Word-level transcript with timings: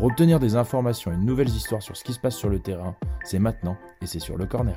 Pour 0.00 0.06
obtenir 0.06 0.40
des 0.40 0.56
informations 0.56 1.12
et 1.12 1.16
de 1.16 1.20
nouvelles 1.20 1.50
histoires 1.50 1.82
sur 1.82 1.94
ce 1.94 2.02
qui 2.02 2.14
se 2.14 2.18
passe 2.18 2.34
sur 2.34 2.48
le 2.48 2.58
terrain, 2.58 2.96
c'est 3.22 3.38
maintenant 3.38 3.76
et 4.00 4.06
c'est 4.06 4.18
sur 4.18 4.38
le 4.38 4.46
corner. 4.46 4.76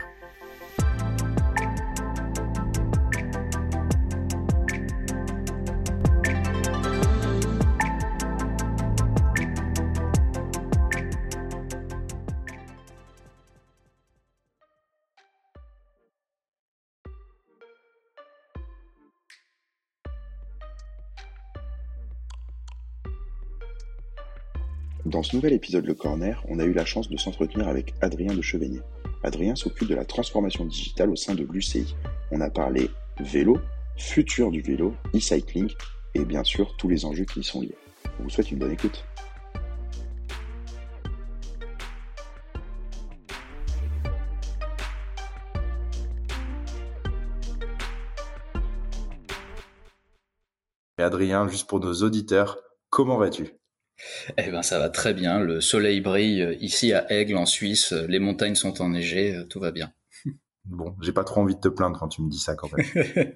Nouvel 25.33 25.53
épisode 25.53 25.87
Le 25.87 25.95
Corner, 25.95 26.43
on 26.47 26.59
a 26.59 26.63
eu 26.63 26.73
la 26.73 26.85
chance 26.85 27.09
de 27.09 27.17
s'entretenir 27.17 27.67
avec 27.67 27.95
Adrien 28.01 28.35
de 28.35 28.41
Chevenier. 28.41 28.81
Adrien 29.23 29.55
s'occupe 29.55 29.87
de 29.87 29.95
la 29.95 30.05
transformation 30.05 30.63
digitale 30.63 31.09
au 31.09 31.15
sein 31.15 31.33
de 31.33 31.43
l'UCI. 31.43 31.95
On 32.31 32.39
a 32.39 32.51
parlé 32.51 32.91
vélo, 33.19 33.57
futur 33.97 34.51
du 34.51 34.61
vélo, 34.61 34.93
e-cycling 35.15 35.71
et 36.13 36.23
bien 36.23 36.43
sûr 36.43 36.77
tous 36.77 36.87
les 36.87 37.05
enjeux 37.05 37.25
qui 37.25 37.39
y 37.39 37.43
sont 37.43 37.61
liés. 37.61 37.75
On 38.19 38.23
vous 38.23 38.29
souhaite 38.29 38.51
une 38.51 38.59
bonne 38.59 38.71
écoute. 38.71 39.03
Et 50.99 51.01
Adrien, 51.01 51.47
juste 51.47 51.67
pour 51.67 51.79
nos 51.79 51.93
auditeurs, 52.03 52.59
comment 52.91 53.17
vas-tu? 53.17 53.62
Eh 54.37 54.49
ben 54.51 54.61
ça 54.61 54.79
va 54.79 54.89
très 54.89 55.13
bien, 55.13 55.39
le 55.39 55.61
soleil 55.61 56.01
brille 56.01 56.57
ici 56.59 56.93
à 56.93 57.11
Aigle 57.11 57.37
en 57.37 57.45
Suisse, 57.45 57.93
les 57.93 58.19
montagnes 58.19 58.55
sont 58.55 58.81
enneigées, 58.81 59.43
tout 59.49 59.59
va 59.59 59.71
bien. 59.71 59.91
Bon, 60.65 60.95
j'ai 61.01 61.11
pas 61.11 61.25
trop 61.25 61.41
envie 61.41 61.55
de 61.55 61.59
te 61.59 61.67
plaindre 61.67 61.99
quand 61.99 62.07
tu 62.07 62.21
me 62.21 62.29
dis 62.29 62.39
ça 62.39 62.55
quand 62.55 62.69
même. 62.71 62.85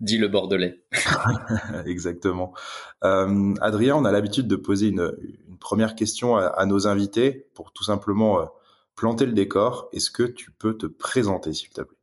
Dis 0.00 0.16
le 0.16 0.28
bordelais. 0.28 0.82
Exactement. 1.86 2.54
Euh, 3.04 3.52
Adrien, 3.60 3.96
on 3.96 4.04
a 4.04 4.12
l'habitude 4.12 4.46
de 4.46 4.56
poser 4.56 4.88
une, 4.88 5.12
première 5.60 5.96
question 5.96 6.36
à, 6.36 6.64
nos 6.66 6.86
invités 6.86 7.48
pour 7.52 7.72
tout 7.72 7.82
simplement 7.82 8.40
euh, 8.40 8.44
planter 8.94 9.26
le 9.26 9.32
décor. 9.32 9.88
Est-ce 9.92 10.10
que 10.10 10.22
tu 10.22 10.52
peux 10.52 10.76
te 10.76 10.86
présenter 10.86 11.52
s'il 11.52 11.70
te 11.70 11.82
plaît? 11.82 11.97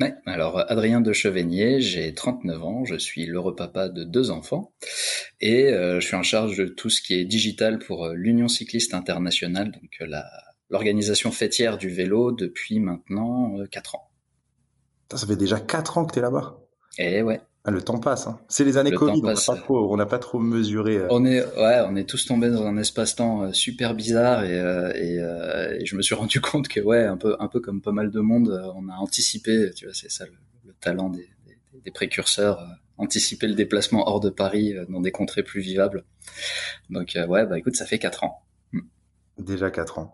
Ouais, 0.00 0.14
alors 0.24 0.58
Adrien 0.70 1.00
de 1.00 1.12
Chevenier, 1.12 1.80
j'ai 1.80 2.14
39 2.14 2.64
ans, 2.64 2.84
je 2.84 2.96
suis 2.96 3.26
l'heureux 3.26 3.54
papa 3.54 3.88
de 3.88 4.04
deux 4.04 4.30
enfants 4.30 4.72
et 5.40 5.66
euh, 5.66 6.00
je 6.00 6.06
suis 6.06 6.16
en 6.16 6.22
charge 6.22 6.56
de 6.56 6.64
tout 6.64 6.88
ce 6.88 7.02
qui 7.02 7.14
est 7.14 7.24
digital 7.24 7.78
pour 7.78 8.06
euh, 8.06 8.14
l'Union 8.14 8.48
cycliste 8.48 8.94
internationale, 8.94 9.70
donc 9.70 9.90
euh, 10.00 10.20
l'organisation 10.70 11.30
fêtière 11.30 11.76
du 11.76 11.90
vélo 11.90 12.32
depuis 12.32 12.80
maintenant 12.80 13.54
4 13.70 13.96
ans. 13.96 14.10
Ça, 15.12 15.26
fait 15.26 15.36
déjà 15.36 15.60
4 15.60 15.98
ans 15.98 16.06
que 16.06 16.14
tu 16.14 16.20
es 16.20 16.22
là-bas? 16.22 16.58
Eh 16.98 17.20
ouais. 17.20 17.40
Ah, 17.64 17.70
le 17.70 17.80
temps 17.80 17.98
passe. 17.98 18.26
Hein. 18.26 18.40
C'est 18.48 18.64
les 18.64 18.76
années 18.76 18.90
Covid, 18.90 19.20
on 19.22 19.26
n'a 19.26 19.34
pas 19.34 19.56
trop, 19.56 19.96
pas 20.06 20.18
trop 20.18 20.38
mesuré. 20.40 21.00
On 21.10 21.24
est, 21.24 21.44
ouais, 21.56 21.80
on 21.86 21.94
est 21.94 22.08
tous 22.08 22.26
tombés 22.26 22.50
dans 22.50 22.66
un 22.66 22.76
espace-temps 22.76 23.52
super 23.52 23.94
bizarre 23.94 24.44
et, 24.44 24.56
et, 24.56 25.86
je 25.86 25.96
me 25.96 26.02
suis 26.02 26.14
rendu 26.16 26.40
compte 26.40 26.66
que 26.66 26.80
ouais, 26.80 27.04
un 27.04 27.16
peu, 27.16 27.36
un 27.38 27.46
peu 27.46 27.60
comme 27.60 27.80
pas 27.80 27.92
mal 27.92 28.10
de 28.10 28.20
monde, 28.20 28.72
on 28.74 28.88
a 28.88 28.94
anticipé. 28.94 29.70
Tu 29.76 29.84
vois, 29.84 29.94
c'est 29.94 30.10
ça 30.10 30.24
le, 30.26 30.72
talent 30.80 31.10
des, 31.10 31.28
des, 31.84 31.90
précurseurs, 31.92 32.66
anticiper 32.98 33.46
le 33.46 33.54
déplacement 33.54 34.08
hors 34.08 34.18
de 34.18 34.30
Paris 34.30 34.74
dans 34.88 35.00
des 35.00 35.12
contrées 35.12 35.44
plus 35.44 35.60
vivables. 35.60 36.04
Donc 36.90 37.16
ouais, 37.28 37.46
bah 37.46 37.58
écoute, 37.58 37.76
ça 37.76 37.86
fait 37.86 38.00
quatre 38.00 38.24
ans. 38.24 38.42
Hmm. 38.72 38.80
Déjà 39.38 39.70
quatre 39.70 40.00
ans. 40.00 40.12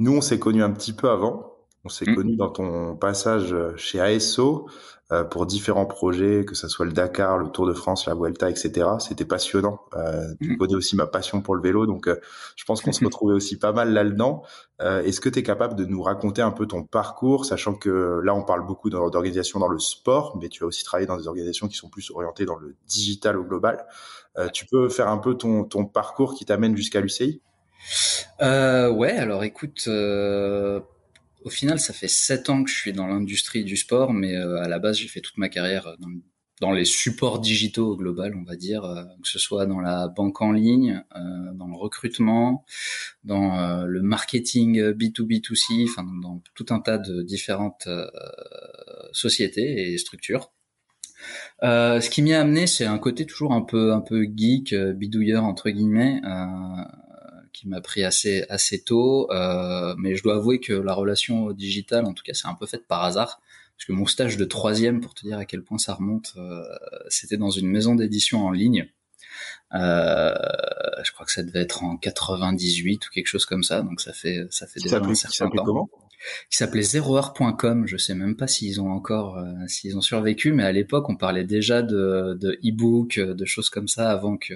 Nous, 0.00 0.16
on 0.16 0.20
s'est 0.20 0.38
connus 0.38 0.62
un 0.62 0.70
petit 0.70 0.92
peu 0.92 1.10
avant. 1.10 1.57
On 1.88 1.90
s'est 1.90 2.10
mmh. 2.10 2.14
connu 2.16 2.36
dans 2.36 2.50
ton 2.50 2.96
passage 2.96 3.54
euh, 3.54 3.72
chez 3.78 3.98
ASO 3.98 4.68
euh, 5.10 5.24
pour 5.24 5.46
différents 5.46 5.86
projets, 5.86 6.44
que 6.44 6.54
ce 6.54 6.68
soit 6.68 6.84
le 6.84 6.92
Dakar, 6.92 7.38
le 7.38 7.48
Tour 7.48 7.66
de 7.66 7.72
France, 7.72 8.04
la 8.04 8.14
Vuelta, 8.14 8.50
etc. 8.50 8.86
C'était 8.98 9.24
passionnant. 9.24 9.80
Euh, 9.96 10.34
tu 10.38 10.52
mmh. 10.52 10.56
connais 10.58 10.74
aussi 10.74 10.96
ma 10.96 11.06
passion 11.06 11.40
pour 11.40 11.56
le 11.56 11.62
vélo, 11.62 11.86
donc 11.86 12.08
euh, 12.08 12.20
je 12.56 12.64
pense 12.66 12.82
qu'on 12.82 12.92
se 12.92 13.02
retrouvait 13.06 13.32
aussi 13.32 13.58
pas 13.58 13.72
mal 13.72 13.94
là-dedans. 13.94 14.42
Est-ce 14.80 15.22
que 15.22 15.30
tu 15.30 15.38
es 15.38 15.42
capable 15.42 15.76
de 15.76 15.86
nous 15.86 16.02
raconter 16.02 16.42
un 16.42 16.50
peu 16.50 16.66
ton 16.66 16.84
parcours, 16.84 17.46
sachant 17.46 17.72
que 17.72 18.20
là, 18.22 18.34
on 18.34 18.44
parle 18.44 18.66
beaucoup 18.66 18.90
d'organisations 18.90 19.58
dans 19.58 19.66
le 19.68 19.78
sport, 19.78 20.36
mais 20.40 20.50
tu 20.50 20.62
as 20.62 20.66
aussi 20.66 20.84
travaillé 20.84 21.06
dans 21.06 21.16
des 21.16 21.26
organisations 21.26 21.68
qui 21.68 21.76
sont 21.76 21.88
plus 21.88 22.10
orientées 22.10 22.44
dans 22.44 22.56
le 22.56 22.76
digital 22.86 23.38
au 23.38 23.44
global. 23.44 23.86
tu 24.52 24.66
peux 24.66 24.88
faire 24.88 25.08
un 25.08 25.18
peu 25.18 25.34
ton, 25.34 25.64
ton 25.64 25.84
parcours 25.86 26.34
qui 26.34 26.44
t'amène 26.44 26.76
jusqu'à 26.76 27.00
l'UCI 27.00 27.40
Ouais, 28.40 29.16
alors 29.16 29.42
écoute 29.42 29.88
au 31.48 31.50
final, 31.50 31.80
ça 31.80 31.94
fait 31.94 32.08
sept 32.08 32.50
ans 32.50 32.62
que 32.62 32.70
je 32.70 32.76
suis 32.76 32.92
dans 32.92 33.06
l'industrie 33.06 33.64
du 33.64 33.78
sport, 33.78 34.12
mais 34.12 34.36
euh, 34.36 34.62
à 34.62 34.68
la 34.68 34.78
base, 34.78 34.98
j'ai 34.98 35.08
fait 35.08 35.22
toute 35.22 35.38
ma 35.38 35.48
carrière 35.48 35.86
euh, 35.86 35.96
dans, 36.60 36.72
les 36.72 36.84
supports 36.84 37.38
digitaux 37.38 37.92
au 37.92 37.96
global, 37.96 38.34
on 38.36 38.44
va 38.44 38.54
dire, 38.54 38.84
euh, 38.84 39.02
que 39.22 39.28
ce 39.28 39.38
soit 39.38 39.64
dans 39.64 39.80
la 39.80 40.08
banque 40.08 40.42
en 40.42 40.52
ligne, 40.52 41.02
dans 41.54 41.68
le 41.68 41.74
recrutement, 41.74 42.66
dans 43.24 43.86
le 43.86 44.02
marketing 44.02 44.90
B2B2C, 44.90 45.88
enfin 45.88 46.04
dans 46.20 46.42
tout 46.54 46.66
un 46.68 46.80
tas 46.80 46.98
de 46.98 47.22
différentes 47.22 47.88
sociétés 49.12 49.92
et 49.92 49.96
structures. 49.96 50.52
ce 51.62 52.10
qui 52.10 52.20
m'y 52.20 52.34
a 52.34 52.42
amené, 52.42 52.66
c'est 52.66 52.86
un 52.86 52.98
côté 52.98 53.24
toujours 53.24 53.54
un 53.54 53.62
peu 53.62 53.92
un 53.92 54.00
peu 54.02 54.24
geek, 54.24 54.74
bidouilleur 54.74 55.44
entre 55.44 55.70
guillemets 55.70 56.20
qui 57.58 57.68
m'a 57.68 57.80
pris 57.80 58.04
assez 58.04 58.44
assez 58.48 58.80
tôt. 58.80 59.30
Euh, 59.32 59.94
mais 59.98 60.14
je 60.14 60.22
dois 60.22 60.36
avouer 60.36 60.60
que 60.60 60.72
la 60.72 60.94
relation 60.94 61.50
digitale, 61.50 62.04
en 62.04 62.14
tout 62.14 62.22
cas, 62.22 62.34
c'est 62.34 62.46
un 62.46 62.54
peu 62.54 62.66
faite 62.66 62.86
par 62.86 63.02
hasard. 63.02 63.40
Parce 63.76 63.86
que 63.86 63.92
mon 63.92 64.06
stage 64.06 64.36
de 64.36 64.44
troisième, 64.44 65.00
pour 65.00 65.14
te 65.14 65.22
dire 65.22 65.38
à 65.38 65.44
quel 65.44 65.62
point 65.62 65.78
ça 65.78 65.94
remonte, 65.94 66.34
euh, 66.36 66.62
c'était 67.08 67.36
dans 67.36 67.50
une 67.50 67.68
maison 67.68 67.94
d'édition 67.94 68.44
en 68.44 68.50
ligne. 68.50 68.88
Euh, 69.74 70.34
je 71.04 71.12
crois 71.12 71.26
que 71.26 71.32
ça 71.32 71.42
devait 71.42 71.60
être 71.60 71.84
en 71.84 71.96
98 71.96 73.06
ou 73.06 73.10
quelque 73.10 73.26
chose 73.26 73.44
comme 73.44 73.62
ça. 73.62 73.82
Donc 73.82 74.00
ça 74.00 74.12
fait 74.12 74.46
ça 74.50 74.66
fait 74.66 74.80
déjà 74.80 74.98
un 74.98 75.14
certain 75.14 75.50
temps. 75.50 75.64
Comment? 75.64 75.90
Qui 76.50 76.56
s'appelait 76.58 76.82
zeroheure.com. 76.82 77.86
Je 77.86 77.96
sais 77.96 78.14
même 78.14 78.36
pas 78.36 78.48
s'ils 78.48 78.80
ont 78.80 78.90
encore, 78.90 79.38
euh, 79.38 79.52
s'ils 79.66 79.96
ont 79.96 80.00
survécu, 80.00 80.52
mais 80.52 80.64
à 80.64 80.72
l'époque, 80.72 81.08
on 81.08 81.16
parlait 81.16 81.44
déjà 81.44 81.82
de, 81.82 82.36
de 82.40 82.58
e-book, 82.64 83.20
de 83.20 83.44
choses 83.44 83.70
comme 83.70 83.86
ça 83.86 84.10
avant 84.10 84.36
que, 84.36 84.54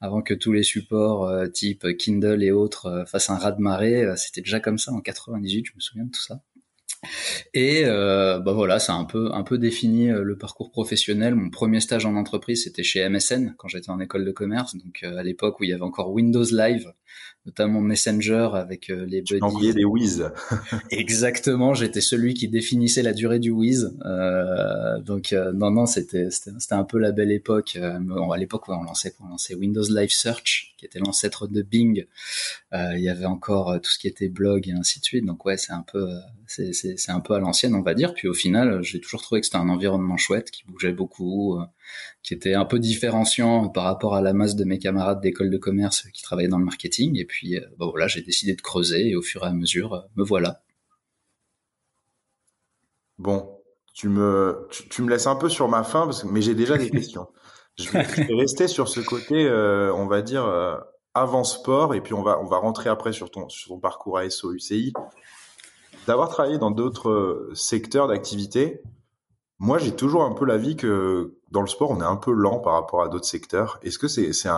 avant 0.00 0.22
que 0.22 0.34
tous 0.34 0.52
les 0.52 0.62
supports 0.62 1.28
euh, 1.28 1.46
type 1.46 1.86
Kindle 1.98 2.42
et 2.42 2.50
autres 2.50 2.86
euh, 2.86 3.04
fassent 3.04 3.30
un 3.30 3.36
raz 3.36 3.52
de 3.52 3.60
marée. 3.60 4.04
Euh, 4.04 4.16
c'était 4.16 4.40
déjà 4.40 4.60
comme 4.60 4.78
ça 4.78 4.92
en 4.92 5.00
98, 5.00 5.66
je 5.66 5.72
me 5.74 5.80
souviens 5.80 6.04
de 6.04 6.10
tout 6.10 6.22
ça. 6.22 6.42
Et 7.54 7.84
euh, 7.86 8.40
bah 8.40 8.52
voilà, 8.52 8.78
ça 8.78 8.92
a 8.92 8.96
un 8.96 9.04
peu 9.04 9.30
un 9.32 9.42
peu 9.42 9.56
défini 9.56 10.08
le 10.08 10.36
parcours 10.36 10.70
professionnel. 10.70 11.34
Mon 11.34 11.48
premier 11.48 11.80
stage 11.80 12.04
en 12.04 12.14
entreprise, 12.14 12.64
c'était 12.64 12.82
chez 12.82 13.08
MSN 13.08 13.54
quand 13.56 13.68
j'étais 13.68 13.90
en 13.90 14.00
école 14.00 14.26
de 14.26 14.32
commerce, 14.32 14.76
donc 14.76 15.02
à 15.02 15.22
l'époque 15.22 15.60
où 15.60 15.64
il 15.64 15.70
y 15.70 15.72
avait 15.72 15.82
encore 15.82 16.12
Windows 16.12 16.44
Live 16.44 16.92
notamment 17.46 17.80
Messenger 17.80 18.50
avec 18.54 18.90
euh, 18.90 19.06
les 19.06 19.22
buddies. 19.22 19.42
Envoyer 19.42 19.72
des 19.72 19.84
whiz. 19.84 20.30
Exactement, 20.90 21.74
j'étais 21.74 22.00
celui 22.00 22.34
qui 22.34 22.48
définissait 22.48 23.02
la 23.02 23.12
durée 23.12 23.38
du 23.38 23.50
whiz. 23.50 23.96
Euh, 24.04 24.98
donc 25.00 25.32
euh, 25.32 25.52
non 25.52 25.70
non, 25.70 25.86
c'était 25.86 26.30
c'était 26.30 26.74
un 26.74 26.84
peu 26.84 26.98
la 26.98 27.12
belle 27.12 27.32
époque. 27.32 27.76
à 27.76 28.36
l'époque, 28.36 28.68
on 28.68 28.82
lançait 28.82 29.14
on 29.24 29.28
lançait 29.28 29.54
Windows 29.54 29.84
Live 29.88 30.10
Search, 30.10 30.69
qui 30.80 30.86
était 30.86 30.98
l'ancêtre 30.98 31.46
de 31.46 31.62
Bing. 31.62 32.06
il 32.72 33.00
y 33.00 33.08
avait 33.08 33.26
encore 33.26 33.80
tout 33.80 33.90
ce 33.90 33.98
qui 33.98 34.08
était 34.08 34.28
blog 34.28 34.68
et 34.68 34.72
ainsi 34.72 35.00
de 35.00 35.04
suite. 35.04 35.24
Donc 35.24 35.44
ouais, 35.44 35.56
c'est 35.56 35.72
un 35.72 35.82
peu 35.82 36.08
c'est 36.46 36.72
c'est 36.72 37.10
un 37.10 37.20
peu 37.20 37.34
à 37.34 37.38
l'ancienne, 37.38 37.74
on 37.74 37.82
va 37.82 37.94
dire. 37.94 38.14
Puis 38.14 38.28
au 38.28 38.34
final, 38.34 38.82
j'ai 38.82 39.00
toujours 39.00 39.22
trouvé 39.22 39.40
que 39.40 39.46
c'était 39.46 39.58
un 39.58 39.68
environnement 39.68 40.16
chouette, 40.16 40.50
qui 40.50 40.64
bougeait 40.64 40.92
beaucoup 40.92 41.60
qui 42.22 42.34
était 42.34 42.54
un 42.54 42.64
peu 42.64 42.78
différenciant 42.78 43.68
par 43.68 43.84
rapport 43.84 44.14
à 44.14 44.20
la 44.20 44.32
masse 44.32 44.56
de 44.56 44.64
mes 44.64 44.78
camarades 44.78 45.20
d'école 45.20 45.50
de 45.50 45.58
commerce 45.58 46.06
qui 46.12 46.22
travaillaient 46.22 46.48
dans 46.48 46.58
le 46.58 46.64
marketing. 46.64 47.18
Et 47.18 47.24
puis, 47.24 47.56
euh, 47.56 47.66
bah 47.78 47.86
voilà, 47.90 48.06
j'ai 48.08 48.22
décidé 48.22 48.54
de 48.54 48.60
creuser 48.60 49.08
et 49.08 49.16
au 49.16 49.22
fur 49.22 49.44
et 49.44 49.46
à 49.46 49.52
mesure, 49.52 49.94
euh, 49.94 50.00
me 50.16 50.24
voilà. 50.24 50.62
Bon, 53.18 53.58
tu 53.94 54.08
me, 54.08 54.68
tu, 54.70 55.02
me 55.02 55.10
laisses 55.10 55.26
un 55.26 55.36
peu 55.36 55.48
sur 55.48 55.68
ma 55.68 55.82
faim, 55.82 56.04
parce 56.06 56.22
que, 56.22 56.28
mais 56.28 56.42
j'ai 56.42 56.54
déjà 56.54 56.78
des 56.78 56.90
questions. 56.90 57.28
Je 57.78 57.90
vais, 57.90 58.34
rester 58.34 58.68
sur 58.68 58.88
ce 58.88 59.00
côté, 59.00 59.46
euh, 59.46 59.92
on 59.94 60.06
va 60.06 60.22
dire, 60.22 60.44
avant 61.14 61.44
sport, 61.44 61.94
et 61.94 62.00
puis 62.00 62.14
on 62.14 62.22
va, 62.22 62.38
on 62.40 62.46
va 62.46 62.58
rentrer 62.58 62.90
après 62.90 63.12
sur 63.12 63.30
ton, 63.30 63.48
sur 63.48 63.68
ton 63.68 63.80
parcours 63.80 64.18
ASO 64.18 64.52
UCI. 64.52 64.92
d'avoir 66.06 66.28
travaillé 66.28 66.58
dans 66.58 66.70
d'autres 66.70 67.50
secteurs 67.54 68.08
d'activité, 68.08 68.82
moi, 69.60 69.76
j'ai 69.76 69.94
toujours 69.94 70.24
un 70.24 70.32
peu 70.32 70.46
l'avis 70.46 70.74
que 70.74 71.34
dans 71.50 71.60
le 71.60 71.66
sport, 71.66 71.90
on 71.90 72.00
est 72.00 72.04
un 72.04 72.16
peu 72.16 72.32
lent 72.32 72.60
par 72.60 72.72
rapport 72.72 73.02
à 73.02 73.08
d'autres 73.08 73.26
secteurs. 73.26 73.78
Est-ce 73.82 73.98
que 73.98 74.08
c'est 74.08 74.32
c'est 74.32 74.48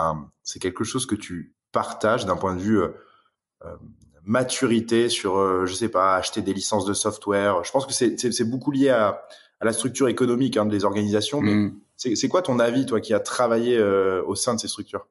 c'est 0.43 0.59
quelque 0.59 0.85
chose 0.85 1.05
que 1.05 1.15
tu 1.15 1.53
partages 1.73 2.25
d'un 2.25 2.37
point 2.37 2.55
de 2.55 2.61
vue 2.61 2.79
euh, 2.79 2.89
euh 3.65 3.75
maturité 4.25 5.09
sur 5.09 5.37
euh, 5.37 5.65
je 5.65 5.73
sais 5.73 5.89
pas 5.89 6.15
acheter 6.15 6.41
des 6.41 6.53
licences 6.53 6.85
de 6.85 6.93
software? 6.93 7.65
Je 7.65 7.71
pense 7.73 7.85
que 7.85 7.91
c'est 7.91 8.49
beaucoup 8.49 8.71
lié 8.71 8.87
à, 8.87 9.25
à 9.59 9.65
la 9.65 9.73
structure 9.73 10.07
économique 10.07 10.55
hein, 10.55 10.65
des 10.65 10.85
organisations. 10.85 11.41
Mais 11.41 11.53
mm. 11.53 11.79
C'est 11.95 12.27
quoi 12.27 12.41
ton 12.41 12.59
avis, 12.59 12.85
toi, 12.85 12.99
qui 12.99 13.13
a 13.13 13.19
travaillé 13.19 13.77
euh, 13.77 14.23
au 14.25 14.35
sein 14.35 14.55
de 14.55 14.59
ces 14.59 14.67
structures? 14.67 15.07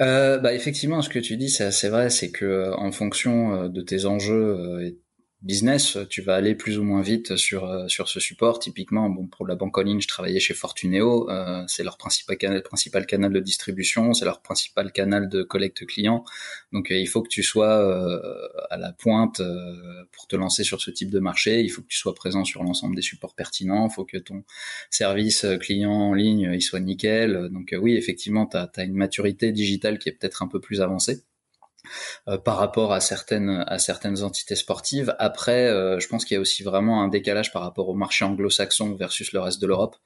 Euh, 0.00 0.38
bah 0.38 0.52
effectivement, 0.52 1.00
ce 1.00 1.08
que 1.08 1.18
tu 1.18 1.36
dis, 1.36 1.48
c'est 1.48 1.88
vrai, 1.88 2.10
c'est 2.10 2.30
que 2.30 2.72
en 2.76 2.92
fonction 2.92 3.68
de 3.68 3.80
tes 3.80 4.04
enjeux 4.04 4.98
business, 5.42 5.98
tu 6.08 6.22
vas 6.22 6.34
aller 6.34 6.54
plus 6.54 6.78
ou 6.78 6.82
moins 6.82 7.02
vite 7.02 7.36
sur 7.36 7.64
euh, 7.64 7.88
sur 7.88 8.08
ce 8.08 8.20
support. 8.20 8.58
Typiquement, 8.58 9.08
bon 9.10 9.26
pour 9.26 9.46
la 9.46 9.54
banque 9.54 9.76
en 9.78 9.82
ligne, 9.82 10.00
je 10.00 10.08
travaillais 10.08 10.40
chez 10.40 10.54
Fortuneo, 10.54 11.30
euh, 11.30 11.62
c'est 11.68 11.84
leur 11.84 11.98
principal 11.98 12.36
canal, 12.38 12.62
principal 12.62 13.06
canal 13.06 13.32
de 13.32 13.40
distribution, 13.40 14.14
c'est 14.14 14.24
leur 14.24 14.40
principal 14.40 14.92
canal 14.92 15.28
de 15.28 15.42
collecte 15.42 15.86
client. 15.86 16.24
Donc 16.72 16.90
euh, 16.90 16.96
il 16.96 17.06
faut 17.06 17.22
que 17.22 17.28
tu 17.28 17.42
sois 17.42 17.76
à 18.70 18.76
la 18.76 18.92
pointe 18.92 19.42
pour 20.12 20.26
te 20.26 20.36
lancer 20.36 20.64
sur 20.64 20.80
ce 20.80 20.90
type 20.90 21.10
de 21.10 21.20
marché. 21.20 21.60
Il 21.60 21.68
faut 21.68 21.82
que 21.82 21.88
tu 21.88 21.98
sois 21.98 22.14
présent 22.14 22.44
sur 22.44 22.62
l'ensemble 22.62 22.96
des 22.96 23.02
supports 23.02 23.34
pertinents. 23.34 23.88
Il 23.88 23.94
faut 23.94 24.04
que 24.04 24.18
ton 24.18 24.44
service 24.90 25.46
client 25.60 25.92
en 25.92 26.14
ligne 26.14 26.50
il 26.54 26.62
soit 26.62 26.80
nickel. 26.80 27.48
Donc 27.50 27.74
oui, 27.78 27.96
effectivement, 27.96 28.46
tu 28.46 28.56
as 28.56 28.84
une 28.84 28.94
maturité 28.94 29.52
digitale 29.52 29.98
qui 29.98 30.08
est 30.08 30.12
peut-être 30.12 30.42
un 30.42 30.48
peu 30.48 30.60
plus 30.60 30.80
avancée. 30.80 31.22
Euh, 32.28 32.38
par 32.38 32.56
rapport 32.56 32.92
à 32.92 33.00
certaines 33.00 33.64
à 33.66 33.78
certaines 33.78 34.22
entités 34.22 34.56
sportives. 34.56 35.14
Après, 35.18 35.68
euh, 35.68 35.98
je 36.00 36.08
pense 36.08 36.24
qu'il 36.24 36.34
y 36.34 36.38
a 36.38 36.40
aussi 36.40 36.62
vraiment 36.62 37.02
un 37.02 37.08
décalage 37.08 37.52
par 37.52 37.62
rapport 37.62 37.88
au 37.88 37.94
marché 37.94 38.24
anglo-saxon 38.24 38.94
versus 38.94 39.32
le 39.32 39.40
reste 39.40 39.60
de 39.60 39.66
l'Europe. 39.66 39.96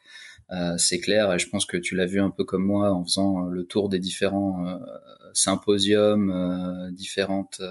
Euh, 0.52 0.76
c'est 0.78 0.98
clair, 0.98 1.32
et 1.32 1.38
je 1.38 1.48
pense 1.48 1.64
que 1.64 1.76
tu 1.76 1.94
l'as 1.94 2.06
vu 2.06 2.20
un 2.20 2.30
peu 2.30 2.44
comme 2.44 2.64
moi 2.64 2.90
en 2.92 3.04
faisant 3.04 3.42
le 3.42 3.64
tour 3.64 3.88
des 3.88 3.98
différents 4.00 4.80
symposiums, 5.32 6.90
différentes 6.92 7.62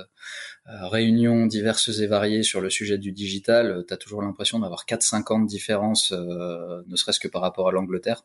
réunions 0.66 1.46
diverses 1.46 2.00
et 2.00 2.08
variées 2.08 2.44
sur 2.44 2.62
le 2.62 2.70
sujet 2.70 2.98
du 2.98 3.12
digital. 3.12 3.84
Tu 3.88 3.94
as 3.94 3.98
toujours 3.98 4.22
l'impression 4.22 4.60
d'avoir 4.60 4.86
4-5 4.86 5.34
ans 5.34 5.40
de 5.40 5.48
différence, 5.48 6.12
ne 6.14 6.96
serait-ce 6.96 7.20
que 7.20 7.28
par 7.28 7.42
rapport 7.42 7.68
à 7.68 7.72
l'Angleterre. 7.72 8.24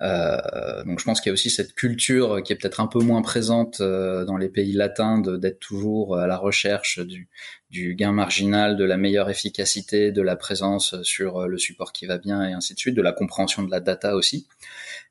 Euh, 0.00 0.84
donc 0.84 1.00
je 1.00 1.04
pense 1.04 1.20
qu'il 1.20 1.30
y 1.30 1.32
a 1.32 1.34
aussi 1.34 1.50
cette 1.50 1.74
culture 1.74 2.42
qui 2.42 2.52
est 2.52 2.56
peut-être 2.56 2.80
un 2.80 2.86
peu 2.86 3.00
moins 3.00 3.22
présente 3.22 3.80
euh, 3.80 4.24
dans 4.24 4.36
les 4.36 4.48
pays 4.48 4.72
latins 4.72 5.18
d'être 5.18 5.60
toujours 5.60 6.18
à 6.18 6.26
la 6.26 6.36
recherche 6.36 7.00
du, 7.00 7.28
du, 7.70 7.94
gain 7.94 8.12
marginal, 8.12 8.76
de 8.76 8.84
la 8.84 8.96
meilleure 8.96 9.30
efficacité, 9.30 10.12
de 10.12 10.22
la 10.22 10.36
présence 10.36 11.00
sur 11.02 11.46
le 11.46 11.58
support 11.58 11.92
qui 11.92 12.06
va 12.06 12.18
bien 12.18 12.48
et 12.48 12.52
ainsi 12.52 12.74
de 12.74 12.78
suite, 12.78 12.94
de 12.94 13.02
la 13.02 13.12
compréhension 13.12 13.62
de 13.62 13.70
la 13.70 13.80
data 13.80 14.16
aussi. 14.16 14.46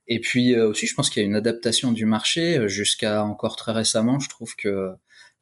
Et 0.07 0.19
puis 0.19 0.53
euh, 0.53 0.67
aussi, 0.69 0.85
je 0.85 0.93
pense 0.93 1.09
qu'il 1.09 1.21
y 1.21 1.25
a 1.25 1.27
une 1.27 1.35
adaptation 1.35 1.91
du 1.91 2.05
marché 2.05 2.67
jusqu'à 2.67 3.23
encore 3.23 3.55
très 3.55 3.71
récemment. 3.71 4.19
Je 4.19 4.29
trouve 4.29 4.55
que 4.55 4.91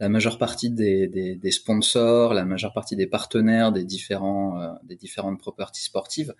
la 0.03 0.09
majeure 0.09 0.38
partie 0.38 0.69
des, 0.69 1.07
des, 1.07 1.35
des, 1.35 1.51
sponsors, 1.51 2.33
la 2.33 2.44
majeure 2.44 2.73
partie 2.73 2.97
des 2.97 3.07
partenaires 3.07 3.71
des 3.71 3.85
différents 3.85 4.77
des 4.83 4.97
différentes 4.97 5.39
properties 5.39 5.85
sportives 5.85 6.35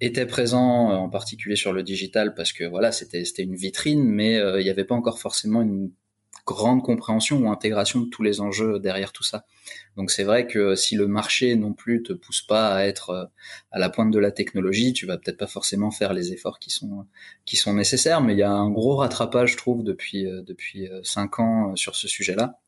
était 0.00 0.24
présent 0.24 0.90
euh, 0.90 0.94
en 0.94 1.10
particulier 1.10 1.56
sur 1.56 1.74
le 1.74 1.82
digital 1.82 2.34
parce 2.34 2.54
que 2.54 2.64
voilà 2.64 2.90
c'était 2.90 3.42
une 3.42 3.54
vitrine 3.54 4.02
mais 4.02 4.38
euh, 4.38 4.62
il 4.62 4.64
n'y 4.64 4.70
avait 4.70 4.86
pas 4.86 4.94
encore 4.94 5.18
forcément 5.18 5.60
une 5.60 5.90
grande 6.46 6.82
compréhension 6.82 7.36
ou 7.40 7.50
intégration 7.50 8.00
de 8.00 8.08
tous 8.08 8.22
les 8.22 8.40
enjeux 8.40 8.80
derrière 8.80 9.12
tout 9.12 9.22
ça. 9.22 9.44
Donc 9.96 10.10
c'est 10.10 10.24
vrai 10.24 10.46
que 10.46 10.74
si 10.74 10.96
le 10.96 11.06
marché 11.06 11.54
non 11.54 11.74
plus 11.74 12.02
te 12.02 12.14
pousse 12.14 12.40
pas 12.40 12.74
à 12.74 12.84
être 12.86 13.10
euh, 13.10 13.24
à 13.72 13.78
la 13.78 13.90
pointe 13.90 14.10
de 14.10 14.18
la 14.18 14.32
technologie, 14.32 14.94
tu 14.94 15.04
vas 15.04 15.18
peut-être 15.18 15.36
pas 15.36 15.46
forcément 15.46 15.90
faire 15.90 16.14
les 16.14 16.32
efforts 16.32 16.58
qui 16.58 16.70
sont 16.70 17.06
qui 17.44 17.56
sont 17.56 17.74
nécessaires. 17.74 18.22
Mais 18.22 18.32
il 18.32 18.38
y 18.38 18.42
a 18.42 18.50
un 18.50 18.70
gros 18.70 18.96
rattrapage, 18.96 19.52
je 19.52 19.56
trouve, 19.58 19.84
depuis 19.84 20.24
depuis 20.24 20.88
cinq 21.04 21.38
ans 21.38 21.76
sur 21.76 21.94
ce 21.94 22.08
sujet-là. 22.08 22.61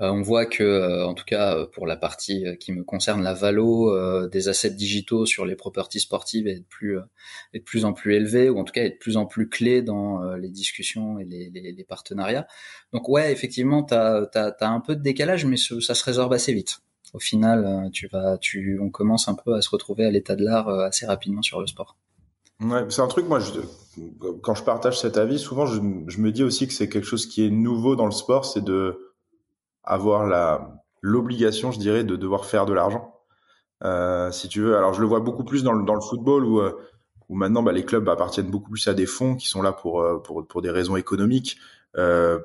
Euh, 0.00 0.10
on 0.10 0.22
voit 0.22 0.46
que, 0.46 0.62
euh, 0.62 1.06
en 1.06 1.14
tout 1.14 1.24
cas 1.24 1.56
euh, 1.56 1.66
pour 1.66 1.86
la 1.86 1.96
partie 1.96 2.44
qui 2.58 2.72
me 2.72 2.84
concerne, 2.84 3.22
la 3.22 3.34
valo 3.34 4.28
des 4.28 4.48
assets 4.48 4.70
digitaux 4.70 5.26
sur 5.26 5.44
les 5.44 5.56
properties 5.56 6.00
sportives 6.00 6.46
est 6.46 6.60
de 6.60 6.64
plus 6.64 6.98
est 7.52 7.58
de 7.58 7.64
plus 7.64 7.84
en 7.84 7.92
plus 7.92 8.14
élevée, 8.14 8.50
ou 8.50 8.58
en 8.58 8.64
tout 8.64 8.72
cas 8.72 8.84
est 8.84 8.90
de 8.90 8.98
plus 8.98 9.16
en 9.16 9.26
plus 9.26 9.48
clé 9.48 9.82
dans 9.82 10.34
les 10.34 10.48
discussions 10.48 11.18
et 11.18 11.24
les, 11.24 11.50
les, 11.50 11.84
partenariats. 11.84 12.46
Donc 12.92 13.08
ouais, 13.08 13.32
effectivement, 13.32 13.82
tu 13.82 13.94
as, 13.94 14.56
un 14.60 14.80
peu 14.80 14.96
de 14.96 15.02
décalage, 15.02 15.44
mais 15.44 15.56
ça 15.56 15.94
se 15.94 16.04
résorbe 16.04 16.32
assez 16.32 16.52
vite. 16.52 16.78
Au 17.14 17.18
final, 17.18 17.90
tu 17.92 18.08
vas, 18.08 18.36
tu, 18.38 18.78
on 18.82 18.90
commence 18.90 19.28
un 19.28 19.34
peu 19.34 19.54
à 19.54 19.62
se 19.62 19.70
retrouver 19.70 20.04
à 20.04 20.10
l'état 20.10 20.36
de 20.36 20.44
l'art 20.44 20.68
assez 20.68 21.06
rapidement 21.06 21.42
sur 21.42 21.60
le 21.60 21.66
sport. 21.66 21.96
Ouais, 22.60 22.84
c'est 22.88 23.02
un 23.02 23.06
truc, 23.06 23.28
moi, 23.28 23.38
je, 23.38 23.52
quand 24.42 24.54
je 24.54 24.64
partage 24.64 24.98
cet 24.98 25.16
avis, 25.16 25.38
souvent, 25.38 25.64
je, 25.66 25.80
je 26.08 26.18
me 26.18 26.32
dis 26.32 26.42
aussi 26.42 26.66
que 26.66 26.72
c'est 26.74 26.88
quelque 26.88 27.06
chose 27.06 27.26
qui 27.26 27.46
est 27.46 27.50
nouveau 27.50 27.94
dans 27.94 28.06
le 28.06 28.12
sport, 28.12 28.44
c'est 28.44 28.64
de 28.64 29.07
avoir 29.88 30.26
la 30.26 30.78
l'obligation, 31.00 31.72
je 31.72 31.78
dirais, 31.78 32.04
de 32.04 32.16
devoir 32.16 32.44
faire 32.44 32.66
de 32.66 32.72
l'argent. 32.72 33.14
Euh, 33.84 34.30
si 34.32 34.48
tu 34.48 34.60
veux. 34.60 34.76
Alors, 34.76 34.94
je 34.94 35.00
le 35.00 35.06
vois 35.06 35.20
beaucoup 35.20 35.44
plus 35.44 35.62
dans 35.62 35.72
le, 35.72 35.84
dans 35.84 35.94
le 35.94 36.00
football 36.00 36.44
où, 36.44 36.60
euh, 36.60 36.72
où 37.28 37.36
maintenant 37.36 37.62
bah, 37.62 37.72
les 37.72 37.84
clubs 37.84 38.08
appartiennent 38.08 38.50
beaucoup 38.50 38.70
plus 38.70 38.88
à 38.88 38.94
des 38.94 39.06
fonds 39.06 39.36
qui 39.36 39.48
sont 39.48 39.62
là 39.62 39.72
pour, 39.72 40.00
euh, 40.00 40.18
pour, 40.18 40.46
pour 40.46 40.62
des 40.62 40.70
raisons 40.70 40.96
économiques 40.96 41.58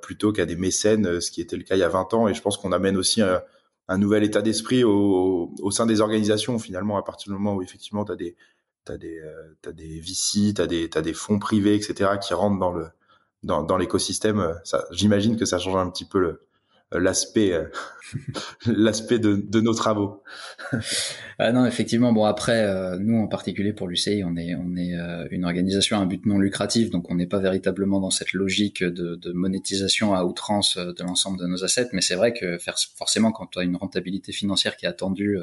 plutôt 0.01 0.31
qu'à 0.33 0.47
des 0.47 0.55
mécènes, 0.55 1.21
ce 1.21 1.29
qui 1.29 1.39
était 1.39 1.57
le 1.57 1.63
cas 1.63 1.75
il 1.75 1.79
y 1.79 1.83
a 1.83 1.89
20 1.89 2.15
ans. 2.15 2.27
Et 2.27 2.33
je 2.33 2.41
pense 2.41 2.57
qu'on 2.57 2.71
amène 2.71 2.97
aussi 2.97 3.21
un, 3.21 3.97
nouvel 3.99 4.23
état 4.23 4.41
d'esprit 4.41 4.83
au, 4.83 5.53
au, 5.61 5.69
sein 5.69 5.85
des 5.85 6.01
organisations, 6.01 6.57
finalement, 6.57 6.97
à 6.97 7.03
partir 7.03 7.31
du 7.31 7.37
moment 7.37 7.53
où 7.53 7.61
effectivement 7.61 8.03
tu 8.03 8.11
as 8.13 8.15
des, 8.15 8.35
t'as 8.83 8.97
des, 8.97 9.21
t'as 9.61 9.71
des 9.71 9.99
VC, 9.99 10.55
tu 10.55 10.61
as 10.61 10.65
des, 10.65 10.89
t'as 10.89 11.01
des 11.03 11.13
fonds 11.13 11.37
privés, 11.37 11.75
etc., 11.75 12.11
qui 12.19 12.33
rentrent 12.33 12.57
dans 12.57 12.71
le 12.71 12.87
dans, 13.43 13.61
dans 13.61 13.77
l'écosystème. 13.77 14.59
J'imagine 14.89 15.37
que 15.37 15.45
ça 15.45 15.59
change 15.59 15.75
un 15.75 15.89
petit 15.91 16.05
peu 16.05 16.19
le, 16.19 16.41
l'aspect 16.99 17.53
euh, 17.53 17.65
l'aspect 18.65 19.19
de, 19.19 19.35
de, 19.35 19.61
nos 19.61 19.73
travaux. 19.73 20.23
ah 21.39 21.51
non, 21.51 21.65
effectivement. 21.65 22.13
Bon 22.13 22.25
après, 22.25 22.63
euh, 22.63 22.97
nous 22.99 23.17
en 23.19 23.27
particulier 23.27 23.73
pour 23.73 23.87
l'UCI, 23.87 24.23
on 24.25 24.35
est 24.35 24.55
on 24.55 24.75
est 24.75 24.95
euh, 24.95 25.27
une 25.31 25.45
organisation 25.45 25.97
à 25.97 26.01
un 26.01 26.05
but 26.05 26.25
non 26.25 26.39
lucratif, 26.39 26.89
donc 26.89 27.09
on 27.09 27.15
n'est 27.15 27.27
pas 27.27 27.39
véritablement 27.39 27.99
dans 27.99 28.11
cette 28.11 28.33
logique 28.33 28.83
de, 28.83 29.15
de 29.15 29.31
monétisation 29.31 30.13
à 30.13 30.23
outrance 30.25 30.77
de 30.77 31.03
l'ensemble 31.03 31.39
de 31.39 31.47
nos 31.47 31.63
assets. 31.63 31.89
Mais 31.93 32.01
c'est 32.01 32.15
vrai 32.15 32.33
que 32.33 32.57
faire, 32.57 32.75
forcément, 32.95 33.31
quand 33.31 33.47
tu 33.47 33.59
as 33.59 33.63
une 33.63 33.75
rentabilité 33.75 34.31
financière 34.31 34.77
qui 34.77 34.85
est 34.85 34.89
attendue 34.89 35.39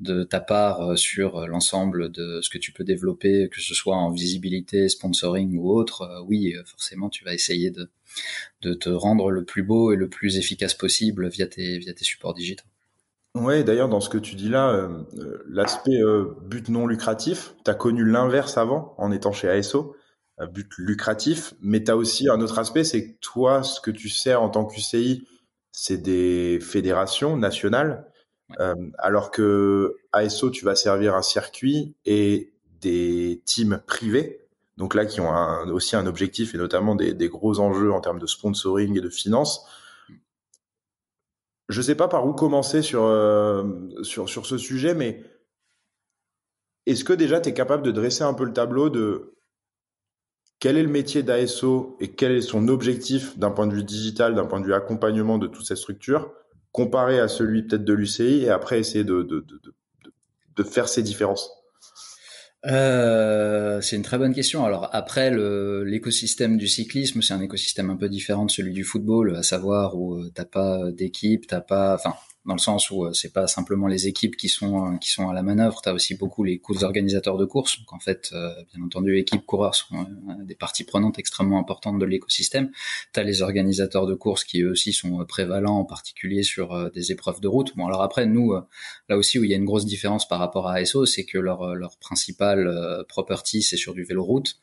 de 0.00 0.22
ta 0.22 0.40
part 0.40 0.96
sur 0.96 1.46
l'ensemble 1.46 2.10
de 2.10 2.40
ce 2.42 2.50
que 2.50 2.58
tu 2.58 2.72
peux 2.72 2.84
développer, 2.84 3.48
que 3.48 3.60
ce 3.60 3.74
soit 3.74 3.96
en 3.96 4.10
visibilité, 4.10 4.88
sponsoring 4.88 5.56
ou 5.56 5.70
autre, 5.70 6.24
oui, 6.26 6.54
forcément, 6.64 7.08
tu 7.08 7.24
vas 7.24 7.34
essayer 7.34 7.70
de 7.70 7.90
de 8.62 8.74
te 8.74 8.88
rendre 8.88 9.30
le 9.30 9.44
plus 9.44 9.62
beau 9.62 9.92
et 9.92 9.96
le 9.96 10.08
plus 10.08 10.36
efficace 10.36 10.74
possible 10.74 11.28
via 11.28 11.46
tes, 11.46 11.78
via 11.78 11.92
tes 11.92 12.04
supports 12.04 12.34
digitaux. 12.34 12.64
Ouais, 13.34 13.62
d'ailleurs, 13.62 13.88
dans 13.88 14.00
ce 14.00 14.08
que 14.08 14.18
tu 14.18 14.34
dis 14.34 14.48
là, 14.48 14.70
euh, 14.70 15.04
euh, 15.18 15.44
l'aspect 15.48 16.02
euh, 16.02 16.34
but 16.42 16.68
non 16.68 16.86
lucratif, 16.86 17.54
tu 17.64 17.70
as 17.70 17.74
connu 17.74 18.04
l'inverse 18.04 18.58
avant 18.58 18.94
en 18.98 19.12
étant 19.12 19.32
chez 19.32 19.48
ASO, 19.48 19.94
but 20.52 20.68
lucratif, 20.78 21.54
mais 21.60 21.82
tu 21.82 21.90
as 21.90 21.96
aussi 21.96 22.28
un 22.28 22.40
autre 22.40 22.58
aspect, 22.58 22.84
c'est 22.84 23.10
que 23.10 23.18
toi, 23.20 23.62
ce 23.62 23.80
que 23.80 23.90
tu 23.90 24.08
sers 24.08 24.40
en 24.40 24.50
tant 24.50 24.64
qu'UCI, 24.64 25.26
c'est 25.72 25.98
des 25.98 26.58
fédérations 26.60 27.36
nationales, 27.36 28.07
alors 28.98 29.30
que 29.30 29.96
ASO, 30.12 30.50
tu 30.50 30.64
vas 30.64 30.74
servir 30.74 31.14
un 31.14 31.22
circuit 31.22 31.94
et 32.06 32.52
des 32.80 33.42
teams 33.44 33.82
privés 33.86 34.48
donc 34.78 34.94
là 34.94 35.04
qui 35.04 35.20
ont 35.20 35.32
aussi 35.72 35.96
un 35.96 36.06
objectif 36.06 36.54
et 36.54 36.58
notamment 36.58 36.94
des, 36.94 37.28
gros 37.28 37.58
enjeux 37.58 37.92
en 37.92 38.00
termes 38.00 38.20
de 38.20 38.26
sponsoring 38.26 38.96
et 38.96 39.00
de 39.00 39.10
finances. 39.10 39.66
Je 41.68 41.80
ne 41.80 41.82
sais 41.82 41.96
pas 41.96 42.06
par 42.06 42.24
où 42.26 42.32
commencer 42.32 42.80
sur, 42.80 43.02
euh, 43.02 43.64
sur, 44.02 44.28
sur 44.28 44.46
ce 44.46 44.56
sujet, 44.56 44.94
mais 44.94 45.22
est-ce 46.86 47.04
que 47.04 47.12
déjà 47.12 47.40
tu 47.40 47.50
es 47.50 47.54
capable 47.54 47.82
de 47.82 47.90
dresser 47.90 48.22
un 48.22 48.32
peu 48.34 48.44
le 48.44 48.52
tableau 48.52 48.88
de 48.88 49.34
quel 50.60 50.78
est 50.78 50.82
le 50.82 50.88
métier 50.88 51.24
d'ASO 51.24 51.96
et 52.00 52.12
quel 52.12 52.32
est 52.32 52.40
son 52.40 52.68
objectif 52.68 53.36
d'un 53.36 53.50
point 53.50 53.66
de 53.66 53.74
vue 53.74 53.84
digital, 53.84 54.36
d'un 54.36 54.46
point 54.46 54.60
de 54.60 54.64
vue 54.64 54.74
accompagnement 54.74 55.38
de 55.38 55.48
toute 55.48 55.66
cette 55.66 55.76
structure, 55.76 56.32
comparé 56.78 57.18
à 57.18 57.26
celui 57.26 57.66
peut-être 57.66 57.84
de 57.84 57.92
l'UCI, 57.92 58.44
et 58.44 58.50
après 58.50 58.78
essayer 58.78 59.02
de, 59.02 59.22
de, 59.22 59.40
de, 59.40 59.74
de 60.56 60.62
faire 60.62 60.88
ces 60.88 61.02
différences 61.02 61.50
euh, 62.66 63.80
c'est 63.80 63.94
une 63.94 64.02
très 64.02 64.18
bonne 64.18 64.34
question. 64.34 64.64
Alors 64.64 64.90
après, 64.92 65.30
l'écosystème 65.84 66.56
du 66.56 66.66
cyclisme, 66.66 67.22
c'est 67.22 67.34
un 67.34 67.40
écosystème 67.40 67.88
un 67.90 67.96
peu 67.96 68.08
différent 68.08 68.46
de 68.46 68.50
celui 68.50 68.72
du 68.72 68.84
football, 68.84 69.36
à 69.36 69.44
savoir 69.44 69.96
où 69.96 70.14
euh, 70.14 70.30
t'as 70.34 70.44
pas 70.44 70.90
d'équipe, 70.90 71.46
t'as 71.46 71.60
pas, 71.60 71.94
enfin, 71.94 72.14
dans 72.48 72.54
le 72.54 72.60
sens 72.60 72.90
où 72.90 73.12
c'est 73.12 73.32
pas 73.32 73.46
simplement 73.46 73.86
les 73.86 74.08
équipes 74.08 74.34
qui 74.36 74.48
sont 74.48 74.96
qui 74.96 75.10
sont 75.10 75.28
à 75.28 75.34
la 75.34 75.42
manœuvre, 75.42 75.82
tu 75.82 75.88
as 75.90 75.92
aussi 75.92 76.14
beaucoup 76.14 76.42
les 76.42 76.58
courses 76.58 76.82
organisateurs 76.82 77.36
de 77.36 77.44
courses. 77.44 77.78
Donc 77.78 77.92
en 77.92 78.00
fait, 78.00 78.32
bien 78.72 78.82
entendu, 78.82 79.18
équipes 79.18 79.44
coureurs 79.44 79.74
sont 79.74 80.06
des 80.44 80.54
parties 80.54 80.84
prenantes 80.84 81.18
extrêmement 81.18 81.60
importantes 81.60 81.98
de 81.98 82.06
l'écosystème. 82.06 82.70
Tu 83.12 83.20
as 83.20 83.22
les 83.22 83.42
organisateurs 83.42 84.06
de 84.06 84.14
courses 84.14 84.44
qui 84.44 84.62
eux 84.62 84.70
aussi 84.70 84.94
sont 84.94 85.24
prévalents, 85.26 85.76
en 85.76 85.84
particulier 85.84 86.42
sur 86.42 86.90
des 86.90 87.12
épreuves 87.12 87.40
de 87.40 87.48
route. 87.48 87.76
Bon 87.76 87.86
alors 87.86 88.02
après, 88.02 88.24
nous, 88.24 88.54
là 89.08 89.18
aussi 89.18 89.38
où 89.38 89.44
il 89.44 89.50
y 89.50 89.54
a 89.54 89.56
une 89.56 89.66
grosse 89.66 89.84
différence 89.84 90.26
par 90.26 90.38
rapport 90.38 90.68
à 90.68 90.76
ASO, 90.76 91.04
c'est 91.04 91.26
que 91.26 91.38
leur 91.38 91.74
leur 91.74 91.98
principal 91.98 93.04
property 93.08 93.60
c'est 93.60 93.76
sur 93.76 93.92
du 93.92 94.04
vélo 94.04 94.24
route. 94.24 94.58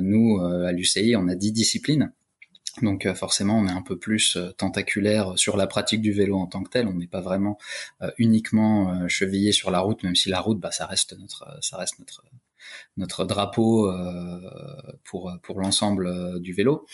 nous, 0.00 0.40
à 0.40 0.72
l'UCI, 0.72 1.14
on 1.16 1.28
a 1.28 1.36
10 1.36 1.52
disciplines. 1.52 2.12
Donc 2.80 3.04
euh, 3.04 3.14
forcément, 3.14 3.58
on 3.58 3.66
est 3.66 3.72
un 3.72 3.82
peu 3.82 3.98
plus 3.98 4.36
euh, 4.36 4.52
tentaculaire 4.52 5.38
sur 5.38 5.56
la 5.56 5.66
pratique 5.66 6.00
du 6.00 6.12
vélo 6.12 6.38
en 6.38 6.46
tant 6.46 6.62
que 6.62 6.70
tel. 6.70 6.86
On 6.86 6.94
n'est 6.94 7.06
pas 7.06 7.20
vraiment 7.20 7.58
euh, 8.00 8.10
uniquement 8.16 9.06
chevillé 9.08 9.52
sur 9.52 9.70
la 9.70 9.80
route, 9.80 10.02
même 10.02 10.16
si 10.16 10.30
la 10.30 10.40
route, 10.40 10.58
bah, 10.58 10.70
ça 10.70 10.86
reste 10.86 11.14
notre, 12.96 13.24
drapeau 13.24 13.92
pour 15.04 15.60
l'ensemble 15.60 16.40
du 16.40 16.52
vélo. 16.52 16.86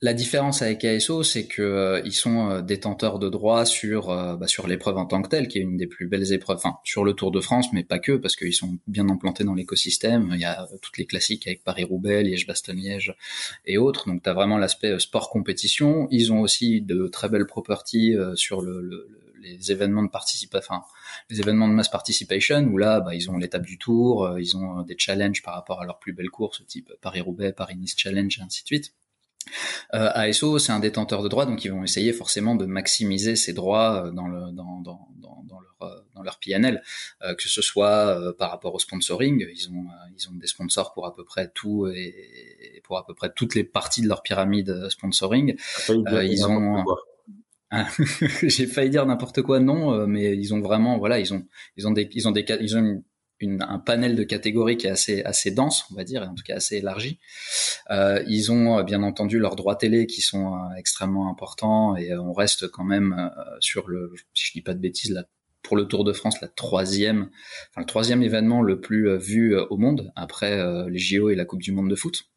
La 0.00 0.14
différence 0.14 0.62
avec 0.62 0.84
ASO, 0.84 1.24
c'est 1.24 1.48
que 1.48 1.60
euh, 1.60 2.00
ils 2.04 2.12
sont 2.12 2.50
euh, 2.50 2.62
détenteurs 2.62 3.18
de 3.18 3.28
droits 3.28 3.64
sur 3.66 4.10
euh, 4.10 4.36
bah, 4.36 4.46
sur 4.46 4.68
l'épreuve 4.68 4.96
en 4.96 5.06
tant 5.06 5.20
que 5.22 5.28
telle, 5.28 5.48
qui 5.48 5.58
est 5.58 5.62
une 5.62 5.76
des 5.76 5.88
plus 5.88 6.06
belles 6.06 6.32
épreuves, 6.32 6.58
enfin 6.58 6.76
sur 6.84 7.02
le 7.02 7.14
Tour 7.14 7.32
de 7.32 7.40
France, 7.40 7.72
mais 7.72 7.82
pas 7.82 7.98
que, 7.98 8.12
parce 8.12 8.36
qu'ils 8.36 8.54
sont 8.54 8.78
bien 8.86 9.08
implantés 9.08 9.42
dans 9.42 9.54
l'écosystème. 9.54 10.30
Il 10.34 10.40
y 10.40 10.44
a 10.44 10.68
toutes 10.82 10.98
les 10.98 11.06
classiques 11.06 11.48
avec 11.48 11.64
Paris-Roubaix, 11.64 12.22
Liège-Bastogne-Liège 12.22 13.16
et 13.66 13.76
autres. 13.76 14.08
Donc 14.08 14.22
tu 14.22 14.30
as 14.30 14.34
vraiment 14.34 14.56
l'aspect 14.56 15.00
sport 15.00 15.30
compétition. 15.30 16.06
Ils 16.12 16.32
ont 16.32 16.42
aussi 16.42 16.80
de 16.80 17.08
très 17.08 17.28
belles 17.28 17.46
properties 17.46 18.14
sur 18.36 18.62
le, 18.62 19.08
les 19.42 19.72
événements 19.72 20.04
de 20.04 20.10
participation, 20.10 20.74
enfin 20.76 20.84
les 21.28 21.40
événements 21.40 21.66
de 21.66 21.74
mass 21.74 21.88
participation 21.88 22.60
où 22.60 22.78
là, 22.78 23.00
bah, 23.00 23.16
ils 23.16 23.32
ont 23.32 23.36
l'étape 23.36 23.66
du 23.66 23.78
Tour, 23.78 24.38
ils 24.38 24.56
ont 24.56 24.82
des 24.82 24.96
challenges 24.96 25.42
par 25.42 25.54
rapport 25.54 25.82
à 25.82 25.86
leurs 25.86 25.98
plus 25.98 26.12
belles 26.12 26.30
courses, 26.30 26.64
type 26.68 26.92
Paris-Roubaix, 27.00 27.52
Paris-Nice 27.52 27.94
Challenge, 27.96 28.38
et 28.38 28.42
ainsi 28.42 28.62
de 28.62 28.66
suite. 28.68 28.92
Euh, 29.94 30.10
ASO, 30.14 30.58
c'est 30.58 30.72
un 30.72 30.80
détenteur 30.80 31.22
de 31.22 31.28
droits, 31.28 31.46
donc 31.46 31.64
ils 31.64 31.72
vont 31.72 31.82
essayer 31.82 32.12
forcément 32.12 32.54
de 32.54 32.66
maximiser 32.66 33.36
ces 33.36 33.52
droits 33.52 34.06
euh, 34.06 34.10
dans, 34.10 34.26
le, 34.26 34.52
dans, 34.52 34.80
dans, 34.80 35.08
dans, 35.48 35.60
leur, 35.60 35.76
euh, 35.82 36.00
dans 36.14 36.22
leur 36.22 36.38
PNL, 36.38 36.82
euh, 37.22 37.34
que 37.34 37.48
ce 37.48 37.62
soit 37.62 38.18
euh, 38.18 38.32
par 38.32 38.50
rapport 38.50 38.74
au 38.74 38.78
sponsoring. 38.78 39.46
Ils 39.54 39.68
ont, 39.70 39.86
ils 40.16 40.28
ont 40.28 40.34
des 40.34 40.46
sponsors 40.46 40.92
pour 40.92 41.06
à 41.06 41.14
peu 41.14 41.24
près 41.24 41.50
tout 41.54 41.86
et, 41.88 42.80
pour 42.84 42.98
à 42.98 43.06
peu 43.06 43.14
près 43.14 43.32
toutes 43.34 43.54
les 43.54 43.64
parties 43.64 44.02
de 44.02 44.08
leur 44.08 44.22
pyramide 44.22 44.88
sponsoring. 44.90 45.56
ils 45.88 46.46
ont 46.46 46.84
j'ai 48.42 48.66
failli 48.66 48.88
dire 48.88 49.04
n'importe 49.04 49.42
quoi 49.42 49.60
non 49.60 50.06
mais 50.06 50.34
ils 50.34 50.54
ont 50.54 50.60
vraiment 50.62 50.96
voilà 50.96 51.18
ils 51.18 51.34
ont 51.34 51.44
ils 51.76 51.86
ont 51.86 51.90
des 51.90 52.08
ils 52.14 52.26
ont 52.26 52.30
des 52.30 52.46
ils 52.62 52.78
ont 52.78 52.80
une, 52.80 53.02
une, 53.40 53.62
un 53.62 53.78
panel 53.78 54.16
de 54.16 54.22
catégories 54.24 54.76
qui 54.76 54.86
est 54.86 54.90
assez 54.90 55.22
assez 55.22 55.50
dense, 55.50 55.84
on 55.90 55.94
va 55.94 56.04
dire, 56.04 56.22
et 56.22 56.26
en 56.26 56.34
tout 56.34 56.44
cas 56.44 56.56
assez 56.56 56.76
élargi. 56.76 57.18
Euh, 57.90 58.22
ils 58.26 58.52
ont 58.52 58.78
euh, 58.78 58.82
bien 58.82 59.02
entendu 59.02 59.38
leurs 59.38 59.56
droits 59.56 59.76
télé 59.76 60.06
qui 60.06 60.20
sont 60.20 60.54
euh, 60.54 60.74
extrêmement 60.76 61.30
importants 61.30 61.96
et 61.96 62.14
on 62.16 62.32
reste 62.32 62.68
quand 62.68 62.84
même 62.84 63.30
sur 63.60 63.88
le, 63.88 64.12
si 64.34 64.48
je 64.48 64.52
dis 64.52 64.62
pas 64.62 64.74
de 64.74 64.80
bêtises, 64.80 65.24
pour 65.62 65.76
le 65.76 65.86
Tour 65.86 66.04
de 66.04 66.12
France, 66.12 66.40
la 66.40 66.48
troisième, 66.48 67.30
enfin 67.70 67.80
le 67.80 67.86
troisième 67.86 68.22
événement 68.22 68.62
le 68.62 68.80
plus 68.80 69.16
vu 69.18 69.56
au 69.56 69.76
monde 69.76 70.12
après 70.16 70.88
les 70.88 70.98
JO 70.98 71.30
et 71.30 71.34
la 71.34 71.44
Coupe 71.44 71.62
du 71.62 71.72
Monde 71.72 71.90
de 71.90 71.96
foot. 71.96 72.28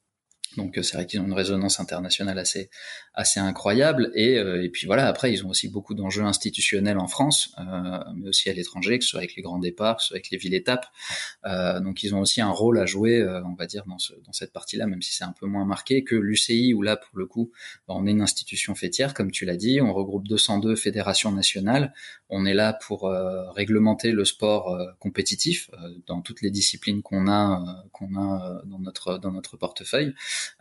Donc 0.58 0.77
c'est 0.81 0.96
vrai 0.96 1.05
qu'ils 1.05 1.20
ont 1.22 1.25
une 1.25 1.34
résonance 1.34 1.79
internationale 1.79 2.38
assez 2.38 2.70
assez 3.13 3.39
incroyable. 3.39 4.12
Et, 4.15 4.38
euh, 4.38 4.63
et 4.63 4.70
puis 4.70 4.88
voilà 4.88 5.08
après 5.08 5.31
ils 5.31 5.46
ont 5.46 5.50
aussi 5.50 5.70
beaucoup 5.70 5.93
d'enjeux 5.93 6.24
institutionnels 6.24 6.98
en 6.98 7.08
France 7.08 7.53
euh, 7.60 8.00
mais 8.15 8.29
aussi 8.29 8.50
à 8.50 8.53
l'étranger 8.53 9.00
que 9.00 9.05
ce 9.05 9.12
soit 9.12 9.20
avec 9.20 9.36
les 9.36 9.41
grands 9.41 9.60
départs 9.60 9.98
que 9.98 10.01
ce 10.01 10.08
soit 10.10 10.15
avec 10.15 10.29
les 10.29 10.38
villes 10.38 10.53
étapes. 10.53 10.86
Euh, 11.46 11.79
donc 11.79 12.03
ils 12.03 12.13
ont 12.15 12.20
aussi 12.20 12.41
un 12.41 12.50
rôle 12.50 12.79
à 12.79 12.86
jouer 12.86 13.22
euh, 13.22 13.41
on 13.46 13.53
va 13.55 13.65
dire 13.65 13.84
dans 13.88 13.98
ce 13.98 14.13
dans 14.25 14.34
cette 14.34 14.51
partie 14.51 14.77
là 14.77 14.88
même 14.88 15.01
si 15.01 15.13
c'est 15.13 15.24
un 15.24 15.34
peu 15.38 15.46
moins 15.46 15.65
marqué 15.65 16.03
que 16.03 16.15
l'UCI 16.15 16.74
où 16.74 16.81
là 16.81 16.98
pour 16.98 17.17
le 17.17 17.25
coup 17.25 17.51
bah, 17.88 17.93
on 17.98 18.05
est 18.05 18.12
une 18.12 18.22
institution 18.22 18.75
fêtière 18.75 19.13
comme 19.13 19.31
tu 19.31 19.46
l'as 19.46 19.58
dit. 19.58 19.81
On 19.81 19.93
regroupe 19.93 20.27
202 20.27 20.75
fédérations 20.75 21.31
nationales 21.31 21.93
on 22.31 22.45
est 22.45 22.53
là 22.53 22.73
pour 22.73 23.05
euh, 23.05 23.50
réglementer 23.51 24.11
le 24.11 24.25
sport 24.25 24.77
compétitif 25.00 25.69
dans 26.07 26.21
toutes 26.21 26.41
les 26.41 26.51
disciplines 26.51 27.01
qu'on 27.01 27.29
a 27.29 27.83
qu'on 27.91 28.15
a 28.15 28.61
dans 28.65 28.79
notre 28.79 29.17
dans 29.17 29.31
notre 29.31 29.57
portefeuille 29.57 30.15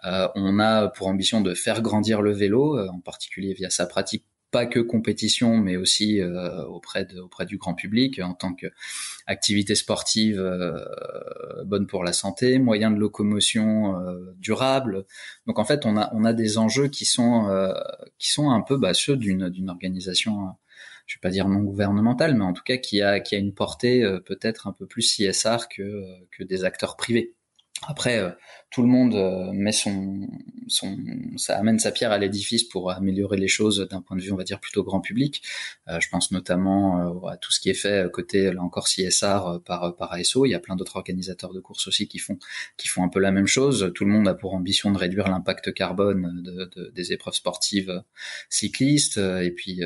euh, 0.04 0.28
on 0.34 0.58
a 0.58 0.88
pour 0.88 1.08
ambition 1.08 1.40
de 1.40 1.54
faire 1.54 1.82
grandir 1.82 2.22
le 2.22 2.32
vélo, 2.32 2.78
euh, 2.78 2.88
en 2.88 3.00
particulier 3.00 3.54
via 3.54 3.70
sa 3.70 3.86
pratique 3.86 4.24
pas 4.50 4.66
que 4.66 4.80
compétition, 4.80 5.58
mais 5.58 5.76
aussi 5.76 6.20
euh, 6.20 6.64
auprès 6.64 7.04
de, 7.04 7.20
auprès 7.20 7.46
du 7.46 7.56
grand 7.56 7.74
public 7.74 8.18
en 8.18 8.34
tant 8.34 8.52
qu'activité 8.52 9.76
sportive 9.76 10.42
bonne 11.64 11.86
pour 11.86 12.02
la 12.02 12.12
santé, 12.12 12.58
moyen 12.58 12.90
de 12.90 12.98
locomotion 12.98 13.94
durable. 14.38 15.04
Donc 15.46 15.60
en 15.60 15.64
fait, 15.64 15.86
on 15.86 15.96
a 15.96 16.10
on 16.14 16.24
a 16.24 16.32
des 16.32 16.58
enjeux 16.58 16.88
qui 16.88 17.04
sont 17.04 17.48
qui 18.18 18.32
sont 18.32 18.50
un 18.50 18.60
peu 18.60 18.76
bah, 18.76 18.92
ceux 18.92 19.16
d'une 19.16 19.70
organisation, 19.70 20.48
je 21.10 21.16
vais 21.16 21.20
pas 21.20 21.30
dire 21.30 21.48
non 21.48 21.58
gouvernementale, 21.62 22.36
mais 22.36 22.44
en 22.44 22.52
tout 22.52 22.62
cas 22.62 22.76
qui 22.76 23.02
a 23.02 23.18
qui 23.18 23.34
a 23.34 23.38
une 23.38 23.52
portée 23.52 24.08
peut-être 24.26 24.68
un 24.68 24.72
peu 24.72 24.86
plus 24.86 25.02
CSR 25.02 25.66
que 25.68 26.04
que 26.30 26.44
des 26.44 26.64
acteurs 26.64 26.96
privés. 26.96 27.34
Après, 27.88 28.18
euh, 28.18 28.30
tout 28.70 28.82
le 28.82 28.88
monde 28.88 29.14
euh, 29.14 29.52
met 29.52 29.72
son, 29.72 30.28
son, 30.68 30.98
ça 31.36 31.56
amène 31.56 31.78
sa 31.78 31.90
pierre 31.92 32.12
à 32.12 32.18
l'édifice 32.18 32.62
pour 32.62 32.90
améliorer 32.90 33.38
les 33.38 33.48
choses 33.48 33.88
d'un 33.90 34.02
point 34.02 34.18
de 34.18 34.22
vue, 34.22 34.32
on 34.32 34.36
va 34.36 34.44
dire, 34.44 34.60
plutôt 34.60 34.84
grand 34.84 35.00
public. 35.00 35.42
Euh, 35.88 35.98
je 35.98 36.08
pense 36.10 36.30
notamment 36.30 37.26
à 37.26 37.38
tout 37.38 37.50
ce 37.52 37.58
qui 37.58 37.70
est 37.70 37.74
fait 37.74 38.10
côté, 38.12 38.52
là 38.52 38.62
encore, 38.62 38.86
CSR 38.86 39.62
par, 39.64 39.96
par 39.96 40.12
ASO. 40.12 40.44
Il 40.44 40.50
y 40.50 40.54
a 40.54 40.58
plein 40.58 40.76
d'autres 40.76 40.96
organisateurs 40.96 41.54
de 41.54 41.60
courses 41.60 41.88
aussi 41.88 42.06
qui 42.06 42.18
font, 42.18 42.38
qui 42.76 42.86
font 42.88 43.02
un 43.02 43.08
peu 43.08 43.18
la 43.18 43.32
même 43.32 43.46
chose. 43.46 43.90
Tout 43.94 44.04
le 44.04 44.10
monde 44.10 44.28
a 44.28 44.34
pour 44.34 44.52
ambition 44.54 44.90
de 44.90 44.98
réduire 44.98 45.28
l'impact 45.28 45.72
carbone 45.72 46.42
de, 46.42 46.70
de, 46.76 46.90
des 46.90 47.12
épreuves 47.14 47.34
sportives 47.34 48.02
cyclistes. 48.50 49.16
Et 49.16 49.52
puis, 49.52 49.80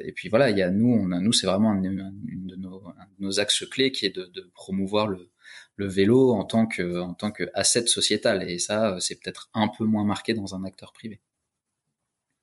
et 0.00 0.12
puis 0.12 0.30
voilà, 0.30 0.48
il 0.48 0.56
y 0.56 0.62
a 0.62 0.70
nous, 0.70 0.94
on 0.94 1.12
a, 1.12 1.20
nous, 1.20 1.32
c'est 1.32 1.46
vraiment 1.46 1.72
un, 1.72 1.80
de 1.82 2.56
nos, 2.56 2.86
un 2.86 3.04
de 3.18 3.24
nos 3.24 3.38
axes 3.38 3.66
clés 3.70 3.92
qui 3.92 4.06
est 4.06 4.16
de, 4.16 4.24
de 4.34 4.50
promouvoir 4.54 5.08
le 5.08 5.28
le 5.76 5.88
vélo 5.88 6.32
en 6.32 6.44
tant 6.44 6.66
que 6.66 7.00
en 7.00 7.14
tant 7.14 7.30
que 7.30 7.44
asset 7.54 7.86
sociétal 7.86 8.48
et 8.48 8.58
ça 8.58 8.96
c'est 9.00 9.20
peut-être 9.20 9.50
un 9.54 9.68
peu 9.68 9.84
moins 9.84 10.04
marqué 10.04 10.34
dans 10.34 10.54
un 10.54 10.64
acteur 10.64 10.92
privé. 10.92 11.20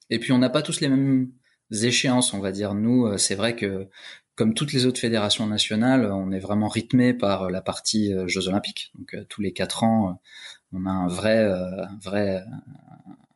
Et 0.09 0.19
puis 0.19 0.31
on 0.33 0.37
n'a 0.37 0.49
pas 0.49 0.61
tous 0.61 0.81
les 0.81 0.89
mêmes 0.89 1.31
échéances, 1.71 2.33
on 2.33 2.39
va 2.39 2.51
dire. 2.51 2.73
Nous, 2.73 3.05
euh, 3.05 3.17
c'est 3.17 3.35
vrai 3.35 3.55
que 3.55 3.87
comme 4.35 4.53
toutes 4.53 4.73
les 4.73 4.85
autres 4.85 4.99
fédérations 4.99 5.47
nationales, 5.47 6.05
on 6.05 6.31
est 6.31 6.39
vraiment 6.39 6.67
rythmé 6.67 7.13
par 7.13 7.49
la 7.49 7.61
partie 7.61 8.13
euh, 8.13 8.27
Jeux 8.27 8.47
Olympiques. 8.47 8.91
Donc 8.97 9.13
euh, 9.13 9.25
tous 9.29 9.41
les 9.41 9.53
quatre 9.53 9.83
ans, 9.83 10.21
on 10.73 10.85
a 10.85 10.91
un 10.91 11.07
vrai, 11.07 11.49
vrai, 12.01 12.43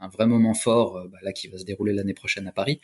un 0.06 0.08
vrai 0.08 0.28
moment 0.28 0.54
fort 0.54 0.98
euh, 0.98 1.08
bah, 1.08 1.18
là 1.22 1.34
qui 1.34 1.48
va 1.48 1.58
se 1.58 1.64
dérouler 1.64 1.94
l'année 1.94 2.14
prochaine 2.14 2.48
à 2.48 2.52
Paris. 2.52 2.80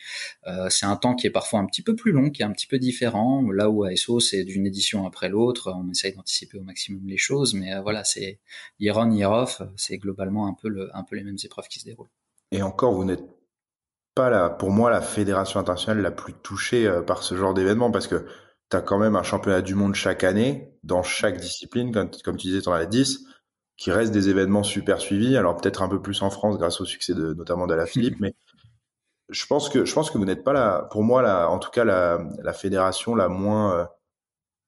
Euh, 0.48 0.70
c'est 0.70 0.86
un 0.86 0.96
temps 0.96 1.16
qui 1.16 1.28
est 1.28 1.32
parfois 1.32 1.60
un 1.60 1.66
petit 1.66 1.82
peu 1.82 1.96
plus 1.96 2.12
long, 2.12 2.30
qui 2.30 2.42
est 2.42 2.46
un 2.46 2.52
petit 2.52 2.68
peu 2.68 2.80
différent. 2.80 3.50
Là 3.52 3.70
où 3.70 3.84
ASO 3.84 4.20
c'est 4.20 4.44
d'une 4.44 4.66
édition 4.66 5.06
après 5.06 5.30
l'autre, 5.30 5.74
on 5.76 5.90
essaye 5.90 6.14
d'anticiper 6.14 6.58
au 6.58 6.64
maximum 6.64 7.08
les 7.08 7.18
choses, 7.18 7.54
mais 7.54 7.74
euh, 7.74 7.82
voilà, 7.82 8.04
c'est 8.04 8.40
year 8.80 8.98
on 8.98 9.12
year 9.12 9.32
off, 9.32 9.62
c'est 9.78 9.98
globalement 9.98 10.48
un 10.48 10.54
peu 10.54 10.70
le, 10.70 10.96
un 10.96 11.04
peu 11.04 11.16
les 11.16 11.24
mêmes 11.24 11.38
épreuves 11.44 11.68
qui 11.68 11.80
se 11.80 11.86
déroulent. 11.86 12.10
Et 12.52 12.62
encore, 12.62 12.94
vous 12.94 13.06
n'êtes 13.06 13.24
pas 14.16 14.30
là, 14.30 14.50
pour 14.50 14.72
moi, 14.72 14.90
la 14.90 15.02
fédération 15.02 15.60
internationale 15.60 16.02
la 16.02 16.12
plus 16.12 16.34
touchée 16.34 16.90
par 17.08 17.24
ce 17.24 17.36
genre 17.36 17.54
d'événement 17.54 17.92
parce 17.92 18.08
que 18.08 18.26
tu 18.70 18.78
as 18.78 18.82
quand 18.82 18.98
même 18.98 19.16
un 19.16 19.24
championnat 19.24 19.62
du 19.62 19.76
monde 19.76 19.96
chaque 19.96 20.24
année 20.24 20.74
dans 20.84 21.04
chaque 21.04 21.38
discipline, 21.40 21.92
comme, 21.92 22.10
comme 22.24 22.38
tu 22.38 22.48
disais, 22.48 22.62
tu 22.62 22.70
en 22.70 22.74
as 22.74 22.86
10 22.86 23.26
qui 23.78 23.92
restent 23.92 24.14
des 24.14 24.30
événements 24.30 24.64
super 24.64 25.02
suivis. 25.02 25.36
Alors 25.38 25.58
peut-être 25.58 25.82
un 25.82 25.90
peu 25.90 26.02
plus 26.02 26.22
en 26.22 26.30
France 26.30 26.58
grâce 26.58 26.82
au 26.82 26.86
succès 26.86 27.14
de 27.14 27.34
notamment 27.34 27.68
d'Ala 27.68 27.86
Philippe, 27.86 28.18
mais 28.20 28.36
je 29.30 29.46
pense 29.46 29.70
que 29.70 29.86
je 29.86 29.94
pense 29.94 30.12
que 30.12 30.18
vous 30.18 30.26
n'êtes 30.26 30.44
pas 30.44 30.54
là. 30.54 30.88
Pour 30.92 31.04
moi, 31.04 31.22
là, 31.22 31.50
en 31.50 31.60
tout 31.60 31.72
cas, 31.72 31.84
la, 31.84 32.20
la 32.44 32.54
fédération 32.54 33.16
la 33.16 33.28
moins 33.30 33.80
euh, 33.80 33.86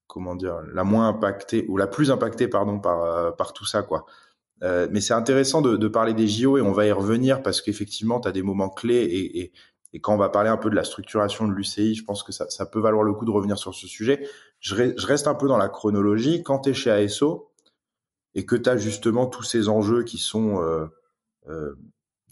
comment 0.08 0.36
dire, 0.36 0.62
la 0.74 0.84
moins 0.84 1.08
impactée 1.10 1.66
ou 1.70 1.78
la 1.78 1.88
plus 1.88 2.12
impactée, 2.12 2.48
pardon, 2.48 2.80
par 2.80 3.04
euh, 3.04 3.32
par 3.32 3.54
tout 3.54 3.66
ça, 3.66 3.84
quoi. 3.84 4.06
Euh, 4.62 4.88
mais 4.92 5.02
c'est 5.02 5.14
intéressant 5.14 5.62
de, 5.62 5.88
parler 5.88 6.14
des 6.14 6.28
JO 6.28 6.58
et 6.58 6.62
on 6.62 6.72
va 6.72 6.86
y 6.86 6.92
revenir 6.92 7.42
parce 7.42 7.62
qu'effectivement, 7.62 8.20
tu 8.20 8.28
as 8.28 8.32
des 8.32 8.44
moments 8.44 8.70
clés 8.70 9.04
et, 9.36 9.52
quand 10.02 10.16
on 10.16 10.18
va 10.18 10.30
parler 10.30 10.50
un 10.50 10.58
peu 10.58 10.72
de 10.72 10.76
la 10.76 10.84
structuration 10.84 11.48
de 11.48 11.54
l'UCI, 11.54 11.94
je 11.94 12.04
pense 12.04 12.24
que 12.24 12.32
ça, 12.32 12.66
peut 12.66 12.80
valoir 12.80 13.04
le 13.04 13.14
coup 13.14 13.26
de 13.26 13.32
revenir 13.32 13.60
sur 13.60 13.76
ce 13.76 13.86
sujet. 13.86 14.28
Je, 14.60 14.74
reste 15.06 15.28
un 15.28 15.36
peu 15.36 15.48
dans 15.48 15.58
la 15.58 15.70
chronologie. 15.70 16.42
Quand 16.42 16.60
tu 16.60 16.72
es 16.72 16.74
chez 16.74 16.90
ASO, 16.90 17.52
et 18.34 18.44
que 18.44 18.56
tu 18.56 18.80
justement 18.80 19.28
tous 19.28 19.44
ces 19.44 19.70
enjeux 19.70 20.04
qui 20.04 20.18
sont 20.18 20.64
euh, 20.64 20.88
euh, 21.48 21.76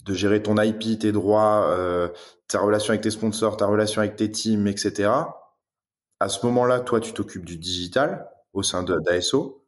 de 0.04 0.12
gérer 0.12 0.42
ton 0.42 0.60
IP, 0.60 0.98
tes 0.98 1.12
droits, 1.12 2.10
ta 2.48 2.58
relation 2.58 2.90
avec 2.90 3.02
tes 3.02 3.12
sponsors, 3.12 3.56
ta 3.56 3.66
relation 3.66 4.00
avec 4.00 4.16
tes 4.16 4.28
teams, 4.28 4.66
etc. 4.66 5.12
À 6.18 6.28
ce 6.28 6.44
moment-là, 6.46 6.80
toi, 6.80 6.98
tu 6.98 7.12
t'occupes 7.12 7.44
du 7.44 7.58
digital 7.58 8.28
au 8.52 8.64
sein 8.64 8.82
d'ASO. 8.82 9.61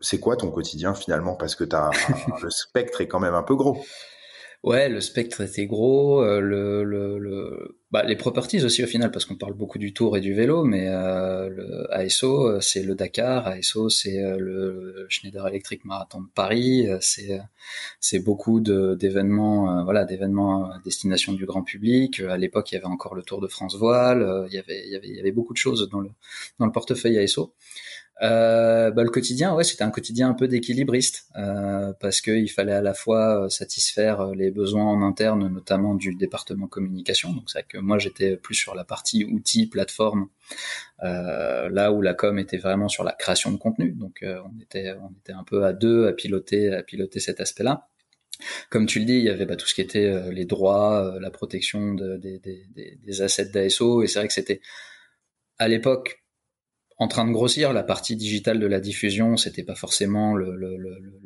C'est 0.00 0.20
quoi 0.20 0.36
ton 0.36 0.50
quotidien 0.50 0.94
finalement? 0.94 1.34
Parce 1.34 1.54
que 1.54 1.64
as, 1.74 1.90
le 2.42 2.50
spectre 2.50 3.00
est 3.00 3.08
quand 3.08 3.20
même 3.20 3.34
un 3.34 3.42
peu 3.42 3.56
gros. 3.56 3.84
Ouais, 4.64 4.88
le 4.88 5.00
spectre 5.00 5.40
était 5.42 5.66
gros, 5.66 6.20
euh, 6.20 6.40
le, 6.40 6.82
le, 6.82 7.16
le, 7.18 7.78
bah, 7.92 8.02
les 8.02 8.16
properties 8.16 8.64
aussi 8.64 8.82
au 8.82 8.88
final, 8.88 9.12
parce 9.12 9.24
qu'on 9.24 9.36
parle 9.36 9.54
beaucoup 9.54 9.78
du 9.78 9.92
tour 9.92 10.16
et 10.16 10.20
du 10.20 10.34
vélo, 10.34 10.64
mais 10.64 10.88
euh, 10.88 11.48
le 11.48 11.86
ASO, 11.94 12.48
euh, 12.48 12.60
c'est 12.60 12.82
le 12.82 12.96
Dakar, 12.96 13.46
ASO, 13.46 13.88
c'est 13.88 14.20
le 14.36 15.06
Schneider 15.08 15.46
Electric 15.46 15.84
Marathon 15.84 16.22
de 16.22 16.28
Paris, 16.34 16.88
c'est 17.00 17.40
c'est 18.00 18.18
beaucoup 18.18 18.60
d'événements, 18.60 19.84
voilà, 19.84 20.04
d'événements 20.04 20.64
à 20.72 20.80
destination 20.84 21.34
du 21.34 21.46
grand 21.46 21.62
public. 21.62 22.20
À 22.20 22.36
l'époque, 22.36 22.72
il 22.72 22.74
y 22.74 22.78
avait 22.78 22.86
encore 22.86 23.14
le 23.14 23.22
Tour 23.22 23.40
de 23.40 23.46
France 23.46 23.76
voile, 23.76 24.46
il 24.50 24.54
y 24.54 24.58
avait 24.58 24.82
il 24.86 24.92
y 24.92 24.96
avait 24.96 25.08
il 25.08 25.16
y 25.16 25.20
avait 25.20 25.32
beaucoup 25.32 25.52
de 25.52 25.58
choses 25.58 25.88
dans 25.88 26.00
le 26.00 26.10
dans 26.58 26.66
le 26.66 26.72
portefeuille 26.72 27.18
ASO. 27.18 27.54
Euh, 28.20 28.90
bah, 28.90 29.04
le 29.04 29.10
quotidien, 29.10 29.54
ouais, 29.54 29.62
c'était 29.62 29.84
un 29.84 29.90
quotidien 29.90 30.28
un 30.28 30.34
peu 30.34 30.48
d'équilibriste 30.48 31.28
euh, 31.36 31.92
parce 32.00 32.20
qu'il 32.20 32.50
fallait 32.50 32.72
à 32.72 32.82
la 32.82 32.92
fois 32.92 33.44
euh, 33.44 33.48
satisfaire 33.48 34.20
euh, 34.20 34.34
les 34.34 34.50
besoins 34.50 34.86
en 34.86 35.02
interne, 35.02 35.46
notamment 35.46 35.94
du 35.94 36.14
département 36.16 36.66
communication. 36.66 37.32
Donc 37.32 37.48
c'est 37.48 37.64
que 37.66 37.78
moi 37.78 37.98
j'étais 37.98 38.36
plus 38.36 38.56
sur 38.56 38.74
la 38.74 38.84
partie 38.84 39.24
outils, 39.24 39.68
plateforme, 39.68 40.28
euh, 41.04 41.68
là 41.68 41.92
où 41.92 42.02
la 42.02 42.12
com 42.14 42.40
était 42.40 42.56
vraiment 42.56 42.88
sur 42.88 43.04
la 43.04 43.12
création 43.12 43.52
de 43.52 43.56
contenu. 43.56 43.92
Donc 43.92 44.24
euh, 44.24 44.40
on 44.44 44.60
était 44.60 44.94
on 45.00 45.12
était 45.20 45.32
un 45.32 45.44
peu 45.44 45.64
à 45.64 45.72
deux 45.72 46.08
à 46.08 46.12
piloter 46.12 46.74
à 46.74 46.82
piloter 46.82 47.20
cet 47.20 47.40
aspect-là. 47.40 47.86
Comme 48.70 48.86
tu 48.86 48.98
le 48.98 49.04
dis, 49.04 49.18
il 49.18 49.24
y 49.24 49.30
avait 49.30 49.46
bah, 49.46 49.56
tout 49.56 49.66
ce 49.68 49.74
qui 49.74 49.80
était 49.80 50.30
les 50.32 50.44
droits, 50.44 51.16
la 51.20 51.30
protection 51.30 51.94
de, 51.94 52.16
des, 52.16 52.38
des, 52.38 52.66
des 52.74 53.22
assets 53.22 53.50
d'ASO, 53.50 54.02
et 54.02 54.06
c'est 54.06 54.18
vrai 54.20 54.28
que 54.28 54.34
c'était 54.34 54.60
à 55.58 55.66
l'époque 55.66 56.24
en 56.98 57.06
train 57.06 57.26
de 57.26 57.32
grossir. 57.32 57.72
La 57.72 57.84
partie 57.84 58.16
digitale 58.16 58.58
de 58.58 58.66
la 58.66 58.80
diffusion, 58.80 59.36
c'était 59.36 59.62
pas 59.62 59.76
forcément 59.76 60.34
le, 60.34 60.58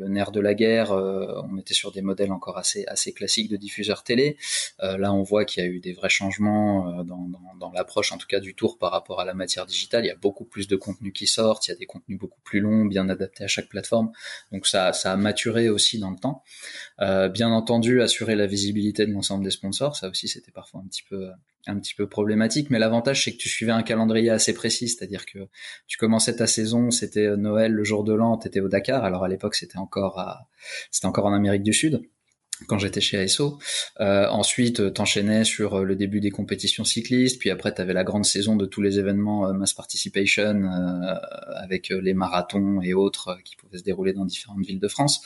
nerf 0.09 0.31
de 0.31 0.41
la 0.41 0.55
guerre. 0.55 0.93
Euh, 0.93 1.41
on 1.51 1.57
était 1.59 1.73
sur 1.73 1.93
des 1.93 2.03
modèles 2.03 2.31
encore 2.31 2.59
assez 2.59 3.13
classiques 3.15 3.51
de 3.51 3.57
diffuseurs 3.57 4.05
télé. 4.05 4.37
Euh, 4.83 4.99
là, 4.99 5.13
on 5.13 5.23
voit 5.23 5.45
qu'il 5.45 5.65
y 5.65 5.67
a 5.67 5.71
eu 5.71 5.81
des 5.81 5.95
vrais 5.95 6.11
changements 6.11 7.01
euh, 7.01 7.05
dans, 7.05 7.73
l'approche, 7.75 8.13
en 8.13 8.19
tout 8.19 8.27
cas 8.27 8.41
du 8.41 8.55
tour 8.55 8.77
par 8.77 8.93
rapport 8.93 9.21
à 9.21 9.25
la 9.25 9.33
matière 9.33 9.65
digitale. 9.65 10.05
Il 10.05 10.09
y 10.09 10.13
a 10.13 10.17
beaucoup 10.17 10.45
plus 10.45 10.69
de 10.69 10.77
contenus 10.77 11.13
qui 11.15 11.27
sortent. 11.27 11.69
Il 11.69 11.71
y 11.71 11.75
a 11.75 11.77
des 11.77 11.87
contenus 11.87 12.19
beaucoup 12.19 12.41
plus 12.43 12.61
longs, 12.61 12.85
bien 12.85 13.09
adaptés 13.09 13.45
à 13.45 13.49
chaque 13.49 13.69
plateforme. 13.69 14.13
Donc 14.51 14.67
ça 14.67 14.89
a 14.91 15.17
maturé 15.17 15.71
aussi 15.71 15.99
dans 15.99 16.11
le 16.11 16.19
temps. 16.19 16.43
bien 17.31 17.51
entendu, 17.51 18.03
assurer 18.03 18.35
la 18.35 18.47
visibilité 18.47 19.07
de 19.07 19.13
l'ensemble 19.13 19.45
des 19.45 19.51
sponsors, 19.51 19.97
ça 19.97 20.11
aussi 20.11 20.29
c'était 20.29 20.53
parfois 20.53 20.81
un 20.81 20.89
petit 20.89 21.03
peu 21.09 21.31
un 21.67 21.79
petit 21.79 21.95
peu 21.95 22.09
problématique, 22.09 22.71
mais 22.71 22.79
l'avantage 22.79 23.25
c'est 23.25 23.33
que 23.33 23.37
tu 23.37 23.49
suivais 23.49 23.73
un 23.73 23.83
calendrier 23.83 24.31
assez 24.31 24.53
précis, 24.53 24.89
c'est-à-dire 24.89 25.27
que 25.27 25.39
tu 25.87 25.99
commençais 25.99 26.37
ta 26.37 26.47
saison, 26.47 26.91
c'était 26.91 27.37
Noël 27.37 27.73
le 27.73 27.85
jour 27.85 28.05
de 28.05 28.13
l'an, 28.13 28.37
t'étais 28.37 28.61
au 28.61 28.69
Dakar, 28.69 29.05
alors 29.05 29.25
à 29.25 29.29
l'époque 29.29 29.55
c'était 29.55 29.79
encore 29.79 30.19
à, 30.19 30.49
c'était 30.91 31.07
encore 31.07 31.27
en 31.27 31.33
Amérique 31.33 31.63
du 31.63 31.73
Sud, 31.73 32.03
quand 32.67 32.79
j'étais 32.79 33.01
chez 33.01 33.19
ASO. 33.19 33.59
Euh, 34.01 34.27
ensuite, 34.29 34.81
euh, 34.81 34.91
t'enchaînais 34.91 35.45
sur 35.45 35.75
euh, 35.75 35.85
le 35.85 35.97
début 35.97 36.21
des 36.21 36.31
compétitions 36.31 36.85
cyclistes, 36.85 37.39
puis 37.39 37.51
après 37.51 37.73
t'avais 37.73 37.93
la 37.93 38.05
grande 38.05 38.25
saison 38.25 38.57
de 38.57 38.67
tous 38.67 38.83
les 38.83 38.99
événements 38.99 39.49
euh, 39.49 39.53
mass 39.53 39.73
participation 39.73 40.43
euh, 40.43 41.15
avec 41.57 41.89
les 41.89 42.15
marathons 42.15 42.81
et 42.83 42.95
autres 42.95 43.39
qui 43.45 43.57
pouvaient 43.57 43.79
se 43.79 43.83
dérouler 43.83 44.13
dans 44.13 44.25
différentes 44.25 44.65
villes 44.65 44.81
de 44.81 44.89
France. 44.89 45.23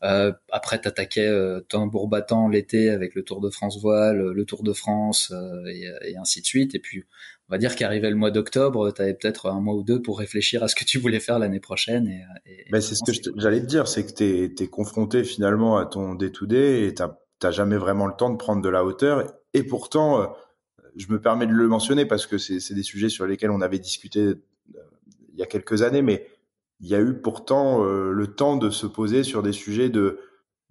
après, 0.00 0.80
t'attaquais 0.80 1.30
tambour 1.68 2.08
battant 2.08 2.48
l'été 2.48 2.90
avec 2.90 3.14
le 3.14 3.22
Tour 3.22 3.40
de 3.40 3.50
France 3.50 3.80
voile, 3.80 4.18
le 4.18 4.44
Tour 4.44 4.62
de 4.62 4.72
France 4.72 5.32
et, 5.66 5.88
et, 6.02 6.16
ainsi 6.16 6.40
de 6.40 6.46
suite. 6.46 6.74
Et 6.74 6.78
puis 6.78 7.04
on 7.48 7.54
va 7.54 7.58
dire 7.58 7.76
qu'arrivait 7.76 8.10
le 8.10 8.16
mois 8.16 8.30
d'octobre, 8.30 8.92
tu 8.92 9.00
avais 9.00 9.14
peut-être 9.14 9.46
un 9.48 9.60
mois 9.60 9.74
ou 9.74 9.82
deux 9.82 10.02
pour 10.02 10.18
réfléchir 10.18 10.62
à 10.62 10.68
ce 10.68 10.74
que 10.74 10.84
tu 10.84 10.98
voulais 10.98 11.20
faire 11.20 11.38
l'année 11.38 11.60
prochaine. 11.60 12.06
Et, 12.06 12.22
et 12.44 12.66
ben 12.70 12.80
c'est 12.80 12.94
ce 12.94 13.00
que 13.04 13.32
j'allais 13.36 13.60
te 13.60 13.66
dire, 13.66 13.88
c'est 13.88 14.04
que 14.04 14.12
tu 14.12 14.62
es, 14.62 14.66
confronté 14.68 15.24
finalement 15.24 15.78
à 15.78 15.86
ton 15.86 16.14
day-to-day 16.14 16.86
et 16.86 16.94
tu 16.94 17.02
n'as 17.02 17.50
jamais 17.50 17.78
vraiment 17.78 18.06
le 18.06 18.12
temps 18.14 18.28
de 18.28 18.36
prendre 18.36 18.60
de 18.60 18.68
la 18.68 18.84
hauteur. 18.84 19.24
Et 19.54 19.62
pourtant, 19.62 20.20
euh, 20.20 20.26
je 20.96 21.10
me 21.10 21.20
permets 21.22 21.46
de 21.46 21.52
le 21.52 21.68
mentionner 21.68 22.04
parce 22.04 22.26
que 22.26 22.36
c'est 22.36 22.74
des 22.74 22.82
sujets 22.82 23.08
sur 23.08 23.26
lesquels 23.26 23.50
on 23.50 23.62
avait 23.62 23.78
discuté 23.78 24.20
euh, 24.20 24.34
il 25.32 25.38
y 25.38 25.42
a 25.42 25.46
quelques 25.46 25.80
années, 25.80 26.02
mais 26.02 26.26
il 26.80 26.88
y 26.88 26.94
a 26.94 27.00
eu 27.00 27.14
pourtant 27.14 27.82
euh, 27.82 28.12
le 28.12 28.26
temps 28.26 28.56
de 28.56 28.68
se 28.68 28.86
poser 28.86 29.22
sur 29.22 29.42
des 29.42 29.52
sujets 29.52 29.88
de 29.88 30.20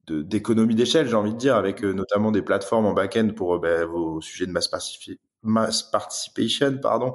d'économie 0.10 0.74
d'échelle, 0.74 1.06
j'ai 1.10 1.16
envie 1.16 1.34
de 1.34 1.38
dire, 1.38 1.58
avec 1.58 1.84
notamment 1.84 2.32
des 2.32 2.42
plateformes 2.42 2.86
en 2.86 2.94
back-end 2.94 3.32
pour 3.36 3.60
ben, 3.60 3.84
vos 3.84 4.22
sujets 4.22 4.46
de 4.46 4.54
masse 4.54 4.70
mass 5.48 5.84
participation, 5.84 6.78
pardon. 6.78 7.14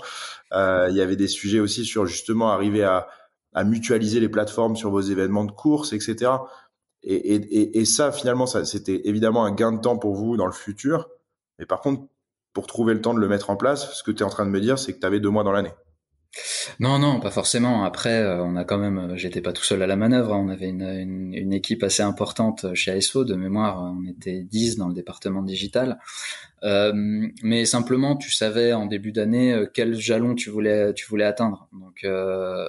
Euh, 0.52 0.88
il 0.90 0.96
y 0.96 1.00
avait 1.00 1.16
des 1.16 1.28
sujets 1.28 1.60
aussi 1.60 1.84
sur 1.84 2.06
justement 2.06 2.50
arriver 2.50 2.84
à, 2.84 3.08
mutualiser 3.64 4.18
les 4.18 4.30
plateformes 4.30 4.76
sur 4.76 4.90
vos 4.90 5.02
événements 5.02 5.44
de 5.44 5.52
course, 5.52 5.92
etc. 5.92 6.30
Et, 7.02 7.84
ça, 7.84 8.10
finalement, 8.10 8.46
c'était 8.46 9.02
évidemment 9.04 9.44
un 9.44 9.52
gain 9.52 9.72
de 9.72 9.80
temps 9.80 9.98
pour 9.98 10.14
vous 10.14 10.38
dans 10.38 10.46
le 10.46 10.52
futur. 10.52 11.10
Mais 11.58 11.66
par 11.66 11.82
contre, 11.82 12.06
pour 12.54 12.66
trouver 12.66 12.94
le 12.94 13.02
temps 13.02 13.12
de 13.12 13.20
le 13.20 13.28
mettre 13.28 13.50
en 13.50 13.56
place, 13.56 13.92
ce 13.92 14.02
que 14.02 14.10
tu 14.10 14.22
es 14.22 14.26
en 14.26 14.30
train 14.30 14.46
de 14.46 14.50
me 14.50 14.60
dire, 14.60 14.78
c'est 14.78 14.94
que 14.94 15.00
tu 15.00 15.06
avais 15.06 15.20
deux 15.20 15.28
mois 15.28 15.44
dans 15.44 15.52
l'année. 15.52 15.74
Non, 16.80 16.98
non, 16.98 17.20
pas 17.20 17.30
forcément. 17.30 17.84
Après, 17.84 18.20
euh, 18.22 18.42
on 18.42 18.56
a 18.56 18.64
quand 18.64 18.78
même, 18.78 18.98
euh, 18.98 19.16
j'étais 19.16 19.40
pas 19.40 19.52
tout 19.52 19.64
seul 19.64 19.82
à 19.82 19.86
la 19.86 19.96
manœuvre. 19.96 20.32
Hein. 20.32 20.44
On 20.46 20.48
avait 20.48 20.68
une, 20.68 21.52
équipe 21.52 21.82
assez 21.82 22.02
importante 22.02 22.74
chez 22.74 22.90
ASO. 22.90 23.24
De 23.24 23.34
mémoire, 23.34 23.82
on 23.82 24.08
était 24.08 24.42
10 24.42 24.76
dans 24.76 24.88
le 24.88 24.94
département 24.94 25.42
digital. 25.42 25.98
Euh, 26.64 26.92
mais 27.42 27.64
simplement, 27.64 28.16
tu 28.16 28.30
savais 28.30 28.72
en 28.72 28.86
début 28.86 29.12
d'année 29.12 29.52
euh, 29.52 29.66
quel 29.72 29.94
jalon 29.94 30.34
tu 30.34 30.50
voulais, 30.50 30.94
atteindre. 31.22 31.68
Donc, 31.72 32.04
euh, 32.04 32.68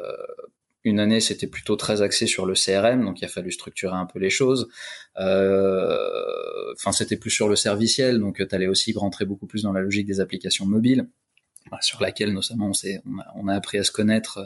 une 0.83 0.99
année, 0.99 1.19
c'était 1.19 1.47
plutôt 1.47 1.75
très 1.75 2.01
axé 2.01 2.27
sur 2.27 2.45
le 2.45 2.55
CRM, 2.55 3.05
donc 3.05 3.21
il 3.21 3.25
a 3.25 3.29
fallu 3.29 3.51
structurer 3.51 3.95
un 3.95 4.05
peu 4.05 4.19
les 4.19 4.29
choses. 4.29 4.67
Enfin, 5.15 6.91
c'était 6.91 7.17
plus 7.17 7.29
sur 7.29 7.47
le 7.47 7.55
serviciel, 7.55 8.19
donc 8.19 8.45
tu 8.47 8.55
allais 8.55 8.67
aussi 8.67 8.91
rentrer 8.93 9.25
beaucoup 9.25 9.47
plus 9.47 9.63
dans 9.63 9.71
la 9.71 9.81
logique 9.81 10.07
des 10.07 10.19
applications 10.19 10.65
mobiles 10.65 11.07
sur 11.81 12.01
laquelle 12.01 12.33
notamment 12.33 12.71
on, 12.71 13.21
on, 13.35 13.47
a, 13.47 13.55
appris 13.55 13.77
à 13.77 13.83
se 13.83 13.91
connaître 13.91 14.39
euh, 14.39 14.45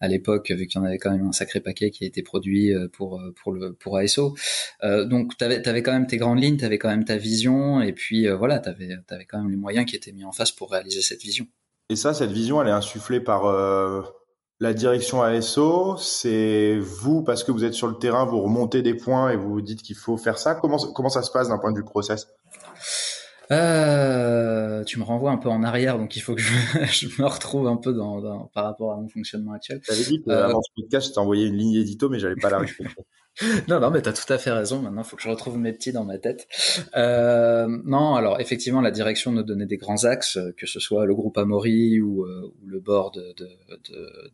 à 0.00 0.08
l'époque 0.08 0.50
vu 0.50 0.66
qu'il 0.66 0.80
y 0.80 0.82
en 0.82 0.86
avait 0.86 0.98
quand 0.98 1.10
même 1.10 1.26
un 1.26 1.32
sacré 1.32 1.60
paquet 1.60 1.90
qui 1.90 2.04
a 2.04 2.06
été 2.06 2.22
produit 2.22 2.72
euh, 2.72 2.88
pour 2.88 3.20
euh, 3.20 3.32
pour 3.42 3.52
le 3.52 3.72
pour 3.72 3.96
ASO. 3.98 4.34
donc 4.82 5.36
tu 5.36 5.44
avais, 5.44 5.82
quand 5.82 5.92
même 5.92 6.06
tes 6.06 6.16
grandes 6.16 6.42
lignes, 6.42 6.56
tu 6.56 6.64
avais 6.64 6.78
quand 6.78 6.88
même 6.88 7.04
ta 7.04 7.16
vision 7.16 7.80
et 7.80 7.92
puis 7.92 8.28
voilà, 8.28 8.58
tu 8.58 8.68
avais, 8.68 8.96
avais 9.08 9.24
quand 9.24 9.38
même 9.38 9.50
les 9.50 9.56
moyens 9.56 9.86
qui 9.86 9.96
étaient 9.96 10.12
mis 10.12 10.24
en 10.24 10.32
face 10.32 10.52
pour 10.52 10.70
réaliser 10.70 11.02
cette 11.02 11.22
vision. 11.22 11.46
Et 11.90 11.96
ça, 11.96 12.14
cette 12.14 12.32
vision, 12.32 12.62
elle 12.62 12.68
est 12.68 12.72
insufflée 12.72 13.20
par 13.20 13.44
la 14.60 14.74
direction 14.74 15.22
ASO. 15.22 15.96
C'est 15.98 16.78
vous 16.78 17.22
parce 17.22 17.44
que 17.44 17.52
vous 17.52 17.64
êtes 17.64 17.74
sur 17.74 17.88
le 17.88 17.98
terrain, 17.98 18.24
vous 18.24 18.40
remontez 18.40 18.82
des 18.82 18.94
points 18.94 19.30
et 19.30 19.36
vous 19.36 19.50
vous 19.50 19.62
dites 19.62 19.82
qu'il 19.82 19.96
faut 19.96 20.16
faire 20.16 20.38
ça. 20.38 20.54
Comment 20.54 20.78
comment 20.78 21.10
ça 21.10 21.22
se 21.22 21.30
passe 21.30 21.48
d'un 21.48 21.58
point 21.58 21.72
de 21.72 21.76
vue 21.76 21.84
process? 21.84 22.28
Euh, 23.54 24.84
tu 24.84 24.98
me 24.98 25.04
renvoies 25.04 25.30
un 25.30 25.36
peu 25.36 25.48
en 25.48 25.62
arrière, 25.62 25.98
donc 25.98 26.16
il 26.16 26.20
faut 26.20 26.34
que 26.34 26.40
je, 26.40 26.54
je 26.84 27.22
me 27.22 27.26
retrouve 27.26 27.66
un 27.68 27.76
peu 27.76 27.92
dans, 27.92 28.20
dans, 28.20 28.46
par 28.54 28.64
rapport 28.64 28.92
à 28.92 28.96
mon 28.96 29.08
fonctionnement 29.08 29.52
actuel. 29.52 29.80
T'avais 29.80 30.04
dit 30.04 30.22
euh, 30.28 30.48
ce 30.48 30.82
podcast, 30.82 31.08
je 31.08 31.12
t'ai 31.12 31.18
envoyé 31.18 31.46
une 31.46 31.56
ligne 31.56 31.74
édito, 31.74 32.08
mais 32.08 32.18
j'allais 32.18 32.36
pas 32.36 32.50
la 32.50 32.58
respecter. 32.58 33.02
non, 33.68 33.80
non, 33.80 33.90
mais 33.90 34.00
t'as 34.00 34.12
tout 34.12 34.32
à 34.32 34.38
fait 34.38 34.52
raison. 34.52 34.80
Maintenant, 34.80 35.02
faut 35.02 35.16
que 35.16 35.22
je 35.22 35.28
retrouve 35.28 35.58
mes 35.58 35.72
petits 35.72 35.92
dans 35.92 36.04
ma 36.04 36.18
tête. 36.18 36.46
Euh, 36.96 37.66
non, 37.84 38.14
alors 38.14 38.40
effectivement, 38.40 38.80
la 38.80 38.92
direction 38.92 39.32
nous 39.32 39.42
donnait 39.42 39.66
des 39.66 39.76
grands 39.76 40.04
axes, 40.04 40.38
que 40.56 40.66
ce 40.66 40.78
soit 40.78 41.04
le 41.04 41.14
groupe 41.14 41.36
Amaury 41.36 42.00
ou, 42.00 42.24
euh, 42.24 42.52
ou 42.62 42.66
le 42.66 42.78
board 42.78 43.14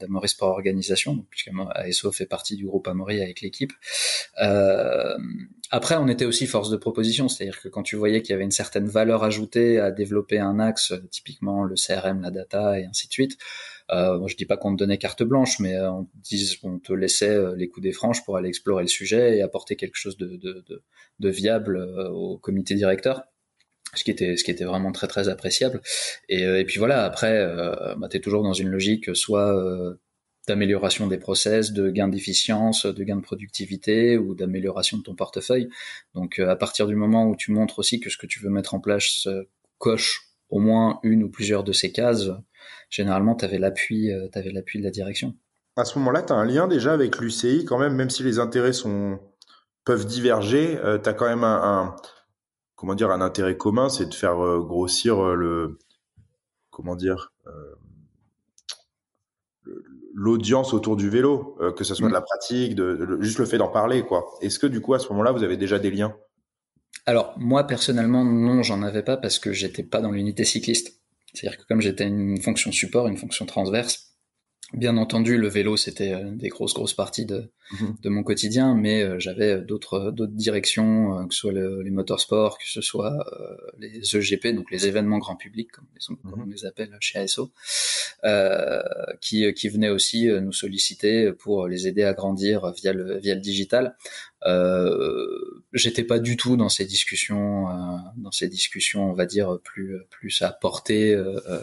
d'Amaury 0.00 0.26
de, 0.26 0.26
de, 0.26 0.26
Sport 0.26 0.50
Organisation, 0.50 1.24
puisque 1.30 1.50
ASO 1.74 2.12
fait 2.12 2.26
partie 2.26 2.56
du 2.56 2.66
groupe 2.66 2.86
Amaury 2.88 3.22
avec 3.22 3.40
l'équipe. 3.40 3.72
Euh, 4.42 5.16
après, 5.70 5.96
on 5.96 6.08
était 6.08 6.26
aussi 6.26 6.46
force 6.46 6.68
de 6.68 6.76
proposition, 6.76 7.28
c'est-à-dire 7.28 7.60
que 7.60 7.68
quand 7.68 7.82
tu 7.82 7.96
voyais 7.96 8.22
qu'il 8.22 8.32
y 8.32 8.34
avait 8.34 8.44
une 8.44 8.50
certaine 8.50 8.86
valeur 8.86 9.24
ajoutée 9.24 9.78
à 9.78 9.92
développer 9.92 10.38
un 10.38 10.58
axe, 10.58 10.92
typiquement 11.10 11.64
le 11.64 11.76
CRM, 11.76 12.20
la 12.20 12.30
data 12.30 12.78
et 12.78 12.84
ainsi 12.84 13.06
de 13.06 13.12
suite, 13.12 13.38
euh, 13.92 14.26
je 14.26 14.36
dis 14.36 14.46
pas 14.46 14.56
qu'on 14.56 14.74
te 14.74 14.78
donnait 14.78 14.98
carte 14.98 15.22
blanche, 15.22 15.58
mais 15.58 15.74
euh, 15.74 15.90
on, 15.90 16.08
on 16.62 16.78
te 16.78 16.92
laissait 16.92 17.30
euh, 17.30 17.54
les 17.56 17.68
coups 17.68 17.82
des 17.82 17.92
franches 17.92 18.24
pour 18.24 18.36
aller 18.36 18.48
explorer 18.48 18.84
le 18.84 18.88
sujet 18.88 19.36
et 19.36 19.42
apporter 19.42 19.76
quelque 19.76 19.96
chose 19.96 20.16
de, 20.16 20.36
de, 20.36 20.64
de, 20.68 20.82
de 21.18 21.28
viable 21.28 21.76
euh, 21.76 22.08
au 22.10 22.38
comité 22.38 22.74
directeur 22.74 23.22
ce 23.94 24.04
qui 24.04 24.12
était 24.12 24.36
ce 24.36 24.44
qui 24.44 24.52
était 24.52 24.64
vraiment 24.64 24.92
très 24.92 25.08
très 25.08 25.28
appréciable 25.28 25.80
et, 26.28 26.42
et 26.42 26.64
puis 26.64 26.78
voilà 26.78 27.04
après 27.04 27.36
euh, 27.36 27.96
bah, 27.96 28.06
tu 28.08 28.18
es 28.18 28.20
toujours 28.20 28.44
dans 28.44 28.52
une 28.52 28.68
logique 28.68 29.16
soit 29.16 29.52
d'amélioration 30.46 31.06
des 31.06 31.18
process, 31.18 31.72
de 31.72 31.90
gain 31.90 32.08
d'efficience, 32.08 32.86
de 32.86 33.04
gain 33.04 33.16
de 33.16 33.22
productivité 33.22 34.16
ou 34.16 34.34
d'amélioration 34.34 34.98
de 34.98 35.02
ton 35.02 35.14
portefeuille. 35.14 35.68
Donc 36.14 36.38
euh, 36.38 36.48
à 36.48 36.56
partir 36.56 36.86
du 36.86 36.94
moment 36.94 37.26
où 37.26 37.36
tu 37.36 37.52
montres 37.52 37.78
aussi 37.78 38.00
que 38.00 38.10
ce 38.10 38.16
que 38.16 38.26
tu 38.26 38.40
veux 38.40 38.50
mettre 38.50 38.74
en 38.74 38.80
place 38.80 39.28
coche 39.78 40.22
au 40.48 40.58
moins 40.58 40.98
une 41.02 41.22
ou 41.22 41.30
plusieurs 41.30 41.62
de 41.62 41.72
ces 41.72 41.92
cases, 41.92 42.30
généralement 42.90 43.34
tu 43.34 43.44
avais 43.44 43.58
l'appui 43.58 44.12
euh, 44.12 44.28
avais 44.34 44.52
l'appui 44.52 44.78
de 44.78 44.84
la 44.84 44.90
direction. 44.90 45.34
À 45.76 45.84
ce 45.84 45.98
moment-là, 45.98 46.22
tu 46.22 46.32
as 46.32 46.36
un 46.36 46.44
lien 46.44 46.68
déjà 46.68 46.92
avec 46.92 47.18
l'UCI 47.18 47.64
quand 47.64 47.78
même 47.78 47.94
même 47.94 48.10
si 48.10 48.22
les 48.22 48.38
intérêts 48.38 48.72
sont 48.72 49.18
peuvent 49.84 50.06
diverger, 50.06 50.78
euh, 50.84 50.98
tu 50.98 51.08
as 51.08 51.14
quand 51.14 51.28
même 51.28 51.44
un, 51.44 51.62
un, 51.62 51.96
comment 52.76 52.94
dire 52.94 53.10
un 53.10 53.22
intérêt 53.22 53.56
commun, 53.56 53.88
c'est 53.88 54.06
de 54.06 54.14
faire 54.14 54.36
grossir 54.60 55.24
le 55.34 55.78
comment 56.70 56.96
dire 56.96 57.32
l'audience 60.14 60.74
autour 60.74 60.96
du 60.96 61.08
vélo, 61.08 61.56
euh, 61.60 61.72
que 61.72 61.84
ce 61.84 61.94
soit 61.94 62.08
de 62.08 62.12
la 62.12 62.20
mm. 62.20 62.24
pratique, 62.24 62.74
de, 62.74 63.18
juste 63.20 63.38
le 63.38 63.46
fait 63.46 63.58
d'en 63.58 63.68
parler, 63.68 64.02
quoi. 64.02 64.26
Est-ce 64.40 64.58
que 64.58 64.66
du 64.66 64.80
coup 64.80 64.94
à 64.94 64.98
ce 64.98 65.08
moment-là 65.08 65.32
vous 65.32 65.42
avez 65.42 65.56
déjà 65.56 65.78
des 65.78 65.90
liens? 65.90 66.14
Alors 67.06 67.34
moi 67.38 67.66
personnellement 67.66 68.24
non, 68.24 68.62
j'en 68.62 68.82
avais 68.82 69.02
pas 69.02 69.16
parce 69.16 69.38
que 69.38 69.52
j'étais 69.52 69.82
pas 69.82 70.00
dans 70.00 70.10
l'unité 70.10 70.44
cycliste. 70.44 70.99
C'est-à-dire 71.32 71.58
que 71.58 71.66
comme 71.66 71.80
j'étais 71.80 72.06
une 72.06 72.40
fonction 72.40 72.72
support, 72.72 73.08
une 73.08 73.16
fonction 73.16 73.46
transverse, 73.46 74.09
Bien 74.72 74.96
entendu, 74.98 75.36
le 75.36 75.48
vélo, 75.48 75.76
c'était 75.76 76.12
euh, 76.12 76.30
des 76.30 76.48
grosses, 76.48 76.74
grosses 76.74 76.94
parties 76.94 77.26
de, 77.26 77.50
mhm. 77.72 77.96
de 78.02 78.08
mon 78.08 78.22
quotidien, 78.22 78.76
mais 78.76 79.02
euh, 79.02 79.18
j'avais 79.18 79.60
d'autres, 79.60 80.12
d'autres 80.12 80.32
directions, 80.32 81.18
euh, 81.18 81.26
que 81.26 81.34
ce 81.34 81.40
soit 81.40 81.52
les 81.52 81.90
motorsports, 81.90 82.56
que 82.56 82.68
ce 82.68 82.80
soit 82.80 83.18
les 83.78 84.16
EGP, 84.16 84.54
donc 84.54 84.70
les 84.70 84.86
événements 84.86 85.18
grand 85.18 85.34
public, 85.34 85.72
comme, 85.72 85.86
les, 85.94 86.16
on 86.24 86.36
mhm. 86.36 86.50
les 86.52 86.66
appelle 86.66 86.96
chez 87.00 87.18
ASO, 87.18 87.50
euh, 88.24 88.80
qui, 89.20 89.52
qui 89.54 89.68
venaient 89.68 89.88
aussi 89.88 90.28
nous 90.28 90.52
solliciter 90.52 91.32
pour 91.32 91.66
les 91.66 91.88
aider 91.88 92.04
à 92.04 92.12
grandir 92.12 92.72
via 92.72 92.92
le, 92.92 93.18
via 93.18 93.34
le 93.34 93.40
digital. 93.40 93.96
Euh, 94.46 95.62
j'étais 95.72 96.04
pas 96.04 96.18
du 96.18 96.36
tout 96.36 96.56
dans 96.56 96.68
ces 96.68 96.84
discussions, 96.86 97.66
dans 98.16 98.30
ces 98.30 98.48
discussions, 98.48 99.10
on 99.10 99.14
va 99.14 99.26
dire 99.26 99.58
plus, 99.64 99.98
plus 100.10 100.42
à 100.42 100.52
portée 100.52 101.14
euh, 101.14 101.60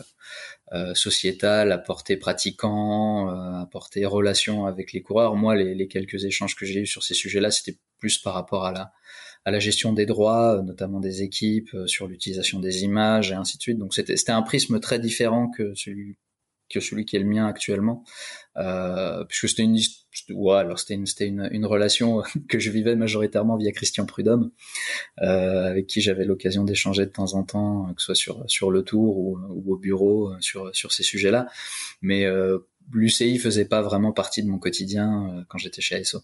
sociétale, 0.93 1.71
à 1.71 1.77
portée 1.77 2.17
pratiquant, 2.17 3.29
euh, 3.29 4.07
relation 4.07 4.65
avec 4.65 4.93
les 4.93 5.01
coureurs. 5.01 5.35
Moi, 5.35 5.55
les, 5.55 5.75
les 5.75 5.87
quelques 5.87 6.25
échanges 6.25 6.55
que 6.55 6.65
j'ai 6.65 6.81
eu 6.81 6.85
sur 6.85 7.03
ces 7.03 7.13
sujets-là, 7.13 7.51
c'était 7.51 7.77
plus 7.99 8.17
par 8.17 8.33
rapport 8.33 8.65
à 8.65 8.71
la 8.71 8.91
à 9.45 9.51
la 9.51 9.59
gestion 9.59 9.93
des 9.93 10.05
droits, 10.05 10.61
notamment 10.61 10.99
des 10.99 11.23
équipes, 11.23 11.73
euh, 11.73 11.87
sur 11.87 12.07
l'utilisation 12.07 12.59
des 12.59 12.83
images 12.83 13.31
et 13.31 13.35
ainsi 13.35 13.55
de 13.55 13.61
suite. 13.61 13.77
Donc 13.77 13.93
c'était 13.93 14.31
un 14.31 14.41
prisme 14.41 14.81
très 14.81 14.99
différent 14.99 15.49
que 15.49 15.73
celui 15.73 16.17
que 16.69 16.79
celui 16.79 17.05
qui 17.05 17.15
est 17.15 17.19
le 17.19 17.25
mien 17.25 17.45
actuellement, 17.45 18.03
euh, 18.57 19.23
puisque 19.25 19.49
c'était 19.49 19.63
une 19.63 19.77
ouais, 20.29 20.57
alors 20.57 20.79
c'était 20.79 20.95
une 20.95 21.05
une, 21.19 21.49
une, 21.51 21.65
relation 21.65 22.23
que 22.49 22.59
je 22.59 22.69
vivais 22.71 22.95
majoritairement 22.95 23.57
via 23.57 23.71
Christian 23.71 24.05
Prudhomme, 24.05 24.51
euh, 25.21 25.69
avec 25.69 25.87
qui 25.87 26.01
j'avais 26.01 26.25
l'occasion 26.25 26.63
d'échanger 26.63 27.05
de 27.05 27.11
temps 27.11 27.33
en 27.33 27.43
temps, 27.43 27.93
que 27.93 28.01
ce 28.01 28.07
soit 28.07 28.15
sur 28.15 28.43
sur 28.47 28.71
le 28.71 28.83
tour 28.83 29.17
ou, 29.17 29.37
ou 29.49 29.73
au 29.73 29.77
bureau 29.77 30.31
euh, 30.31 30.37
sur 30.39 30.75
sur 30.75 30.91
ces 30.91 31.03
sujets-là, 31.03 31.47
mais 32.01 32.25
euh, 32.25 32.59
l'UCI 32.91 33.37
faisait 33.37 33.65
pas 33.65 33.81
vraiment 33.81 34.11
partie 34.11 34.43
de 34.43 34.49
mon 34.49 34.59
quotidien 34.59 35.29
euh, 35.29 35.43
quand 35.47 35.57
j'étais 35.57 35.81
chez 35.81 35.95
ASO. 35.95 36.21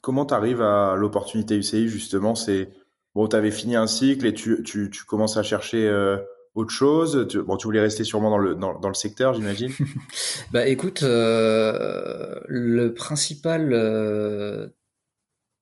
Comment 0.00 0.26
tu 0.26 0.34
arrives 0.34 0.62
à 0.62 0.94
l'opportunité 0.96 1.56
UCI 1.56 1.88
justement? 1.88 2.34
C'est 2.34 2.70
bon, 3.14 3.26
tu 3.28 3.36
avais 3.36 3.50
fini 3.50 3.76
un 3.76 3.86
cycle 3.86 4.26
et 4.26 4.34
tu 4.34 4.62
tu, 4.62 4.90
tu 4.90 5.04
commences 5.04 5.36
à 5.36 5.42
chercher 5.42 5.86
euh, 5.86 6.18
autre 6.54 6.70
chose 6.70 7.26
tu, 7.28 7.42
Bon, 7.42 7.56
tu 7.56 7.66
voulais 7.66 7.80
rester 7.80 8.04
sûrement 8.04 8.30
dans 8.30 8.38
le, 8.38 8.54
dans, 8.54 8.78
dans 8.78 8.88
le 8.88 8.94
secteur, 8.94 9.34
j'imagine 9.34 9.72
Bah 10.52 10.66
écoute, 10.66 11.02
euh, 11.02 12.40
le 12.46 12.94
principal 12.94 13.72
euh, 13.72 14.68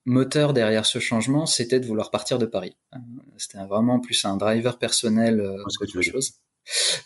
moteur 0.04 0.52
derrière 0.52 0.86
ce 0.86 0.98
changement, 0.98 1.46
c'était 1.46 1.80
de 1.80 1.86
vouloir 1.86 2.10
partir 2.10 2.38
de 2.38 2.46
Paris. 2.46 2.76
C'était 3.36 3.58
vraiment 3.64 4.00
plus 4.00 4.24
un 4.24 4.36
driver 4.36 4.78
personnel 4.78 5.40
euh, 5.40 5.62
qu'autre 5.78 6.00
chose. 6.02 6.34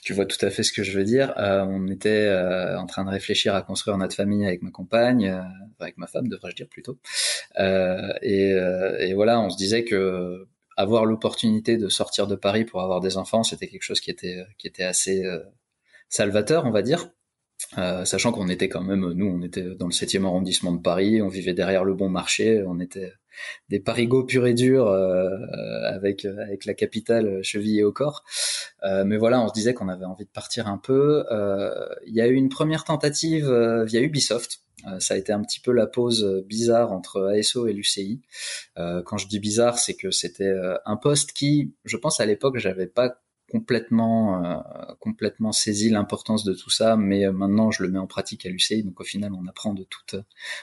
Tu 0.02 0.14
vois 0.14 0.24
tout 0.24 0.44
à 0.44 0.48
fait 0.48 0.62
ce 0.62 0.72
que 0.72 0.82
je 0.82 0.96
veux 0.96 1.04
dire. 1.04 1.34
Euh, 1.36 1.64
on 1.68 1.86
était 1.88 2.32
en 2.78 2.86
train 2.86 3.04
de 3.04 3.10
réfléchir 3.10 3.54
à 3.54 3.60
construire 3.60 3.98
notre 3.98 4.16
famille 4.16 4.46
avec 4.46 4.62
ma 4.62 4.70
compagne, 4.70 5.28
avec 5.78 5.98
ma 5.98 6.06
femme, 6.06 6.28
devrais-je 6.28 6.56
dire 6.56 6.68
plutôt. 6.68 6.98
Et, 7.58 8.52
et, 9.00 9.14
voilà, 9.14 9.38
on 9.40 9.50
se 9.50 9.58
disait 9.58 9.84
que 9.84 10.48
avoir 10.80 11.04
l'opportunité 11.04 11.76
de 11.76 11.88
sortir 11.88 12.26
de 12.26 12.34
Paris 12.34 12.64
pour 12.64 12.80
avoir 12.80 13.00
des 13.00 13.18
enfants, 13.18 13.42
c'était 13.42 13.68
quelque 13.68 13.82
chose 13.82 14.00
qui 14.00 14.10
était 14.10 14.44
qui 14.58 14.66
était 14.66 14.84
assez 14.84 15.24
euh, 15.24 15.40
salvateur, 16.08 16.64
on 16.64 16.70
va 16.70 16.82
dire. 16.82 17.10
Euh, 17.76 18.06
sachant 18.06 18.32
qu'on 18.32 18.48
était 18.48 18.70
quand 18.70 18.82
même, 18.82 19.12
nous, 19.12 19.26
on 19.26 19.42
était 19.42 19.62
dans 19.74 19.86
le 19.86 19.92
7e 19.92 20.24
arrondissement 20.24 20.72
de 20.72 20.80
Paris, 20.80 21.20
on 21.20 21.28
vivait 21.28 21.52
derrière 21.52 21.84
le 21.84 21.92
bon 21.92 22.08
marché, 22.08 22.64
on 22.66 22.80
était 22.80 23.12
des 23.68 23.80
parigots 23.80 24.24
purs 24.24 24.46
et 24.46 24.54
durs 24.54 24.88
euh, 24.88 25.36
avec 25.84 26.26
la 26.64 26.74
capitale 26.74 27.42
chevillée 27.42 27.84
au 27.84 27.92
corps. 27.92 28.24
Mais 29.04 29.18
voilà, 29.18 29.42
on 29.42 29.48
se 29.48 29.52
disait 29.52 29.74
qu'on 29.74 29.88
avait 29.88 30.06
envie 30.06 30.24
de 30.24 30.30
partir 30.30 30.66
un 30.68 30.78
peu. 30.78 31.24
Il 32.06 32.14
y 32.14 32.22
a 32.22 32.26
eu 32.26 32.34
une 32.34 32.48
première 32.48 32.84
tentative 32.84 33.52
via 33.84 34.00
Ubisoft 34.00 34.60
ça 34.98 35.14
a 35.14 35.16
été 35.16 35.32
un 35.32 35.42
petit 35.42 35.60
peu 35.60 35.72
la 35.72 35.86
pause 35.86 36.24
euh, 36.24 36.42
bizarre 36.46 36.92
entre 36.92 37.22
ASO 37.22 37.66
et 37.66 37.72
l'UCI. 37.72 38.20
Euh, 38.78 39.02
quand 39.02 39.18
je 39.18 39.26
dis 39.26 39.40
bizarre, 39.40 39.78
c'est 39.78 39.94
que 39.94 40.10
c'était 40.10 40.52
un 40.84 40.96
poste 40.96 41.32
qui, 41.32 41.74
je 41.84 41.96
pense 41.96 42.20
à 42.20 42.26
l'époque, 42.26 42.58
j'avais 42.58 42.86
pas 42.86 43.20
complètement 43.50 44.44
euh, 44.44 44.58
complètement 45.00 45.52
saisi 45.52 45.90
l'importance 45.90 46.44
de 46.44 46.54
tout 46.54 46.70
ça 46.70 46.96
mais 46.96 47.26
euh, 47.26 47.32
maintenant 47.32 47.70
je 47.70 47.82
le 47.82 47.88
mets 47.88 47.98
en 47.98 48.06
pratique 48.06 48.46
à 48.46 48.48
l'UCI 48.48 48.84
donc 48.84 49.00
au 49.00 49.04
final 49.04 49.32
on 49.34 49.46
apprend 49.46 49.74
de 49.74 49.84
toutes 49.84 50.16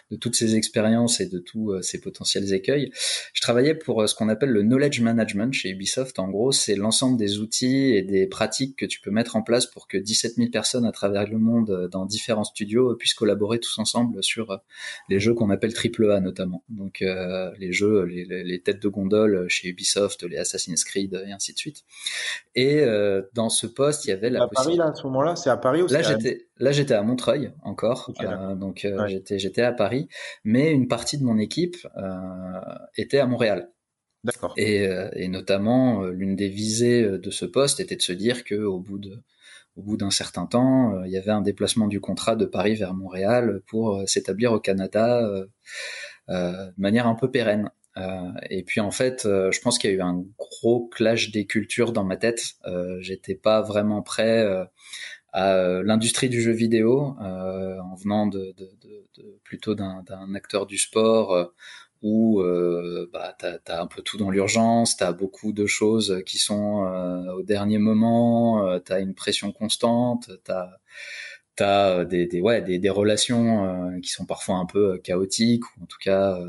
de 0.10 0.16
toutes 0.16 0.36
ces 0.36 0.56
expériences 0.56 1.20
et 1.20 1.28
de 1.28 1.40
tous 1.40 1.72
euh, 1.72 1.82
ces 1.82 2.00
potentiels 2.00 2.54
écueils. 2.54 2.92
Je 3.34 3.42
travaillais 3.42 3.76
pour 3.76 4.08
ce 4.08 4.16
qu'on 4.16 4.30
appelle 4.30 4.50
le 4.50 4.64
knowledge 4.64 5.02
management 5.02 5.54
chez 5.54 5.70
Ubisoft. 5.70 6.18
En 6.20 6.30
gros 6.30 6.52
c'est 6.52 6.76
l'ensemble 6.76 7.18
des 7.18 7.40
outils 7.40 7.94
et 7.96 8.02
des 8.02 8.26
pratiques 8.26 8.78
que 8.78 8.86
tu 8.86 9.02
peux 9.02 9.12
mettre 9.12 9.36
en 9.36 9.42
place 9.42 9.66
pour 9.66 9.88
que 9.88 9.98
17 9.98 10.36
000 10.36 10.50
personnes 10.50 10.86
à 10.86 10.92
travers 10.92 11.28
le 11.28 11.38
monde 11.38 11.90
dans 11.92 12.06
différents 12.06 12.46
studios 12.46 12.96
puissent 12.96 13.14
collaborer 13.14 13.60
tous 13.60 13.78
ensemble 13.80 14.24
sur 14.24 14.62
les 15.10 15.20
jeux 15.20 15.34
qu'on 15.34 15.50
appelle 15.50 15.74
triple 15.74 16.10
A 16.12 16.22
notamment. 16.22 16.64
Donc 16.70 17.02
les 17.02 17.72
jeux 17.74 18.04
les, 18.06 18.26
les, 18.26 18.62
têtes 18.62 18.82
de 18.82 18.88
gondole 18.88 19.48
chez 19.50 19.68
Ubisoft 19.68 20.24
les 20.24 20.38
Assassin's 20.38 20.84
Creed 20.84 21.22
et 21.28 21.32
ainsi 21.32 21.54
de 21.54 21.58
suite. 21.58 21.84
Et 22.56 22.77
euh, 22.84 23.22
dans 23.34 23.50
ce 23.50 23.68
poste, 23.68 24.06
il 24.06 24.10
y 24.10 24.12
avait 24.12 24.30
la 24.30 24.44
à 24.44 24.48
Paris 24.48 24.76
là 24.76 24.88
à 24.88 24.94
ce 24.94 25.04
moment-là, 25.04 25.36
c'est 25.36 25.50
à 25.50 25.58
Paris 25.58 25.82
aussi. 25.82 25.94
Là 25.94 26.02
j'étais 26.02 26.48
là 26.58 26.72
j'étais 26.72 26.94
à 26.94 27.02
Montreuil 27.02 27.52
encore, 27.64 28.12
euh, 28.22 28.56
donc 28.56 28.86
euh, 28.86 29.08
j'étais 29.08 29.40
j'étais 29.40 29.62
à 29.62 29.72
Paris, 29.72 30.08
mais 30.44 30.72
une 30.72 30.88
partie 30.88 31.18
de 31.18 31.24
mon 31.24 31.38
équipe 31.38 31.78
était 32.96 33.20
à 33.20 33.28
Montréal. 33.28 33.70
D'accord. 34.24 34.54
Et, 34.58 34.90
et 35.14 35.28
notamment 35.30 36.04
l'une 36.04 36.36
des 36.36 36.50
visées 36.50 37.18
de 37.18 37.32
ce 37.32 37.46
poste 37.46 37.80
était 37.80 37.96
de 37.96 38.02
se 38.02 38.14
dire 38.14 38.44
que 38.44 38.56
au 38.56 38.80
bout 38.80 38.98
de 38.98 39.22
au 39.76 39.84
bout 39.84 39.96
d'un 39.96 40.10
certain 40.10 40.48
temps, 40.48 41.04
il 41.04 41.12
y 41.12 41.18
avait 41.18 41.32
un 41.32 41.42
déplacement 41.42 41.88
du 41.88 42.02
contrat 42.02 42.36
de 42.36 42.46
Paris 42.46 42.74
vers 42.74 42.96
Montréal 42.96 43.62
pour 43.68 44.02
s'établir 44.08 44.52
au 44.52 44.60
Canada 44.60 45.22
de 46.28 46.74
manière 46.78 47.08
un 47.08 47.16
peu 47.16 47.30
pérenne. 47.30 47.70
Euh, 47.98 48.32
et 48.50 48.64
puis 48.64 48.80
en 48.80 48.92
fait, 48.92 49.26
euh, 49.26 49.52
je 49.52 49.60
pense 49.62 49.80
qu'il 49.80 49.90
y 49.90 49.94
a 49.94 49.96
eu 49.98 50.02
un 50.02 50.24
gros 50.38 50.88
clash 50.88 51.32
des 51.32 51.46
cultures 51.46 51.94
dans 51.94 52.04
ma 52.04 52.18
tête. 52.18 52.42
Euh, 52.66 52.98
J'étais 53.02 53.36
pas 53.36 53.62
vraiment 53.62 54.02
prêt 54.02 54.42
euh, 54.44 54.66
à 55.34 55.82
l'industrie 55.84 56.30
du 56.30 56.42
jeu 56.42 56.52
vidéo 56.52 57.16
en 57.20 57.96
venant 57.96 58.28
de, 58.28 58.54
de, 58.58 58.72
de, 58.82 59.06
de 59.18 59.40
plutôt 59.44 59.76
d'un 59.76 60.34
acteur 60.36 60.66
du 60.66 60.78
sport 60.78 61.52
où 62.02 62.42
bah, 63.14 63.36
t'as 63.38 63.58
as 63.68 63.82
un 63.82 63.88
peu 63.88 64.02
tout 64.02 64.18
dans 64.18 64.32
l'urgence, 64.32 64.98
t'as 64.98 65.12
beaucoup 65.12 65.52
de 65.54 65.68
choses 65.68 66.24
qui 66.26 66.40
sont 66.40 66.88
au 67.38 67.44
dernier 67.44 67.78
moment, 67.78 68.80
t'as 68.80 69.00
une 69.00 69.14
pression 69.14 69.52
constante, 69.52 70.32
t'as 70.44 70.70
t'as 71.58 71.90
euh, 71.90 72.06
des, 72.06 72.28
des, 72.28 72.40
ouais, 72.40 72.62
des, 72.62 72.78
des 72.78 72.90
relations 72.90 73.66
euh, 73.66 74.00
qui 74.00 74.10
sont 74.10 74.26
parfois 74.26 74.56
un 74.58 74.66
peu 74.66 74.94
euh, 74.94 74.98
chaotiques 75.00 75.66
ou 75.66 75.84
en 75.84 75.86
tout 75.88 75.98
cas 76.00 76.40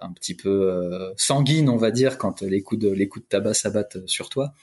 un 0.00 0.12
petit 0.12 0.34
peu 0.34 1.12
sanguines 1.16 1.68
on 1.68 1.76
va 1.76 1.90
dire 1.90 2.18
quand 2.18 2.42
les 2.42 2.62
coups 2.62 2.80
de 2.80 2.90
les 2.90 3.06
coups 3.06 3.24
de 3.24 3.28
tabac 3.28 3.54
s'abattent 3.54 4.06
sur 4.06 4.28
toi. 4.30 4.54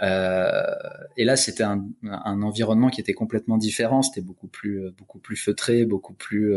Et 0.00 1.24
là 1.24 1.36
c'était 1.36 1.64
un, 1.64 1.84
un 2.04 2.42
environnement 2.42 2.90
qui 2.90 3.00
était 3.00 3.14
complètement 3.14 3.56
différent. 3.56 4.02
C'était 4.02 4.20
beaucoup 4.20 4.48
plus 4.48 4.90
beaucoup 4.92 5.18
plus 5.18 5.36
feutré 5.36 5.84
beaucoup 5.84 6.14
plus 6.14 6.52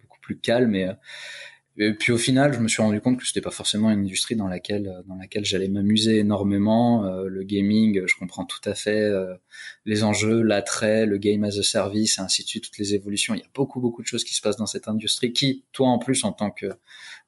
beaucoup 0.00 0.20
plus 0.20 0.38
calme. 0.38 0.74
Et 0.74 0.88
et 1.78 1.92
puis 1.92 2.12
au 2.12 2.18
final, 2.18 2.52
je 2.54 2.58
me 2.58 2.68
suis 2.68 2.82
rendu 2.82 3.00
compte 3.00 3.18
que 3.18 3.26
c'était 3.26 3.40
pas 3.40 3.50
forcément 3.50 3.90
une 3.90 4.00
industrie 4.00 4.36
dans 4.36 4.48
laquelle 4.48 5.02
dans 5.06 5.16
laquelle 5.16 5.44
j'allais 5.44 5.68
m'amuser 5.68 6.18
énormément. 6.18 7.04
Euh, 7.04 7.26
le 7.28 7.42
gaming, 7.42 8.02
je 8.06 8.14
comprends 8.18 8.44
tout 8.44 8.60
à 8.64 8.74
fait 8.74 9.02
euh, 9.02 9.34
les 9.84 10.02
enjeux, 10.02 10.42
l'attrait, 10.42 11.06
le 11.06 11.18
game 11.18 11.44
as 11.44 11.58
a 11.58 11.62
service, 11.62 12.18
et 12.18 12.20
ainsi 12.22 12.42
de 12.44 12.48
suite, 12.48 12.64
toutes 12.64 12.78
les 12.78 12.94
évolutions. 12.94 13.34
Il 13.34 13.40
y 13.40 13.44
a 13.44 13.50
beaucoup 13.54 13.80
beaucoup 13.80 14.02
de 14.02 14.06
choses 14.06 14.24
qui 14.24 14.34
se 14.34 14.40
passent 14.40 14.56
dans 14.56 14.66
cette 14.66 14.88
industrie 14.88 15.32
qui, 15.32 15.64
toi 15.72 15.88
en 15.88 15.98
plus 15.98 16.24
en 16.24 16.32
tant 16.32 16.50
que 16.50 16.66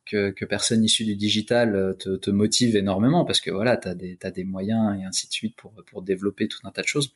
que, 0.06 0.30
que 0.30 0.44
personne 0.44 0.82
issue 0.82 1.04
du 1.04 1.16
digital, 1.16 1.76
euh, 1.76 1.92
te, 1.92 2.16
te 2.16 2.30
motive 2.30 2.76
énormément 2.76 3.24
parce 3.24 3.40
que 3.40 3.50
voilà, 3.50 3.76
t'as 3.76 3.94
des 3.94 4.16
t'as 4.16 4.30
des 4.30 4.44
moyens 4.44 4.98
et 4.98 5.04
ainsi 5.04 5.28
de 5.28 5.32
suite 5.32 5.56
pour 5.56 5.72
pour 5.86 6.02
développer 6.02 6.48
tout 6.48 6.60
un 6.64 6.70
tas 6.70 6.82
de 6.82 6.86
choses. 6.88 7.14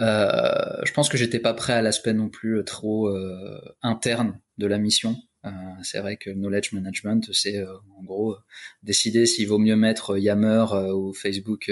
Euh, 0.00 0.84
je 0.84 0.92
pense 0.92 1.08
que 1.08 1.16
j'étais 1.16 1.38
pas 1.38 1.54
prêt 1.54 1.72
à 1.72 1.82
l'aspect 1.82 2.12
non 2.12 2.28
plus 2.28 2.62
trop 2.64 3.08
euh, 3.08 3.60
interne 3.82 4.38
de 4.58 4.66
la 4.66 4.78
mission. 4.78 5.16
Euh, 5.44 5.50
c'est 5.84 6.00
vrai 6.00 6.16
que 6.16 6.30
knowledge 6.30 6.72
management, 6.72 7.32
c'est 7.32 7.58
euh, 7.58 7.76
en 7.96 8.02
gros 8.02 8.36
décider 8.82 9.24
s'il 9.24 9.46
vaut 9.46 9.58
mieux 9.58 9.76
mettre 9.76 10.18
Yammer 10.18 10.66
euh, 10.72 10.92
ou 10.92 11.12
Facebook 11.12 11.70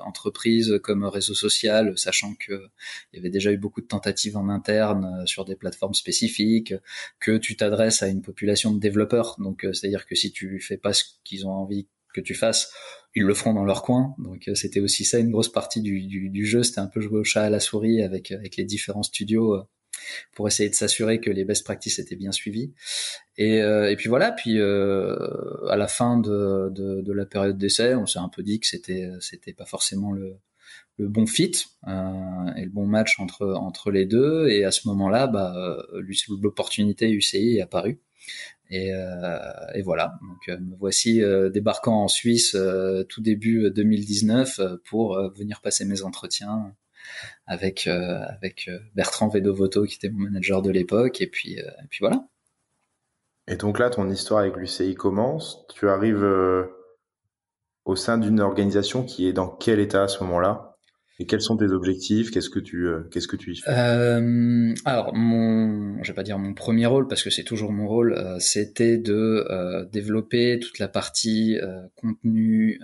entreprise 0.00 0.78
comme 0.82 1.04
réseau 1.04 1.34
social, 1.34 1.96
sachant 1.96 2.34
que 2.34 2.68
il 3.12 3.16
y 3.16 3.18
avait 3.20 3.30
déjà 3.30 3.52
eu 3.52 3.56
beaucoup 3.56 3.80
de 3.80 3.86
tentatives 3.86 4.36
en 4.36 4.48
interne 4.48 5.26
sur 5.26 5.44
des 5.44 5.56
plateformes 5.56 5.94
spécifiques, 5.94 6.74
que 7.20 7.38
tu 7.38 7.56
t'adresses 7.56 8.02
à 8.02 8.08
une 8.08 8.22
population 8.22 8.72
de 8.72 8.80
développeurs. 8.80 9.36
Donc, 9.38 9.66
c'est-à-dire 9.72 10.06
que 10.06 10.14
si 10.14 10.32
tu 10.32 10.60
fais 10.60 10.76
pas 10.76 10.92
ce 10.92 11.04
qu'ils 11.24 11.46
ont 11.46 11.52
envie 11.52 11.88
que 12.14 12.20
tu 12.20 12.34
fasses, 12.34 12.72
ils 13.14 13.22
le 13.24 13.34
feront 13.34 13.54
dans 13.54 13.64
leur 13.64 13.82
coin. 13.82 14.14
Donc 14.18 14.50
c'était 14.54 14.80
aussi 14.80 15.04
ça 15.04 15.18
une 15.18 15.30
grosse 15.30 15.50
partie 15.50 15.80
du, 15.80 16.06
du, 16.06 16.30
du 16.30 16.46
jeu, 16.46 16.62
c'était 16.62 16.80
un 16.80 16.86
peu 16.86 17.00
jouer 17.00 17.20
au 17.20 17.24
chat 17.24 17.44
à 17.44 17.50
la 17.50 17.60
souris 17.60 18.02
avec 18.02 18.32
avec 18.32 18.56
les 18.56 18.64
différents 18.64 19.02
studios 19.02 19.62
pour 20.32 20.48
essayer 20.48 20.68
de 20.68 20.74
s'assurer 20.74 21.20
que 21.20 21.30
les 21.30 21.44
best 21.44 21.64
practices 21.64 21.98
étaient 21.98 22.16
bien 22.16 22.32
suivies. 22.32 22.72
Et, 23.36 23.58
et 23.58 23.94
puis 23.96 24.08
voilà, 24.08 24.32
puis 24.32 24.60
à 24.60 25.76
la 25.76 25.86
fin 25.88 26.18
de, 26.18 27.12
la 27.12 27.26
période 27.26 27.56
d'essai, 27.56 27.94
on 27.94 28.06
s'est 28.06 28.18
un 28.18 28.28
peu 28.28 28.42
dit 28.42 28.60
que 28.60 28.66
c'était 28.66 29.52
pas 29.56 29.66
forcément 29.66 30.12
le 30.12 30.38
bon 30.98 31.26
fit 31.26 31.52
euh, 31.86 32.54
et 32.56 32.64
le 32.64 32.70
bon 32.70 32.86
match 32.86 33.20
entre 33.20 33.90
les 33.90 34.06
deux. 34.06 34.48
Et 34.48 34.64
à 34.64 34.70
ce 34.70 34.88
moment-là, 34.88 35.26
bah, 35.26 35.54
l'opportunité 36.40 37.10
UCI 37.10 37.58
est 37.58 37.60
apparue. 37.60 38.00
Et, 38.70 38.92
euh, 38.92 39.38
voilà. 39.82 40.18
Donc 40.22 40.48
euh, 40.48 40.58
me 40.58 40.76
voici 40.76 41.22
euh, 41.22 41.48
débarquant 41.50 42.04
en 42.04 42.08
Suisse 42.08 42.56
tout 43.08 43.20
début 43.20 43.70
2019 43.70 44.60
pour 44.84 45.18
venir 45.36 45.60
passer 45.60 45.84
mes 45.84 46.02
entretiens 46.02 46.74
avec 47.46 47.86
avec 47.86 48.70
Bertrand 48.94 49.28
Vedovoto 49.28 49.84
qui 49.84 49.96
était 49.96 50.10
mon 50.10 50.24
manager 50.24 50.62
de 50.62 50.70
l'époque. 50.70 51.20
Et 51.20 51.26
puis 51.26 51.58
et 51.58 51.88
puis 51.90 51.98
voilà. 52.00 52.26
Et 53.46 53.56
donc 53.56 53.78
là, 53.78 53.88
ton 53.88 54.10
histoire 54.10 54.40
avec 54.40 54.56
l'UCI 54.56 54.94
commence. 54.94 55.64
Tu 55.74 55.88
arrives 55.88 56.24
au 57.84 57.96
sein 57.96 58.18
d'une 58.18 58.40
organisation 58.40 59.02
qui 59.02 59.26
est 59.26 59.32
dans 59.32 59.48
quel 59.48 59.80
état 59.80 60.02
à 60.02 60.08
ce 60.08 60.22
moment-là? 60.24 60.76
Et 61.20 61.26
quels 61.26 61.40
sont 61.40 61.56
tes 61.56 61.72
objectifs? 61.72 62.30
Qu'est-ce 62.30 62.50
que 62.50 62.60
tu 62.60 62.86
euh, 62.86 63.00
qu'est-ce 63.10 63.26
que 63.26 63.34
tu 63.34 63.52
y 63.52 63.56
fais? 63.56 63.68
Euh, 63.70 64.72
Alors 64.84 65.12
mon, 65.14 66.00
je 66.04 66.12
vais 66.12 66.14
pas 66.14 66.22
dire 66.22 66.38
mon 66.38 66.54
premier 66.54 66.86
rôle 66.86 67.08
parce 67.08 67.24
que 67.24 67.30
c'est 67.30 67.42
toujours 67.42 67.72
mon 67.72 67.88
rôle, 67.88 68.12
euh, 68.12 68.38
c'était 68.38 68.98
de 68.98 69.44
euh, 69.50 69.84
développer 69.86 70.60
toute 70.60 70.78
la 70.78 70.86
partie 70.86 71.58
euh, 71.58 71.80
contenu, 71.96 72.80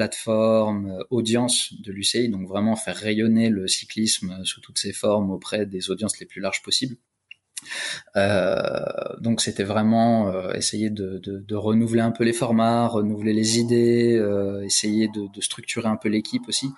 plateforme, 0.00 1.04
audience 1.10 1.74
de 1.74 1.92
l'UCI, 1.92 2.30
donc 2.30 2.48
vraiment 2.48 2.74
faire 2.74 2.96
rayonner 2.96 3.50
le 3.50 3.68
cyclisme 3.68 4.42
sous 4.44 4.62
toutes 4.62 4.78
ses 4.78 4.94
formes 4.94 5.30
auprès 5.30 5.66
des 5.66 5.90
audiences 5.90 6.18
les 6.20 6.24
plus 6.24 6.40
larges 6.40 6.62
possibles. 6.62 6.96
Euh, 8.16 8.82
donc 9.20 9.42
c'était 9.42 9.62
vraiment 9.62 10.28
euh, 10.28 10.54
essayer 10.54 10.88
de, 10.88 11.54
renouveler 11.54 12.00
un 12.00 12.12
peu 12.12 12.24
les 12.24 12.32
formats, 12.32 12.86
renouveler 12.86 13.34
les 13.34 13.58
idées, 13.58 14.16
euh, 14.16 14.64
essayer 14.64 15.08
de, 15.08 15.28
structurer 15.42 15.88
un 15.88 15.96
peu 15.96 16.08
l'équipe 16.08 16.48
aussi 16.48 16.70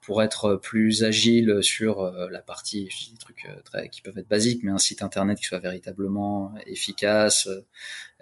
pour 0.00 0.22
être 0.22 0.56
plus 0.56 1.04
agile 1.04 1.58
sur 1.62 2.00
euh, 2.00 2.28
la 2.30 2.40
partie, 2.40 2.88
je 2.90 3.04
dis 3.04 3.12
des 3.12 3.18
trucs 3.18 3.46
très, 3.64 3.88
qui 3.88 4.00
peuvent 4.00 4.16
être 4.16 4.28
basiques, 4.28 4.62
mais 4.62 4.70
un 4.70 4.78
site 4.78 5.02
internet 5.02 5.38
qui 5.38 5.44
soit 5.44 5.58
véritablement 5.58 6.54
efficace, 6.66 7.48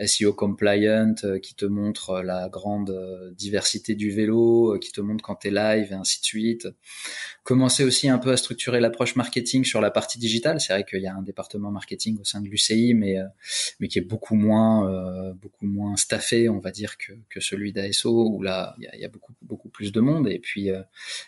SEO 0.05 0.33
compliant, 0.33 1.15
qui 1.43 1.55
te 1.55 1.65
montre 1.65 2.21
la 2.21 2.49
grande 2.49 3.33
diversité 3.37 3.95
du 3.95 4.11
vélo, 4.11 4.79
qui 4.81 4.93
te 4.93 5.01
montre 5.01 5.25
quand 5.25 5.37
tu 5.37 5.49
es 5.49 5.51
live 5.51 5.89
et 5.93 5.95
ainsi 5.95 6.21
de 6.21 6.25
suite. 6.25 6.69
Commencer 7.43 7.85
aussi 7.85 8.09
un 8.09 8.19
peu 8.19 8.31
à 8.31 8.37
structurer 8.37 8.81
l'approche 8.81 9.17
marketing 9.17 9.65
sur 9.65 9.81
la 9.81 9.91
partie 9.91 10.19
digitale. 10.19 10.61
C'est 10.61 10.73
vrai 10.73 10.85
qu'il 10.85 11.01
y 11.01 11.07
a 11.07 11.15
un 11.15 11.23
département 11.23 11.71
marketing 11.71 12.19
au 12.21 12.25
sein 12.25 12.41
de 12.41 12.49
l'UCI, 12.49 12.95
mais 12.95 13.17
mais 13.81 13.89
qui 13.89 13.99
est 13.99 14.03
beaucoup 14.03 14.35
moins 14.35 15.33
beaucoup 15.35 15.67
moins 15.67 15.97
staffé, 15.97 16.49
on 16.49 16.59
va 16.59 16.71
dire, 16.71 16.97
que, 16.99 17.13
que 17.29 17.41
celui 17.41 17.73
d'ASO 17.73 18.29
où 18.31 18.43
là 18.43 18.75
il 18.79 18.85
y 18.85 18.89
a, 18.89 18.97
y 18.97 19.05
a, 19.05 19.09
beaucoup 19.09 19.33
beaucoup 19.43 19.69
plus 19.69 19.93
de 19.93 20.01
monde. 20.01 20.29
Et 20.29 20.39
puis 20.39 20.69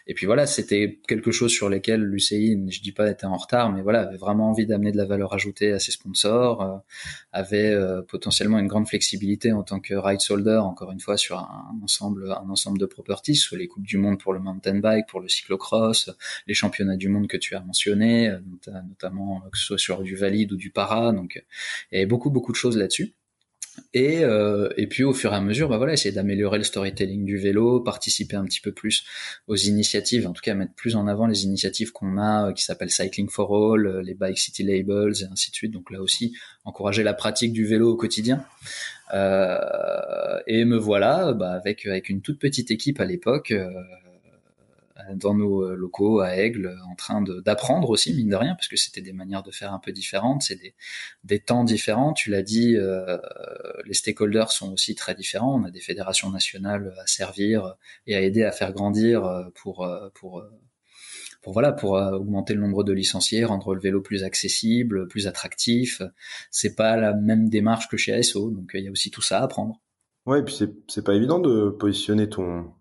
et 0.06 0.14
puis 0.14 0.26
voilà, 0.26 0.39
c'était 0.46 1.00
quelque 1.06 1.30
chose 1.30 1.50
sur 1.50 1.68
lequel 1.68 2.02
l'UCI, 2.02 2.58
je 2.68 2.80
dis 2.80 2.92
pas 2.92 3.10
était 3.10 3.26
en 3.26 3.36
retard, 3.36 3.72
mais 3.72 3.82
voilà, 3.82 4.02
avait 4.02 4.16
vraiment 4.16 4.50
envie 4.50 4.66
d'amener 4.66 4.92
de 4.92 4.96
la 4.96 5.04
valeur 5.04 5.32
ajoutée 5.34 5.72
à 5.72 5.78
ses 5.78 5.92
sponsors, 5.92 6.62
euh, 6.62 6.76
avait 7.32 7.70
euh, 7.70 8.02
potentiellement 8.02 8.58
une 8.58 8.66
grande 8.66 8.88
flexibilité 8.88 9.52
en 9.52 9.62
tant 9.62 9.80
que 9.80 9.94
right 9.94 10.20
holder, 10.30 10.60
encore 10.62 10.92
une 10.92 11.00
fois, 11.00 11.16
sur 11.16 11.38
un, 11.38 11.78
ensemble, 11.82 12.32
un 12.32 12.48
ensemble 12.48 12.78
de 12.78 12.86
properties, 12.86 13.36
soit 13.36 13.58
les 13.58 13.68
coupes 13.68 13.86
du 13.86 13.98
monde 13.98 14.18
pour 14.18 14.32
le 14.32 14.40
mountain 14.40 14.78
bike, 14.78 15.06
pour 15.08 15.20
le 15.20 15.28
cyclocross, 15.28 16.10
les 16.46 16.54
championnats 16.54 16.96
du 16.96 17.08
monde 17.08 17.26
que 17.26 17.36
tu 17.36 17.54
as 17.54 17.60
mentionnés, 17.60 18.28
euh, 18.28 18.38
notamment 18.88 19.40
que 19.52 19.58
ce 19.58 19.64
soit 19.64 19.78
sur 19.78 20.02
du 20.02 20.16
valide 20.16 20.52
ou 20.52 20.56
du 20.56 20.70
para, 20.70 21.12
donc 21.12 21.42
il 21.90 21.96
y 21.96 21.98
avait 21.98 22.06
beaucoup 22.06 22.30
beaucoup 22.30 22.52
de 22.52 22.56
choses 22.56 22.76
là-dessus. 22.76 23.14
Et, 23.94 24.24
euh, 24.24 24.68
et 24.76 24.86
puis 24.86 25.04
au 25.04 25.12
fur 25.12 25.32
et 25.32 25.36
à 25.36 25.40
mesure, 25.40 25.68
bah 25.68 25.76
voilà, 25.76 25.92
essayer 25.92 26.14
d'améliorer 26.14 26.58
le 26.58 26.64
storytelling 26.64 27.24
du 27.24 27.36
vélo, 27.36 27.80
participer 27.80 28.36
un 28.36 28.44
petit 28.44 28.60
peu 28.60 28.72
plus 28.72 29.04
aux 29.48 29.56
initiatives, 29.56 30.26
en 30.26 30.32
tout 30.32 30.42
cas 30.42 30.54
mettre 30.54 30.74
plus 30.74 30.96
en 30.96 31.06
avant 31.06 31.26
les 31.26 31.44
initiatives 31.44 31.92
qu'on 31.92 32.18
a, 32.18 32.48
euh, 32.48 32.52
qui 32.52 32.64
s'appellent 32.64 32.90
Cycling 32.90 33.28
for 33.28 33.74
All, 33.74 33.86
euh, 33.86 34.02
les 34.02 34.14
Bike 34.14 34.38
City 34.38 34.62
Labels 34.62 35.22
et 35.22 35.24
ainsi 35.30 35.50
de 35.50 35.56
suite. 35.56 35.72
Donc 35.72 35.90
là 35.90 36.00
aussi, 36.00 36.34
encourager 36.64 37.02
la 37.02 37.14
pratique 37.14 37.52
du 37.52 37.66
vélo 37.66 37.92
au 37.92 37.96
quotidien. 37.96 38.44
Et 39.12 40.64
me 40.64 40.76
voilà, 40.76 41.32
bah, 41.32 41.52
avec 41.52 41.84
avec 41.84 42.08
une 42.08 42.22
toute 42.22 42.38
petite 42.38 42.70
équipe 42.70 43.00
à 43.00 43.04
l'époque. 43.04 43.52
Dans 45.14 45.34
nos 45.34 45.62
euh, 45.62 45.74
locaux 45.74 46.20
à 46.20 46.36
Aigle, 46.36 46.76
en 46.90 46.94
train 46.94 47.22
d'apprendre 47.22 47.90
aussi, 47.90 48.14
mine 48.14 48.30
de 48.30 48.36
rien, 48.36 48.54
parce 48.54 48.68
que 48.68 48.76
c'était 48.76 49.00
des 49.00 49.12
manières 49.12 49.42
de 49.42 49.50
faire 49.50 49.72
un 49.72 49.78
peu 49.78 49.92
différentes, 49.92 50.42
c'est 50.42 50.56
des, 50.56 50.74
des, 51.24 51.40
temps 51.40 51.64
différents. 51.64 52.12
Tu 52.12 52.30
l'as 52.30 52.42
dit, 52.42 52.76
euh, 52.76 53.18
les 53.84 53.94
stakeholders 53.94 54.52
sont 54.52 54.72
aussi 54.72 54.94
très 54.94 55.14
différents. 55.14 55.60
On 55.60 55.64
a 55.64 55.70
des 55.70 55.80
fédérations 55.80 56.30
nationales 56.30 56.94
à 57.02 57.06
servir 57.06 57.76
et 58.06 58.14
à 58.14 58.20
aider 58.20 58.44
à 58.44 58.52
faire 58.52 58.72
grandir 58.72 59.24
euh, 59.24 59.44
pour 59.54 59.88
pour 60.14 60.44
pour 61.42 61.52
voilà 61.52 61.72
pour 61.72 61.92
augmenter 61.92 62.54
le 62.54 62.60
nombre 62.60 62.84
de 62.84 62.92
licenciés, 62.92 63.44
rendre 63.44 63.74
le 63.74 63.80
vélo 63.80 64.00
plus 64.02 64.24
accessible, 64.24 65.08
plus 65.08 65.26
attractif. 65.26 66.02
C'est 66.50 66.74
pas 66.74 66.96
la 66.96 67.14
même 67.14 67.48
démarche 67.48 67.88
que 67.88 67.96
chez 67.96 68.12
ASO, 68.12 68.50
donc 68.50 68.72
il 68.74 68.84
y 68.84 68.88
a 68.88 68.90
aussi 68.90 69.10
tout 69.10 69.22
ça 69.22 69.40
à 69.40 69.44
apprendre. 69.44 69.80
Ouais, 70.26 70.40
et 70.40 70.42
puis 70.42 70.58
c'est 70.88 71.04
pas 71.04 71.14
évident 71.14 71.38
de 71.38 71.70
positionner 71.70 72.28
ton 72.28 72.72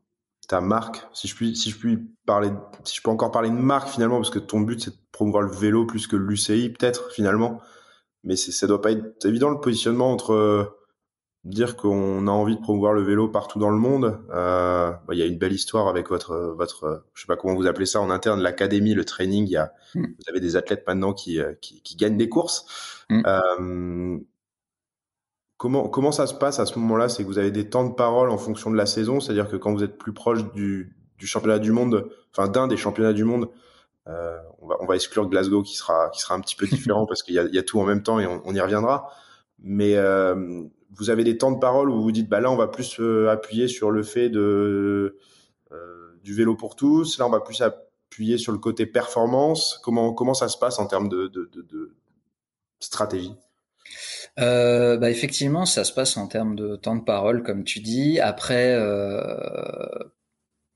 ta 0.50 0.62
marque, 0.62 1.08
si 1.14 1.28
je 1.28 1.36
puis, 1.36 1.56
si 1.56 1.70
je 1.70 1.78
puis 1.78 2.00
parler, 2.26 2.50
si 2.84 2.98
je 2.98 3.04
peux 3.04 3.12
encore 3.12 3.32
parler 3.32 3.52
de 3.52 3.56
marque 3.56 3.88
finalement, 3.88 4.18
parce 4.18 4.32
que 4.32 4.40
ton 4.40 4.62
but 4.62 4.82
c'est 4.82 4.90
de 4.90 4.98
promouvoir 5.12 5.44
le 5.44 5.52
vélo 5.52 5.86
plus 5.86 6.08
que 6.08 6.16
l'UCI 6.16 6.72
peut-être 6.72 7.12
finalement, 7.12 7.62
mais 8.24 8.36
ça 8.36 8.66
doit 8.66 8.82
pas 8.82 8.92
être 8.92 9.26
évident 9.26 9.52
le 9.52 9.60
positionnement 9.60 10.12
entre 10.12 10.34
euh, 10.34 10.66
dire 11.44 11.78
qu'on 11.78 12.28
a 12.28 12.32
envie 12.32 12.56
de 12.56 12.62
promouvoir 12.62 12.94
le 12.94 13.04
vélo 13.04 13.30
partout 13.30 13.60
dans 13.60 13.70
le 13.70 13.78
monde. 13.78 14.20
Euh, 14.32 14.90
bah, 14.90 15.14
il 15.14 15.20
y 15.20 15.22
a 15.22 15.28
une 15.28 15.38
belle 15.38 15.54
histoire 15.54 15.88
avec 15.88 16.10
votre 16.10 16.36
votre, 16.58 17.06
je 17.14 17.22
sais 17.22 17.28
pas 17.28 17.38
comment 17.38 17.54
vous 17.54 17.68
appelez 17.68 17.86
ça 17.86 18.02
en 18.02 18.10
interne, 18.10 18.42
l'académie, 18.42 18.96
le 18.96 19.06
training. 19.06 19.46
Il 19.46 19.52
y 19.52 19.58
a, 19.58 19.72
hmm. 19.94 20.02
vous 20.02 20.30
avez 20.30 20.40
des 20.40 20.56
athlètes 20.56 20.84
maintenant 20.88 21.14
qui 21.14 21.40
euh, 21.40 21.54
qui, 21.62 21.84
qui 21.84 21.96
gagnent 21.96 22.18
des 22.18 22.30
courses. 22.30 23.06
Hmm. 23.12 23.22
Euh, 23.28 24.18
Comment, 25.60 25.90
comment 25.90 26.14
ça 26.14 26.26
se 26.26 26.34
passe 26.34 26.60
à 26.62 26.66
ce 26.66 26.80
moment-là? 26.80 27.10
C'est 27.10 27.24
que 27.24 27.28
vous 27.28 27.38
avez 27.38 27.52
des 27.52 27.70
temps 27.70 27.84
de 27.84 27.94
parole 27.94 28.30
en 28.30 28.38
fonction 28.38 28.72
de 28.72 28.78
la 28.78 28.86
saison, 28.86 29.20
c'est-à-dire 29.20 29.50
que 29.50 29.58
quand 29.58 29.74
vous 29.74 29.84
êtes 29.84 29.98
plus 29.98 30.14
proche 30.14 30.50
du, 30.54 30.96
du 31.18 31.28
championnat 31.28 31.60
du 31.60 31.74
monde, 31.74 32.10
enfin 32.32 32.48
d'un 32.48 32.68
des 32.68 32.78
championnats 32.78 33.12
du 33.12 33.26
monde, 33.26 33.50
euh, 34.08 34.40
on, 34.62 34.68
va, 34.68 34.78
on 34.80 34.86
va 34.86 34.96
exclure 34.96 35.28
Glasgow 35.28 35.62
qui 35.62 35.76
sera, 35.76 36.10
qui 36.12 36.22
sera 36.22 36.34
un 36.34 36.40
petit 36.40 36.56
peu 36.56 36.66
différent 36.72 37.06
parce 37.06 37.24
qu'il 37.24 37.36
y 37.36 37.40
a, 37.40 37.44
y 37.44 37.58
a, 37.58 37.64
tout 37.64 37.78
en 37.78 37.84
même 37.84 38.04
temps 38.04 38.22
et 38.22 38.26
on, 38.26 38.42
on 38.46 38.56
y 38.56 38.62
reviendra. 38.62 39.12
Mais 39.62 39.98
euh, 39.98 40.64
vous 40.92 41.10
avez 41.10 41.26
des 41.26 41.38
temps 41.38 41.52
de 41.52 41.60
parole 41.60 41.90
où 41.90 42.02
vous 42.02 42.14
dites, 42.14 42.30
bah 42.30 42.40
là, 42.40 42.50
on 42.50 42.56
va 42.56 42.68
plus 42.68 42.98
euh, 43.02 43.30
appuyer 43.30 43.68
sur 43.68 43.92
le 43.92 44.02
fait 44.02 44.30
de 44.30 45.18
euh, 45.74 46.20
du 46.24 46.34
vélo 46.34 46.56
pour 46.56 46.78
tous. 46.78 47.20
Là, 47.20 47.28
on 47.28 47.30
va 47.30 47.42
plus 47.42 47.62
appuyer 47.62 48.38
sur 48.38 48.54
le 48.54 48.60
côté 48.60 48.86
performance. 48.86 49.78
Comment 49.84 50.14
comment 50.14 50.34
ça 50.34 50.48
se 50.48 50.58
passe 50.58 50.80
en 50.80 50.88
termes 50.88 51.10
de, 51.10 51.28
de, 51.28 51.50
de, 51.52 51.62
de 51.64 51.96
stratégie? 52.80 53.36
Euh, 54.40 54.98
bah 54.98 55.10
effectivement, 55.10 55.66
ça 55.66 55.84
se 55.84 55.94
passe 55.94 56.18
en 56.18 56.28
termes 56.28 56.56
de 56.56 56.76
temps 56.76 56.96
de 56.96 57.04
parole, 57.04 57.44
comme 57.44 57.64
tu 57.64 57.80
dis. 57.80 58.20
Après, 58.20 58.74
euh, 58.76 60.00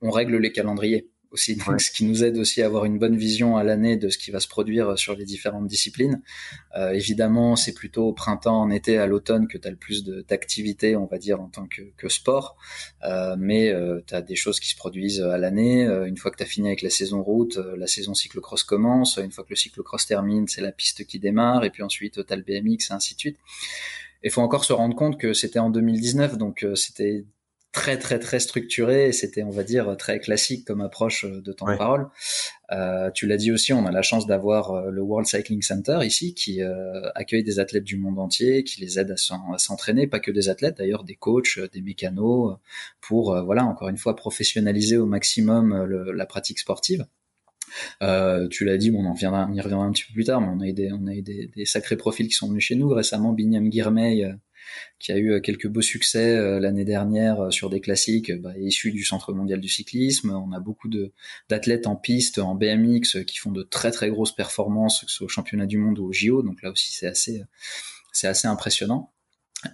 on 0.01 0.11
règle 0.11 0.37
les 0.37 0.51
calendriers 0.51 1.09
aussi, 1.33 1.55
donc 1.55 1.81
ce 1.81 1.91
qui 1.91 2.05
nous 2.05 2.23
aide 2.23 2.37
aussi 2.37 2.61
à 2.61 2.67
avoir 2.67 2.85
une 2.85 2.99
bonne 2.99 3.17
vision 3.17 3.57
à 3.57 3.63
l'année 3.63 3.97
de 3.97 4.09
ce 4.09 4.17
qui 4.17 4.31
va 4.31 4.39
se 4.39 4.47
produire 4.47 4.97
sur 4.97 5.15
les 5.15 5.25
différentes 5.25 5.67
disciplines. 5.67 6.21
Euh, 6.77 6.91
évidemment, 6.91 7.55
c'est 7.55 7.73
plutôt 7.73 8.07
au 8.07 8.13
printemps, 8.13 8.61
en 8.61 8.69
été, 8.69 8.97
à 8.97 9.07
l'automne 9.07 9.47
que 9.47 9.57
tu 9.57 9.67
as 9.67 9.71
le 9.71 9.77
plus 9.77 10.03
d'activité, 10.03 10.95
on 10.95 11.05
va 11.05 11.17
dire, 11.17 11.41
en 11.41 11.49
tant 11.49 11.65
que, 11.65 11.81
que 11.97 12.07
sport. 12.07 12.55
Euh, 13.03 13.35
mais 13.37 13.69
euh, 13.69 14.01
tu 14.05 14.13
as 14.13 14.21
des 14.21 14.35
choses 14.35 14.59
qui 14.59 14.69
se 14.69 14.75
produisent 14.75 15.21
à 15.21 15.37
l'année. 15.37 15.85
Euh, 15.85 16.05
une 16.05 16.17
fois 16.17 16.31
que 16.31 16.37
tu 16.37 16.43
as 16.43 16.47
fini 16.47 16.67
avec 16.67 16.81
la 16.81 16.89
saison 16.89 17.21
route, 17.23 17.57
euh, 17.57 17.75
la 17.77 17.87
saison 17.87 18.13
cyclocross 18.13 18.63
commence. 18.63 19.17
Une 19.17 19.31
fois 19.31 19.43
que 19.43 19.49
le 19.49 19.55
cyclocross 19.55 20.05
termine, 20.05 20.47
c'est 20.47 20.61
la 20.61 20.71
piste 20.71 21.05
qui 21.05 21.19
démarre. 21.19 21.63
Et 21.65 21.71
puis 21.71 21.83
ensuite, 21.83 22.25
tu 22.25 22.33
as 22.33 22.35
le 22.35 22.43
BMX 22.43 22.91
et 22.91 22.93
ainsi 22.93 23.15
de 23.15 23.19
suite. 23.19 23.37
Il 24.23 24.31
faut 24.31 24.41
encore 24.41 24.63
se 24.63 24.73
rendre 24.73 24.95
compte 24.95 25.19
que 25.19 25.33
c'était 25.33 25.59
en 25.59 25.69
2019, 25.69 26.37
donc 26.37 26.65
c'était 26.75 27.25
très 27.73 27.97
très 27.97 28.19
très 28.19 28.39
structuré 28.39 29.07
et 29.07 29.11
c'était 29.11 29.43
on 29.43 29.49
va 29.49 29.63
dire 29.63 29.97
très 29.97 30.19
classique 30.19 30.65
comme 30.65 30.79
approche 30.79 31.25
euh, 31.25 31.41
de 31.41 31.51
temps 31.51 31.69
de 31.69 31.75
parole. 31.75 32.07
Euh, 32.71 33.11
tu 33.11 33.27
l'as 33.27 33.35
dit 33.35 33.51
aussi, 33.51 33.73
on 33.73 33.85
a 33.85 33.91
la 33.91 34.03
chance 34.03 34.25
d'avoir 34.25 34.71
euh, 34.71 34.91
le 34.91 35.01
World 35.01 35.27
Cycling 35.27 35.61
Center 35.61 35.99
ici 36.03 36.33
qui 36.35 36.61
euh, 36.61 37.09
accueille 37.15 37.43
des 37.43 37.59
athlètes 37.59 37.83
du 37.83 37.97
monde 37.97 38.19
entier, 38.19 38.63
qui 38.63 38.79
les 38.79 38.99
aide 38.99 39.11
à 39.11 39.17
s'entraîner, 39.57 40.07
pas 40.07 40.19
que 40.19 40.31
des 40.31 40.49
athlètes 40.49 40.77
d'ailleurs, 40.77 41.03
des 41.03 41.15
coachs, 41.15 41.59
des 41.73 41.81
mécanos, 41.81 42.55
pour 43.01 43.43
voilà 43.43 43.65
encore 43.65 43.89
une 43.89 43.97
fois 43.97 44.15
professionnaliser 44.15 44.97
au 44.97 45.07
maximum 45.07 45.83
le, 45.83 46.11
la 46.11 46.25
pratique 46.25 46.59
sportive. 46.59 47.05
Euh, 48.03 48.47
tu 48.49 48.65
l'as 48.65 48.77
dit, 48.77 48.91
bon, 48.91 49.03
on, 49.03 49.07
en 49.07 49.49
on 49.49 49.53
y 49.53 49.61
reviendra 49.61 49.85
un 49.85 49.91
petit 49.91 50.03
peu 50.05 50.13
plus 50.13 50.25
tard, 50.25 50.41
mais 50.41 50.47
on 50.47 50.59
a 50.59 50.67
eu 50.67 50.73
des, 50.73 50.91
on 50.91 51.07
a 51.07 51.13
eu 51.13 51.23
des, 51.23 51.47
des, 51.47 51.65
sacrés 51.65 51.97
profils 51.97 52.27
qui 52.27 52.35
sont 52.35 52.47
venus 52.47 52.63
chez 52.63 52.75
nous 52.75 52.89
récemment. 52.89 53.33
Binyam 53.33 53.71
Girmay, 53.71 54.31
qui 54.99 55.11
a 55.11 55.17
eu 55.17 55.41
quelques 55.41 55.67
beaux 55.67 55.81
succès 55.81 56.59
l'année 56.59 56.85
dernière 56.85 57.51
sur 57.51 57.69
des 57.69 57.81
classiques 57.81 58.31
bah, 58.41 58.57
issus 58.57 58.91
du 58.91 59.03
Centre 59.03 59.33
mondial 59.33 59.59
du 59.59 59.69
cyclisme. 59.69 60.31
On 60.31 60.51
a 60.53 60.59
beaucoup 60.59 60.89
d'athlètes 61.49 61.87
en 61.87 61.95
piste, 61.95 62.39
en 62.39 62.55
BMX, 62.55 63.23
qui 63.25 63.37
font 63.37 63.51
de 63.51 63.63
très 63.63 63.91
très 63.91 64.09
grosses 64.09 64.35
performances, 64.35 65.01
que 65.03 65.11
ce 65.11 65.17
soit 65.17 65.25
au 65.25 65.29
championnat 65.29 65.65
du 65.65 65.77
monde 65.77 65.99
ou 65.99 66.05
au 66.05 66.13
JO. 66.13 66.41
Donc 66.43 66.61
là 66.61 66.71
aussi, 66.71 66.93
c'est 66.93 67.07
assez 67.07 67.43
assez 68.23 68.47
impressionnant. 68.47 69.11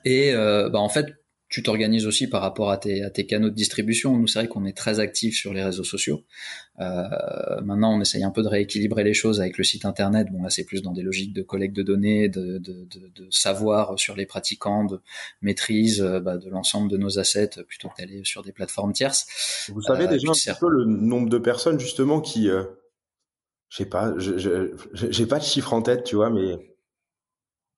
Et 0.06 0.34
bah, 0.34 0.80
en 0.80 0.90
fait, 0.90 1.19
tu 1.50 1.64
t'organises 1.64 2.06
aussi 2.06 2.28
par 2.28 2.42
rapport 2.42 2.70
à 2.70 2.78
tes, 2.78 3.02
à 3.02 3.10
tes 3.10 3.26
canaux 3.26 3.50
de 3.50 3.56
distribution. 3.56 4.16
Nous, 4.16 4.28
c'est 4.28 4.40
vrai 4.40 4.48
qu'on 4.48 4.66
est 4.66 4.78
très 4.78 5.00
actifs 5.00 5.36
sur 5.36 5.52
les 5.52 5.64
réseaux 5.64 5.84
sociaux. 5.84 6.24
Euh, 6.80 7.04
maintenant, 7.64 7.98
on 7.98 8.02
essaye 8.02 8.24
un 8.24 8.30
peu 8.30 8.44
de 8.44 8.48
rééquilibrer 8.48 9.04
les 9.04 9.16
choses 9.16 9.42
avec 9.42 9.58
le 9.58 9.64
site 9.64 9.84
internet. 9.84 10.28
Bon, 10.32 10.44
là, 10.44 10.52
c'est 10.52 10.64
plus 10.64 10.84
dans 10.84 10.94
des 10.94 11.02
logiques 11.02 11.34
de 11.34 11.42
collecte 11.42 11.76
de 11.76 11.82
données, 11.82 12.30
de, 12.30 12.60
de, 12.60 12.86
de, 12.86 13.12
de 13.16 13.28
savoir 13.32 13.98
sur 13.98 14.16
les 14.16 14.28
pratiquants, 14.28 14.86
de 14.86 15.02
maîtrise 15.42 16.02
euh, 16.02 16.20
bah, 16.20 16.38
de 16.38 16.50
l'ensemble 16.50 16.90
de 16.90 16.98
nos 16.98 17.18
assets 17.18 17.64
plutôt 17.68 17.90
que 17.90 18.00
d'aller 18.00 18.22
sur 18.24 18.44
des 18.44 18.52
plateformes 18.52 18.94
tierces. 18.94 19.26
Vous 19.74 19.82
savez 19.82 20.06
euh, 20.06 20.08
déjà 20.08 20.30
un 20.30 20.54
peu 20.54 20.70
le 20.70 20.86
nombre 20.86 21.30
de 21.30 21.40
personnes 21.40 21.80
justement 21.80 22.22
qui, 22.22 22.48
euh, 22.48 22.64
je 23.70 23.78
sais 23.78 23.86
pas, 23.86 24.14
j'ai 24.18 25.26
pas 25.26 25.40
de 25.40 25.44
chiffre 25.44 25.74
en 25.74 25.82
tête, 25.82 26.04
tu 26.04 26.16
vois, 26.16 26.30
mais 26.30 26.60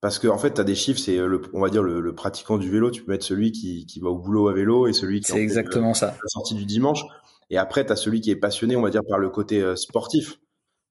parce 0.01 0.17
que 0.17 0.27
en 0.27 0.39
fait, 0.39 0.55
tu 0.55 0.61
as 0.61 0.63
des 0.63 0.75
chiffres, 0.75 0.99
c'est 0.99 1.17
le, 1.17 1.41
on 1.53 1.61
va 1.61 1.69
dire 1.69 1.83
le, 1.83 2.01
le, 2.01 2.15
pratiquant 2.15 2.57
du 2.57 2.69
vélo. 2.69 2.89
Tu 2.89 3.03
peux 3.03 3.11
mettre 3.11 3.25
celui 3.25 3.51
qui, 3.51 3.85
qui 3.85 3.99
va 3.99 4.09
au 4.09 4.17
boulot 4.17 4.49
à 4.49 4.53
vélo 4.53 4.87
et 4.87 4.93
celui 4.93 5.21
qui 5.21 5.31
c'est 5.31 5.39
exactement 5.39 5.93
ça. 5.93 6.07
la 6.07 6.27
sortie 6.27 6.55
du 6.55 6.65
dimanche. 6.65 7.03
Et 7.51 7.57
après, 7.57 7.85
tu 7.85 7.91
as 7.91 7.95
celui 7.95 8.19
qui 8.19 8.31
est 8.31 8.35
passionné, 8.35 8.75
on 8.75 8.81
va 8.81 8.89
dire, 8.89 9.03
par 9.07 9.19
le 9.19 9.29
côté 9.29 9.61
euh, 9.61 9.75
sportif. 9.75 10.39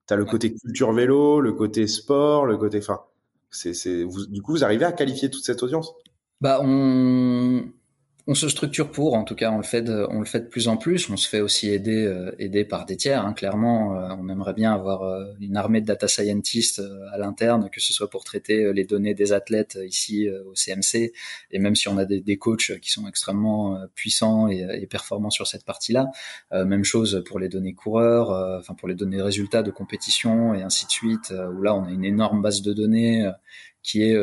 Tu 0.07 0.15
as 0.15 0.17
le 0.17 0.25
côté 0.25 0.55
culture 0.55 0.93
vélo, 0.93 1.41
le 1.41 1.53
côté 1.53 1.89
sport, 1.89 2.47
le 2.47 2.57
côté. 2.57 2.79
Enfin, 2.79 3.01
c'est, 3.51 3.75
c'est, 3.75 4.07
du 4.29 4.43
coup, 4.43 4.53
vous 4.53 4.63
arrivez 4.63 4.85
à 4.85 4.93
qualifier 4.93 5.29
toute 5.29 5.45
cette 5.45 5.63
audience? 5.63 5.93
Bah, 6.41 6.61
on, 6.63 7.65
on 8.27 8.35
se 8.35 8.49
structure 8.49 8.91
pour, 8.91 9.15
en 9.15 9.25
tout 9.25 9.35
cas, 9.35 9.51
on 9.51 9.57
le 9.57 9.63
fait 9.63 9.83
de, 9.83 10.07
on 10.11 10.21
le 10.21 10.27
fait 10.27 10.41
de 10.41 10.47
plus 10.47 10.69
en 10.69 10.77
plus. 10.77 11.09
On 11.11 11.17
se 11.17 11.29
fait 11.29 11.41
aussi 11.41 11.71
aider, 11.71 12.05
euh, 12.05 12.35
aider 12.39 12.65
par 12.65 12.87
des 12.87 12.97
tiers. 12.97 13.25
Hein. 13.25 13.33
Clairement, 13.33 13.97
euh, 13.97 14.15
on 14.19 14.29
aimerait 14.29 14.53
bien 14.53 14.73
avoir 14.73 15.03
euh, 15.03 15.25
une 15.41 15.57
armée 15.57 15.81
de 15.81 15.87
data 15.87 16.09
scientists 16.09 16.83
à 17.13 17.19
l'interne, 17.19 17.71
que 17.71 17.81
ce 17.81 17.93
soit 17.93 18.11
pour 18.11 18.25
traiter 18.25 18.73
les 18.73 18.85
données 18.85 19.15
des 19.15 19.33
athlètes 19.33 19.79
ici 19.87 20.29
au 20.47 20.55
CMC, 20.55 21.13
et 21.51 21.59
même 21.59 21.75
si 21.75 21.89
on 21.89 21.99
a 21.99 22.05
des, 22.05 22.37
coachs 22.37 22.79
qui 22.81 22.91
sont 22.91 23.07
extrêmement 23.09 23.79
puissants 23.95 24.49
et, 24.49 24.67
et, 24.81 24.87
performants 24.87 25.31
sur 25.31 25.47
cette 25.47 25.65
partie-là. 25.65 26.11
même 26.53 26.85
chose 26.85 27.23
pour 27.27 27.39
les 27.39 27.49
données 27.49 27.75
coureurs, 27.75 28.31
enfin 28.59 28.75
pour 28.75 28.89
les 28.89 28.95
données 28.95 29.21
résultats 29.21 29.63
de 29.63 29.71
compétition 29.71 30.55
et 30.55 30.63
ainsi 30.63 30.87
de 30.87 30.91
suite. 30.91 31.33
où 31.33 31.63
là, 31.63 31.75
on 31.75 31.85
a 31.85 31.91
une 31.91 32.05
énorme 32.05 32.43
base 32.43 32.63
de 32.63 32.73
données 32.73 33.29
qui 33.83 34.03
est 34.03 34.17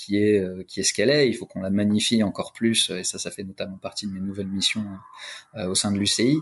qui 0.00 0.16
est 0.16 0.40
euh, 0.40 0.64
qui 0.66 0.80
est 0.80 0.82
ce 0.82 0.94
qu'elle 0.94 1.10
est. 1.10 1.28
Il 1.28 1.34
faut 1.34 1.46
qu'on 1.46 1.60
la 1.60 1.70
magnifie 1.70 2.22
encore 2.22 2.52
plus, 2.52 2.90
et 2.90 3.04
ça, 3.04 3.18
ça 3.18 3.30
fait 3.30 3.44
notamment 3.44 3.76
partie 3.76 4.06
de 4.06 4.12
mes 4.12 4.20
nouvelles 4.20 4.48
missions 4.48 4.84
euh, 5.56 5.68
au 5.68 5.74
sein 5.74 5.92
de 5.92 5.98
l'UCI. 5.98 6.38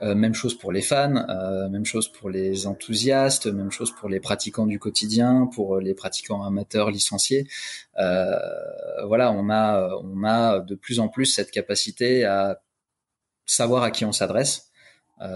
Euh, 0.00 0.14
même 0.14 0.34
chose 0.34 0.56
pour 0.56 0.72
les 0.72 0.80
fans, 0.82 1.26
même 1.70 1.84
chose 1.84 2.10
pour 2.10 2.30
les 2.30 2.66
enthousiastes, 2.66 3.46
même 3.46 3.70
chose 3.70 3.92
pour 3.92 4.08
les 4.08 4.20
pratiquants 4.20 4.66
du 4.66 4.78
quotidien, 4.78 5.48
pour 5.54 5.78
les 5.78 5.94
pratiquants 5.94 6.42
amateurs 6.44 6.90
licenciés. 6.90 7.46
voilà, 7.96 9.32
on 9.32 9.50
a 9.50 9.98
on 10.02 10.24
a 10.24 10.60
de 10.60 10.74
plus 10.74 11.00
en 11.00 11.08
plus 11.08 11.26
cette 11.26 11.50
capacité 11.50 12.24
à 12.24 12.62
savoir 13.46 13.82
à 13.82 13.90
qui 13.90 14.04
on 14.04 14.12
s'adresse. 14.12 14.70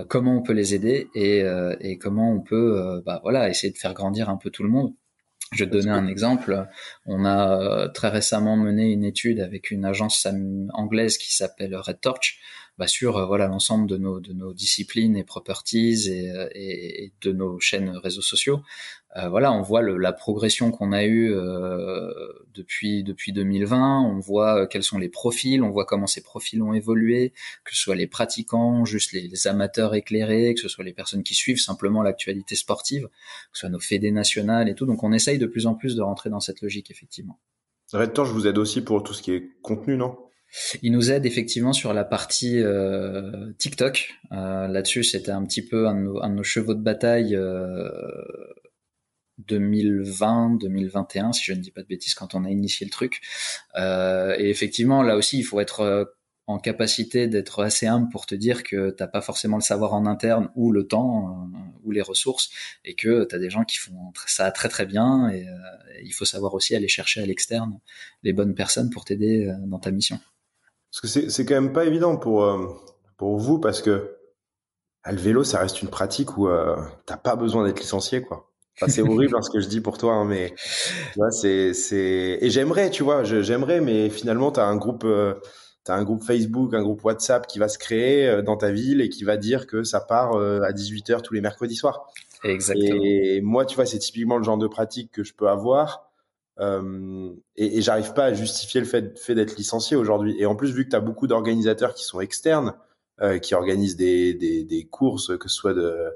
comment 0.09 0.37
on 0.37 0.43
peut 0.43 0.55
les 0.55 0.75
aider 0.75 1.09
et, 1.15 1.45
et 1.81 1.99
comment 1.99 2.33
on 2.33 2.41
peut 2.41 3.03
bah, 3.07 3.21
voilà 3.23 3.49
essayer 3.49 3.73
de 3.73 3.79
faire 3.79 3.95
grandir 3.95 4.31
un 4.31 4.37
peu 4.37 4.51
tout 4.51 4.63
le 4.63 4.71
monde 4.71 4.93
je 5.53 5.65
vais 5.65 5.71
te 5.71 5.77
donner 5.77 5.91
un 5.91 6.07
exemple. 6.07 6.67
On 7.05 7.25
a 7.25 7.61
euh, 7.61 7.89
très 7.89 8.09
récemment 8.09 8.57
mené 8.57 8.91
une 8.91 9.05
étude 9.05 9.41
avec 9.41 9.71
une 9.71 9.85
agence 9.85 10.27
anglaise 10.73 11.19
qui 11.19 11.35
s'appelle 11.35 11.77
Red 11.77 12.01
Torch 12.01 12.39
bah, 12.79 12.89
sur 12.89 13.17
euh, 13.17 13.27
voilà 13.27 13.47
l'ensemble 13.47 13.89
de 13.89 13.97
nos 13.97 14.53
disciplines 14.53 15.17
et 15.17 15.25
properties 15.25 16.11
et, 16.11 16.31
euh, 16.31 16.49
et, 16.55 17.13
de 17.23 17.33
nos 17.33 17.61
chaînes 17.61 17.97
réseaux 17.97 18.23
sociaux. 18.23 18.63
Euh, 19.17 19.29
voilà, 19.29 19.53
on 19.53 19.63
voit 19.63 19.81
le, 19.81 19.97
la 19.97 20.13
progression 20.13 20.71
qu'on 20.71 20.93
a 20.93 21.05
eue 21.05 21.33
euh, 21.33 22.13
depuis 22.55 23.03
depuis 23.03 23.33
2020. 23.33 24.03
On 24.03 24.19
voit 24.19 24.67
quels 24.67 24.83
sont 24.83 24.99
les 24.99 25.09
profils, 25.09 25.63
on 25.63 25.71
voit 25.71 25.87
comment 25.87 26.07
ces 26.07 26.23
profils 26.23 26.63
ont 26.63 26.75
évolué, 26.75 27.33
que 27.65 27.75
ce 27.75 27.81
soit 27.81 27.95
les 27.95 28.07
pratiquants, 28.07 28.85
juste 28.85 29.13
les, 29.13 29.29
les 29.29 29.47
amateurs 29.47 29.95
éclairés, 29.95 30.55
que 30.55 30.61
ce 30.61 30.69
soit 30.69 30.85
les 30.85 30.93
personnes 30.93 31.23
qui 31.23 31.35
suivent 31.35 31.61
simplement 31.61 32.03
l'actualité 32.03 32.57
sportive, 32.57 33.05
que 33.05 33.59
ce 33.59 33.61
soit 33.61 33.71
nos 33.71 33.81
fédés 33.81 34.11
nationales 34.13 34.69
et 34.69 34.75
tout. 34.75 34.87
Donc 34.87 35.03
on 35.03 35.13
essaye 35.13 35.39
de 35.39 35.47
plus 35.47 35.67
en 35.67 35.75
plus 35.75 35.97
de 35.97 36.03
rentrer 36.03 36.29
dans 36.29 36.41
cette 36.41 36.61
logique 36.61 36.91
effectivement. 36.91 37.39
Red 37.93 38.13
Torch 38.13 38.31
vous 38.31 38.47
aide 38.47 38.59
aussi 38.59 38.83
pour 38.83 39.03
tout 39.03 39.15
ce 39.15 39.23
qui 39.23 39.33
est 39.33 39.51
contenu, 39.63 39.97
non? 39.97 40.17
Il 40.83 40.93
nous 40.93 41.11
aide 41.11 41.27
effectivement 41.27 41.73
sur 41.73 41.93
la 41.93 42.05
partie 42.05 42.61
euh, 42.61 43.53
TikTok. 43.59 44.15
Euh, 44.33 44.69
Là-dessus, 44.69 45.05
c'était 45.05 45.33
un 45.33 45.45
petit 45.45 45.63
peu 45.63 45.87
un 45.87 45.95
de, 45.95 46.01
nos, 46.01 46.23
un 46.23 46.31
de, 46.31 46.35
nos, 46.35 46.43
chevaux 46.43 46.75
de 46.75 46.83
bataille 46.83 47.35
euh, 47.35 47.89
2020-2021, 49.49 51.33
si 51.33 51.45
je 51.45 51.53
ne 51.53 51.61
dis 51.61 51.71
pas 51.71 51.83
de 51.83 51.87
bêtises, 51.87 52.15
quand 52.15 52.35
on 52.35 52.45
a 52.45 52.51
initié 52.51 52.87
le 52.87 52.91
truc. 52.91 53.21
Euh, 53.77 54.35
et 54.39 54.49
effectivement, 54.49 55.03
là 55.03 55.17
aussi, 55.17 55.39
il 55.39 55.43
faut 55.43 55.61
être 55.61 55.81
euh, 55.81 56.05
en 56.47 56.59
capacité 56.59 57.27
d'être 57.27 57.63
assez 57.63 57.87
humble 57.87 58.09
pour 58.11 58.27
te 58.27 58.35
dire 58.35 58.63
que 58.63 58.91
t'as 58.91 59.09
pas 59.09 59.21
forcément 59.21 59.57
le 59.57 59.63
savoir 59.63 59.95
en 59.95 60.07
interne 60.07 60.51
ou 60.55 60.73
le 60.73 60.87
temps 60.87 61.29
euh, 61.29 61.59
ou 61.85 61.91
les 61.91 62.03
ressources 62.03 62.51
et 62.85 62.95
que 62.95 63.25
tu 63.25 63.35
as 63.35 63.39
des 63.39 63.51
gens 63.51 63.65
qui 63.65 63.77
font 63.77 64.13
ça 64.27 64.51
très 64.53 64.69
très 64.69 64.87
bien 64.87 65.29
et, 65.31 65.41
et 65.41 66.05
il 66.05 66.13
faut 66.13 66.25
savoir 66.25 66.55
aussi 66.55 66.77
aller 66.77 66.89
chercher 66.89 67.21
à 67.21 67.27
l'externe 67.27 67.81
les 68.23 68.33
bonnes 68.33 68.55
personnes 68.55 68.91
pour 68.91 69.05
t'aider 69.05 69.53
dans 69.67 69.81
ta 69.81 69.91
mission. 69.91 70.21
Parce 70.91 71.13
que 71.13 71.31
c'est 71.31 71.45
quand 71.45 71.61
même 71.61 71.73
pas 71.73 71.85
évident 71.85 72.17
pour 72.17 72.45
euh, 72.45 72.69
pour 73.17 73.37
vous 73.39 73.59
parce 73.59 73.83
que 73.83 74.17
le 75.05 75.17
vélo 75.17 75.45
ça 75.45 75.61
reste 75.61 75.83
une 75.83 75.89
pratique 75.89 76.39
où 76.39 76.49
euh, 76.49 76.77
t'as 77.05 77.17
pas 77.17 77.37
besoin 77.37 77.67
d'être 77.67 77.81
licencié 77.81 78.23
quoi. 78.23 78.51
Enfin, 78.77 78.91
c'est 78.91 79.03
horrible 79.03 79.35
hein, 79.37 79.43
ce 79.43 79.51
que 79.51 79.61
je 79.61 79.69
dis 79.69 79.81
pour 79.81 79.99
toi, 79.99 80.15
hein, 80.15 80.25
mais 80.25 80.55
tu 81.15 81.21
c'est 81.31 81.73
c'est 81.73 82.39
et 82.41 82.51
j'aimerais, 82.51 82.91
tu 82.91 83.03
vois, 83.03 83.25
j'aimerais, 83.25 83.81
mais 83.81 84.11
finalement 84.11 84.53
t'as 84.53 84.67
un 84.67 84.77
groupe, 84.77 85.05
euh, 85.05 85.35
t'as 85.85 85.97
un 85.97 86.05
groupe 86.05 86.23
Facebook, 86.23 86.75
un 86.75 86.83
groupe 86.83 87.03
WhatsApp 87.05 87.47
qui 87.47 87.59
va 87.59 87.69
se 87.69 87.79
créer 87.79 88.29
euh, 88.29 88.43
dans 88.43 88.57
ta 88.57 88.71
ville 88.71 89.01
et 89.01 89.09
qui 89.09 89.25
va 89.25 89.37
dire 89.37 89.67
que 89.67 89.83
ça 89.83 90.01
part 90.01 90.37
à 90.37 90.73
18 90.73 91.11
h 91.11 91.23
tous 91.23 91.35
les 91.35 91.41
mercredis 91.41 91.77
soirs. 91.77 92.07
Exactement. 92.45 93.01
Et 93.03 93.41
moi, 93.43 93.65
tu 93.65 93.77
vois, 93.77 93.87
c'est 93.87 93.99
typiquement 93.99 94.37
le 94.37 94.45
genre 94.45 94.59
de 94.59 94.67
pratique 94.67 95.11
que 95.11 95.25
je 95.25 95.33
peux 95.33 95.49
avoir 95.49 96.07
euh, 96.59 97.33
et, 97.57 97.79
et 97.79 97.83
j'arrive 97.83 98.13
pas 98.15 98.27
à 98.27 98.35
justifier 98.35 98.81
le 98.81 98.87
fait, 98.87 99.19
fait 99.19 99.35
d'être 99.35 99.57
licencié 99.57 99.97
aujourd'hui. 99.97 100.37
Et 100.39 100.47
en 100.47 100.57
plus, 100.57 100.73
vu 100.73 100.85
que 100.85 100.91
tu 100.91 100.97
as 100.97 101.01
beaucoup 101.01 101.27
d'organisateurs 101.27 101.95
qui 101.95 102.05
sont 102.05 102.21
externes, 102.21 102.75
euh, 103.21 103.39
qui 103.39 103.55
organisent 103.55 103.97
des, 103.97 104.35
des, 104.35 104.65
des, 104.65 104.85
courses, 104.87 105.37
que 105.39 105.49
ce 105.49 105.55
soit 105.55 105.75
de... 105.75 106.11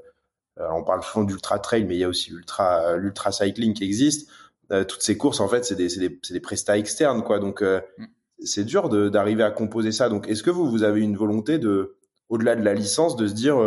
on 0.57 0.83
parle 0.83 1.03
souvent 1.03 1.23
d'ultra 1.25 1.59
trail, 1.59 1.85
mais 1.85 1.95
il 1.95 1.99
y 1.99 2.03
a 2.03 2.09
aussi 2.09 2.31
l'ultra 2.31 2.97
l'ultra 2.97 3.31
cycling 3.31 3.73
qui 3.73 3.83
existe. 3.83 4.29
Euh, 4.71 4.83
toutes 4.83 5.01
ces 5.01 5.17
courses, 5.17 5.39
en 5.39 5.47
fait, 5.47 5.65
c'est 5.65 5.75
des, 5.75 5.87
des, 5.97 6.19
des 6.29 6.39
prestats 6.39 6.77
externes, 6.77 7.23
quoi. 7.23 7.39
Donc, 7.39 7.61
euh, 7.61 7.81
mm. 7.97 8.05
c'est 8.43 8.63
dur 8.63 8.89
d'arriver 9.09 9.43
à 9.43 9.51
composer 9.51 9.91
ça. 9.91 10.07
Donc, 10.09 10.27
est-ce 10.27 10.43
que 10.43 10.49
vous, 10.49 10.69
vous 10.69 10.83
avez 10.83 11.01
une 11.01 11.17
volonté 11.17 11.57
de, 11.57 11.95
au-delà 12.29 12.55
de 12.55 12.63
la 12.63 12.73
licence, 12.73 13.15
de 13.15 13.27
se 13.27 13.33
dire 13.33 13.57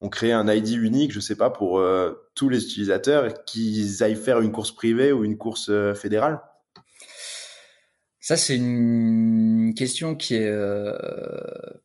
on 0.00 0.08
crée 0.08 0.32
un 0.32 0.48
ID 0.48 0.76
unique, 0.76 1.12
je 1.12 1.20
sais 1.20 1.36
pas, 1.36 1.50
pour 1.50 1.78
euh, 1.78 2.12
tous 2.34 2.48
les 2.48 2.64
utilisateurs 2.64 3.44
qu'ils 3.44 4.02
aillent 4.02 4.16
faire 4.16 4.40
une 4.40 4.52
course 4.52 4.72
privée 4.72 5.12
ou 5.12 5.24
une 5.24 5.36
course 5.36 5.68
euh, 5.68 5.94
fédérale? 5.94 6.40
Ça, 8.20 8.36
c'est 8.36 8.56
une 8.56 9.72
question 9.74 10.14
qui 10.14 10.34
est, 10.34 10.46
euh, 10.46 10.94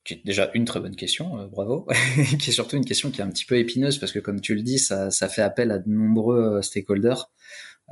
qui 0.03 0.15
est, 0.15 0.25
déjà 0.25 0.51
une 0.53 0.65
très 0.65 0.81
bonne 0.81 0.95
question, 0.95 1.47
bravo, 1.47 1.87
qui 2.39 2.49
est 2.49 2.53
surtout 2.53 2.75
une 2.75 2.85
question 2.85 3.09
qui 3.09 3.21
est 3.21 3.23
un 3.23 3.29
petit 3.29 3.45
peu 3.45 3.57
épineuse 3.57 3.97
parce 3.97 4.11
que, 4.11 4.19
comme 4.19 4.41
tu 4.41 4.53
le 4.53 4.61
dis, 4.61 4.77
ça, 4.77 5.11
ça 5.11 5.29
fait 5.29 5.41
appel 5.41 5.71
à 5.71 5.79
de 5.79 5.89
nombreux 5.89 6.61
stakeholders. 6.61 7.29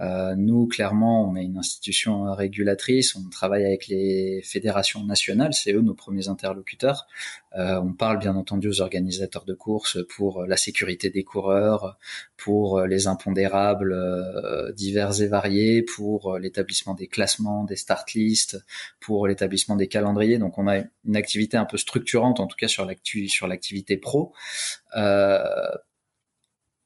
Euh, 0.02 0.36
nous, 0.36 0.68
clairement, 0.68 1.30
on 1.30 1.36
est 1.36 1.44
une 1.44 1.58
institution 1.58 2.34
régulatrice, 2.34 3.16
on 3.16 3.30
travaille 3.30 3.66
avec 3.66 3.88
les 3.88 4.42
fédérations 4.44 5.04
nationales, 5.04 5.54
c'est 5.54 5.74
eux 5.74 5.82
nos 5.82 5.94
premiers 5.94 6.30
interlocuteurs. 6.30 7.06
Euh, 7.56 7.80
on 7.80 7.94
parle 7.94 8.18
bien 8.18 8.36
entendu 8.36 8.68
aux 8.68 8.82
organisateurs 8.82 9.46
de 9.46 9.54
courses 9.54 10.00
pour 10.16 10.46
la 10.46 10.58
sécurité 10.58 11.12
des 11.12 11.24
coureurs, 11.24 12.00
pour 12.38 12.82
les 12.82 13.06
impondérables 13.08 13.94
euh, 13.94 14.72
divers 14.72 15.22
et 15.22 15.28
variés, 15.28 15.84
pour 15.84 16.40
l'établissement 16.40 16.96
des 16.96 17.08
classements, 17.08 17.64
des 17.64 17.76
start 17.76 18.14
lists, 18.14 18.58
pour 19.00 19.28
l'établissement 19.28 19.76
des 19.76 19.88
calendriers. 19.88 20.40
Donc 20.40 20.58
on 20.58 20.68
a 20.68 20.80
une 21.06 21.16
activité 21.16 21.58
un 21.58 21.66
peu 21.66 21.78
structurante, 21.78 22.40
en 22.40 22.48
tout 22.48 22.58
cas 22.58 22.68
sur 22.68 22.86
l'activité 22.86 23.98
pro. 23.98 24.34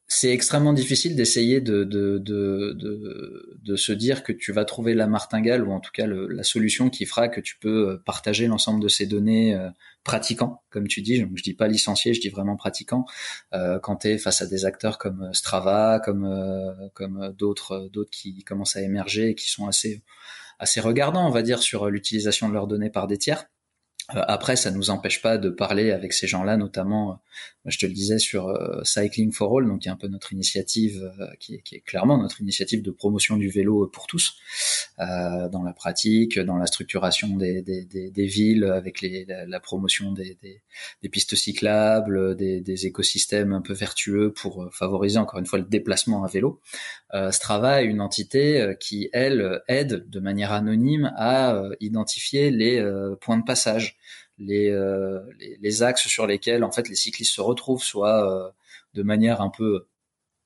Euh, 0.08 0.17
c'est 0.17 0.32
extrêmement 0.32 0.74
difficile 0.74 1.15
d'essayer 1.15 1.62
de, 1.62 1.84
de, 1.84 2.17
de, 2.17 2.74
de, 2.74 3.58
de, 3.62 3.76
se 3.76 3.91
dire 3.91 4.24
que 4.24 4.32
tu 4.32 4.52
vas 4.52 4.65
trouver 4.65 4.93
la 4.93 5.08
martingale 5.08 5.67
ou 5.67 5.72
en 5.72 5.80
tout 5.80 5.91
cas 5.93 6.08
la 6.08 6.43
solution 6.43 6.89
qui 6.89 7.06
fera 7.06 7.28
que 7.28 7.41
tu 7.41 7.58
peux 7.60 7.89
euh, 7.89 7.98
partager 8.06 8.48
l'ensemble 8.48 8.82
de 8.82 8.88
ces 8.88 9.05
données 9.05 9.55
euh, 9.55 9.70
pratiquants, 10.03 10.64
comme 10.70 10.88
tu 10.88 11.01
dis. 11.01 11.18
Je 11.36 11.43
dis 11.43 11.53
pas 11.53 11.68
licencié, 11.68 12.14
je 12.14 12.22
dis 12.22 12.30
vraiment 12.30 12.55
pratiquant. 12.55 13.05
Euh, 13.53 13.80
quand 13.80 13.97
tu 13.97 14.08
es 14.08 14.18
face 14.18 14.41
à 14.41 14.47
des 14.47 14.66
acteurs 14.66 14.97
comme 14.97 15.30
Strava, 15.34 15.99
comme, 15.99 16.26
euh, 16.26 16.89
comme 16.93 17.34
d'autres, 17.38 17.89
d'autres 17.91 18.12
qui 18.12 18.43
commencent 18.43 18.78
à 18.78 18.82
émerger 18.82 19.30
et 19.30 19.36
qui 19.36 19.49
sont 19.49 19.68
assez 19.68 20.03
assez 20.60 20.80
regardants, 20.80 21.28
on 21.28 21.32
va 21.32 21.43
dire, 21.43 21.60
sur 21.62 21.88
l'utilisation 21.88 22.49
de 22.49 22.53
leurs 22.53 22.66
données 22.66 22.89
par 22.89 23.05
des 23.05 23.20
tiers. 23.20 23.45
Euh, 24.16 24.22
après, 24.28 24.55
ça 24.55 24.72
nous 24.72 24.89
empêche 24.89 25.22
pas 25.22 25.38
de 25.38 25.49
parler 25.49 25.91
avec 25.91 26.14
ces 26.14 26.28
gens-là, 26.28 26.55
notamment, 26.55 27.12
euh, 27.12 27.16
je 27.70 27.78
te 27.78 27.86
le 27.86 27.91
disais, 27.91 28.20
sur 28.20 28.47
euh, 28.47 28.82
Cycling 28.84 29.34
for 29.34 29.58
All, 29.58 29.68
donc 29.68 29.82
qui 29.82 29.89
est 29.89 29.91
un 29.91 29.97
peu 29.97 30.08
notre 30.08 30.32
initiative, 30.32 31.12
qui 31.39 31.55
est, 31.55 31.80
clairement 31.82 32.18
notre 32.18 32.41
initiative 32.41 32.82
de 32.82 32.91
promotion 32.91 33.36
du 33.36 33.49
vélo 33.49 33.88
pour 33.88 34.08
tous, 34.08 34.38
euh, 34.99 35.49
dans 35.49 35.64
la 35.64 35.74
pratique, 35.74 36.39
dans 36.39 36.58
la 36.58 36.68
structuration 36.68 37.36
des, 37.36 37.62
villes, 38.16 38.64
avec 38.64 39.05
la, 39.28 39.60
promotion 39.60 40.14
des, 40.14 40.38
des, 40.41 41.10
pistes 41.10 41.36
cyclables, 41.36 42.36
des, 42.36 42.86
écosystèmes 42.86 43.53
un 43.53 43.62
peu 43.62 43.74
vertueux 43.74 44.32
pour 44.32 44.70
favoriser 44.72 45.18
encore 45.18 45.39
une 45.39 45.45
fois 45.45 45.60
le 45.60 45.66
déplacement 45.66 46.24
à 46.24 46.28
vélo. 46.28 46.62
Euh, 47.14 47.32
Strava 47.32 47.84
est 47.84 47.86
une 47.86 48.01
entité 48.01 48.76
qui, 48.80 49.10
elle, 49.12 49.62
aide 49.68 50.10
de 50.10 50.20
manière 50.20 50.53
anonyme 50.53 51.12
à 51.18 51.62
identifier 51.80 52.51
les 52.51 52.82
points 53.20 53.38
de 53.38 53.43
passage 53.43 53.97
euh, 54.39 55.21
les, 55.39 55.57
les, 55.61 55.83
axes 55.83 56.07
sur 56.07 56.27
lesquels 56.27 56.63
en 56.63 56.71
fait 56.71 56.89
les 56.89 56.95
cyclistes 56.95 57.33
se 57.33 57.41
retrouvent, 57.41 57.83
soit 57.83 58.47
euh, 58.47 58.51
de 58.93 59.03
manière 59.03 59.41
un 59.41 59.49
peu 59.49 59.88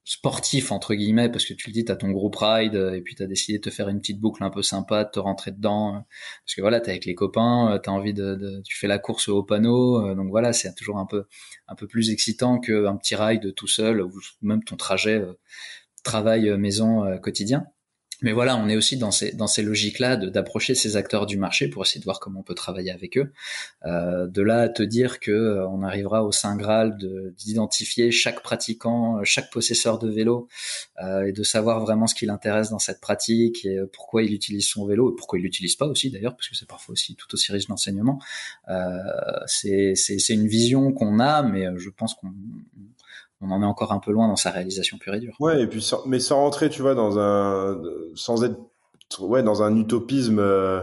sportif 0.03 0.71
entre 0.71 0.95
guillemets 0.95 1.29
parce 1.29 1.45
que 1.45 1.53
tu 1.53 1.69
le 1.69 1.73
dis 1.73 1.85
t'as 1.85 1.95
ton 1.95 2.09
groupe 2.09 2.35
ride 2.37 2.75
euh, 2.75 2.93
et 2.93 3.01
puis 3.01 3.13
t'as 3.15 3.27
décidé 3.27 3.59
de 3.59 3.63
te 3.63 3.69
faire 3.69 3.87
une 3.87 3.99
petite 3.99 4.19
boucle 4.19 4.43
un 4.43 4.49
peu 4.49 4.63
sympa 4.63 5.03
de 5.03 5.11
te 5.11 5.19
rentrer 5.19 5.51
dedans 5.51 6.03
parce 6.43 6.55
que 6.55 6.61
voilà 6.61 6.79
t'es 6.81 6.89
avec 6.89 7.05
les 7.05 7.13
copains 7.13 7.79
t'as 7.83 7.91
envie 7.91 8.13
de, 8.13 8.61
tu 8.65 8.75
fais 8.75 8.87
la 8.87 8.97
course 8.97 9.29
au 9.29 9.43
panneau 9.43 10.15
donc 10.15 10.29
voilà 10.29 10.53
c'est 10.53 10.73
toujours 10.73 10.97
un 10.97 11.05
peu 11.05 11.25
un 11.67 11.75
peu 11.75 11.85
plus 11.85 12.09
excitant 12.09 12.59
qu'un 12.59 12.97
petit 12.97 13.15
ride 13.15 13.53
tout 13.53 13.67
seul 13.67 14.01
ou 14.01 14.11
même 14.41 14.63
ton 14.63 14.75
trajet 14.75 15.23
travail 16.03 16.49
maison 16.57 17.19
quotidien 17.19 17.67
mais 18.21 18.33
voilà, 18.33 18.55
on 18.57 18.69
est 18.69 18.75
aussi 18.75 18.97
dans 18.97 19.11
ces 19.11 19.31
dans 19.33 19.47
ces 19.47 19.63
logiques-là 19.63 20.15
d'approcher 20.15 20.75
ces 20.75 20.95
acteurs 20.95 21.25
du 21.25 21.37
marché 21.37 21.67
pour 21.67 21.83
essayer 21.83 21.99
de 21.99 22.05
voir 22.05 22.19
comment 22.19 22.41
on 22.41 22.43
peut 22.43 22.53
travailler 22.53 22.91
avec 22.91 23.17
eux. 23.17 23.31
Euh, 23.85 24.27
de 24.27 24.41
là 24.43 24.61
à 24.61 24.69
te 24.69 24.83
dire 24.83 25.19
que 25.19 25.31
euh, 25.31 25.67
on 25.67 25.81
arrivera 25.81 26.23
au 26.23 26.31
saint 26.31 26.55
graal 26.55 26.97
d'identifier 27.37 28.11
chaque 28.11 28.43
pratiquant, 28.43 29.17
euh, 29.17 29.21
chaque 29.23 29.49
possesseur 29.49 29.97
de 29.97 30.09
vélo 30.09 30.47
euh, 31.03 31.23
et 31.23 31.31
de 31.31 31.43
savoir 31.43 31.79
vraiment 31.79 32.05
ce 32.05 32.13
qui 32.13 32.25
l'intéresse 32.27 32.69
dans 32.69 32.79
cette 32.79 33.01
pratique 33.01 33.65
et 33.65 33.77
euh, 33.77 33.89
pourquoi 33.91 34.21
il 34.21 34.33
utilise 34.33 34.67
son 34.67 34.85
vélo 34.85 35.11
et 35.11 35.15
pourquoi 35.15 35.39
il 35.39 35.41
l'utilise 35.41 35.75
pas 35.75 35.87
aussi 35.87 36.11
d'ailleurs 36.11 36.35
parce 36.35 36.47
que 36.47 36.55
c'est 36.55 36.67
parfois 36.67 36.93
aussi 36.93 37.15
tout 37.15 37.33
aussi 37.33 37.51
riche 37.51 37.67
d'enseignement. 37.67 38.19
C'est 39.47 39.95
une 40.29 40.47
vision 40.47 40.91
qu'on 40.91 41.19
a, 41.19 41.41
mais 41.41 41.65
je 41.77 41.89
pense 41.89 42.13
qu'on 42.15 42.31
on 43.41 43.51
en 43.51 43.61
est 43.61 43.65
encore 43.65 43.91
un 43.91 43.99
peu 43.99 44.11
loin 44.11 44.27
dans 44.27 44.35
sa 44.35 44.51
réalisation 44.51 44.97
pure 44.97 45.15
et 45.15 45.19
dure. 45.19 45.35
Ouais, 45.39 45.61
et 45.63 45.67
puis 45.67 45.87
mais 46.05 46.19
sans 46.19 46.37
rentrer, 46.37 46.69
tu 46.69 46.81
vois, 46.81 46.93
dans 46.93 47.17
un, 47.19 47.81
sans 48.15 48.43
être, 48.43 48.57
ouais, 49.19 49.43
dans 49.43 49.63
un 49.63 49.75
utopisme 49.75 50.39
euh, 50.39 50.81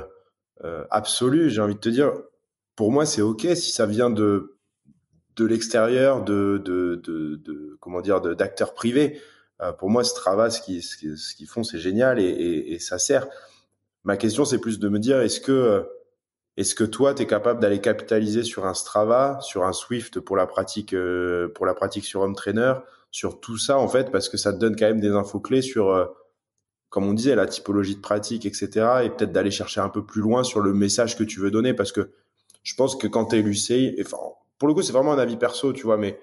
euh, 0.64 0.84
absolu, 0.90 1.50
j'ai 1.50 1.60
envie 1.60 1.76
de 1.76 1.80
te 1.80 1.88
dire, 1.88 2.12
pour 2.74 2.90
moi, 2.90 3.06
c'est 3.06 3.22
ok 3.22 3.46
si 3.54 3.72
ça 3.72 3.86
vient 3.86 4.10
de 4.10 4.54
de 5.36 5.44
l'extérieur, 5.44 6.24
de, 6.24 6.60
de, 6.64 7.00
de, 7.04 7.36
de, 7.36 7.76
comment 7.80 8.00
dire, 8.00 8.20
d'acteurs 8.20 8.74
privés. 8.74 9.20
Euh, 9.62 9.70
pour 9.70 9.88
moi, 9.88 10.02
Strava, 10.02 10.50
ce 10.50 10.60
qu'ils 10.60 10.82
ce 10.82 10.96
qu'ils 10.96 11.46
font, 11.46 11.62
c'est 11.62 11.78
génial 11.78 12.18
et, 12.18 12.24
et, 12.24 12.72
et, 12.72 12.78
ça 12.80 12.98
sert. 12.98 13.28
Ma 14.02 14.16
question, 14.16 14.44
c'est 14.44 14.58
plus 14.58 14.80
de 14.80 14.88
me 14.88 14.98
dire, 14.98 15.20
est-ce 15.20 15.40
que 15.40 15.86
est-ce 16.58 16.74
que 16.74 16.82
toi, 16.82 17.14
tu 17.14 17.22
es 17.22 17.26
capable 17.26 17.60
d'aller 17.60 17.80
capitaliser 17.80 18.42
sur 18.42 18.66
un 18.66 18.74
Strava, 18.74 19.38
sur 19.42 19.62
un 19.62 19.72
Swift 19.72 20.18
pour 20.18 20.36
la 20.36 20.44
pratique, 20.48 20.92
euh, 20.92 21.46
pour 21.54 21.66
la 21.66 21.72
pratique 21.72 22.04
sur 22.04 22.20
Home 22.22 22.34
Trainer, 22.34 22.74
sur 23.12 23.38
tout 23.38 23.56
ça 23.56 23.78
en 23.78 23.86
fait, 23.86 24.10
parce 24.10 24.28
que 24.28 24.36
ça 24.36 24.52
te 24.52 24.58
donne 24.58 24.74
quand 24.74 24.86
même 24.86 24.98
des 24.98 25.12
infos 25.12 25.38
clés 25.38 25.62
sur, 25.62 25.90
euh, 25.90 26.06
comme 26.88 27.06
on 27.06 27.12
disait, 27.12 27.36
la 27.36 27.46
typologie 27.46 27.94
de 27.94 28.00
pratique, 28.00 28.44
etc. 28.44 29.04
Et 29.04 29.10
peut-être 29.10 29.30
d'aller 29.30 29.52
chercher 29.52 29.80
un 29.80 29.88
peu 29.88 30.04
plus 30.04 30.20
loin 30.20 30.42
sur 30.42 30.58
le 30.58 30.74
message 30.74 31.16
que 31.16 31.22
tu 31.22 31.38
veux 31.38 31.52
donner, 31.52 31.74
parce 31.74 31.92
que 31.92 32.10
je 32.64 32.74
pense 32.74 32.96
que 32.96 33.06
quand 33.06 33.26
tu 33.26 33.36
es 33.36 33.42
l'UCI, 33.42 33.96
enfin, 34.00 34.16
pour 34.58 34.66
le 34.66 34.74
coup, 34.74 34.82
c'est 34.82 34.92
vraiment 34.92 35.12
un 35.12 35.18
avis 35.18 35.36
perso, 35.36 35.72
tu 35.72 35.84
vois, 35.84 35.96
mais 35.96 36.18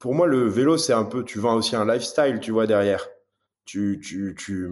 pour 0.00 0.12
moi, 0.12 0.26
le 0.26 0.44
vélo, 0.44 0.76
c'est 0.76 0.92
un 0.92 1.04
peu, 1.04 1.22
tu 1.22 1.38
vends 1.38 1.54
aussi 1.54 1.76
un 1.76 1.86
lifestyle, 1.86 2.40
tu 2.40 2.50
vois, 2.50 2.66
derrière 2.66 3.06
tu, 3.66 4.00
tu, 4.00 4.34
tu, 4.38 4.70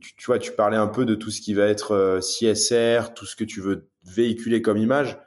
tu, 0.00 0.26
vois, 0.26 0.38
tu 0.38 0.52
parlais 0.52 0.76
un 0.76 0.88
peu 0.88 1.04
de 1.04 1.14
tout 1.14 1.30
ce 1.30 1.40
qui 1.40 1.54
va 1.54 1.64
être 1.66 1.92
euh, 1.92 2.18
CSR, 2.20 3.14
tout 3.14 3.24
ce 3.24 3.36
que 3.36 3.44
tu 3.44 3.60
veux 3.60 3.88
véhiculer 4.04 4.60
comme 4.60 4.76
image. 4.76 5.18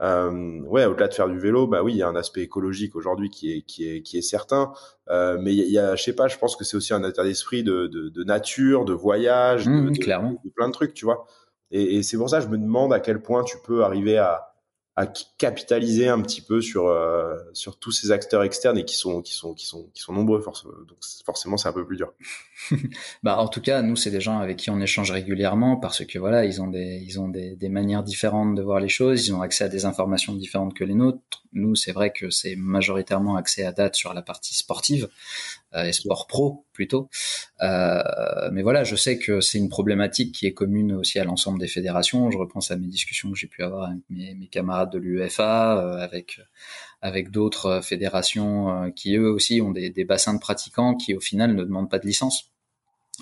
Euh, 0.00 0.60
ouais, 0.62 0.86
au-delà 0.86 1.08
de 1.08 1.14
faire 1.14 1.28
du 1.28 1.38
vélo, 1.38 1.66
bah 1.66 1.82
oui, 1.82 1.94
il 1.94 1.98
y 1.98 2.02
a 2.02 2.08
un 2.08 2.16
aspect 2.16 2.42
écologique 2.42 2.96
aujourd'hui 2.96 3.28
qui 3.28 3.52
est 3.52 3.62
qui 3.62 3.88
est 3.88 4.02
qui 4.02 4.18
est 4.18 4.22
certain. 4.22 4.72
Euh, 5.10 5.36
mais 5.40 5.54
il 5.54 5.70
y 5.70 5.78
a, 5.78 5.96
je 5.96 6.02
sais 6.02 6.14
pas, 6.14 6.28
je 6.28 6.38
pense 6.38 6.56
que 6.56 6.64
c'est 6.64 6.76
aussi 6.76 6.94
un 6.94 7.02
état 7.04 7.24
d'esprit 7.24 7.64
de, 7.64 7.88
de, 7.88 8.08
de, 8.08 8.24
nature, 8.24 8.84
de 8.84 8.92
voyage, 8.92 9.68
mmh, 9.68 9.90
de, 9.90 9.98
clairement. 9.98 10.40
de, 10.44 10.50
plein 10.50 10.68
de 10.68 10.72
trucs, 10.72 10.94
tu 10.94 11.04
vois. 11.04 11.26
Et, 11.70 11.96
et 11.96 12.02
c'est 12.04 12.16
pour 12.16 12.30
ça 12.30 12.38
que 12.38 12.44
je 12.44 12.48
me 12.48 12.58
demande 12.58 12.92
à 12.92 13.00
quel 13.00 13.20
point 13.20 13.42
tu 13.42 13.56
peux 13.64 13.84
arriver 13.84 14.16
à 14.18 14.53
à 14.96 15.06
capitaliser 15.38 16.08
un 16.08 16.20
petit 16.20 16.40
peu 16.40 16.60
sur 16.60 16.86
euh, 16.86 17.36
sur 17.52 17.78
tous 17.78 17.90
ces 17.90 18.12
acteurs 18.12 18.44
externes 18.44 18.78
et 18.78 18.84
qui 18.84 18.96
sont 18.96 19.22
qui 19.22 19.34
sont 19.34 19.52
qui 19.52 19.66
sont 19.66 19.90
qui 19.92 20.00
sont 20.00 20.12
nombreux 20.12 20.40
forcément 20.40 20.74
donc 20.86 20.98
forcément 21.24 21.56
c'est 21.56 21.68
un 21.68 21.72
peu 21.72 21.84
plus 21.84 21.96
dur. 21.96 22.12
bah 23.24 23.38
en 23.38 23.48
tout 23.48 23.60
cas 23.60 23.82
nous 23.82 23.96
c'est 23.96 24.12
des 24.12 24.20
gens 24.20 24.38
avec 24.38 24.56
qui 24.56 24.70
on 24.70 24.80
échange 24.80 25.10
régulièrement 25.10 25.76
parce 25.76 26.04
que 26.04 26.18
voilà 26.18 26.44
ils 26.44 26.62
ont 26.62 26.68
des 26.68 27.02
ils 27.04 27.18
ont 27.18 27.28
des, 27.28 27.56
des 27.56 27.68
manières 27.68 28.04
différentes 28.04 28.54
de 28.54 28.62
voir 28.62 28.78
les 28.78 28.88
choses 28.88 29.26
ils 29.26 29.34
ont 29.34 29.42
accès 29.42 29.64
à 29.64 29.68
des 29.68 29.84
informations 29.84 30.34
différentes 30.34 30.74
que 30.74 30.84
les 30.84 30.94
nôtres 30.94 31.43
nous 31.54 31.74
c'est 31.74 31.92
vrai 31.92 32.12
que 32.12 32.30
c'est 32.30 32.56
majoritairement 32.56 33.36
accès 33.36 33.64
à 33.64 33.72
date 33.72 33.94
sur 33.94 34.14
la 34.14 34.22
partie 34.22 34.54
sportive 34.54 35.08
euh, 35.74 35.84
et 35.84 35.92
sport 35.92 36.26
pro 36.26 36.66
plutôt. 36.72 37.08
Euh, 37.62 38.02
mais 38.52 38.62
voilà, 38.62 38.84
je 38.84 38.96
sais 38.96 39.18
que 39.18 39.40
c'est 39.40 39.58
une 39.58 39.68
problématique 39.68 40.32
qui 40.34 40.46
est 40.46 40.52
commune 40.52 40.92
aussi 40.92 41.18
à 41.18 41.24
l'ensemble 41.24 41.58
des 41.58 41.68
fédérations. 41.68 42.30
Je 42.30 42.38
repense 42.38 42.70
à 42.70 42.76
mes 42.76 42.86
discussions 42.86 43.30
que 43.30 43.38
j'ai 43.38 43.46
pu 43.46 43.62
avoir 43.62 43.90
avec 43.90 44.00
mes, 44.10 44.48
camarades 44.48 44.92
de 44.92 44.98
l'UEFA, 44.98 45.78
euh, 45.78 45.96
avec 45.98 46.40
avec 47.02 47.30
d'autres 47.30 47.80
fédérations 47.82 48.90
qui 48.96 49.14
eux 49.16 49.30
aussi 49.30 49.60
ont 49.60 49.72
des 49.72 50.04
bassins 50.04 50.32
de 50.32 50.38
pratiquants 50.38 50.94
qui 50.94 51.14
au 51.14 51.20
final 51.20 51.54
ne 51.54 51.62
demandent 51.62 51.90
pas 51.90 51.98
de 51.98 52.06
licence. 52.06 52.53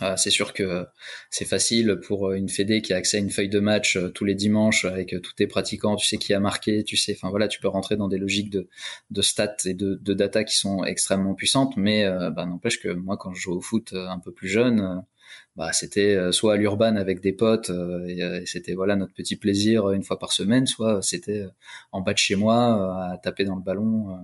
Euh, 0.01 0.17
c'est 0.17 0.31
sûr 0.31 0.55
que 0.55 0.87
c'est 1.31 1.45
facile 1.45 1.99
pour 2.07 2.33
une 2.33 2.49
fédé 2.49 2.81
qui 2.81 2.95
a 2.95 2.97
accès 2.97 3.19
à 3.19 3.21
une 3.21 3.31
feuille 3.31 3.51
de 3.51 3.61
match 3.61 3.97
euh, 3.97 4.09
tous 4.09 4.25
les 4.25 4.35
dimanches 4.35 4.87
avec 4.87 5.15
tous 5.23 5.35
tes 5.35 5.47
pratiquants, 5.47 5.97
tu 5.97 6.07
sais 6.07 6.17
qui 6.17 6.33
a 6.33 6.41
marqué, 6.41 6.83
tu 6.83 6.97
sais, 6.97 7.13
enfin 7.15 7.29
voilà, 7.29 7.47
tu 7.47 7.61
peux 7.61 7.69
rentrer 7.69 7.97
dans 7.97 8.09
des 8.09 8.17
logiques 8.17 8.49
de, 8.51 8.69
de 9.11 9.23
stats 9.23 9.57
et 9.67 9.75
de, 9.75 10.15
data 10.15 10.45
qui 10.45 10.57
sont 10.57 10.85
extrêmement 10.85 11.35
puissantes, 11.35 11.77
mais 11.77 12.07
euh, 12.07 12.31
bah, 12.31 12.47
n'empêche 12.47 12.81
que 12.81 12.89
moi 12.89 13.19
quand 13.19 13.35
je 13.35 13.43
jouais 13.43 13.57
au 13.57 13.61
foot 13.61 13.93
un 13.93 14.19
peu 14.19 14.33
plus 14.33 14.49
jeune, 14.49 15.03
bah 15.57 15.73
c'était 15.73 16.33
soit 16.33 16.55
à 16.55 16.57
l'urban 16.57 16.97
avec 16.97 17.21
des 17.21 17.33
potes 17.33 17.71
et, 18.07 18.45
c'était 18.47 18.75
voilà 18.75 18.97
notre 18.97 19.15
petit 19.15 19.37
plaisir 19.37 19.91
une 19.93 20.03
fois 20.03 20.19
par 20.19 20.33
semaine, 20.33 20.67
soit 20.67 21.03
c'était 21.03 21.45
en 21.93 22.01
bas 22.01 22.13
de 22.15 22.19
chez 22.19 22.35
moi 22.37 23.13
à 23.13 23.19
taper 23.19 23.45
dans 23.45 23.57
le 23.57 23.63
ballon 23.63 24.19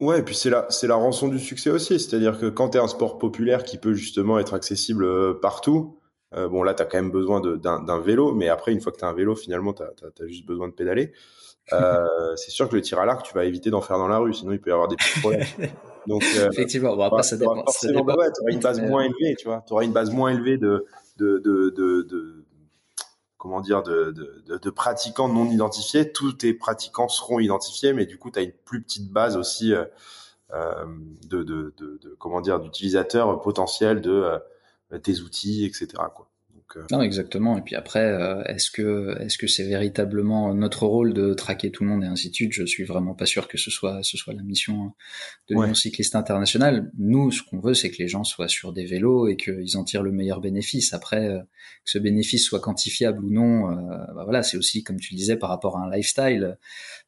Ouais, 0.00 0.20
et 0.20 0.22
puis 0.22 0.34
c'est 0.34 0.50
la 0.50 0.66
c'est 0.70 0.86
la 0.86 0.94
rançon 0.94 1.26
du 1.26 1.40
succès 1.40 1.70
aussi, 1.70 1.98
c'est-à-dire 1.98 2.38
que 2.38 2.46
quand 2.46 2.70
tu 2.70 2.78
es 2.78 2.80
un 2.80 2.86
sport 2.86 3.18
populaire 3.18 3.64
qui 3.64 3.78
peut 3.78 3.94
justement 3.94 4.38
être 4.38 4.54
accessible 4.54 5.04
euh, 5.04 5.34
partout, 5.34 5.98
euh, 6.36 6.48
bon 6.48 6.62
là 6.62 6.72
tu 6.74 6.82
as 6.82 6.86
quand 6.86 6.98
même 6.98 7.10
besoin 7.10 7.40
d'un 7.40 8.00
vélo, 8.00 8.32
mais 8.32 8.48
après 8.48 8.72
une 8.72 8.80
fois 8.80 8.92
que 8.92 8.98
tu 8.98 9.04
as 9.04 9.08
un 9.08 9.12
vélo, 9.14 9.34
finalement 9.34 9.72
tu 9.72 9.82
as, 9.82 10.26
juste 10.26 10.46
besoin 10.46 10.68
de 10.68 10.72
pédaler. 10.74 11.12
Euh, 11.72 12.06
c'est 12.36 12.52
sûr 12.52 12.68
que 12.68 12.76
le 12.76 12.82
tir 12.82 13.00
à 13.00 13.06
l'arc, 13.06 13.26
tu 13.26 13.34
vas 13.34 13.44
éviter 13.44 13.70
d'en 13.70 13.80
faire 13.80 13.98
dans 13.98 14.06
la 14.06 14.18
rue, 14.18 14.32
sinon 14.34 14.52
il 14.52 14.60
peut 14.60 14.70
y 14.70 14.72
avoir 14.72 14.86
des 14.86 14.96
petits 14.96 15.18
problèmes. 15.18 15.46
Donc 16.06 16.22
euh, 16.36 16.48
effectivement, 16.52 16.94
bon 16.94 17.02
après 17.02 17.24
ça 17.24 17.36
dépend. 17.36 17.56
Forcément, 17.56 18.04
ouais, 18.04 18.26
tu 18.32 18.42
auras 18.42 18.52
une 18.52 18.60
base 18.60 18.80
moins 18.80 19.02
élevée, 19.02 19.34
tu 19.36 19.48
vois, 19.48 19.64
tu 19.66 19.72
auras 19.72 19.82
une 19.82 19.92
base 19.92 20.10
moins 20.10 20.30
élevée 20.30 20.58
de 20.58 20.86
de 21.16 21.38
de, 21.38 21.70
de, 21.70 22.02
de 22.02 22.44
comment 23.38 23.60
dire, 23.60 23.82
de, 23.82 24.12
de, 24.46 24.70
pratiquants 24.70 25.28
non 25.28 25.46
identifiés. 25.46 26.12
Tous 26.12 26.32
tes 26.32 26.52
pratiquants 26.52 27.08
seront 27.08 27.38
identifiés, 27.38 27.92
mais 27.92 28.04
du 28.04 28.18
coup, 28.18 28.30
tu 28.30 28.40
as 28.40 28.42
une 28.42 28.52
plus 28.52 28.82
petite 28.82 29.10
base 29.10 29.36
aussi 29.36 29.72
euh, 29.72 29.84
euh 30.52 30.84
de, 31.28 31.42
de, 31.44 31.74
de, 31.78 32.16
comment 32.18 32.40
dire, 32.40 32.60
d'utilisateurs 32.60 33.40
potentiels 33.40 34.00
de 34.00 34.40
euh, 34.92 34.98
tes 34.98 35.20
outils, 35.20 35.64
etc. 35.64 35.88
Quoi. 36.14 36.28
Euh, 36.76 36.84
non, 36.90 37.00
exactement. 37.00 37.56
Et 37.56 37.62
puis 37.62 37.74
après, 37.74 38.04
euh, 38.04 38.42
est-ce 38.44 38.70
que 38.70 39.16
est-ce 39.20 39.38
que 39.38 39.46
c'est 39.46 39.64
véritablement 39.64 40.52
notre 40.54 40.86
rôle 40.86 41.14
de 41.14 41.32
traquer 41.32 41.70
tout 41.70 41.84
le 41.84 41.90
monde 41.90 42.04
et 42.04 42.06
ainsi 42.06 42.30
de 42.30 42.34
suite? 42.34 42.52
Je 42.52 42.64
suis 42.64 42.84
vraiment 42.84 43.14
pas 43.14 43.26
sûr 43.26 43.48
que 43.48 43.56
ce 43.56 43.70
soit 43.70 44.02
ce 44.02 44.16
soit 44.16 44.34
la 44.34 44.42
mission 44.42 44.92
de 45.48 45.54
l'Union 45.54 45.74
cycliste 45.74 46.14
internationale. 46.14 46.90
Nous, 46.98 47.30
ce 47.30 47.42
qu'on 47.42 47.60
veut, 47.60 47.74
c'est 47.74 47.90
que 47.90 47.98
les 47.98 48.08
gens 48.08 48.24
soient 48.24 48.48
sur 48.48 48.72
des 48.72 48.84
vélos 48.84 49.28
et 49.28 49.36
qu'ils 49.36 49.76
en 49.76 49.84
tirent 49.84 50.02
le 50.02 50.12
meilleur 50.12 50.40
bénéfice. 50.40 50.92
Après, 50.92 51.28
euh, 51.28 51.38
que 51.38 51.90
ce 51.90 51.98
bénéfice 51.98 52.44
soit 52.44 52.60
quantifiable 52.60 53.24
ou 53.24 53.30
non, 53.30 53.68
bah 54.14 54.24
voilà, 54.24 54.42
c'est 54.42 54.56
aussi 54.56 54.82
comme 54.82 54.98
tu 55.00 55.14
le 55.14 55.18
disais 55.18 55.36
par 55.36 55.48
rapport 55.48 55.78
à 55.78 55.84
un 55.84 55.90
lifestyle 55.90 56.58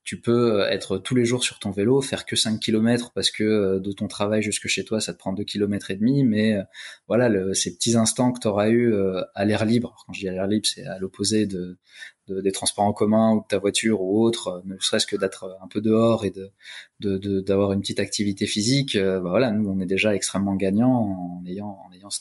tu 0.03 0.21
peux 0.21 0.63
être 0.71 0.99
tous 0.99 1.15
les 1.15 1.25
jours 1.25 1.45
sur 1.45 1.59
ton 1.59 1.71
vélo, 1.71 2.01
faire 2.01 2.25
que 2.25 2.35
5 2.37 2.59
km 2.59 3.13
parce 3.15 3.31
que 3.31 3.45
euh, 3.45 3.81
de 3.81 3.93
ton 3.93 4.09
travail 4.09 4.43
jusque 4.43 4.67
chez 4.67 4.85
toi, 4.85 5.01
ça 5.01 5.13
te 5.13 5.19
prend 5.19 5.33
2 5.33 5.45
km 5.45 5.91
et 5.91 5.97
demi, 5.97 6.25
mais 6.25 6.55
euh, 6.55 6.63
voilà, 7.07 7.29
le, 7.29 7.55
ces 7.55 7.75
petits 7.75 7.97
instants 7.97 8.33
que 8.33 8.41
tu 8.41 8.49
auras 8.49 8.69
eu 8.71 8.93
euh, 8.93 9.23
à 9.35 9.45
l'air 9.45 9.65
libre, 9.65 9.97
quand 10.07 10.13
je 10.13 10.21
dis 10.21 10.29
à 10.29 10.33
l'air 10.33 10.47
libre, 10.47 10.67
c'est 10.67 10.87
à 10.87 10.99
l'opposé 10.99 11.47
de, 11.47 11.79
des 12.29 12.53
transports 12.53 12.85
en 12.85 12.93
commun 12.93 13.35
ou 13.35 13.41
de 13.41 13.47
ta 13.49 13.59
voiture 13.59 14.01
ou 14.01 14.23
autre, 14.23 14.63
ne 14.65 14.77
serait-ce 14.79 15.07
que 15.07 15.17
d'être 15.17 15.59
un 15.63 15.69
peu 15.69 15.81
dehors 15.81 16.25
et 16.25 16.31
de 16.31 16.51
d'avoir 17.41 17.73
une 17.73 17.81
petite 17.81 17.99
activité 17.99 18.47
physique, 18.47 18.97
bah 18.97 19.19
voilà, 19.21 19.51
nous 19.51 19.69
on 19.69 19.81
est 19.81 19.87
déjà 19.87 20.15
extrêmement 20.15 20.55
gagnants 20.55 21.41
en 21.41 21.45
ayant 21.47 21.79
en 21.87 21.93
ayant 21.93 22.09
de 22.09 22.13
ce 22.13 22.21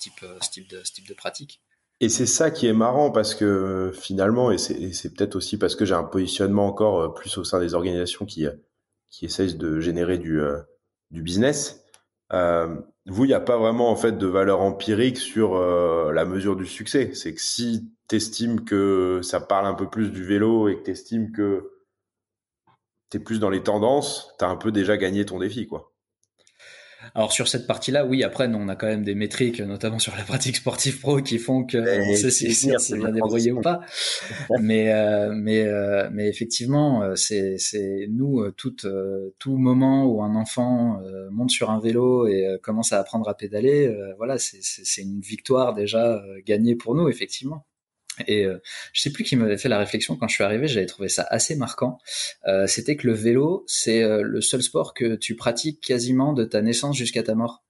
type 0.93 1.07
de 1.07 1.13
pratique. 1.13 1.61
Et 2.02 2.08
c'est 2.08 2.26
ça 2.26 2.50
qui 2.50 2.68
est 2.68 2.74
marrant 2.74 3.12
parce 3.12 3.36
que 3.36 3.91
finalement, 3.93 4.52
et 4.52 4.58
c'est 4.58 5.14
peut-être 5.14 5.36
aussi 5.36 5.58
parce 5.58 5.76
que 5.76 5.86
j'ai 5.86 5.95
un 5.95 6.04
positionnement 6.04 6.68
encore 6.68 7.02
euh, 7.02 7.10
plus 7.10 7.38
au 7.38 7.43
sein 7.43 7.60
des 7.60 7.74
organisations 7.74 8.26
qui, 8.26 8.45
euh, 8.47 8.54
qui 9.10 9.26
essayent 9.26 9.56
de 9.56 9.80
générer 9.80 10.18
du, 10.18 10.39
euh, 10.39 10.60
du 11.12 11.22
business. 11.22 11.84
Euh, 12.32 12.74
vous, 13.06 13.26
il 13.26 13.30
n'y 13.30 13.34
a 13.34 13.41
pas 13.41 13.58
vraiment 13.58 13.89
en 13.89 13.95
fait 13.95 14.18
de 14.18 14.28
valeur 14.28 14.62
empirique 14.62 15.18
sur 15.18 15.58
la 15.58 16.26
mesure 16.26 16.56
du 16.56 16.68
succès. 16.68 17.12
C'est 17.16 17.34
que 17.34 17.41
si 17.41 17.91
tu 18.08 18.56
que 18.64 19.20
ça 19.24 19.39
parle 19.39 19.66
un 19.66 19.74
peu 19.74 19.89
plus 19.89 20.12
du 20.12 20.24
vélo 20.24 20.68
et 20.68 20.82
que 20.82 20.91
tu 20.91 21.32
que 21.32 21.72
tu 23.10 23.18
es 23.18 23.20
plus 23.20 23.39
dans 23.39 23.50
les 23.50 23.64
tendances, 23.64 24.36
tu 24.38 24.45
as 24.45 24.47
un 24.47 24.58
peu 24.58 24.72
déjà 24.72 24.95
gagné 24.97 25.26
ton 25.26 25.39
défi, 25.39 25.66
quoi. 25.66 25.91
Alors 27.16 27.32
sur 27.32 27.47
cette 27.47 27.68
partie-là, 27.68 28.05
oui. 28.05 28.24
Après, 28.24 28.47
nous, 28.47 28.57
on 28.57 28.68
a 28.68 28.76
quand 28.76 28.88
même 28.88 29.03
des 29.03 29.16
métriques, 29.16 29.62
notamment 29.62 29.99
sur 29.99 30.16
la 30.16 30.24
pratique 30.24 30.57
sportive 30.57 30.99
pro, 30.99 31.22
qui 31.22 31.38
font 31.38 31.64
que 31.64 31.78
on 31.78 32.16
sait 32.16 32.32
si 32.32 32.53
c'est 32.53 32.97
bien 32.97 33.12
débrouillé 33.12 33.51
ou 33.51 33.62
pas. 33.62 33.82
mais 34.62 34.91
euh, 34.93 35.32
mais 35.34 35.64
euh, 35.64 36.10
mais 36.12 36.28
effectivement, 36.28 37.03
euh, 37.03 37.16
c'est 37.16 37.57
c'est 37.57 38.07
nous 38.10 38.49
tout 38.51 38.76
tout 39.39 39.57
moment 39.57 40.05
où 40.05 40.22
un 40.24 40.36
enfant 40.36 41.01
monte 41.32 41.51
sur 41.51 41.70
un 41.70 41.80
vélo 41.80 42.28
et 42.28 42.57
commence 42.62 42.93
à 42.93 42.99
apprendre 42.99 43.28
à 43.30 43.36
pédaler, 43.36 43.93
voilà, 44.18 44.38
c'est 44.38 44.60
c'est 44.62 45.01
une 45.01 45.22
victoire 45.22 45.74
déjà 45.74 46.24
gagnée 46.45 46.76
pour 46.76 46.95
nous, 46.95 47.10
effectivement. 47.10 47.66
Et 48.28 48.45
euh, 48.45 48.61
je 48.93 49.01
sais 49.01 49.11
plus 49.11 49.24
qui 49.24 49.36
m'avait 49.36 49.57
fait 49.57 49.70
la 49.70 49.78
réflexion 49.78 50.15
quand 50.15 50.28
je 50.28 50.36
suis 50.36 50.43
arrivé, 50.43 50.67
j'avais 50.67 50.86
trouvé 50.86 51.09
ça 51.09 51.26
assez 51.30 51.55
marquant. 51.55 51.99
Euh, 52.47 52.67
C'était 52.67 52.95
que 52.95 53.07
le 53.07 53.13
vélo, 53.13 53.63
c'est 53.67 54.03
euh, 54.03 54.22
le 54.22 54.41
seul 54.41 54.61
sport 54.61 54.93
que 54.93 55.15
tu 55.15 55.36
pratiques 55.36 55.82
quasiment 55.82 56.34
de 56.34 56.43
ta 56.43 56.61
naissance 56.61 56.97
jusqu'à 56.97 57.24
ta 57.24 57.36
mort. 57.36 57.63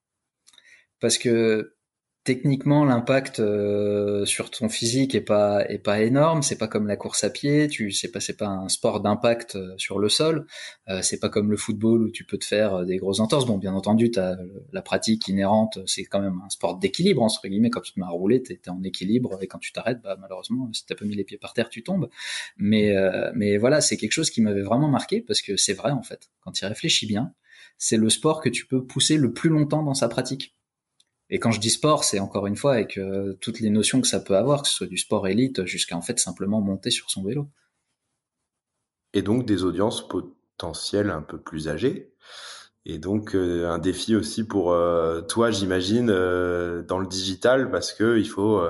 Parce 1.00 1.18
que 1.18 1.76
techniquement 2.24 2.86
l'impact 2.86 3.40
euh, 3.40 4.26
sur 4.26 4.52
ton 4.52 4.70
physique 4.70 5.16
est 5.16 5.22
pas 5.22 5.66
est 5.70 5.80
pas 5.80 6.02
énorme. 6.02 6.42
C'est 6.42 6.58
pas 6.58 6.68
comme 6.68 6.88
la 6.88 6.96
course 6.96 7.24
à 7.24 7.30
pied. 7.30 7.68
Tu 7.68 7.92
sais 7.92 8.10
pas 8.12 8.20
c'est 8.20 8.38
pas 8.38 8.48
un 8.48 8.70
sport 8.70 9.02
d'impact 9.02 9.56
euh, 9.56 9.74
sur 9.78 10.00
le 10.00 10.10
sol. 10.10 10.46
Euh, 10.90 11.02
c'est 11.02 11.20
pas 11.20 11.30
comme 11.30 11.50
le 11.50 11.58
football 11.58 12.04
où 12.04 12.12
tu 12.12 12.26
peux 12.26 12.38
te 12.38 12.46
faire 12.46 12.86
des 12.86 12.98
grosses 12.98 13.20
entorses. 13.20 13.46
Bon 13.46 13.58
bien 13.58 13.74
entendu 13.74 14.12
as 14.18 14.38
la 14.74 14.82
pratique 14.82 15.28
inhérente 15.28 15.80
c'est 15.86 16.04
quand 16.04 16.22
même 16.22 16.42
un 16.46 16.50
sport 16.50 16.78
d'équilibre 16.78 17.24
entre 17.24 17.48
guillemets. 17.48 17.70
Quand 17.70 17.82
tu 17.82 17.94
te 17.94 18.00
mets 18.00 18.06
à 18.06 18.10
rouler 18.10 18.44
es 18.50 18.70
en 18.70 18.84
équilibre. 18.84 19.38
Et 19.42 19.48
quand 19.48 19.60
tu 19.60 19.72
t'arrêtes 19.72 20.02
bah 20.02 20.18
malheureusement 20.20 20.70
si 20.74 20.86
t'as 20.86 20.96
pas 20.96 21.06
mis 21.06 21.16
les 21.16 21.24
pieds 21.24 21.38
par 21.38 21.54
terre 21.54 21.70
tu 21.70 21.84
tombes. 21.84 22.10
Mais 22.58 22.94
mais 23.34 23.58
voilà 23.58 23.82
c'est 23.82 23.98
quelque 23.98 24.12
chose 24.12 24.30
qui 24.30 24.42
m'avait 24.42 24.62
vraiment 24.62 24.90
marqué 24.90 25.22
parce 25.22 25.42
que 25.42 25.58
c'est 25.58 25.74
vrai 25.74 25.92
en 25.92 26.04
fait. 26.04 26.30
Quand 26.42 26.52
tu 26.52 26.66
réfléchis 26.66 27.06
bien 27.06 27.34
c'est 27.78 27.98
le 27.98 28.10
sport 28.10 28.42
que 28.42 28.50
tu 28.50 28.66
peux 28.66 28.86
pousser 28.86 29.18
le 29.18 29.32
plus 29.34 29.50
longtemps 29.50 29.84
dans 29.84 29.94
sa 29.94 30.10
pratique 30.10 30.54
et 31.30 31.40
quand 31.40 31.52
je 31.52 31.60
dis 31.60 31.70
sport, 31.70 32.04
c'est 32.04 32.20
encore 32.20 32.48
une 32.48 32.56
fois 32.56 32.74
avec 32.74 32.98
euh, 32.98 33.38
toutes 33.40 33.60
les 33.60 33.70
notions 33.70 34.02
que 34.02 34.08
ça 34.08 34.20
peut 34.20 34.36
avoir, 34.36 34.64
que 34.64 34.68
ce 34.68 34.74
soit 34.74 34.88
du 34.88 34.98
sport 34.98 35.28
élite 35.28 35.66
jusqu'à 35.66 35.96
en 35.96 36.02
fait 36.02 36.20
simplement 36.20 36.60
monter 36.60 36.90
sur 36.90 37.10
son 37.12 37.24
vélo. 37.24 37.48
Et 39.14 39.22
donc 39.22 39.46
des 39.46 39.64
audiences 39.64 40.08
potentielles 40.08 41.12
un 41.12 41.22
peu 41.22 41.40
plus 41.40 41.68
âgées. 41.68 42.12
Et 42.86 42.98
donc 42.98 43.36
euh, 43.36 43.70
un 43.70 43.78
défi 43.78 44.16
aussi 44.16 44.44
pour 44.44 44.72
euh, 44.72 45.22
toi, 45.22 45.52
j'imagine, 45.52 46.08
dans 46.08 47.00
le 47.00 47.08
digital, 47.08 47.70
parce 47.70 47.94
que 47.94 48.18
il 48.18 48.28
faut, 48.28 48.62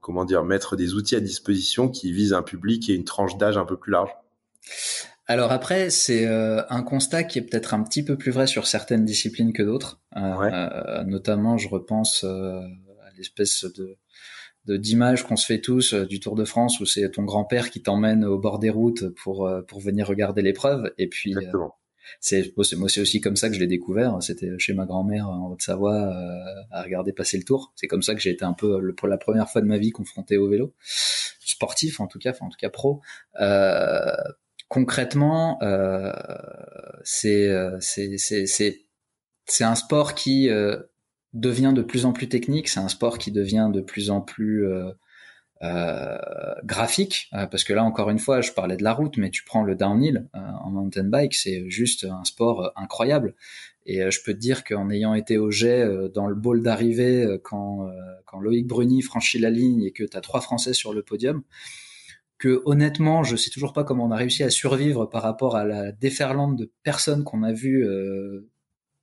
comment 0.00 0.24
dire, 0.24 0.42
mettre 0.42 0.74
des 0.74 0.94
outils 0.94 1.14
à 1.14 1.20
disposition 1.20 1.88
qui 1.88 2.12
visent 2.12 2.32
un 2.32 2.42
public 2.42 2.90
et 2.90 2.94
une 2.94 3.04
tranche 3.04 3.36
d'âge 3.36 3.56
un 3.56 3.64
peu 3.64 3.76
plus 3.76 3.92
large. 3.92 4.10
Alors 5.26 5.52
après, 5.52 5.88
c'est 5.88 6.26
euh, 6.26 6.62
un 6.68 6.82
constat 6.82 7.24
qui 7.24 7.38
est 7.38 7.42
peut-être 7.42 7.72
un 7.72 7.82
petit 7.82 8.04
peu 8.04 8.16
plus 8.16 8.30
vrai 8.30 8.46
sur 8.46 8.66
certaines 8.66 9.04
disciplines 9.04 9.52
que 9.52 9.62
d'autres. 9.62 10.02
Euh, 10.16 10.20
euh, 10.20 11.04
notamment, 11.04 11.56
je 11.56 11.68
repense 11.68 12.24
à 12.24 12.62
l'espèce 13.16 13.64
de 13.64 13.96
d'image 14.66 15.24
qu'on 15.24 15.36
se 15.36 15.44
fait 15.44 15.60
tous 15.60 15.92
du 15.92 16.20
Tour 16.20 16.36
de 16.36 16.46
France 16.46 16.80
où 16.80 16.86
c'est 16.86 17.10
ton 17.10 17.24
grand-père 17.24 17.70
qui 17.70 17.82
t'emmène 17.82 18.24
au 18.24 18.38
bord 18.38 18.58
des 18.58 18.70
routes 18.70 19.10
pour 19.10 19.50
pour 19.68 19.80
venir 19.80 20.06
regarder 20.06 20.40
l'épreuve. 20.40 20.90
Et 20.96 21.06
puis 21.06 21.34
c'est 22.18 22.54
moi 22.56 22.88
c'est 22.88 23.00
aussi 23.02 23.20
comme 23.20 23.36
ça 23.36 23.50
que 23.50 23.54
je 23.54 23.60
l'ai 23.60 23.66
découvert. 23.66 24.22
C'était 24.22 24.48
chez 24.58 24.72
ma 24.72 24.86
grand-mère 24.86 25.28
en 25.28 25.50
Haute-Savoie 25.50 26.14
à 26.70 26.82
regarder 26.82 27.12
passer 27.12 27.36
le 27.36 27.44
tour. 27.44 27.74
C'est 27.76 27.88
comme 27.88 28.02
ça 28.02 28.14
que 28.14 28.22
j'ai 28.22 28.30
été 28.30 28.46
un 28.46 28.54
peu 28.54 28.94
pour 28.94 29.06
la 29.06 29.18
première 29.18 29.50
fois 29.50 29.60
de 29.60 29.66
ma 29.66 29.76
vie 29.76 29.90
confronté 29.90 30.38
au 30.38 30.48
vélo. 30.48 30.72
Sportif 31.44 32.00
en 32.00 32.06
tout 32.06 32.18
cas 32.18 32.30
enfin 32.30 32.46
en 32.46 32.48
tout 32.48 32.56
cas 32.58 32.70
pro. 32.70 33.02
Euh, 33.40 34.16
concrètement, 34.74 35.62
euh, 35.62 36.12
euh, 37.26 37.78
c'est 37.78 38.84
un 39.60 39.74
sport 39.76 40.14
qui 40.16 40.48
euh, 40.48 40.76
devient 41.32 41.72
de 41.76 41.82
plus 41.82 42.06
en 42.06 42.12
plus 42.12 42.28
technique. 42.28 42.68
C'est 42.68 42.80
un 42.80 42.88
sport 42.88 43.18
qui 43.18 43.30
devient 43.30 43.70
de 43.72 43.80
plus 43.80 44.10
en 44.10 44.20
plus 44.20 44.66
graphique, 46.64 47.30
parce 47.30 47.62
que 47.62 47.72
là 47.72 47.84
encore 47.84 48.10
une 48.10 48.18
fois, 48.18 48.40
je 48.40 48.50
parlais 48.50 48.76
de 48.76 48.82
la 48.82 48.92
route, 48.92 49.16
mais 49.16 49.30
tu 49.30 49.44
prends 49.44 49.62
le 49.62 49.76
downhill 49.76 50.28
en 50.34 50.70
mountain 50.70 51.04
bike, 51.04 51.34
c'est 51.34 51.70
juste 51.70 52.04
un 52.04 52.24
sport 52.24 52.72
incroyable. 52.74 53.34
Et 53.86 54.10
je 54.10 54.20
peux 54.24 54.34
te 54.34 54.38
dire 54.38 54.64
qu'en 54.64 54.90
ayant 54.90 55.14
été 55.14 55.38
au 55.38 55.50
jet 55.50 55.88
dans 56.12 56.26
le 56.26 56.34
bol 56.34 56.62
d'arrivée 56.62 57.38
quand, 57.44 57.88
quand 58.26 58.40
Loïc 58.40 58.66
Bruni 58.66 59.00
franchit 59.02 59.38
la 59.38 59.50
ligne 59.50 59.84
et 59.84 59.92
que 59.92 60.04
tu 60.04 60.16
as 60.16 60.20
trois 60.20 60.40
Français 60.40 60.74
sur 60.74 60.92
le 60.92 61.02
podium, 61.02 61.42
que 62.38 62.62
honnêtement, 62.64 63.22
je 63.22 63.36
sais 63.36 63.50
toujours 63.50 63.72
pas 63.72 63.84
comment 63.84 64.06
on 64.06 64.10
a 64.10 64.16
réussi 64.16 64.42
à 64.42 64.50
survivre 64.50 65.06
par 65.06 65.22
rapport 65.22 65.56
à 65.56 65.64
la 65.64 65.92
déferlante 65.92 66.56
de 66.56 66.72
personnes 66.82 67.24
qu'on 67.24 67.42
a 67.42 67.52
vu 67.52 67.86
euh, 67.86 68.50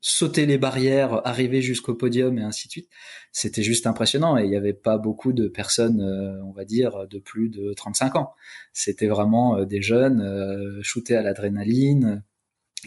sauter 0.01 0.45
les 0.45 0.57
barrières, 0.57 1.25
arriver 1.25 1.61
jusqu'au 1.61 1.95
podium 1.95 2.37
et 2.37 2.43
ainsi 2.43 2.67
de 2.67 2.71
suite. 2.71 2.89
C'était 3.31 3.63
juste 3.63 3.87
impressionnant 3.87 4.37
et 4.37 4.43
il 4.43 4.49
n'y 4.49 4.57
avait 4.57 4.73
pas 4.73 4.97
beaucoup 4.97 5.33
de 5.33 5.47
personnes, 5.47 6.01
euh, 6.01 6.43
on 6.43 6.51
va 6.51 6.65
dire, 6.65 7.07
de 7.07 7.19
plus 7.19 7.49
de 7.49 7.73
35 7.73 8.15
ans. 8.17 8.33
C'était 8.73 9.07
vraiment 9.07 9.57
euh, 9.57 9.65
des 9.65 9.81
jeunes 9.81 10.81
shootés 10.81 11.15
à 11.15 11.21
l'adrénaline, 11.21 12.23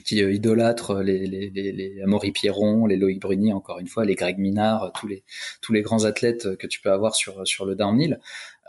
qui 0.02 0.22
euh, 0.22 0.32
idolâtrent 0.32 1.02
les, 1.02 1.26
les, 1.26 1.50
les, 1.50 1.72
les 1.72 2.02
Amaury 2.02 2.32
Pierron, 2.32 2.86
les 2.86 2.96
Loïc 2.96 3.20
Bruni, 3.20 3.52
encore 3.52 3.78
une 3.78 3.86
fois, 3.86 4.04
les 4.04 4.14
Greg 4.14 4.38
Minard, 4.38 4.92
tous 4.92 5.06
les 5.06 5.24
tous 5.60 5.72
les 5.72 5.82
grands 5.82 6.04
athlètes 6.04 6.56
que 6.56 6.66
tu 6.66 6.80
peux 6.80 6.90
avoir 6.90 7.14
sur 7.14 7.46
sur 7.46 7.66
le 7.66 7.74
downhill. 7.74 8.20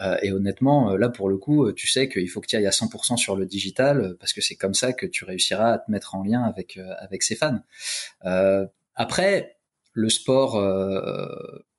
Euh, 0.01 0.17
et 0.21 0.31
honnêtement, 0.31 0.91
euh, 0.91 0.97
là 0.97 1.09
pour 1.09 1.29
le 1.29 1.37
coup, 1.37 1.71
tu 1.71 1.87
sais 1.87 2.09
qu'il 2.09 2.29
faut 2.29 2.41
que 2.41 2.47
tu 2.47 2.55
ailles 2.55 2.67
à 2.67 2.71
100% 2.71 3.17
sur 3.17 3.35
le 3.35 3.45
digital 3.45 4.15
parce 4.19 4.33
que 4.33 4.41
c'est 4.41 4.55
comme 4.55 4.73
ça 4.73 4.93
que 4.93 5.05
tu 5.05 5.25
réussiras 5.25 5.73
à 5.73 5.77
te 5.79 5.89
mettre 5.89 6.15
en 6.15 6.23
lien 6.23 6.43
avec 6.43 6.79
avec 6.99 7.23
ses 7.23 7.35
fans. 7.35 7.59
après, 8.95 9.57
le 9.93 10.09
sport 10.09 10.61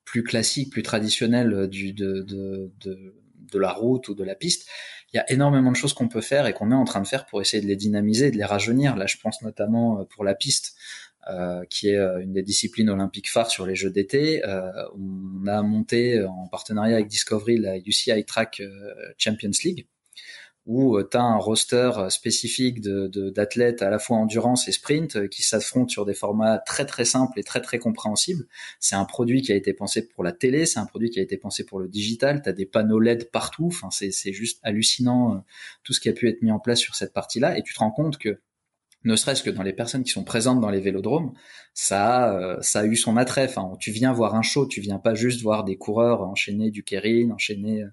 plus 0.03 0.23
classique, 0.23 0.71
plus 0.71 0.83
traditionnel 0.83 1.67
du 1.67 1.93
de, 1.93 2.21
de, 2.21 2.71
de 2.79 3.13
de 3.51 3.59
la 3.59 3.71
route 3.71 4.07
ou 4.09 4.15
de 4.15 4.23
la 4.23 4.35
piste, 4.35 4.67
il 5.13 5.17
y 5.17 5.19
a 5.19 5.31
énormément 5.31 5.71
de 5.71 5.75
choses 5.75 5.93
qu'on 5.93 6.07
peut 6.07 6.21
faire 6.21 6.47
et 6.47 6.53
qu'on 6.53 6.71
est 6.71 6.75
en 6.75 6.83
train 6.83 7.01
de 7.01 7.07
faire 7.07 7.25
pour 7.25 7.41
essayer 7.41 7.61
de 7.61 7.67
les 7.67 7.75
dynamiser, 7.75 8.31
de 8.31 8.37
les 8.37 8.43
rajeunir. 8.43 8.95
Là, 8.95 9.05
je 9.07 9.17
pense 9.17 9.41
notamment 9.41 9.99
euh, 9.99 10.03
pour 10.03 10.23
la 10.23 10.35
piste, 10.35 10.75
euh, 11.29 11.63
qui 11.69 11.89
est 11.89 11.97
euh, 11.97 12.21
une 12.21 12.33
des 12.33 12.43
disciplines 12.43 12.89
olympiques 12.89 13.29
phares 13.29 13.49
sur 13.49 13.65
les 13.65 13.75
Jeux 13.75 13.89
d'été. 13.89 14.41
On 14.45 15.47
a 15.47 15.61
monté 15.61 16.23
en 16.23 16.47
partenariat 16.47 16.95
avec 16.95 17.07
Discovery 17.07 17.57
la 17.57 17.77
UCI 17.77 18.25
Track 18.25 18.61
Champions 19.17 19.51
League, 19.63 19.87
où 20.67 21.01
tu 21.01 21.15
as 21.15 21.21
un 21.21 21.37
roster 21.37 21.91
spécifique 22.09 22.81
d'athlètes 22.81 23.79
de, 23.79 23.85
à 23.85 23.89
la 23.89 23.99
fois 23.99 24.17
endurance 24.17 24.67
et 24.67 24.73
sprint 24.73 25.29
qui 25.29 25.41
s'affrontent 25.41 25.87
sur 25.87 26.05
des 26.05 26.13
formats 26.13 26.59
très 26.59 26.85
très 26.85 27.05
simples 27.05 27.39
et 27.39 27.43
très 27.43 27.61
très 27.61 27.79
compréhensibles. 27.79 28.45
C'est 28.81 28.95
un 28.95 29.05
produit 29.05 29.41
qui 29.41 29.53
a 29.53 29.55
été 29.55 29.73
pensé 29.73 30.07
pour 30.07 30.25
la 30.25 30.33
télé, 30.33 30.65
c'est 30.65 30.79
un 30.79 30.85
produit 30.85 31.09
qui 31.09 31.19
a 31.19 31.23
été 31.23 31.37
pensé 31.37 31.65
pour 31.65 31.79
le 31.79 31.87
digital, 31.87 32.41
tu 32.41 32.49
as 32.49 32.53
des 32.53 32.65
panneaux 32.65 32.99
LED 32.99 33.31
partout, 33.31 33.67
enfin 33.67 33.89
c'est 33.91 34.33
juste 34.33 34.59
hallucinant 34.61 35.43
tout 35.83 35.93
ce 35.93 36.01
qui 36.01 36.09
a 36.09 36.13
pu 36.13 36.27
être 36.27 36.41
mis 36.41 36.51
en 36.51 36.59
place 36.59 36.79
sur 36.79 36.95
cette 36.95 37.13
partie-là 37.13 37.57
et 37.57 37.63
tu 37.63 37.73
te 37.73 37.79
rends 37.79 37.91
compte 37.91 38.17
que 38.17 38.41
ne 39.05 39.15
serait-ce 39.15 39.43
que 39.43 39.49
dans 39.49 39.63
les 39.63 39.73
personnes 39.73 40.03
qui 40.03 40.11
sont 40.11 40.25
présentes 40.25 40.59
dans 40.59 40.69
les 40.69 40.81
vélodromes, 40.81 41.31
ça 41.73 42.55
a, 42.55 42.61
ça 42.61 42.81
a 42.81 42.85
eu 42.85 42.97
son 42.97 43.15
attrait. 43.15 43.45
Enfin, 43.45 43.71
tu 43.79 43.91
viens 43.91 44.11
voir 44.11 44.35
un 44.35 44.41
show, 44.41 44.65
tu 44.67 44.81
viens 44.81 44.99
pas 44.99 45.13
juste 45.13 45.41
voir 45.41 45.63
des 45.63 45.77
coureurs 45.77 46.23
enchaîner 46.23 46.71
du 46.71 46.83
Kering, 46.83 47.31
enchaîner 47.31 47.85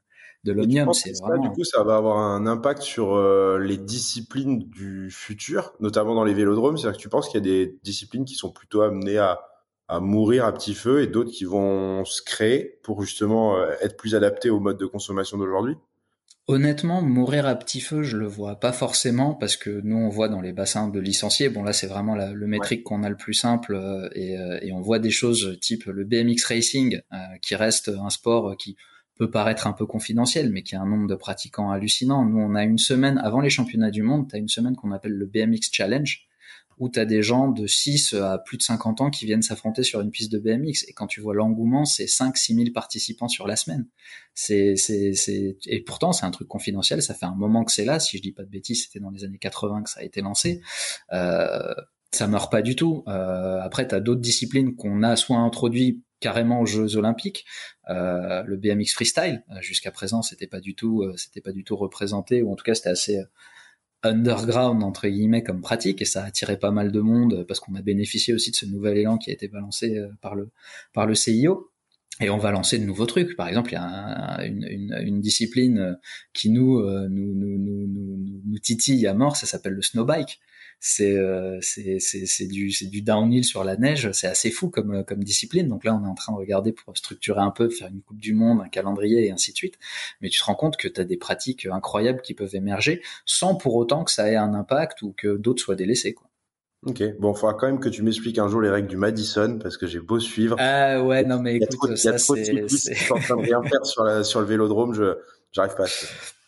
de 0.44 0.52
l'omnium. 0.52 0.92
C'est 0.92 1.12
vraiment. 1.20 1.42
du 1.42 1.50
coup, 1.50 1.64
ça 1.64 1.82
va 1.82 1.96
avoir 1.96 2.18
un 2.18 2.46
impact 2.46 2.82
sur 2.82 3.14
euh, 3.14 3.58
les 3.58 3.78
disciplines 3.78 4.58
du 4.58 5.10
futur, 5.10 5.72
notamment 5.80 6.14
dans 6.14 6.24
les 6.24 6.34
vélodromes? 6.34 6.76
C'est-à-dire 6.76 6.98
que 6.98 7.02
tu 7.02 7.08
penses 7.08 7.28
qu'il 7.28 7.38
y 7.38 7.42
a 7.42 7.64
des 7.64 7.78
disciplines 7.82 8.24
qui 8.24 8.34
sont 8.34 8.50
plutôt 8.50 8.82
amenées 8.82 9.18
à, 9.18 9.40
à 9.88 10.00
mourir 10.00 10.44
à 10.44 10.52
petit 10.52 10.74
feu 10.74 11.02
et 11.02 11.06
d'autres 11.06 11.32
qui 11.32 11.44
vont 11.44 12.04
se 12.04 12.22
créer 12.22 12.78
pour 12.82 13.02
justement 13.02 13.56
euh, 13.56 13.72
être 13.82 13.96
plus 13.96 14.14
adaptées 14.14 14.50
au 14.50 14.60
mode 14.60 14.78
de 14.78 14.86
consommation 14.86 15.38
d'aujourd'hui? 15.38 15.76
Honnêtement, 16.46 17.00
mourir 17.00 17.46
à 17.46 17.54
petit 17.54 17.80
feu, 17.80 18.02
je 18.02 18.18
le 18.18 18.26
vois 18.26 18.56
pas 18.56 18.72
forcément 18.72 19.32
parce 19.32 19.56
que 19.56 19.80
nous 19.82 19.96
on 19.96 20.10
voit 20.10 20.28
dans 20.28 20.42
les 20.42 20.52
bassins 20.52 20.88
de 20.88 21.00
licenciés, 21.00 21.48
bon 21.48 21.62
là 21.62 21.72
c'est 21.72 21.86
vraiment 21.86 22.16
le 22.16 22.46
métrique 22.46 22.84
qu'on 22.84 23.02
a 23.02 23.08
le 23.08 23.16
plus 23.16 23.32
simple 23.32 23.74
euh, 23.74 24.10
et, 24.12 24.34
et, 24.60 24.70
on 24.74 24.82
voit 24.82 24.98
des 24.98 25.10
choses 25.10 25.58
type 25.62 25.86
le 25.86 26.04
BMX 26.04 26.44
racing 26.46 27.00
qui 27.40 27.54
reste 27.54 27.88
un 27.88 28.10
sport 28.10 28.58
qui 28.58 28.76
peut 29.16 29.30
paraître 29.30 29.66
un 29.66 29.72
peu 29.72 29.86
confidentiel, 29.86 30.50
mais 30.50 30.62
qui 30.62 30.74
a 30.74 30.80
un 30.80 30.86
nombre 30.86 31.06
de 31.06 31.14
pratiquants 31.14 31.70
hallucinant. 31.70 32.24
Nous, 32.24 32.38
on 32.38 32.54
a 32.54 32.64
une 32.64 32.78
semaine 32.78 33.18
avant 33.18 33.40
les 33.40 33.50
championnats 33.50 33.90
du 33.90 34.02
monde, 34.02 34.28
tu 34.28 34.36
as 34.36 34.38
une 34.38 34.48
semaine 34.48 34.76
qu'on 34.76 34.92
appelle 34.92 35.12
le 35.12 35.26
BMX 35.26 35.70
Challenge, 35.70 36.26
où 36.78 36.88
tu 36.88 36.98
as 36.98 37.04
des 37.04 37.22
gens 37.22 37.48
de 37.48 37.66
6 37.66 38.14
à 38.14 38.38
plus 38.38 38.56
de 38.56 38.62
50 38.62 39.00
ans 39.00 39.10
qui 39.10 39.26
viennent 39.26 39.42
s'affronter 39.42 39.82
sur 39.84 40.00
une 40.00 40.10
piste 40.10 40.32
de 40.32 40.38
BMX. 40.38 40.84
Et 40.88 40.92
quand 40.92 41.06
tu 41.06 41.20
vois 41.20 41.34
l'engouement, 41.34 41.84
c'est 41.84 42.06
5-6 42.06 42.56
000 42.56 42.70
participants 42.74 43.28
sur 43.28 43.46
la 43.46 43.56
semaine. 43.56 43.86
C'est, 44.34 44.74
c'est, 44.76 45.12
c'est... 45.14 45.56
Et 45.66 45.80
pourtant, 45.82 46.12
c'est 46.12 46.26
un 46.26 46.30
truc 46.32 46.48
confidentiel, 46.48 47.02
ça 47.02 47.14
fait 47.14 47.26
un 47.26 47.34
moment 47.34 47.64
que 47.64 47.72
c'est 47.72 47.84
là. 47.84 48.00
Si 48.00 48.16
je 48.16 48.22
dis 48.22 48.32
pas 48.32 48.42
de 48.42 48.50
bêtises, 48.50 48.84
c'était 48.84 49.00
dans 49.00 49.10
les 49.10 49.24
années 49.24 49.38
80 49.38 49.84
que 49.84 49.90
ça 49.90 50.00
a 50.00 50.02
été 50.02 50.20
lancé. 50.20 50.60
Euh, 51.12 51.74
ça 52.10 52.26
meurt 52.28 52.50
pas 52.50 52.62
du 52.62 52.76
tout. 52.76 53.04
Euh, 53.08 53.60
après, 53.60 53.86
tu 53.86 53.94
as 53.94 54.00
d'autres 54.00 54.20
disciplines 54.20 54.74
qu'on 54.76 55.02
a 55.02 55.16
soit 55.16 55.38
introduit 55.38 56.03
carrément 56.24 56.62
aux 56.62 56.66
Jeux 56.66 56.96
Olympiques. 56.96 57.44
Euh, 57.90 58.42
le 58.44 58.56
BMX 58.56 58.94
freestyle, 58.94 59.44
euh, 59.50 59.60
jusqu'à 59.60 59.90
présent, 59.90 60.22
c'était 60.22 60.46
pas 60.46 60.60
du 60.60 60.74
tout, 60.74 61.02
euh, 61.02 61.12
c'était 61.18 61.42
pas 61.42 61.52
du 61.52 61.64
tout 61.64 61.76
représenté, 61.76 62.40
ou 62.40 62.50
en 62.50 62.56
tout 62.56 62.64
cas, 62.64 62.74
c'était 62.74 62.88
assez 62.88 63.22
underground 64.02 64.82
entre 64.82 65.06
guillemets 65.06 65.42
comme 65.42 65.60
pratique 65.62 66.02
et 66.02 66.04
ça 66.04 66.22
a 66.22 66.26
attiré 66.26 66.58
pas 66.58 66.70
mal 66.70 66.92
de 66.92 67.00
monde 67.00 67.44
parce 67.48 67.58
qu'on 67.58 67.74
a 67.74 67.80
bénéficié 67.80 68.34
aussi 68.34 68.50
de 68.50 68.56
ce 68.56 68.66
nouvel 68.66 68.98
élan 68.98 69.16
qui 69.16 69.30
a 69.30 69.32
été 69.32 69.48
balancé 69.48 69.98
par 70.20 70.34
le 70.34 70.50
par 70.92 71.06
le 71.06 71.14
CIO 71.14 71.72
et 72.20 72.28
on 72.28 72.36
va 72.36 72.50
lancer 72.50 72.78
de 72.78 72.84
nouveaux 72.84 73.06
trucs. 73.06 73.34
Par 73.34 73.48
exemple, 73.48 73.70
il 73.70 73.76
y 73.76 73.78
a 73.78 74.44
une, 74.44 75.22
discipline 75.22 75.98
qui 76.34 76.50
nous, 76.50 76.82
nous, 77.08 77.34
nous, 77.34 77.58
nous, 77.58 78.42
nous 78.46 78.58
titille 78.58 79.06
à 79.06 79.14
mort, 79.14 79.36
ça 79.36 79.46
s'appelle 79.46 79.72
le 79.72 79.80
snowbike 79.80 80.38
c'est 80.86 81.16
euh, 81.16 81.56
c'est 81.62 81.98
c'est 81.98 82.46
du 82.46 82.70
c'est 82.70 82.84
du 82.84 83.00
downhill 83.00 83.42
sur 83.42 83.64
la 83.64 83.78
neige, 83.78 84.12
c'est 84.12 84.26
assez 84.26 84.50
fou 84.50 84.68
comme 84.68 85.02
comme 85.02 85.24
discipline. 85.24 85.66
Donc 85.66 85.82
là, 85.82 85.94
on 85.94 86.04
est 86.04 86.08
en 86.08 86.14
train 86.14 86.34
de 86.34 86.36
regarder 86.36 86.72
pour 86.72 86.94
structurer 86.94 87.40
un 87.40 87.50
peu, 87.50 87.70
faire 87.70 87.88
une 87.88 88.02
coupe 88.02 88.20
du 88.20 88.34
monde, 88.34 88.60
un 88.60 88.68
calendrier 88.68 89.24
et 89.24 89.30
ainsi 89.30 89.52
de 89.52 89.56
suite. 89.56 89.76
Mais 90.20 90.28
tu 90.28 90.38
te 90.38 90.44
rends 90.44 90.54
compte 90.54 90.76
que 90.76 90.86
tu 90.86 91.00
as 91.00 91.04
des 91.04 91.16
pratiques 91.16 91.64
incroyables 91.64 92.20
qui 92.20 92.34
peuvent 92.34 92.54
émerger 92.54 93.00
sans 93.24 93.54
pour 93.54 93.76
autant 93.76 94.04
que 94.04 94.10
ça 94.10 94.30
ait 94.30 94.36
un 94.36 94.52
impact 94.52 95.00
ou 95.00 95.14
que 95.16 95.38
d'autres 95.38 95.62
soient 95.62 95.74
délaissés 95.74 96.12
quoi. 96.12 96.28
Ok, 96.84 97.02
bon, 97.18 97.32
il 97.32 97.38
faudra 97.38 97.54
quand 97.54 97.66
même 97.66 97.80
que 97.80 97.88
tu 97.88 98.02
m'expliques 98.02 98.38
un 98.38 98.48
jour 98.48 98.60
les 98.60 98.68
règles 98.68 98.88
du 98.88 98.98
Madison 98.98 99.58
parce 99.62 99.78
que 99.78 99.86
j'ai 99.86 100.00
beau 100.00 100.20
suivre. 100.20 100.56
Ah 100.58 101.02
ouais, 101.02 101.24
non 101.24 101.40
mais 101.40 101.56
écoute, 101.56 101.96
ça 101.96 102.18
c'est. 102.18 102.46
Il 102.46 102.56
y 102.56 102.60
a 102.60 102.66
trop 102.66 103.14
de 103.14 103.14
en 103.14 103.20
train 103.20 103.36
de 103.36 103.42
rien 103.42 103.62
faire 103.70 103.86
sur, 103.86 104.04
la, 104.04 104.22
sur 104.22 104.40
le 104.40 104.46
vélodrome, 104.46 104.92
je 104.92 105.16
j'arrive 105.50 105.76
pas. 105.76 105.86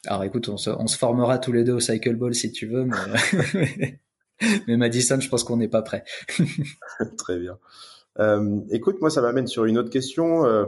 À 0.06 0.10
Alors 0.10 0.24
écoute, 0.24 0.50
on 0.50 0.58
se, 0.58 0.68
on 0.68 0.86
se 0.88 0.98
formera 0.98 1.38
tous 1.38 1.52
les 1.52 1.64
deux 1.64 1.72
au 1.72 1.80
cycle 1.80 2.16
ball 2.16 2.34
si 2.34 2.52
tu 2.52 2.66
veux, 2.66 2.84
mais 2.84 2.96
mais 4.66 4.76
Madison, 4.76 5.20
je 5.20 5.28
pense 5.28 5.44
qu'on 5.44 5.56
n'est 5.56 5.68
pas 5.68 5.82
prêt. 5.82 6.04
Très 7.18 7.38
bien. 7.38 7.58
Euh, 8.18 8.60
écoute, 8.70 9.00
moi, 9.00 9.10
ça 9.10 9.20
m'amène 9.20 9.46
sur 9.46 9.64
une 9.64 9.78
autre 9.78 9.90
question. 9.90 10.44
Euh, 10.46 10.64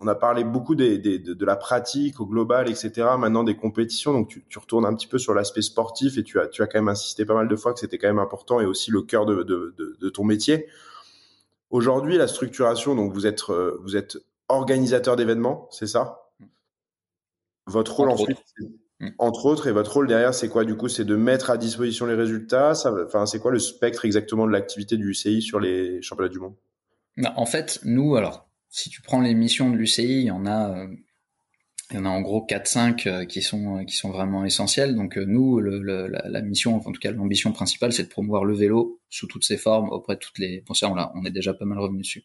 on 0.00 0.06
a 0.06 0.14
parlé 0.14 0.44
beaucoup 0.44 0.74
des, 0.74 0.98
des, 0.98 1.18
de, 1.18 1.34
de, 1.34 1.44
la 1.44 1.56
pratique 1.56 2.20
au 2.20 2.26
global, 2.26 2.68
etc. 2.68 3.08
Maintenant, 3.18 3.44
des 3.44 3.56
compétitions. 3.56 4.12
Donc, 4.12 4.28
tu, 4.28 4.44
tu 4.48 4.58
retournes 4.58 4.84
un 4.84 4.94
petit 4.94 5.06
peu 5.06 5.18
sur 5.18 5.34
l'aspect 5.34 5.62
sportif 5.62 6.18
et 6.18 6.22
tu 6.22 6.40
as, 6.40 6.48
tu 6.48 6.62
as 6.62 6.66
quand 6.66 6.78
même 6.78 6.88
insisté 6.88 7.24
pas 7.24 7.34
mal 7.34 7.48
de 7.48 7.56
fois 7.56 7.72
que 7.72 7.80
c'était 7.80 7.98
quand 7.98 8.08
même 8.08 8.18
important 8.18 8.60
et 8.60 8.66
aussi 8.66 8.90
le 8.90 9.02
cœur 9.02 9.24
de, 9.24 9.42
de, 9.42 9.74
de 9.78 10.08
ton 10.10 10.24
métier. 10.24 10.66
Aujourd'hui, 11.70 12.18
la 12.18 12.28
structuration, 12.28 12.94
donc 12.94 13.12
vous 13.12 13.26
êtes, 13.26 13.42
euh, 13.50 13.78
vous 13.82 13.96
êtes 13.96 14.18
organisateur 14.48 15.16
d'événements, 15.16 15.68
c'est 15.70 15.86
ça? 15.86 16.30
Votre 17.66 17.94
rôle 17.94 18.10
ensuite. 18.10 18.38
Entre 19.18 19.46
autres, 19.46 19.66
et 19.66 19.72
votre 19.72 19.92
rôle 19.92 20.06
derrière, 20.06 20.34
c'est 20.34 20.48
quoi 20.48 20.64
du 20.64 20.76
coup? 20.76 20.88
C'est 20.88 21.04
de 21.04 21.16
mettre 21.16 21.50
à 21.50 21.58
disposition 21.58 22.06
les 22.06 22.14
résultats? 22.14 22.74
Ça, 22.74 22.94
enfin, 23.04 23.26
c'est 23.26 23.38
quoi 23.38 23.50
le 23.50 23.58
spectre 23.58 24.04
exactement 24.04 24.46
de 24.46 24.52
l'activité 24.52 24.96
du 24.96 25.10
UCI 25.10 25.42
sur 25.42 25.60
les 25.60 26.00
championnats 26.00 26.30
du 26.30 26.38
monde? 26.38 26.54
En 27.36 27.46
fait, 27.46 27.80
nous, 27.84 28.16
alors, 28.16 28.48
si 28.70 28.90
tu 28.90 29.02
prends 29.02 29.20
les 29.20 29.34
missions 29.34 29.70
de 29.70 29.76
l'UCI, 29.76 30.20
il 30.20 30.26
y 30.26 30.30
en 30.30 30.46
a, 30.46 30.70
euh, 30.70 30.88
il 31.90 31.96
y 31.96 31.98
en 31.98 32.06
a 32.06 32.08
en 32.08 32.20
gros 32.22 32.46
4-5 32.48 33.06
euh, 33.06 33.24
qui 33.24 33.42
sont 33.42 33.78
euh, 33.78 33.84
qui 33.84 33.96
sont 33.96 34.10
vraiment 34.10 34.44
essentielles. 34.44 34.94
Donc 34.94 35.16
nous, 35.16 35.60
le, 35.60 36.08
la, 36.08 36.42
mission, 36.42 36.76
en 36.76 36.92
tout 36.92 37.00
cas 37.00 37.12
l'ambition 37.12 37.52
principale, 37.52 37.92
c'est 37.92 38.04
de 38.04 38.08
promouvoir 38.08 38.44
le 38.44 38.54
vélo 38.54 39.00
sous 39.10 39.26
toutes 39.26 39.44
ses 39.44 39.58
formes 39.58 39.90
auprès 39.90 40.14
de 40.14 40.20
toutes 40.20 40.38
les. 40.38 40.62
Bon, 40.62 40.74
ça, 40.74 40.88
on, 40.88 40.96
on 40.96 41.24
est 41.24 41.30
déjà 41.30 41.54
pas 41.54 41.64
mal 41.64 41.78
revenu 41.78 42.00
dessus. 42.00 42.24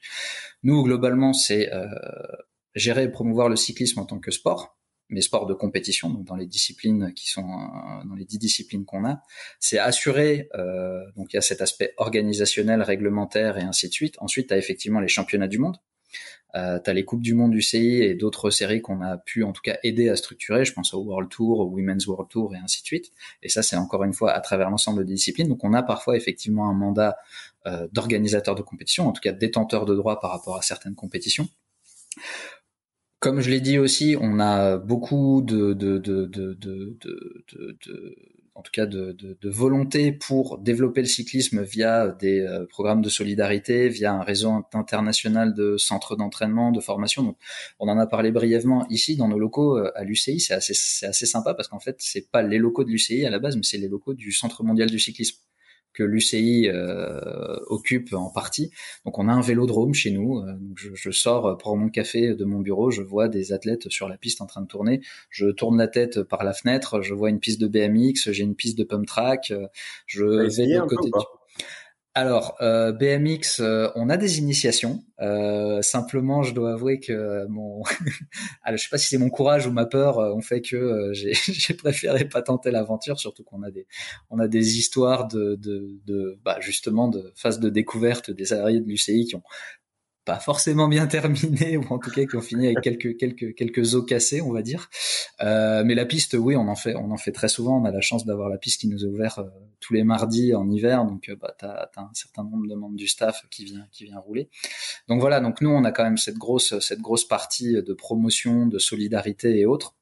Nous, 0.63 0.83
globalement, 0.83 1.33
c'est 1.33 1.69
gérer 2.75 3.03
et 3.03 3.09
promouvoir 3.09 3.49
le 3.49 3.55
cyclisme 3.55 3.99
en 3.99 4.05
tant 4.05 4.19
que 4.19 4.31
sport 4.31 4.78
mes 5.09 5.21
sports 5.21 5.45
de 5.45 5.53
compétition, 5.53 6.09
donc 6.09 6.25
dans 6.25 6.35
les 6.35 6.45
disciplines 6.45 7.13
qui 7.13 7.29
sont 7.29 7.47
euh, 7.47 8.07
dans 8.07 8.15
les 8.15 8.25
dix 8.25 8.37
disciplines 8.37 8.85
qu'on 8.85 9.05
a, 9.05 9.21
c'est 9.59 9.79
assurer. 9.79 10.49
Euh, 10.55 11.03
donc 11.17 11.33
il 11.33 11.35
y 11.35 11.39
a 11.39 11.41
cet 11.41 11.61
aspect 11.61 11.93
organisationnel, 11.97 12.81
réglementaire 12.81 13.57
et 13.57 13.63
ainsi 13.63 13.87
de 13.87 13.93
suite. 13.93 14.15
Ensuite, 14.19 14.47
tu 14.47 14.53
as 14.53 14.57
effectivement 14.57 14.99
les 14.99 15.07
championnats 15.07 15.47
du 15.47 15.59
monde. 15.59 15.77
Euh, 16.55 16.79
tu 16.83 16.89
as 16.89 16.93
les 16.93 17.05
coupes 17.05 17.21
du 17.21 17.35
monde 17.35 17.51
du 17.51 17.61
CI 17.61 18.01
et 18.01 18.15
d'autres 18.15 18.49
séries 18.49 18.81
qu'on 18.81 19.01
a 19.01 19.17
pu 19.17 19.43
en 19.43 19.51
tout 19.51 19.61
cas 19.61 19.77
aider 19.83 20.09
à 20.09 20.15
structurer. 20.15 20.65
Je 20.65 20.73
pense 20.73 20.93
au 20.93 21.01
World 21.01 21.29
Tour, 21.29 21.59
au 21.59 21.65
Women's 21.65 22.07
World 22.07 22.29
Tour 22.29 22.55
et 22.55 22.57
ainsi 22.57 22.81
de 22.81 22.87
suite. 22.87 23.11
Et 23.43 23.49
ça, 23.49 23.61
c'est 23.61 23.75
encore 23.75 24.03
une 24.03 24.13
fois 24.13 24.31
à 24.31 24.41
travers 24.41 24.69
l'ensemble 24.69 25.05
des 25.05 25.13
disciplines. 25.13 25.47
Donc 25.47 25.63
on 25.63 25.73
a 25.73 25.83
parfois 25.83 26.15
effectivement 26.17 26.69
un 26.69 26.73
mandat 26.73 27.17
euh, 27.67 27.87
d'organisateur 27.91 28.55
de 28.55 28.61
compétition, 28.61 29.07
en 29.07 29.11
tout 29.11 29.21
cas 29.21 29.31
détenteur 29.31 29.85
de 29.85 29.95
droits 29.95 30.19
par 30.19 30.31
rapport 30.31 30.57
à 30.57 30.61
certaines 30.61 30.95
compétitions. 30.95 31.47
Comme 33.19 33.41
je 33.41 33.49
l'ai 33.49 33.59
dit 33.59 33.77
aussi, 33.77 34.15
on 34.19 34.39
a 34.39 34.77
beaucoup 34.77 35.41
de, 35.41 35.73
de, 35.73 35.99
en 38.55 38.61
tout 38.61 38.71
cas 38.71 38.85
de, 38.85 39.37
volonté 39.43 40.13
pour 40.13 40.57
développer 40.57 41.01
le 41.01 41.07
cyclisme 41.07 41.61
via 41.61 42.09
des 42.09 42.39
euh, 42.39 42.65
programmes 42.65 43.01
de 43.01 43.09
solidarité, 43.09 43.89
via 43.89 44.13
un 44.13 44.21
réseau 44.21 44.51
international 44.73 45.53
de 45.53 45.77
centres 45.77 46.15
d'entraînement, 46.15 46.71
de 46.71 46.79
formation. 46.79 47.23
Donc, 47.23 47.37
on 47.79 47.89
en 47.89 47.97
a 47.97 48.05
parlé 48.05 48.31
brièvement 48.31 48.85
ici 48.89 49.17
dans 49.17 49.27
nos 49.27 49.39
locaux 49.39 49.77
euh, 49.77 49.91
à 49.95 50.03
l'UCI. 50.03 50.39
C'est 50.39 50.53
assez, 50.53 50.73
assez 51.05 51.25
sympa 51.25 51.53
parce 51.53 51.67
qu'en 51.67 51.79
fait, 51.79 51.97
c'est 51.99 52.29
pas 52.29 52.41
les 52.41 52.57
locaux 52.57 52.83
de 52.83 52.89
l'UCI 52.89 53.25
à 53.25 53.29
la 53.29 53.39
base, 53.39 53.55
mais 53.55 53.63
c'est 53.63 53.77
les 53.77 53.87
locaux 53.87 54.13
du 54.13 54.31
Centre 54.31 54.63
mondial 54.63 54.89
du 54.89 54.99
cyclisme 54.99 55.39
que 55.93 56.03
l'UCI 56.03 56.69
euh, 56.69 57.55
occupe 57.67 58.13
en 58.13 58.29
partie. 58.29 58.71
Donc 59.05 59.17
on 59.19 59.27
a 59.27 59.33
un 59.33 59.41
vélodrome 59.41 59.93
chez 59.93 60.11
nous. 60.11 60.39
Euh, 60.39 60.53
je, 60.75 60.89
je, 60.93 61.11
sors 61.11 61.57
pour 61.57 61.75
mon 61.77 61.89
café 61.89 62.33
de 62.35 62.45
mon 62.45 62.59
bureau, 62.59 62.91
je 62.91 63.01
vois 63.01 63.27
des 63.27 63.53
athlètes 63.53 63.89
sur 63.89 64.07
la 64.07 64.17
piste 64.17 64.41
en 64.41 64.45
train 64.45 64.61
de 64.61 64.67
tourner. 64.67 65.01
Je 65.29 65.47
tourne 65.47 65.77
la 65.77 65.87
tête 65.87 66.23
par 66.23 66.43
la 66.43 66.53
fenêtre, 66.53 67.01
je 67.01 67.13
vois 67.13 67.29
une 67.29 67.39
piste 67.39 67.59
de 67.59 67.67
BMX, 67.67 68.31
j'ai 68.31 68.43
une 68.43 68.55
piste 68.55 68.77
de 68.77 68.83
pump 68.83 69.05
track. 69.05 69.53
Je 70.05 70.23
vais 70.23 70.67
de 70.67 70.79
côté. 70.81 71.09
Alors, 72.19 72.57
euh, 72.59 72.91
BMX, 72.91 73.61
euh, 73.61 73.87
on 73.95 74.09
a 74.09 74.17
des 74.17 74.39
initiations. 74.39 75.05
Euh, 75.21 75.81
simplement, 75.81 76.43
je 76.43 76.53
dois 76.53 76.73
avouer 76.73 76.99
que 76.99 77.45
mon, 77.47 77.81
Alors, 78.63 78.77
je 78.77 78.83
sais 78.83 78.89
pas 78.89 78.97
si 78.97 79.07
c'est 79.07 79.17
mon 79.17 79.29
courage 79.29 79.67
ou 79.67 79.71
ma 79.71 79.85
peur, 79.85 80.17
ont 80.17 80.41
fait 80.41 80.59
que 80.59 81.13
j'ai 81.13 81.73
préféré 81.75 82.25
pas 82.25 82.41
tenter 82.41 82.71
l'aventure, 82.71 83.21
surtout 83.21 83.45
qu'on 83.45 83.63
a 83.63 83.71
des, 83.71 83.87
on 84.29 84.39
a 84.39 84.49
des 84.49 84.77
histoires 84.77 85.29
de, 85.29 85.55
de, 85.55 85.97
de 86.07 86.37
bah, 86.43 86.57
justement 86.59 87.07
de 87.07 87.31
phase 87.37 87.61
de 87.61 87.69
découverte 87.69 88.31
des 88.31 88.43
salariés 88.43 88.81
de 88.81 88.85
l'UCI 88.85 89.23
qui 89.23 89.37
ont 89.37 89.43
pas 90.25 90.39
forcément 90.39 90.87
bien 90.87 91.07
terminé 91.07 91.77
ou 91.77 91.85
en 91.89 91.99
tout 91.99 92.11
cas 92.11 92.25
qui 92.25 92.35
ont 92.35 92.41
fini 92.41 92.67
avec 92.67 92.81
quelques 92.81 93.17
quelques 93.17 93.55
quelques 93.55 93.95
os 93.95 94.05
cassés 94.05 94.41
on 94.41 94.51
va 94.51 94.61
dire. 94.61 94.89
Euh, 95.41 95.83
mais 95.85 95.95
la 95.95 96.05
piste 96.05 96.35
oui 96.39 96.55
on 96.55 96.67
en 96.67 96.75
fait 96.75 96.95
on 96.95 97.11
en 97.11 97.17
fait 97.17 97.31
très 97.31 97.47
souvent. 97.47 97.81
On 97.81 97.85
a 97.85 97.91
la 97.91 98.01
chance 98.01 98.25
d'avoir 98.25 98.49
la 98.49 98.57
piste 98.57 98.81
qui 98.81 98.87
nous 98.87 99.05
est 99.05 99.07
ouverte 99.07 99.39
euh, 99.39 99.49
tous 99.79 99.93
les 99.93 100.03
mardis 100.03 100.53
en 100.53 100.69
hiver. 100.69 101.05
Donc 101.05 101.29
euh, 101.29 101.35
bah 101.35 101.55
t'as 101.57 101.89
as 101.95 102.01
un 102.01 102.13
certain 102.13 102.43
nombre 102.43 102.67
de 102.67 102.75
membres 102.75 102.97
du 102.97 103.07
staff 103.07 103.45
qui 103.49 103.65
vient 103.65 103.85
qui 103.91 104.05
vient 104.05 104.19
rouler. 104.19 104.49
Donc 105.07 105.19
voilà 105.21 105.39
donc 105.39 105.61
nous 105.61 105.69
on 105.69 105.83
a 105.83 105.91
quand 105.91 106.03
même 106.03 106.17
cette 106.17 106.37
grosse 106.37 106.77
cette 106.79 107.01
grosse 107.01 107.27
partie 107.27 107.73
de 107.73 107.93
promotion 107.93 108.67
de 108.67 108.79
solidarité 108.79 109.59
et 109.59 109.65
autres 109.65 109.95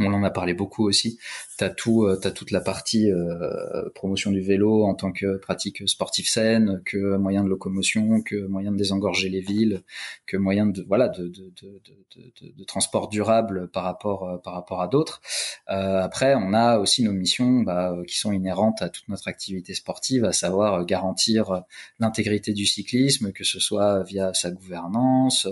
on 0.00 0.12
en 0.12 0.22
a 0.22 0.30
parlé 0.30 0.54
beaucoup 0.54 0.86
aussi. 0.86 1.18
T'as 1.56 1.68
tout, 1.68 2.04
euh, 2.04 2.16
t'as 2.16 2.30
toute 2.30 2.50
la 2.50 2.60
partie 2.60 3.10
euh, 3.10 3.88
promotion 3.94 4.30
du 4.30 4.40
vélo 4.40 4.84
en 4.84 4.94
tant 4.94 5.12
que 5.12 5.36
pratique 5.36 5.88
sportive 5.88 6.28
saine, 6.28 6.82
que 6.84 7.16
moyen 7.16 7.44
de 7.44 7.48
locomotion, 7.48 8.22
que 8.22 8.46
moyen 8.46 8.72
de 8.72 8.76
désengorger 8.76 9.28
les 9.28 9.40
villes, 9.40 9.82
que 10.26 10.36
moyen 10.36 10.66
de 10.66 10.84
voilà 10.88 11.08
de 11.08 11.28
de, 11.28 11.52
de, 11.62 12.52
de, 12.56 12.64
transport 12.64 13.08
durable 13.08 13.68
par 13.68 13.84
rapport 13.84 14.28
euh, 14.28 14.38
par 14.38 14.54
rapport 14.54 14.80
à 14.80 14.88
d'autres. 14.88 15.20
après, 15.66 16.34
on 16.34 16.52
a 16.52 16.78
aussi 16.78 17.02
nos 17.02 17.12
missions 17.12 17.60
bah, 17.60 17.96
qui 18.06 18.16
sont 18.16 18.32
inhérentes 18.32 18.82
à 18.82 18.88
toute 18.88 19.08
notre 19.08 19.28
activité 19.28 19.74
sportive, 19.74 20.24
à 20.24 20.32
savoir 20.32 20.84
garantir 20.84 21.62
l'intégrité 21.98 22.52
du 22.52 22.66
cyclisme, 22.66 23.32
que 23.32 23.44
ce 23.44 23.60
soit 23.60 24.02
via 24.02 24.32
sa 24.34 24.50
gouvernance, 24.50 25.46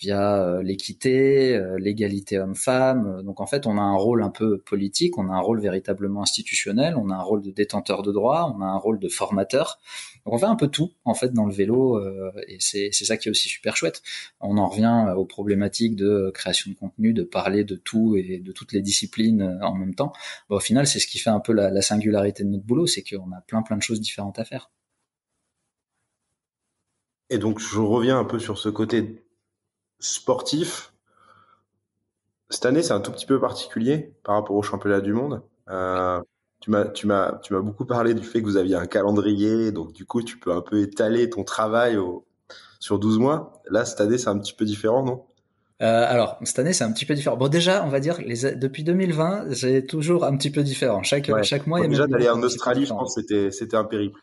via 0.00 0.42
euh, 0.42 0.62
l'équité, 0.62 1.54
euh, 1.54 1.78
l'égalité 1.78 2.38
homme-femme. 2.38 3.22
Donc 3.22 3.40
en 3.40 3.46
fait, 3.46 3.66
on 3.66 3.76
a 3.76 3.82
un 3.82 3.96
rôle 3.96 4.22
un 4.22 4.30
peu 4.30 4.58
politique, 4.58 5.18
on 5.18 5.28
a 5.28 5.32
un 5.32 5.40
rôle 5.40 5.60
véritablement 5.60 6.22
institutionnel, 6.22 6.96
on 6.96 7.10
a 7.10 7.14
un 7.14 7.22
rôle 7.22 7.42
de 7.42 7.50
détenteur 7.50 8.02
de 8.02 8.10
droit, 8.10 8.54
on 8.56 8.62
a 8.62 8.66
un 8.66 8.78
rôle 8.78 8.98
de 8.98 9.08
formateur. 9.08 9.78
Donc 10.24 10.34
on 10.34 10.38
fait 10.38 10.46
un 10.46 10.56
peu 10.56 10.68
tout 10.68 10.92
en 11.04 11.14
fait 11.14 11.32
dans 11.34 11.44
le 11.44 11.52
vélo 11.52 11.98
euh, 11.98 12.32
et 12.48 12.56
c'est 12.60 12.90
ça 12.92 13.18
qui 13.18 13.28
est 13.28 13.30
aussi 13.30 13.48
super 13.48 13.76
chouette. 13.76 14.02
On 14.40 14.56
en 14.56 14.68
revient 14.68 15.12
aux 15.16 15.26
problématiques 15.26 15.96
de 15.96 16.30
création 16.32 16.70
de 16.70 16.76
contenu, 16.76 17.12
de 17.12 17.22
parler 17.22 17.64
de 17.64 17.76
tout 17.76 18.16
et 18.16 18.38
de 18.38 18.52
toutes 18.52 18.72
les 18.72 18.80
disciplines 18.80 19.58
en 19.62 19.74
même 19.74 19.94
temps. 19.94 20.12
au 20.48 20.60
final, 20.60 20.86
c'est 20.86 20.98
ce 20.98 21.06
qui 21.06 21.18
fait 21.18 21.30
un 21.30 21.40
peu 21.40 21.52
la 21.52 21.82
singularité 21.82 22.44
de 22.44 22.48
notre 22.48 22.64
boulot, 22.64 22.86
c'est 22.86 23.02
qu'on 23.02 23.32
a 23.32 23.40
plein 23.46 23.62
plein 23.62 23.76
de 23.76 23.82
choses 23.82 24.00
différentes 24.00 24.38
à 24.38 24.44
faire. 24.44 24.70
Et 27.28 27.38
donc 27.38 27.60
je 27.60 27.78
reviens 27.78 28.18
un 28.18 28.24
peu 28.24 28.38
sur 28.38 28.58
ce 28.58 28.68
côté 28.68 29.22
sportif, 30.00 30.92
cette 32.50 32.66
année, 32.66 32.82
c'est 32.82 32.92
un 32.92 33.00
tout 33.00 33.12
petit 33.12 33.26
peu 33.26 33.40
particulier 33.40 34.12
par 34.24 34.34
rapport 34.34 34.56
au 34.56 34.62
championnat 34.62 35.00
du 35.00 35.12
monde. 35.12 35.42
Euh, 35.68 36.20
tu 36.60 36.70
m'as, 36.70 36.84
tu 36.86 37.06
m'as, 37.06 37.38
tu 37.38 37.54
m'as 37.54 37.60
beaucoup 37.60 37.86
parlé 37.86 38.12
du 38.12 38.24
fait 38.24 38.40
que 38.40 38.46
vous 38.46 38.56
aviez 38.56 38.74
un 38.74 38.86
calendrier, 38.86 39.70
donc 39.70 39.92
du 39.92 40.04
coup, 40.04 40.22
tu 40.22 40.38
peux 40.38 40.52
un 40.52 40.60
peu 40.60 40.80
étaler 40.80 41.30
ton 41.30 41.44
travail 41.44 41.96
au, 41.96 42.26
sur 42.80 42.98
12 42.98 43.18
mois. 43.18 43.62
Là, 43.70 43.84
cette 43.84 44.00
année, 44.00 44.18
c'est 44.18 44.28
un 44.28 44.38
petit 44.38 44.52
peu 44.52 44.64
différent, 44.64 45.04
non? 45.04 45.24
Euh, 45.82 46.04
alors 46.06 46.38
cette 46.44 46.58
année 46.58 46.74
c'est 46.74 46.84
un 46.84 46.92
petit 46.92 47.06
peu 47.06 47.14
différent. 47.14 47.38
Bon 47.38 47.48
déjà 47.48 47.82
on 47.86 47.88
va 47.88 48.00
dire 48.00 48.18
les 48.20 48.54
depuis 48.54 48.84
2020 48.84 49.46
j'ai 49.52 49.86
toujours 49.86 50.24
un 50.24 50.36
petit 50.36 50.50
peu 50.50 50.62
différent. 50.62 51.02
Chaque 51.02 51.30
chaque 51.42 51.66
mois. 51.66 51.80
il 51.80 51.84
y 51.84 51.86
a 51.86 51.88
déjà 51.88 52.06
d'aller 52.06 52.28
en 52.28 52.42
Australie, 52.42 52.84
je 52.84 52.90
pense 52.90 53.14
c'était 53.14 53.50
c'était 53.50 53.78
un 53.78 53.84
périple. 53.84 54.20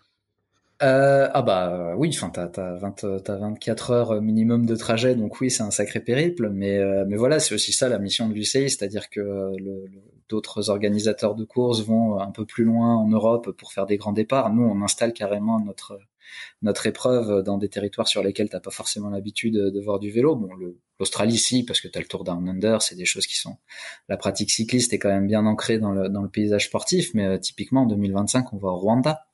Euh, 0.84 1.28
ah 1.34 1.42
bah 1.42 1.96
oui, 1.98 2.12
enfin 2.14 2.30
t'as 2.30 2.48
t'as 2.48 2.76
20 2.76 3.22
t'as 3.24 3.36
24 3.38 3.92
heures 3.92 4.22
minimum 4.22 4.68
de 4.68 4.76
trajet, 4.76 5.16
donc 5.16 5.42
oui 5.42 5.50
c'est 5.50 5.64
un 5.64 5.72
sacré 5.72 6.00
périple, 6.00 6.50
mais 6.52 6.78
euh, 6.78 7.04
mais 7.08 7.16
voilà 7.16 7.40
c'est 7.40 7.56
aussi 7.56 7.74
ça 7.74 7.90
la 7.90 7.98
mission 7.98 8.30
de 8.30 8.36
l'UCI, 8.36 8.70
c'est-à-dire 8.70 9.10
que 9.10 9.20
le, 9.20 9.86
d'autres 10.30 10.70
organisateurs 10.70 11.34
de 11.34 11.46
courses 11.46 11.82
vont 11.82 12.20
un 12.20 12.30
peu 12.30 12.46
plus 12.46 12.64
loin 12.64 12.96
en 12.96 13.08
Europe 13.08 13.52
pour 13.58 13.72
faire 13.74 13.88
des 13.88 13.98
grands 13.98 14.14
départs. 14.14 14.54
Nous 14.54 14.64
on 14.64 14.84
installe 14.84 15.14
carrément 15.14 15.60
notre 15.60 16.00
notre 16.62 16.86
épreuve 16.86 17.42
dans 17.42 17.58
des 17.58 17.70
territoires 17.70 18.08
sur 18.08 18.22
lesquels 18.22 18.50
t'as 18.50 18.60
pas 18.60 18.70
forcément 18.70 19.10
l'habitude 19.10 19.56
de 19.56 19.82
voir 19.82 19.98
du 19.98 20.12
vélo. 20.12 20.36
Bon, 20.36 20.50
l'Australie 21.00 21.38
si, 21.38 21.64
parce 21.64 21.82
que 21.82 21.88
t'as 21.88 22.02
le 22.02 22.06
Tour 22.06 22.24
Down 22.24 22.48
Under, 22.50 22.84
c'est 22.84 22.96
des 22.96 23.06
choses 23.06 23.26
qui 23.26 23.38
sont. 23.38 23.58
La 24.10 24.18
pratique 24.18 24.52
cycliste 24.52 24.94
est 24.94 25.00
quand 25.00 25.10
même 25.10 25.28
bien 25.28 25.46
ancrée 25.48 25.80
dans 25.80 25.92
le 25.92 26.10
dans 26.10 26.22
le 26.22 26.30
paysage 26.30 26.66
sportif, 26.66 27.16
mais 27.16 27.26
euh, 27.26 27.38
typiquement 27.40 27.84
en 27.84 27.88
2025 27.88 28.54
on 28.54 28.58
va 28.58 28.70
au 28.70 28.78
Rwanda 28.78 29.28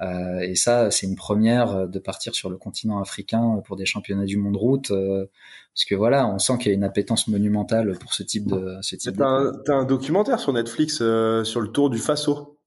euh, 0.00 0.40
et 0.40 0.54
ça, 0.56 0.90
c'est 0.90 1.06
une 1.06 1.16
première 1.16 1.70
euh, 1.76 1.86
de 1.86 1.98
partir 1.98 2.34
sur 2.34 2.50
le 2.50 2.56
continent 2.56 3.00
africain 3.00 3.62
pour 3.64 3.76
des 3.76 3.86
championnats 3.86 4.24
du 4.24 4.36
monde 4.36 4.56
route, 4.56 4.90
euh, 4.90 5.26
parce 5.72 5.84
que 5.84 5.94
voilà, 5.94 6.26
on 6.26 6.38
sent 6.38 6.58
qu'il 6.58 6.68
y 6.68 6.70
a 6.70 6.74
une 6.74 6.84
appétence 6.84 7.28
monumentale 7.28 7.96
pour 7.98 8.12
ce 8.12 8.22
type 8.22 8.46
de 8.46 8.78
ce 8.82 8.96
type. 8.96 9.16
T'as 9.16 9.26
un, 9.26 9.52
un, 9.68 9.84
documentaire 9.84 10.40
sur 10.40 10.52
Netflix 10.52 10.96
sur 10.96 11.60
le 11.60 11.68
Tour 11.68 11.90
du 11.90 11.98
Faso. 11.98 12.58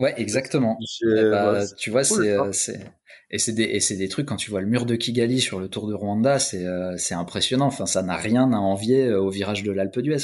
Ouais, 0.00 0.14
exactement. 0.16 0.78
Bah, 1.04 1.64
tu 1.78 1.90
vois, 1.90 2.02
c'est 2.02 2.36
c'est 2.52 2.92
et 3.32 3.38
c'est 3.38 3.54
des 3.54 3.80
des 3.96 4.08
trucs 4.08 4.26
quand 4.26 4.36
tu 4.36 4.50
vois 4.50 4.60
le 4.60 4.66
mur 4.66 4.84
de 4.84 4.94
Kigali 4.94 5.40
sur 5.40 5.58
le 5.58 5.68
Tour 5.68 5.88
de 5.88 5.94
Rwanda, 5.94 6.38
c'est 6.38 6.66
euh, 6.66 6.96
impressionnant. 7.12 7.64
Enfin, 7.66 7.86
ça 7.86 8.02
n'a 8.02 8.16
rien 8.16 8.52
à 8.52 8.56
envier 8.56 9.06
euh, 9.06 9.22
au 9.22 9.30
virage 9.30 9.62
de 9.62 9.72
l'Alpe 9.72 10.00
d'Huez. 10.00 10.18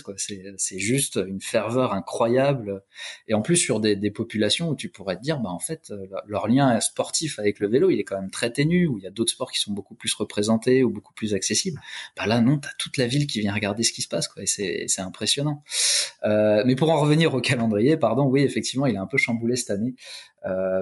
C'est 0.58 0.78
juste 0.78 1.16
une 1.16 1.40
ferveur 1.40 1.94
incroyable 1.94 2.82
et 3.26 3.32
en 3.32 3.40
plus 3.40 3.56
sur 3.56 3.80
des 3.80 3.96
des 3.96 4.10
populations 4.10 4.68
où 4.68 4.76
tu 4.76 4.90
pourrais 4.90 5.16
te 5.16 5.22
dire 5.22 5.40
bah 5.40 5.48
en 5.48 5.58
fait 5.58 5.90
euh, 5.90 6.06
leur 6.26 6.48
lien 6.48 6.78
sportif 6.80 7.38
avec 7.38 7.60
le 7.60 7.68
vélo, 7.68 7.88
il 7.88 7.98
est 7.98 8.04
quand 8.04 8.20
même 8.20 8.30
très 8.30 8.52
ténu 8.52 8.86
où 8.86 8.98
il 8.98 9.04
y 9.04 9.06
a 9.06 9.10
d'autres 9.10 9.32
sports 9.32 9.50
qui 9.50 9.58
sont 9.58 9.72
beaucoup 9.72 9.94
plus 9.94 10.12
représentés 10.12 10.84
ou 10.84 10.90
beaucoup 10.90 11.14
plus 11.14 11.32
accessibles. 11.32 11.80
Bah 12.14 12.26
là 12.26 12.42
non, 12.42 12.58
t'as 12.58 12.68
toute 12.78 12.98
la 12.98 13.06
ville 13.06 13.26
qui 13.26 13.40
vient 13.40 13.54
regarder 13.54 13.84
ce 13.84 13.92
qui 13.92 14.02
se 14.02 14.08
passe 14.08 14.28
quoi 14.28 14.42
et 14.42 14.46
c'est 14.46 15.00
impressionnant. 15.00 15.62
Euh, 16.24 16.62
mais 16.66 16.76
pour 16.76 16.90
en 16.90 17.00
revenir 17.00 17.34
au 17.34 17.40
calendrier, 17.40 17.96
pardon, 17.96 18.24
oui, 18.26 18.42
effectivement, 18.42 18.86
il 18.86 18.94
est 18.94 18.98
un 18.98 19.06
peu 19.06 19.18
chamboulé 19.18 19.56
cette 19.56 19.70
année 19.70 19.94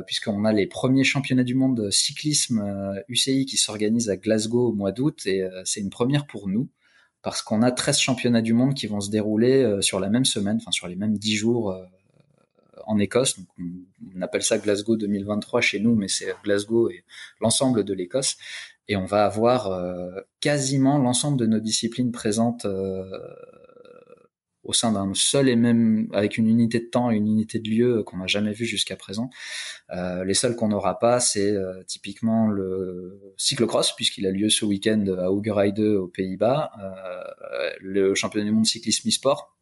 puisqu'on 0.07 0.45
a 0.45 0.53
les 0.53 0.67
premiers 0.67 1.05
championnats 1.05 1.45
du 1.45 1.55
monde 1.55 1.91
cyclisme 1.91 3.03
UCI 3.09 3.43
euh, 3.43 3.45
qui 3.45 3.57
s'organisent 3.57 4.11
à 4.11 4.17
Glasgow 4.17 4.69
au 4.69 4.73
mois 4.73 4.93
d'août 4.93 5.23
et 5.27 5.43
euh, 5.43 5.63
c'est 5.65 5.81
une 5.81 5.91
première 5.91 6.27
pour 6.27 6.49
nous 6.49 6.69
parce 7.23 7.43
qu'on 7.43 7.63
a 7.63 7.71
13 7.71 7.99
championnats 7.99 8.43
du 8.43 8.53
monde 8.53 8.75
qui 8.75 8.87
vont 8.87 9.01
se 9.01 9.11
dérouler 9.11 9.79
sur 9.81 9.99
la 9.99 10.09
même 10.09 10.25
semaine, 10.25 10.59
enfin 10.61 10.71
sur 10.71 10.87
les 10.87 10.95
mêmes 10.95 11.19
10 11.19 11.35
jours 11.35 11.77
en 12.87 13.01
Écosse. 13.01 13.37
Donc 13.37 13.49
on, 14.15 14.23
appelle 14.23 14.45
ça 14.45 14.59
Glasgow 14.59 14.97
2023 14.97 15.61
chez 15.61 15.81
nous, 15.81 15.97
mais 15.97 16.07
c'est 16.07 16.33
Glasgow 16.45 16.89
et 16.89 17.03
l'ensemble 17.41 17.83
de 17.83 17.95
l'Écosse. 17.95 18.37
Et 18.87 18.95
on 18.95 19.07
va 19.07 19.25
avoir 19.25 19.77
quasiment 20.39 20.99
l'ensemble 20.99 21.37
de 21.37 21.47
nos 21.47 21.59
disciplines 21.59 22.13
présentes 22.13 22.65
au 24.67 24.73
sein 24.73 24.93
d'un 24.93 25.13
seul 25.15 25.49
et 25.49 25.57
même, 25.57 26.09
avec 26.13 26.39
une 26.39 26.49
unité 26.49 26.81
de 26.81 26.87
temps 26.87 27.11
et 27.11 27.17
une 27.17 27.29
unité 27.29 27.59
de 27.59 27.71
lieu 27.71 28.03
qu'on 28.03 28.19
n'a 28.19 28.27
jamais 28.27 28.53
vu 28.53 28.67
jusqu'à 28.67 28.97
présent. 28.97 29.31
Euh, 29.95 30.25
les 30.25 30.35
seuls 30.35 30.57
qu'on 30.57 30.69
n'aura 30.69 30.99
pas, 30.99 31.21
c'est 31.21 31.53
euh, 31.53 31.83
typiquement 31.87 32.49
le 32.49 33.21
cyclocross, 33.37 33.95
puisqu'il 33.95 34.27
a 34.27 34.31
lieu 34.31 34.49
ce 34.49 34.65
week-end 34.65 35.05
à 35.19 35.31
Ougerheide 35.31 35.79
aux 35.79 36.09
Pays-Bas, 36.09 36.73
euh, 36.83 37.71
le 37.81 38.15
championnat 38.15 38.47
du 38.47 38.53
monde 38.53 38.67
cyclisme 38.67 39.09
e-sport, 39.09 39.57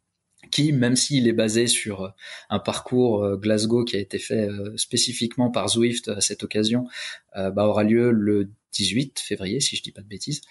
qui, 0.51 0.73
même 0.73 0.95
s'il 0.95 1.27
est 1.27 1.33
basé 1.33 1.67
sur 1.67 2.13
un 2.49 2.59
parcours 2.59 3.37
Glasgow 3.37 3.83
qui 3.83 3.95
a 3.95 3.99
été 3.99 4.19
fait 4.19 4.47
spécifiquement 4.75 5.49
par 5.49 5.69
Zwift 5.69 6.07
à 6.09 6.21
cette 6.21 6.43
occasion, 6.43 6.87
bah, 7.33 7.65
aura 7.65 7.83
lieu 7.83 8.11
le 8.11 8.51
18 8.75 9.19
février, 9.19 9.59
si 9.59 9.75
je 9.75 9.83
dis 9.83 9.91
pas 9.91 10.01
de 10.01 10.07
bêtises, 10.07 10.41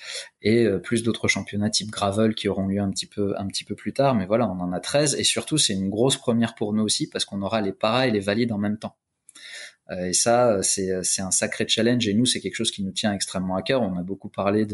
et 0.43 0.65
euh, 0.65 0.79
plus 0.79 1.03
d'autres 1.03 1.29
championnats 1.29 1.71
type 1.71 1.91
gravel 1.91 2.35
qui 2.35 2.49
auront 2.49 2.67
lieu 2.67 2.81
un 2.81 2.91
petit 2.91 3.07
peu 3.07 3.75
plus 3.77 3.93
tard. 3.93 4.15
Mais 4.15 4.27
voilà, 4.27 4.49
on 4.49 4.61
en 4.61 4.73
a 4.73 4.81
13 4.81 5.17
et 5.17 5.25
surtout 5.25 5.59
c'est 5.59 5.75
une 5.75 5.91
grosse 5.91 6.17
première 6.17 6.55
pour 6.55 6.73
nous 6.73 6.83
aussi 6.83 7.09
parce 7.09 7.25
qu'on 7.25 7.43
aura 7.43 7.61
les 7.61 7.73
paras 7.73 8.07
et 8.07 8.11
les 8.11 8.21
valides 8.21 8.53
en 8.53 8.59
même 8.59 8.79
temps. 8.79 8.97
Euh, 9.91 10.07
et 10.07 10.13
ça, 10.13 10.63
c'est 10.63 11.03
c'est 11.03 11.23
un 11.23 11.31
sacré 11.31 11.67
challenge 11.69 12.09
et 12.09 12.15
nous 12.15 12.27
c'est 12.27 12.41
quelque 12.41 12.55
chose 12.55 12.71
qui 12.71 12.83
nous 12.83 12.93
tient 12.93 13.13
extrêmement 13.13 13.57
à 13.57 13.63
cœur. 13.63 13.83
On 13.83 13.97
a 13.99 14.03
beaucoup 14.03 14.29
parlé 14.29 14.67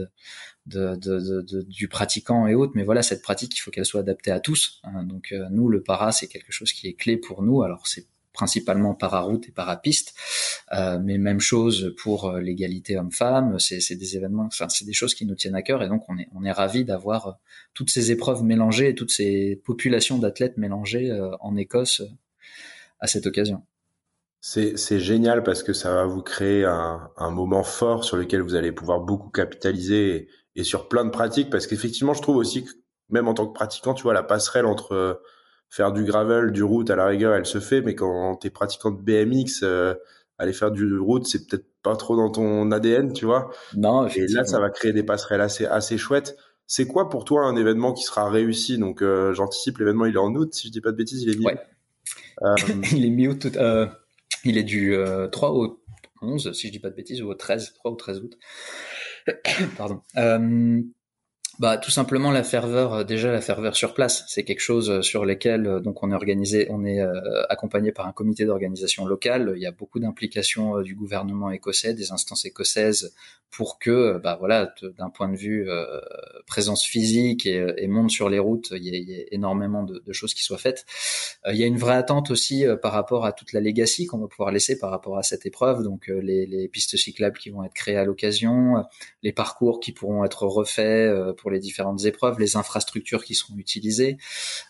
du 0.67 1.89
pratiquant 1.89 2.47
et 2.47 2.55
autres, 2.55 2.73
mais 2.75 2.85
voilà 2.85 3.03
cette 3.03 3.23
pratique, 3.23 3.57
il 3.57 3.61
faut 3.61 3.71
qu'elle 3.71 3.85
soit 3.85 4.01
adaptée 4.01 4.31
à 4.31 4.41
tous. 4.41 4.81
Hein. 4.85 5.03
Donc 5.05 5.33
euh, 5.33 5.49
nous, 5.51 5.69
le 5.69 5.83
para, 5.83 6.13
c'est 6.13 6.29
quelque 6.29 6.53
chose 6.53 6.73
qui 6.73 6.87
est 6.89 6.95
clé 6.95 7.17
pour 7.17 7.43
nous. 7.43 7.63
Alors 7.63 7.87
c'est 7.87 8.07
principalement 8.33 8.95
para-route 8.95 9.49
et 9.49 9.53
para-piste. 9.53 10.15
Euh, 10.73 10.99
mais 11.03 11.19
même 11.19 11.41
chose 11.41 11.95
pour 12.03 12.27
euh, 12.27 12.41
l'égalité 12.41 12.97
homme-femme. 12.97 13.59
C'est 13.59 13.97
des 13.97 14.17
événements, 14.17 14.47
enfin, 14.47 14.69
c'est 14.69 14.85
des 14.85 14.93
choses 14.93 15.15
qui 15.15 15.27
nous 15.27 15.35
tiennent 15.35 15.55
à 15.55 15.63
cœur 15.63 15.83
et 15.83 15.89
donc 15.89 16.05
on 16.09 16.19
est, 16.19 16.29
on 16.35 16.45
est 16.45 16.53
ravis 16.53 16.85
d'avoir 16.85 17.27
euh, 17.27 17.33
toutes 17.75 17.91
ces 17.91 18.11
épreuves 18.11 18.43
mélangées 18.43 18.89
et 18.89 18.95
toutes 18.95 19.11
ces 19.11 19.61
populations 19.65 20.19
d'athlètes 20.19 20.57
mélangées 20.57 21.11
en 21.41 21.57
Écosse 21.57 22.03
à 23.01 23.07
cette 23.07 23.27
occasion. 23.27 23.63
C'est 24.41 25.01
génial 25.01 25.43
parce 25.43 25.63
que 25.63 25.73
ça 25.73 25.93
va 25.93 26.07
vous 26.07 26.23
créer 26.23 26.65
un, 26.65 27.11
un, 27.17 27.31
moment 27.31 27.63
fort 27.63 28.05
sur 28.05 28.17
lequel 28.17 28.41
vous 28.41 28.55
allez 28.55 28.73
pouvoir 28.73 29.01
beaucoup 29.01 29.29
capitaliser 29.29 30.17
et, 30.17 30.29
et 30.57 30.65
sur 30.65 30.89
plein 30.89 31.05
de 31.05 31.11
pratiques 31.11 31.51
parce 31.51 31.67
qu'effectivement 31.67 32.15
je 32.15 32.23
trouve 32.23 32.37
aussi 32.37 32.65
que 32.65 32.71
même 33.11 33.29
en 33.29 33.35
tant 33.35 33.47
que 33.47 33.53
pratiquant 33.53 33.93
tu 33.93 34.03
vois 34.03 34.15
la 34.15 34.23
passerelle 34.23 34.65
entre 34.65 35.21
faire 35.71 35.93
du 35.93 36.05
gravel, 36.05 36.51
du 36.51 36.65
route 36.65 36.91
à 36.91 36.97
la 36.97 37.07
rigueur, 37.07 37.33
elle 37.35 37.47
se 37.47 37.61
fait, 37.61 37.81
mais 37.81 37.95
quand 37.95 38.37
t'es 38.37 38.51
pratiquant 38.51 38.91
de 38.91 39.01
BMX, 39.01 39.63
euh, 39.63 39.95
aller 40.37 40.53
faire 40.53 40.73
du 40.73 40.99
route, 40.99 41.27
c'est 41.27 41.47
peut-être 41.47 41.67
pas 41.83 41.97
trop 41.97 42.17
dans 42.17 42.31
ton 42.31 42.71
ADN, 42.73 43.13
tu 43.13 43.25
vois. 43.25 43.51
Non, 43.77 44.07
Et 44.09 44.27
là, 44.27 44.45
ça 44.45 44.59
va 44.59 44.69
créer 44.69 44.93
des 44.93 45.05
passerelles 45.05 45.41
assez 45.41 45.65
assez 45.65 45.97
chouettes. 45.97 46.37
C'est 46.67 46.87
quoi 46.87 47.09
pour 47.09 47.25
toi 47.25 47.45
un 47.45 47.57
événement 47.57 47.93
qui 47.93 48.03
sera 48.03 48.29
réussi? 48.29 48.79
Donc, 48.79 49.01
euh, 49.01 49.33
j'anticipe 49.33 49.79
l'événement, 49.79 50.07
il 50.07 50.15
est 50.15 50.19
en 50.19 50.35
août, 50.35 50.53
si 50.55 50.69
je 50.69 50.73
dis 50.73 50.81
pas 50.81 50.91
de 50.91 50.97
bêtises, 50.97 51.23
il 51.23 51.31
est 51.31 51.39
mi 51.39 51.47
ouais. 51.47 51.59
euh... 52.43 52.55
il 52.93 53.05
est 53.05 53.11
mi-août. 53.11 53.47
Il 54.45 54.57
est 54.57 54.63
du 54.63 54.97
3 55.31 55.51
au 55.53 55.81
11, 56.23 56.53
si 56.53 56.67
je 56.67 56.73
dis 56.73 56.79
pas 56.81 56.91
de 56.91 56.95
bêtises, 56.95 57.23
ou 57.23 57.29
au 57.29 57.35
13, 57.35 57.75
3 57.75 57.93
ou 57.93 57.97
13 57.97 58.21
août. 58.21 58.39
Pardon. 59.77 60.03
Bah 61.61 61.77
tout 61.77 61.91
simplement 61.91 62.31
la 62.31 62.43
ferveur, 62.43 62.95
euh, 62.95 63.05
déjà 63.05 63.31
la 63.31 63.43
ferveur 63.43 63.77
sur 63.77 63.93
place, 63.93 64.25
c'est 64.29 64.45
quelque 64.45 64.61
chose 64.61 64.89
euh, 64.89 65.03
sur 65.03 65.27
lequel 65.27 65.67
euh, 65.67 65.79
donc 65.79 66.03
on 66.03 66.11
est 66.11 66.15
organisé, 66.15 66.67
on 66.71 66.87
est 66.87 67.03
accompagné 67.51 67.93
par 67.93 68.07
un 68.07 68.13
comité 68.13 68.47
d'organisation 68.47 69.05
local. 69.05 69.53
Il 69.57 69.61
y 69.61 69.67
a 69.67 69.71
beaucoup 69.71 70.01
d'implications 70.01 70.81
du 70.81 70.95
gouvernement 70.95 71.51
écossais, 71.51 71.93
des 71.93 72.13
instances 72.13 72.47
écossaises 72.47 73.15
pour 73.51 73.79
que 73.79 74.19
bah 74.19 74.37
voilà 74.39 74.73
d'un 74.97 75.11
point 75.11 75.29
de 75.29 75.37
vue 75.37 75.69
présence 76.47 76.85
physique 76.85 77.47
et, 77.47 77.67
et, 77.79 77.89
monde 77.89 78.09
sur 78.09 78.29
les 78.29 78.39
routes, 78.39 78.71
il 78.71 78.85
y, 78.85 78.95
a, 78.95 78.97
il 78.97 79.11
y 79.11 79.21
a 79.21 79.25
énormément 79.33 79.83
de, 79.83 80.01
de, 80.07 80.13
choses 80.13 80.35
qui 80.35 80.45
soient 80.45 80.57
faites. 80.57 80.87
il 81.49 81.57
y 81.57 81.65
a 81.65 81.67
une 81.67 81.77
vraie 81.77 81.97
attente 81.97 82.31
aussi 82.31 82.65
par 82.81 82.93
rapport 82.93 83.27
à 83.27 83.33
toute 83.33 83.53
la 83.53 83.61
legacy 83.61 84.07
qu'on 84.07 84.19
va 84.19 84.29
pouvoir 84.29 84.53
laisser 84.53 84.79
par 84.79 84.91
rapport 84.91 85.19
à 85.19 85.25
cette 85.25 85.47
épreuve, 85.47 85.83
donc 85.83 86.07
les, 86.07 86.47
les 86.47 86.69
pistes 86.69 86.97
cyclables 86.97 87.39
qui 87.39 87.51
vont 87.51 87.65
être 87.65 87.75
créées 87.75 87.97
à 87.97 88.05
l'occasion, 88.05 88.85
les 89.25 89.33
parcours 89.33 89.81
qui 89.81 89.91
pourront 89.91 90.25
être 90.25 90.47
refaits 90.47 91.35
pour 91.37 91.50
les 91.51 91.59
différentes 91.59 92.05
épreuves, 92.05 92.39
les 92.39 92.57
infrastructures 92.57 93.25
qui 93.25 93.35
seront 93.35 93.57
utilisées. 93.57 94.19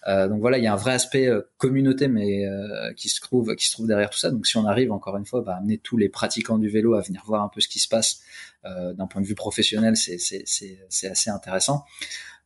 Euh, 0.07 0.29
donc 0.29 0.41
voilà, 0.41 0.59
il 0.59 0.65
y 0.65 0.67
a 0.67 0.73
un 0.73 0.77
vrai 0.77 0.93
aspect 0.93 1.27
euh, 1.27 1.43
communauté, 1.59 2.09
mais 2.09 2.47
euh, 2.47 2.93
qui 2.95 3.09
se 3.09 3.21
trouve 3.21 3.55
qui 3.57 3.67
se 3.67 3.73
trouve 3.73 3.87
derrière 3.87 4.11
tout 4.11 4.19
ça. 4.19 4.31
Donc 4.31 4.47
si 4.47 4.57
on 4.57 4.67
arrive 4.67 4.93
encore 4.93 5.17
une 5.17 5.27
fois, 5.27 5.41
à 5.41 5.43
bah, 5.43 5.57
amener 5.57 5.79
tous 5.79 5.97
les 5.97 6.09
pratiquants 6.09 6.59
du 6.59 6.69
vélo 6.69 6.95
à 6.95 7.01
venir 7.01 7.23
voir 7.27 7.43
un 7.43 7.49
peu 7.49 7.61
ce 7.61 7.69
qui 7.69 7.79
se 7.79 7.89
passe 7.89 8.21
d'un 8.65 9.07
point 9.07 9.23
de 9.23 9.27
vue 9.27 9.35
professionnel, 9.35 9.97
c'est 9.97 11.11
assez 11.11 11.31
intéressant. 11.31 11.85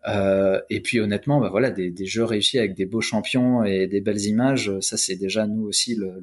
Et 0.06 0.80
puis 0.80 1.00
honnêtement, 1.00 1.40
bah 1.40 1.48
voilà, 1.50 1.70
des, 1.70 2.06
jeux 2.06 2.22
réussis 2.22 2.58
avec 2.58 2.74
des 2.74 2.86
beaux 2.86 3.00
champions 3.00 3.64
et 3.64 3.88
des 3.88 4.00
belles 4.00 4.24
images, 4.24 4.78
ça 4.80 4.96
c'est 4.96 5.16
déjà 5.16 5.48
nous 5.48 5.64
aussi 5.64 5.96
le, 5.96 6.22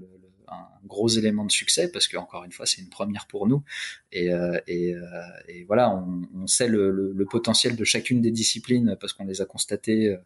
gros 0.91 1.07
élément 1.07 1.45
de 1.45 1.51
succès 1.51 1.89
parce 1.89 2.07
que 2.09 2.17
encore 2.17 2.43
une 2.43 2.51
fois 2.51 2.65
c'est 2.65 2.81
une 2.81 2.89
première 2.89 3.25
pour 3.25 3.47
nous. 3.47 3.63
Et, 4.11 4.33
euh, 4.33 4.59
et, 4.67 4.93
euh, 4.93 5.01
et 5.47 5.63
voilà 5.63 5.89
on, 5.89 6.21
on 6.35 6.47
sait 6.47 6.67
le, 6.67 6.91
le, 6.91 7.13
le, 7.13 7.25
potentiel 7.25 7.77
de 7.77 7.83
chacune 7.85 8.21
des 8.21 8.31
disciplines 8.31 8.97
parce 8.99 9.13
qu'on 9.13 9.23
les 9.23 9.39
a 9.41 9.45
constatées 9.45 10.09
euh, 10.09 10.17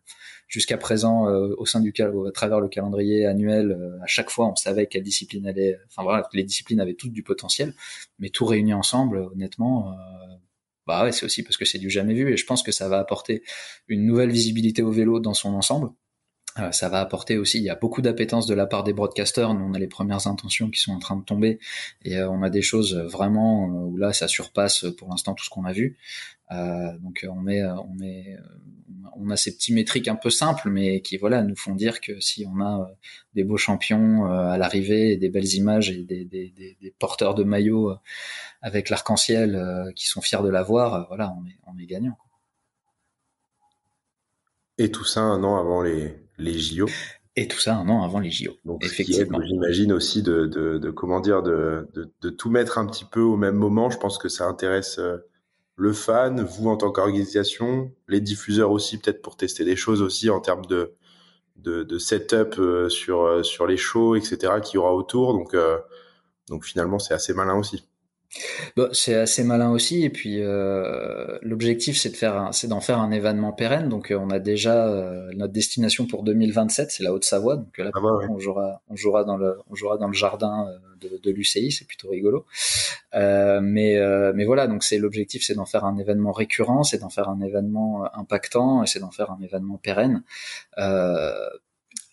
jusqu'à 0.47 0.77
présent 0.77 1.25
au 1.25 1.65
sein 1.65 1.81
du 1.81 1.93
à 1.99 2.31
travers 2.31 2.59
le 2.59 2.67
calendrier 2.67 3.25
annuel 3.25 3.77
à 4.03 4.07
chaque 4.07 4.29
fois 4.29 4.47
on 4.47 4.55
savait 4.55 4.87
quelle 4.87 5.03
discipline 5.03 5.47
allait 5.47 5.77
enfin 5.87 6.03
voilà 6.03 6.27
les 6.33 6.43
disciplines 6.43 6.79
avaient 6.79 6.93
toutes 6.93 7.13
du 7.13 7.23
potentiel 7.23 7.73
mais 8.19 8.29
tout 8.29 8.45
réuni 8.45 8.73
ensemble 8.73 9.17
honnêtement 9.33 9.95
bah 10.85 11.03
ouais 11.03 11.11
c'est 11.11 11.25
aussi 11.25 11.41
parce 11.41 11.57
que 11.57 11.65
c'est 11.65 11.79
du 11.79 11.89
jamais 11.89 12.13
vu 12.13 12.31
et 12.31 12.37
je 12.37 12.45
pense 12.45 12.61
que 12.61 12.71
ça 12.71 12.87
va 12.89 12.99
apporter 12.99 13.43
une 13.87 14.05
nouvelle 14.05 14.31
visibilité 14.31 14.83
au 14.83 14.91
vélo 14.91 15.19
dans 15.19 15.33
son 15.33 15.53
ensemble 15.53 15.89
Euh, 16.59 16.71
ça 16.71 16.87
va 16.87 17.01
apporter 17.01 17.37
aussi, 17.37 17.57
il 17.57 17.63
y 17.63 17.69
a 17.69 17.75
beaucoup 17.75 18.01
d'appétence 18.01 18.47
de 18.47 18.53
la 18.53 18.65
part 18.65 18.85
des 18.85 18.93
broadcasters. 18.93 19.53
Nous, 19.53 19.65
on 19.65 19.73
a 19.73 19.79
les 19.79 19.87
premières 19.87 20.27
intentions 20.27 20.69
qui 20.69 20.79
sont 20.79 20.93
en 20.93 20.99
train 20.99 21.17
de 21.17 21.23
tomber 21.23 21.59
et 22.05 22.17
euh, 22.17 22.29
on 22.29 22.43
a 22.43 22.49
des 22.49 22.61
choses 22.61 22.95
vraiment 22.95 23.67
euh, 23.67 23.85
où 23.87 23.97
là, 23.97 24.13
ça 24.13 24.29
surpasse 24.29 24.85
pour 24.97 25.09
l'instant 25.09 25.33
tout 25.33 25.43
ce 25.43 25.49
qu'on 25.49 25.65
a 25.65 25.73
vu. 25.73 25.97
donc 27.01 27.25
on 27.29 27.47
est, 27.47 27.63
on 27.63 27.99
est, 28.01 28.37
on 29.17 29.29
a 29.29 29.35
ces 29.35 29.55
petits 29.55 29.73
métriques 29.73 30.07
un 30.07 30.15
peu 30.15 30.29
simples, 30.29 30.69
mais 30.69 31.01
qui 31.01 31.17
voilà 31.17 31.41
nous 31.43 31.55
font 31.55 31.75
dire 31.75 31.99
que 31.99 32.19
si 32.21 32.45
on 32.47 32.61
a 32.61 32.89
des 33.33 33.43
beaux 33.43 33.57
champions 33.57 34.25
à 34.25 34.57
l'arrivée, 34.57 35.17
des 35.17 35.29
belles 35.29 35.53
images 35.55 35.89
et 35.89 36.03
des 36.03 36.95
porteurs 36.99 37.35
de 37.35 37.43
maillots 37.43 37.97
avec 38.61 38.89
l'arc-en-ciel 38.89 39.91
qui 39.95 40.07
sont 40.07 40.21
fiers 40.21 40.43
de 40.43 40.49
l'avoir, 40.49 41.07
voilà, 41.07 41.33
on 41.37 41.45
est, 41.47 41.57
on 41.65 41.77
est 41.79 41.87
gagnant. 41.87 42.17
Et 44.77 44.91
tout 44.91 45.05
ça 45.05 45.21
un 45.21 45.43
an 45.43 45.57
avant 45.57 45.81
les, 45.81 46.15
les 46.37 46.57
JO. 46.59 46.87
Et 47.37 47.47
tout 47.47 47.59
ça 47.59 47.75
un 47.75 47.89
an 47.89 48.03
avant 48.03 48.19
les 48.19 48.31
JO. 48.31 48.53
Donc, 48.63 48.83
effectivement. 48.83 49.41
J'imagine 49.41 49.91
aussi 49.91 50.23
de, 50.23 50.45
de, 50.45 50.77
de, 50.77 50.91
comment 50.91 51.19
dire, 51.19 51.43
de, 51.43 51.87
de, 51.93 52.09
de, 52.21 52.29
tout 52.29 52.49
mettre 52.49 52.77
un 52.77 52.85
petit 52.85 53.05
peu 53.05 53.21
au 53.21 53.35
même 53.35 53.55
moment. 53.55 53.89
Je 53.89 53.97
pense 53.97 54.17
que 54.17 54.29
ça 54.29 54.45
intéresse 54.47 54.99
euh, 54.99 55.17
le 55.75 55.91
fan, 55.91 56.41
vous 56.41 56.69
en 56.69 56.77
tant 56.77 56.91
qu'organisation, 56.91 57.91
les 58.07 58.21
diffuseurs 58.21 58.71
aussi, 58.71 58.97
peut-être 58.97 59.21
pour 59.21 59.35
tester 59.35 59.65
des 59.65 59.75
choses 59.75 60.01
aussi 60.01 60.29
en 60.29 60.39
termes 60.39 60.65
de, 60.65 60.93
de, 61.57 61.83
de 61.83 61.97
setup 61.97 62.55
euh, 62.57 62.87
sur, 62.87 63.23
euh, 63.23 63.43
sur 63.43 63.67
les 63.67 63.77
shows, 63.77 64.15
etc., 64.15 64.53
qu'il 64.63 64.75
y 64.75 64.77
aura 64.77 64.93
autour. 64.93 65.33
Donc, 65.33 65.55
donc 66.49 66.63
finalement, 66.63 66.99
c'est 66.99 67.13
assez 67.13 67.33
malin 67.33 67.57
aussi. 67.57 67.85
Bah, 68.75 68.89
c'est 68.91 69.15
assez 69.15 69.43
malin 69.43 69.71
aussi 69.71 70.03
et 70.03 70.09
puis 70.09 70.41
euh, 70.41 71.37
l'objectif 71.41 71.97
c'est 71.97 72.09
de 72.09 72.17
faire 72.17 72.49
c'est 72.51 72.67
d'en 72.67 72.81
faire 72.81 72.99
un 72.99 73.11
événement 73.11 73.53
pérenne. 73.53 73.89
Donc 73.89 74.11
euh, 74.11 74.17
on 74.19 74.29
a 74.29 74.39
déjà 74.39 74.87
euh, 74.87 75.31
notre 75.35 75.53
destination 75.53 76.05
pour 76.05 76.23
2027 76.23 76.91
c'est 76.91 77.03
la 77.03 77.13
Haute-Savoie. 77.13 77.57
Donc 77.57 77.77
là 77.77 77.91
ah 77.93 77.99
bah 78.01 78.19
on 78.29 78.39
jouera 78.39 78.81
on 78.89 78.95
jouera 78.95 79.23
dans 79.23 79.37
le 79.37 79.57
on 79.69 79.75
jouera 79.75 79.97
dans 79.97 80.07
le 80.07 80.13
jardin 80.13 80.67
de, 80.99 81.19
de 81.23 81.31
l'UCI 81.31 81.71
c'est 81.71 81.85
plutôt 81.85 82.09
rigolo. 82.09 82.45
Mais 83.13 83.97
mais 84.33 84.45
voilà 84.45 84.67
donc 84.67 84.83
c'est 84.83 84.97
l'objectif 84.97 85.43
c'est 85.45 85.55
d'en 85.55 85.65
faire 85.65 85.85
un 85.85 85.97
événement 85.97 86.31
récurrent 86.31 86.83
c'est 86.83 86.99
d'en 86.99 87.09
faire 87.09 87.29
un 87.29 87.41
événement 87.41 88.03
impactant 88.13 88.83
et 88.83 88.87
c'est 88.87 88.99
d'en 88.99 89.11
faire 89.11 89.31
un 89.31 89.41
événement 89.41 89.77
pérenne 89.77 90.23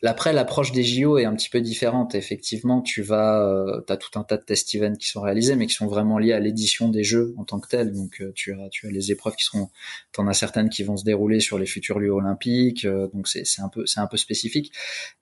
après, 0.08 0.32
l'approche 0.32 0.72
des 0.72 0.82
JO 0.82 1.16
est 1.18 1.24
un 1.24 1.34
petit 1.34 1.48
peu 1.48 1.60
différente. 1.60 2.16
Effectivement, 2.16 2.82
tu 2.82 3.02
vas, 3.02 3.46
euh, 3.46 3.80
as 3.88 3.96
tout 3.96 4.18
un 4.18 4.24
tas 4.24 4.36
de 4.36 4.42
test 4.42 4.74
events 4.74 4.96
qui 4.96 5.06
sont 5.06 5.20
réalisés, 5.20 5.54
mais 5.54 5.66
qui 5.68 5.74
sont 5.74 5.86
vraiment 5.86 6.18
liés 6.18 6.32
à 6.32 6.40
l'édition 6.40 6.88
des 6.88 7.04
jeux 7.04 7.34
en 7.36 7.44
tant 7.44 7.60
que 7.60 7.68
tel. 7.68 7.92
Donc, 7.92 8.20
euh, 8.20 8.32
tu 8.34 8.52
as, 8.52 8.68
tu 8.68 8.88
as 8.88 8.90
les 8.90 9.12
épreuves 9.12 9.36
qui 9.36 9.44
seront, 9.44 9.68
t'en 10.12 10.26
as 10.26 10.34
certaines 10.34 10.70
qui 10.70 10.82
vont 10.82 10.96
se 10.96 11.04
dérouler 11.04 11.38
sur 11.38 11.56
les 11.56 11.66
futurs 11.66 12.00
lieux 12.00 12.10
olympiques. 12.10 12.84
Euh, 12.84 13.06
donc, 13.14 13.28
c'est, 13.28 13.44
un 13.60 13.68
peu, 13.68 13.86
c'est 13.86 14.00
un 14.00 14.08
peu 14.08 14.16
spécifique. 14.16 14.72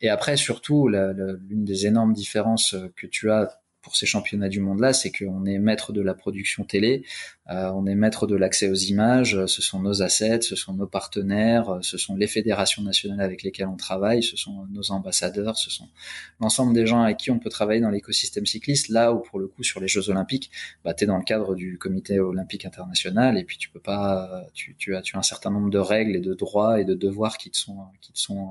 Et 0.00 0.08
après, 0.08 0.38
surtout, 0.38 0.88
l'une 0.88 1.64
des 1.64 1.86
énormes 1.86 2.14
différences 2.14 2.74
que 2.96 3.06
tu 3.06 3.30
as 3.30 3.59
pour 3.82 3.96
ces 3.96 4.06
championnats 4.06 4.48
du 4.48 4.60
monde-là, 4.60 4.92
c'est 4.92 5.10
qu'on 5.10 5.44
est 5.46 5.58
maître 5.58 5.92
de 5.92 6.02
la 6.02 6.14
production 6.14 6.64
télé, 6.64 7.04
euh, 7.50 7.70
on 7.74 7.86
est 7.86 7.94
maître 7.94 8.26
de 8.26 8.36
l'accès 8.36 8.68
aux 8.68 8.74
images, 8.74 9.46
ce 9.46 9.62
sont 9.62 9.80
nos 9.80 10.02
assets, 10.02 10.42
ce 10.42 10.56
sont 10.56 10.74
nos 10.74 10.86
partenaires, 10.86 11.78
ce 11.80 11.96
sont 11.96 12.14
les 12.16 12.26
fédérations 12.26 12.82
nationales 12.82 13.20
avec 13.20 13.42
lesquelles 13.42 13.68
on 13.68 13.76
travaille, 13.76 14.22
ce 14.22 14.36
sont 14.36 14.66
nos 14.70 14.90
ambassadeurs, 14.92 15.56
ce 15.56 15.70
sont 15.70 15.88
l'ensemble 16.40 16.74
des 16.74 16.86
gens 16.86 17.02
avec 17.02 17.16
qui 17.16 17.30
on 17.30 17.38
peut 17.38 17.48
travailler 17.50 17.80
dans 17.80 17.90
l'écosystème 17.90 18.46
cycliste, 18.46 18.88
là 18.88 19.12
où 19.12 19.20
pour 19.20 19.38
le 19.38 19.48
coup 19.48 19.62
sur 19.62 19.80
les 19.80 19.88
Jeux 19.88 20.10
olympiques, 20.10 20.50
bah, 20.84 20.92
tu 20.92 21.04
es 21.04 21.06
dans 21.06 21.18
le 21.18 21.24
cadre 21.24 21.54
du 21.54 21.78
comité 21.78 22.20
olympique 22.20 22.66
international 22.66 23.38
et 23.38 23.44
puis 23.44 23.56
tu 23.56 23.70
peux 23.70 23.80
pas, 23.80 24.46
tu, 24.52 24.76
tu, 24.76 24.94
as, 24.94 25.02
tu 25.02 25.16
as 25.16 25.18
un 25.18 25.22
certain 25.22 25.50
nombre 25.50 25.70
de 25.70 25.78
règles 25.78 26.16
et 26.16 26.20
de 26.20 26.34
droits 26.34 26.80
et 26.80 26.84
de 26.84 26.94
devoirs 26.94 27.38
qui 27.38 27.50
te 27.50 27.56
sont, 27.56 27.78
qui 28.02 28.12
te 28.12 28.18
sont, 28.18 28.50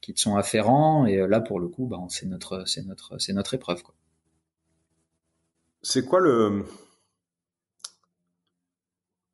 qui 0.00 0.14
te 0.14 0.20
sont 0.20 0.36
afférents 0.36 1.06
et 1.06 1.26
là 1.26 1.40
pour 1.40 1.58
le 1.58 1.68
coup, 1.68 1.86
bah, 1.86 1.98
c'est 2.08 2.26
notre, 2.26 2.66
c'est 2.68 2.86
notre, 2.86 3.18
c'est 3.18 3.32
notre 3.32 3.54
épreuve. 3.54 3.82
Quoi. 3.82 3.94
C'est 5.82 6.04
quoi 6.04 6.20
le 6.20 6.64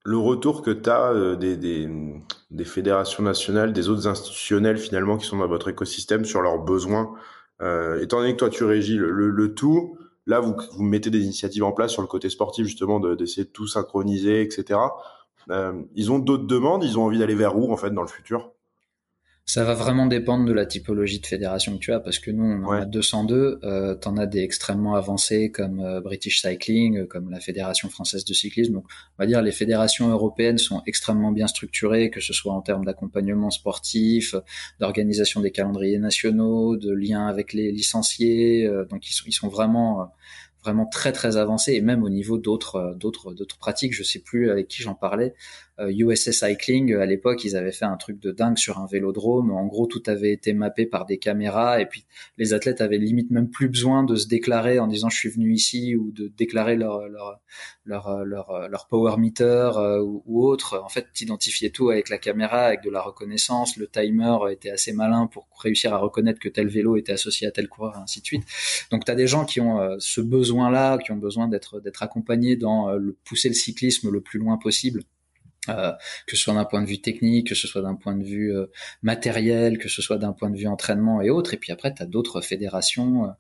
le 0.09 0.17
retour 0.17 0.63
que 0.63 0.71
tu 0.71 0.89
as 0.89 1.13
euh, 1.13 1.37
des, 1.37 1.57
des, 1.57 2.65
fédérations 2.65 3.23
nationales, 3.23 3.75
des 3.75 3.91
autres 3.91 4.09
institutionnels 4.09 4.79
finalement 4.79 5.19
qui 5.19 5.27
sont 5.27 5.37
dans 5.37 5.47
votre 5.47 5.69
écosystème 5.69 6.25
sur 6.25 6.41
leurs 6.41 6.59
besoins 6.59 7.15
euh, 7.61 8.01
Étant 8.01 8.21
donné 8.21 8.33
que 8.33 8.39
toi 8.39 8.49
tu 8.49 8.65
régis 8.65 8.97
le, 8.97 9.55
tout, 9.55 9.99
là 10.27 10.41
vous, 10.41 10.57
vous 10.73 10.83
mettez 10.83 11.11
des 11.11 11.25
initiatives 11.25 11.63
en 11.63 11.73
place 11.73 11.93
sur 11.93 12.01
le 12.01 12.09
côté 12.09 12.31
sportif 12.31 12.65
justement 12.65 13.01
d'essayer 13.01 13.45
de, 13.45 13.51
tout 13.51 13.67
synchroniser, 13.67 14.41
etc. 14.41 14.81
Euh, 15.51 15.75
ils 15.95 16.11
ont 16.11 16.19
d'autres 16.19 16.47
demandes, 16.47 16.85
ils 16.85 16.99
ont 16.99 17.05
envie 17.05 17.19
d'aller 17.19 17.35
vers 17.35 17.59
où 17.59 17.71
en 17.71 17.77
fait 17.77 17.91
dans 17.91 18.03
le 18.03 18.09
futur? 18.09 18.53
Ça 19.49 19.65
va 19.65 19.73
vraiment 19.73 20.05
dépendre 20.05 20.45
de 20.45 20.53
la 20.53 20.67
typologie 20.67 21.21
de 21.21 21.27
fédération 21.27 21.73
que 21.79 21.79
tu 21.79 21.91
as, 21.91 22.01
parce 22.01 22.19
que 22.19 22.31
nous, 22.31 22.45
on 22.45 22.67
en 22.67 22.71
a 22.73 22.85
202. 22.85 23.61
Euh, 23.65 23.95
T'en 23.95 24.19
as 24.19 24.27
des 24.27 24.41
extrêmement 24.41 24.95
avancés 24.95 25.51
comme 25.51 25.81
euh, 25.81 26.03
British 26.03 26.43
Cycling, 26.43 26.99
euh, 26.99 27.07
comme 27.07 27.31
la 27.31 27.41
Fédération 27.41 27.89
française 27.89 28.27
de 28.27 28.35
cyclisme. 28.35 28.75
Donc, 28.75 28.85
on 29.19 29.23
va 29.23 29.27
dire 29.27 29.41
les 29.41 29.51
fédérations 29.51 30.11
européennes 30.11 30.59
sont 30.59 30.83
extrêmement 30.87 31.33
bien 31.33 31.47
structurées, 31.47 32.11
que 32.11 32.21
ce 32.21 32.35
soit 32.35 32.53
en 32.53 32.61
termes 32.61 32.85
d'accompagnement 32.85 33.49
sportif, 33.49 34.35
d'organisation 34.81 35.41
des 35.41 35.51
calendriers 35.51 35.99
nationaux, 35.99 36.77
de 36.77 36.93
liens 36.93 37.27
avec 37.27 37.55
les 37.55 37.73
licenciés. 37.73 38.67
Euh, 38.67 38.85
donc, 38.85 39.09
ils 39.09 39.15
sont, 39.15 39.25
ils 39.27 39.33
sont 39.33 39.49
vraiment 39.49 40.13
vraiment 40.63 40.87
très 40.87 41.13
très 41.13 41.37
avancé 41.37 41.75
et 41.75 41.81
même 41.81 42.03
au 42.03 42.09
niveau 42.09 42.39
d'autres 42.39 42.77
euh, 42.77 42.95
d'autres 42.95 43.33
d'autres 43.33 43.59
pratiques 43.59 43.95
je 43.95 44.03
sais 44.03 44.19
plus 44.19 44.51
avec 44.51 44.69
qui 44.69 44.83
j'en 44.83 44.95
parlais 44.95 45.35
USS 45.79 46.29
euh, 46.29 46.33
Cycling 46.33 46.95
à 46.95 47.07
l'époque 47.07 47.45
ils 47.45 47.57
avaient 47.57 47.73
fait 47.73 47.85
un 47.85 47.97
truc 47.97 48.21
de 48.21 48.33
dingue 48.33 48.59
sur 48.59 48.79
un 48.79 48.87
vélodrome. 48.87 49.51
En 49.51 49.67
gros 49.67 49.87
tout 49.87 50.03
avait 50.07 50.33
été 50.33 50.53
mappé 50.53 50.87
par 50.87 51.07
des 51.07 51.19
caméras. 51.19 51.81
Et 51.81 51.87
puis 51.87 52.07
les 52.37 52.55
athlètes 52.55 52.81
avaient 52.81 52.99
limite 52.99 53.31
même 53.31 53.49
plus 53.49 53.69
besoin 53.69 54.05
de 54.05 54.17
se 54.17 54.29
déclarer 54.29 54.79
en 54.79 54.87
disant 54.87 55.09
je 55.09 55.17
suis 55.17 55.29
venu 55.29 55.53
ici 55.53 55.97
ou 55.97 56.11
de 56.13 56.29
déclarer 56.29 56.77
leur 56.77 57.09
leur 57.09 57.41
leur 57.85 58.25
leur, 58.25 58.69
leur 58.69 58.87
power 58.89 59.17
meter 59.19 59.71
euh, 59.77 60.01
ou, 60.03 60.45
autre. 60.45 60.81
En 60.83 60.89
fait 60.89 61.07
t'identifiais 61.13 61.71
tout 61.71 61.91
avec 61.91 62.09
la 62.09 62.19
caméra 62.19 62.67
avec 62.67 62.83
de 62.83 62.91
la 62.91 63.01
reconnaissance. 63.01 63.77
Le 63.77 63.87
timer 63.87 64.37
était 64.51 64.71
assez 64.71 64.93
malin 64.93 65.27
pour 65.27 65.49
réussir 65.63 65.95
à 65.95 65.99
reconnaître 65.99 66.41
que 66.41 66.49
tel 66.49 66.69
vélo 66.69 66.97
était 66.97 67.13
associé 67.13 67.47
à 67.47 67.51
tel 67.51 67.69
coureur 67.69 67.95
et 67.97 68.03
ainsi 68.03 68.21
de 68.21 68.27
suite. 68.27 68.45
Donc 68.91 69.05
tu 69.05 69.11
as 69.11 69.15
des 69.15 69.27
gens 69.27 69.45
qui 69.45 69.61
ont 69.61 69.97
ce 69.99 70.21
besoin 70.21 70.71
là 70.71 70.99
qui 70.99 71.13
ont 71.13 71.17
besoin 71.17 71.49
d'être 71.49 71.81
d'être 71.81 72.03
accompagnés 72.03 72.57
dans 72.57 72.89
euh, 72.89 72.99
le 72.99 73.17
pousser 73.25 73.49
le 73.49 73.55
cyclisme 73.55 74.11
le 74.11 74.21
plus 74.21 74.39
loin 74.39 74.59
possible. 74.59 75.03
Euh, 75.69 75.93
que 76.27 76.37
ce 76.37 76.43
soit 76.43 76.55
d'un 76.55 76.65
point 76.65 76.83
de 76.83 76.87
vue 76.87 77.01
technique, 77.01 77.49
que 77.49 77.55
ce 77.55 77.67
soit 77.67 77.83
d'un 77.83 77.95
point 77.95 78.15
de 78.15 78.25
vue 78.25 78.55
euh, 78.55 78.67
matériel, 79.03 79.79
que 79.79 79.89
ce 79.89 80.03
soit 80.03 80.19
d'un 80.19 80.33
point 80.33 80.51
de 80.51 80.57
vue 80.57 80.67
entraînement 80.67 81.21
et 81.21 81.31
autres. 81.31 81.55
Et 81.55 81.57
puis 81.57 81.73
après, 81.73 81.95
tu 81.95 82.03
as 82.03 82.07
d'autres 82.07 82.41
fédérations 82.41 83.33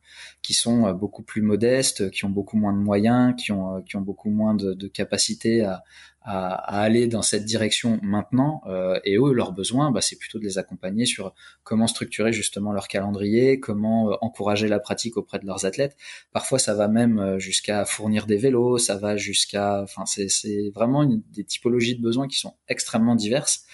qui 0.42 0.54
sont 0.54 0.92
beaucoup 0.92 1.22
plus 1.22 1.42
modestes, 1.42 2.10
qui 2.10 2.24
ont 2.24 2.30
beaucoup 2.30 2.56
moins 2.56 2.72
de 2.72 2.78
moyens, 2.78 3.34
qui 3.36 3.52
ont, 3.52 3.82
qui 3.82 3.96
ont 3.96 4.00
beaucoup 4.00 4.30
moins 4.30 4.54
de, 4.54 4.74
de 4.74 4.88
capacité 4.88 5.64
à, 5.64 5.82
à, 6.28 6.82
aller 6.82 7.06
dans 7.06 7.22
cette 7.22 7.46
direction 7.46 7.98
maintenant. 8.02 8.60
Euh, 8.66 9.00
et 9.04 9.16
eux, 9.16 9.32
leurs 9.32 9.52
besoins, 9.52 9.90
bah, 9.90 10.02
c'est 10.02 10.16
plutôt 10.16 10.38
de 10.38 10.44
les 10.44 10.58
accompagner 10.58 11.06
sur 11.06 11.34
comment 11.62 11.86
structurer 11.86 12.32
justement 12.32 12.72
leur 12.72 12.86
calendrier, 12.86 13.60
comment 13.60 14.10
euh, 14.10 14.14
encourager 14.20 14.68
la 14.68 14.78
pratique 14.78 15.16
auprès 15.16 15.38
de 15.38 15.46
leurs 15.46 15.64
athlètes. 15.64 15.96
Parfois, 16.32 16.58
ça 16.58 16.74
va 16.74 16.86
même 16.86 17.18
euh, 17.18 17.38
jusqu'à 17.38 17.86
fournir 17.86 18.26
des 18.26 18.36
vélos, 18.36 18.76
ça 18.76 18.96
va 18.96 19.16
jusqu'à, 19.16 19.80
enfin, 19.82 20.04
c'est, 20.04 20.28
c'est 20.28 20.70
vraiment 20.74 21.02
une, 21.02 21.22
des 21.32 21.44
typologies 21.44 21.96
de 21.96 22.02
besoins 22.02 22.28
qui 22.28 22.38
sont 22.38 22.54
extrêmement 22.68 23.14
diverses. 23.14 23.64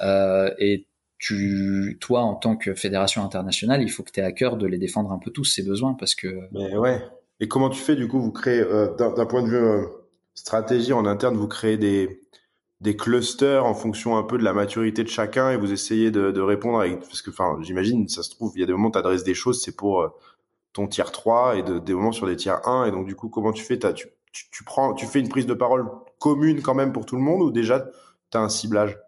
Euh, 0.00 0.50
et 0.58 0.86
tu, 1.18 1.98
toi, 2.00 2.20
en 2.20 2.36
tant 2.36 2.56
que 2.56 2.74
fédération 2.74 3.24
internationale, 3.24 3.82
il 3.82 3.90
faut 3.90 4.04
que 4.04 4.12
tu 4.12 4.20
aies 4.20 4.24
à 4.24 4.32
cœur 4.32 4.56
de 4.56 4.66
les 4.66 4.78
défendre 4.78 5.10
un 5.10 5.18
peu 5.18 5.32
tous 5.32 5.44
ces 5.44 5.64
besoins 5.64 5.94
parce 5.94 6.14
que. 6.14 6.28
Mais 6.52 6.76
ouais. 6.76 7.02
Et 7.40 7.48
comment 7.48 7.68
tu 7.68 7.80
fais 7.80 7.96
du 7.96 8.06
coup 8.06 8.20
Vous 8.20 8.32
créez 8.32 8.60
euh, 8.60 8.94
d'un 8.94 9.26
point 9.26 9.42
de 9.42 9.48
vue 9.48 9.86
stratégie 10.36 10.92
en 10.92 11.04
interne, 11.06 11.36
vous 11.36 11.48
créez 11.48 11.76
des, 11.76 12.20
des 12.80 12.96
clusters 12.96 13.64
en 13.64 13.74
fonction 13.74 14.16
un 14.16 14.22
peu 14.22 14.38
de 14.38 14.44
la 14.44 14.52
maturité 14.52 15.02
de 15.02 15.08
chacun 15.08 15.50
et 15.50 15.56
vous 15.56 15.72
essayez 15.72 16.10
de, 16.10 16.40
répondre 16.40 16.78
avec, 16.80 17.00
parce 17.00 17.22
que, 17.22 17.30
enfin, 17.30 17.58
j'imagine, 17.62 18.08
ça 18.08 18.22
se 18.22 18.30
trouve, 18.30 18.52
il 18.54 18.60
y 18.60 18.62
a 18.62 18.66
des 18.66 18.72
moments 18.72 18.88
où 18.88 18.92
tu 18.92 18.98
adresses 18.98 19.24
des 19.24 19.34
choses, 19.34 19.62
c'est 19.62 19.74
pour 19.74 20.02
euh, 20.02 20.08
ton 20.72 20.86
tiers 20.86 21.10
3 21.10 21.56
et 21.56 21.62
de, 21.62 21.78
des 21.78 21.94
moments 21.94 22.12
sur 22.12 22.26
des 22.26 22.36
tiers 22.36 22.66
1 22.68 22.86
et 22.86 22.90
donc, 22.92 23.06
du 23.06 23.16
coup, 23.16 23.28
comment 23.28 23.52
tu 23.52 23.64
fais, 23.64 23.78
tu, 24.32 24.64
prends, 24.64 24.94
tu 24.94 25.06
fais 25.06 25.20
une 25.20 25.28
prise 25.28 25.46
de 25.46 25.54
parole 25.54 25.86
commune 26.18 26.60
quand 26.62 26.74
même 26.74 26.92
pour 26.92 27.06
tout 27.06 27.16
le 27.16 27.22
monde 27.22 27.42
ou 27.42 27.50
déjà 27.50 27.86
tu 28.30 28.38
as 28.38 28.40
un 28.40 28.48
ciblage? 28.48 28.98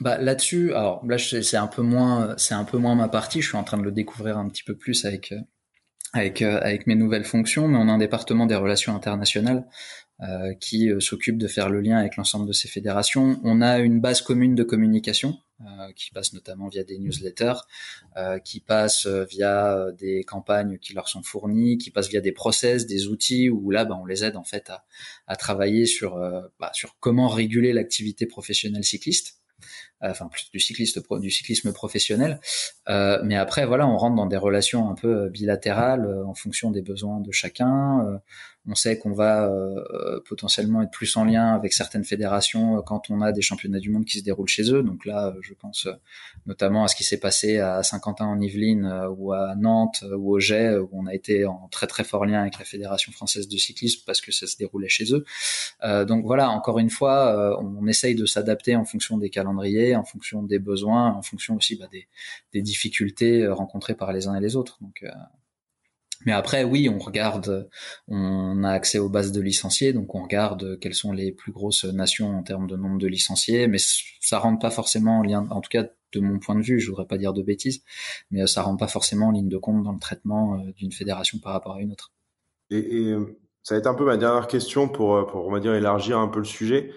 Bah 0.00 0.16
là-dessus, 0.16 0.72
alors 0.72 1.04
là 1.06 1.18
c'est 1.18 1.56
un 1.58 1.66
peu 1.66 1.82
moins, 1.82 2.34
c'est 2.38 2.54
un 2.54 2.64
peu 2.64 2.78
moins 2.78 2.94
ma 2.94 3.08
partie. 3.08 3.42
Je 3.42 3.48
suis 3.48 3.58
en 3.58 3.64
train 3.64 3.76
de 3.76 3.82
le 3.82 3.92
découvrir 3.92 4.38
un 4.38 4.48
petit 4.48 4.62
peu 4.62 4.74
plus 4.74 5.04
avec 5.04 5.32
euh, 5.32 5.40
avec 6.14 6.40
euh, 6.40 6.58
avec 6.62 6.86
mes 6.86 6.94
nouvelles 6.94 7.24
fonctions, 7.24 7.68
mais 7.68 7.76
on 7.76 7.86
a 7.86 7.92
un 7.92 7.98
département 7.98 8.46
des 8.46 8.54
relations 8.54 8.96
internationales 8.96 9.66
euh, 10.22 10.52
qui 10.52 10.90
euh, 10.90 11.00
s'occupe 11.00 11.38
de 11.38 11.46
faire 11.46 11.70
le 11.70 11.80
lien 11.80 11.96
avec 11.96 12.16
l'ensemble 12.16 12.46
de 12.46 12.52
ces 12.52 12.68
fédérations. 12.68 13.40
On 13.42 13.62
a 13.62 13.78
une 13.78 14.00
base 14.00 14.20
commune 14.20 14.54
de 14.54 14.62
communication 14.62 15.38
euh, 15.62 15.92
qui 15.96 16.10
passe 16.10 16.34
notamment 16.34 16.68
via 16.68 16.84
des 16.84 16.98
newsletters, 16.98 17.54
qui 18.44 18.60
passe 18.60 19.06
via 19.06 19.86
des 19.98 20.22
campagnes 20.24 20.76
qui 20.78 20.92
leur 20.92 21.08
sont 21.08 21.22
fournies, 21.22 21.78
qui 21.78 21.90
passe 21.90 22.08
via 22.08 22.20
des 22.20 22.32
process, 22.32 22.86
des 22.86 23.06
outils 23.06 23.48
où 23.48 23.70
là, 23.70 23.86
bah, 23.86 23.96
on 23.98 24.04
les 24.04 24.22
aide 24.22 24.36
en 24.36 24.44
fait 24.44 24.68
à, 24.68 24.84
à 25.26 25.36
travailler 25.36 25.86
sur 25.86 26.16
bah, 26.58 26.70
sur 26.74 26.96
comment 27.00 27.28
réguler 27.28 27.72
l'activité 27.72 28.26
professionnelle 28.26 28.84
cycliste. 28.84 29.40
Enfin 30.00 30.28
plus 30.28 30.50
du 30.50 30.60
cycliste 30.60 31.00
du 31.20 31.30
cyclisme 31.30 31.72
professionnel. 31.72 32.40
Euh, 32.88 33.18
mais 33.24 33.36
après, 33.36 33.66
voilà, 33.66 33.86
on 33.86 33.96
rentre 33.96 34.16
dans 34.16 34.26
des 34.26 34.36
relations 34.36 34.90
un 34.90 34.94
peu 34.94 35.28
bilatérales 35.28 36.06
en 36.26 36.34
fonction 36.34 36.70
des 36.70 36.82
besoins 36.82 37.20
de 37.20 37.32
chacun. 37.32 38.20
On 38.68 38.74
sait 38.74 38.98
qu'on 38.98 39.12
va 39.12 39.46
euh, 39.46 40.20
potentiellement 40.28 40.82
être 40.82 40.90
plus 40.90 41.16
en 41.16 41.24
lien 41.24 41.54
avec 41.54 41.72
certaines 41.72 42.04
fédérations 42.04 42.76
euh, 42.76 42.82
quand 42.82 43.08
on 43.08 43.22
a 43.22 43.32
des 43.32 43.40
championnats 43.40 43.80
du 43.80 43.88
monde 43.88 44.04
qui 44.04 44.18
se 44.18 44.22
déroulent 44.22 44.48
chez 44.48 44.70
eux. 44.70 44.82
Donc 44.82 45.06
là, 45.06 45.34
je 45.40 45.54
pense 45.54 45.86
euh, 45.86 45.92
notamment 46.44 46.84
à 46.84 46.88
ce 46.88 46.94
qui 46.94 47.02
s'est 47.02 47.18
passé 47.18 47.58
à 47.58 47.82
Saint-Quentin 47.82 48.26
en 48.26 48.38
Yvelines 48.38 49.08
ou 49.16 49.32
à 49.32 49.54
Nantes 49.54 50.04
ou 50.14 50.34
au 50.34 50.40
Jet, 50.40 50.76
où 50.76 50.90
on 50.92 51.06
a 51.06 51.14
été 51.14 51.46
en 51.46 51.68
très 51.70 51.86
très 51.86 52.04
fort 52.04 52.26
lien 52.26 52.42
avec 52.42 52.58
la 52.58 52.66
Fédération 52.66 53.12
française 53.12 53.48
de 53.48 53.56
cyclisme 53.56 54.02
parce 54.04 54.20
que 54.20 54.30
ça 54.30 54.46
se 54.46 54.58
déroulait 54.58 54.88
chez 54.88 55.14
eux. 55.14 55.24
donc 56.04 56.24
voilà, 56.24 56.50
encore 56.50 56.78
une 56.78 56.90
fois, 56.90 57.58
on 57.60 57.86
essaye 57.86 58.14
de 58.14 58.26
s'adapter 58.26 58.76
en 58.76 58.84
fonction 58.84 59.18
des 59.18 59.30
calendriers, 59.30 59.89
en 59.96 60.04
fonction 60.04 60.42
des 60.42 60.58
besoins, 60.58 61.12
en 61.12 61.22
fonction 61.22 61.56
aussi 61.56 61.76
bah, 61.76 61.88
des, 62.52 62.62
difficultés 62.62 63.46
rencontrées 63.48 63.94
par 63.94 64.12
les 64.12 64.28
uns 64.28 64.34
et 64.34 64.40
les 64.40 64.56
autres. 64.56 64.78
Donc 64.80 65.04
mais 66.26 66.32
après, 66.32 66.64
oui, 66.64 66.88
on 66.88 66.98
regarde, 66.98 67.70
on 68.08 68.62
a 68.62 68.70
accès 68.70 68.98
aux 68.98 69.08
bases 69.08 69.32
de 69.32 69.40
licenciés, 69.40 69.92
donc 69.92 70.14
on 70.14 70.22
regarde 70.22 70.78
quelles 70.78 70.94
sont 70.94 71.12
les 71.12 71.32
plus 71.32 71.50
grosses 71.50 71.84
nations 71.84 72.36
en 72.36 72.42
termes 72.42 72.66
de 72.66 72.76
nombre 72.76 72.98
de 72.98 73.06
licenciés, 73.06 73.68
mais 73.68 73.78
ça 74.20 74.38
rentre 74.38 74.58
pas 74.58 74.70
forcément 74.70 75.20
en 75.20 75.22
lien, 75.22 75.46
en 75.50 75.60
tout 75.62 75.70
cas 75.70 75.84
de 76.12 76.20
mon 76.20 76.38
point 76.38 76.56
de 76.56 76.62
vue, 76.62 76.80
je 76.80 76.90
voudrais 76.90 77.06
pas 77.06 77.18
dire 77.18 77.32
de 77.32 77.42
bêtises, 77.42 77.82
mais 78.30 78.46
ça 78.46 78.62
rentre 78.62 78.78
pas 78.78 78.88
forcément 78.88 79.28
en 79.28 79.30
ligne 79.30 79.48
de 79.48 79.56
compte 79.56 79.82
dans 79.82 79.92
le 79.92 79.98
traitement 79.98 80.54
euh, 80.56 80.72
d'une 80.76 80.92
fédération 80.92 81.38
par 81.38 81.52
rapport 81.52 81.76
à 81.76 81.80
une 81.80 81.92
autre. 81.92 82.12
Et, 82.70 82.78
et, 82.78 83.12
euh, 83.12 83.38
ça 83.62 83.74
va 83.74 83.78
être 83.78 83.86
un 83.86 83.94
peu 83.94 84.04
ma 84.04 84.16
dernière 84.16 84.46
question 84.46 84.88
pour, 84.88 85.16
euh, 85.16 85.26
pour 85.26 85.58
dire 85.60 85.74
élargir 85.74 86.18
un 86.18 86.28
peu 86.28 86.40
le 86.40 86.44
sujet. 86.44 86.92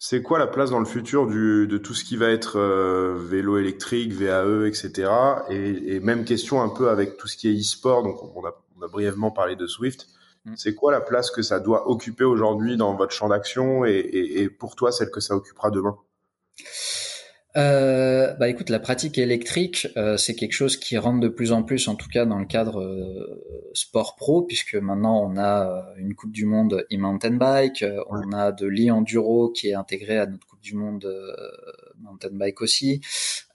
C'est 0.00 0.22
quoi 0.22 0.38
la 0.38 0.46
place 0.46 0.70
dans 0.70 0.78
le 0.78 0.86
futur 0.86 1.26
du, 1.26 1.66
de 1.66 1.76
tout 1.76 1.92
ce 1.92 2.04
qui 2.04 2.16
va 2.16 2.30
être 2.30 2.56
euh, 2.56 3.16
vélo 3.18 3.58
électrique, 3.58 4.12
VAE, 4.12 4.66
etc. 4.68 5.10
Et, 5.50 5.96
et, 5.96 6.00
même 6.00 6.24
question 6.24 6.62
un 6.62 6.68
peu 6.68 6.88
avec 6.88 7.16
tout 7.16 7.26
ce 7.26 7.36
qui 7.36 7.48
est 7.48 7.60
e-sport. 7.60 8.04
Donc 8.04 8.22
on 8.36 8.46
a, 8.46 8.54
on 8.78 8.82
a, 8.82 8.88
brièvement 8.88 9.32
parlé 9.32 9.56
de 9.56 9.66
Swift. 9.66 10.06
Mm. 10.44 10.54
C'est 10.56 10.76
quoi 10.76 10.92
la 10.92 11.00
place 11.00 11.32
que 11.32 11.42
ça 11.42 11.58
doit 11.58 11.90
occuper 11.90 12.22
aujourd'hui 12.22 12.76
dans 12.76 12.94
votre 12.94 13.12
champ 13.12 13.28
d'action 13.28 13.84
et, 13.84 13.90
et, 13.90 14.42
et, 14.42 14.48
pour 14.48 14.76
toi 14.76 14.92
celle 14.92 15.10
que 15.10 15.20
ça 15.20 15.34
occupera 15.34 15.72
demain? 15.72 15.98
Euh, 17.58 18.34
bah 18.34 18.48
écoute, 18.48 18.70
la 18.70 18.78
pratique 18.78 19.18
électrique, 19.18 19.88
euh, 19.96 20.16
c'est 20.16 20.34
quelque 20.36 20.52
chose 20.52 20.76
qui 20.76 20.96
rentre 20.96 21.18
de 21.18 21.28
plus 21.28 21.50
en 21.50 21.64
plus, 21.64 21.88
en 21.88 21.96
tout 21.96 22.08
cas 22.08 22.24
dans 22.24 22.38
le 22.38 22.46
cadre 22.46 22.80
euh, 22.80 23.70
sport 23.74 24.14
pro, 24.16 24.42
puisque 24.42 24.74
maintenant 24.76 25.20
on 25.22 25.36
a 25.36 25.66
euh, 25.66 25.82
une 25.96 26.14
Coupe 26.14 26.30
du 26.30 26.44
Monde 26.46 26.86
e-mountain 26.92 27.32
bike, 27.32 27.82
euh, 27.82 28.02
on 28.10 28.32
a 28.32 28.52
de 28.52 28.66
l'e-enduro 28.66 29.50
qui 29.50 29.68
est 29.68 29.74
intégré 29.74 30.18
à 30.18 30.26
notre 30.26 30.46
Coupe 30.46 30.62
du 30.62 30.74
Monde 30.74 31.06
mountain 31.98 32.30
bike 32.32 32.60
aussi. 32.62 33.00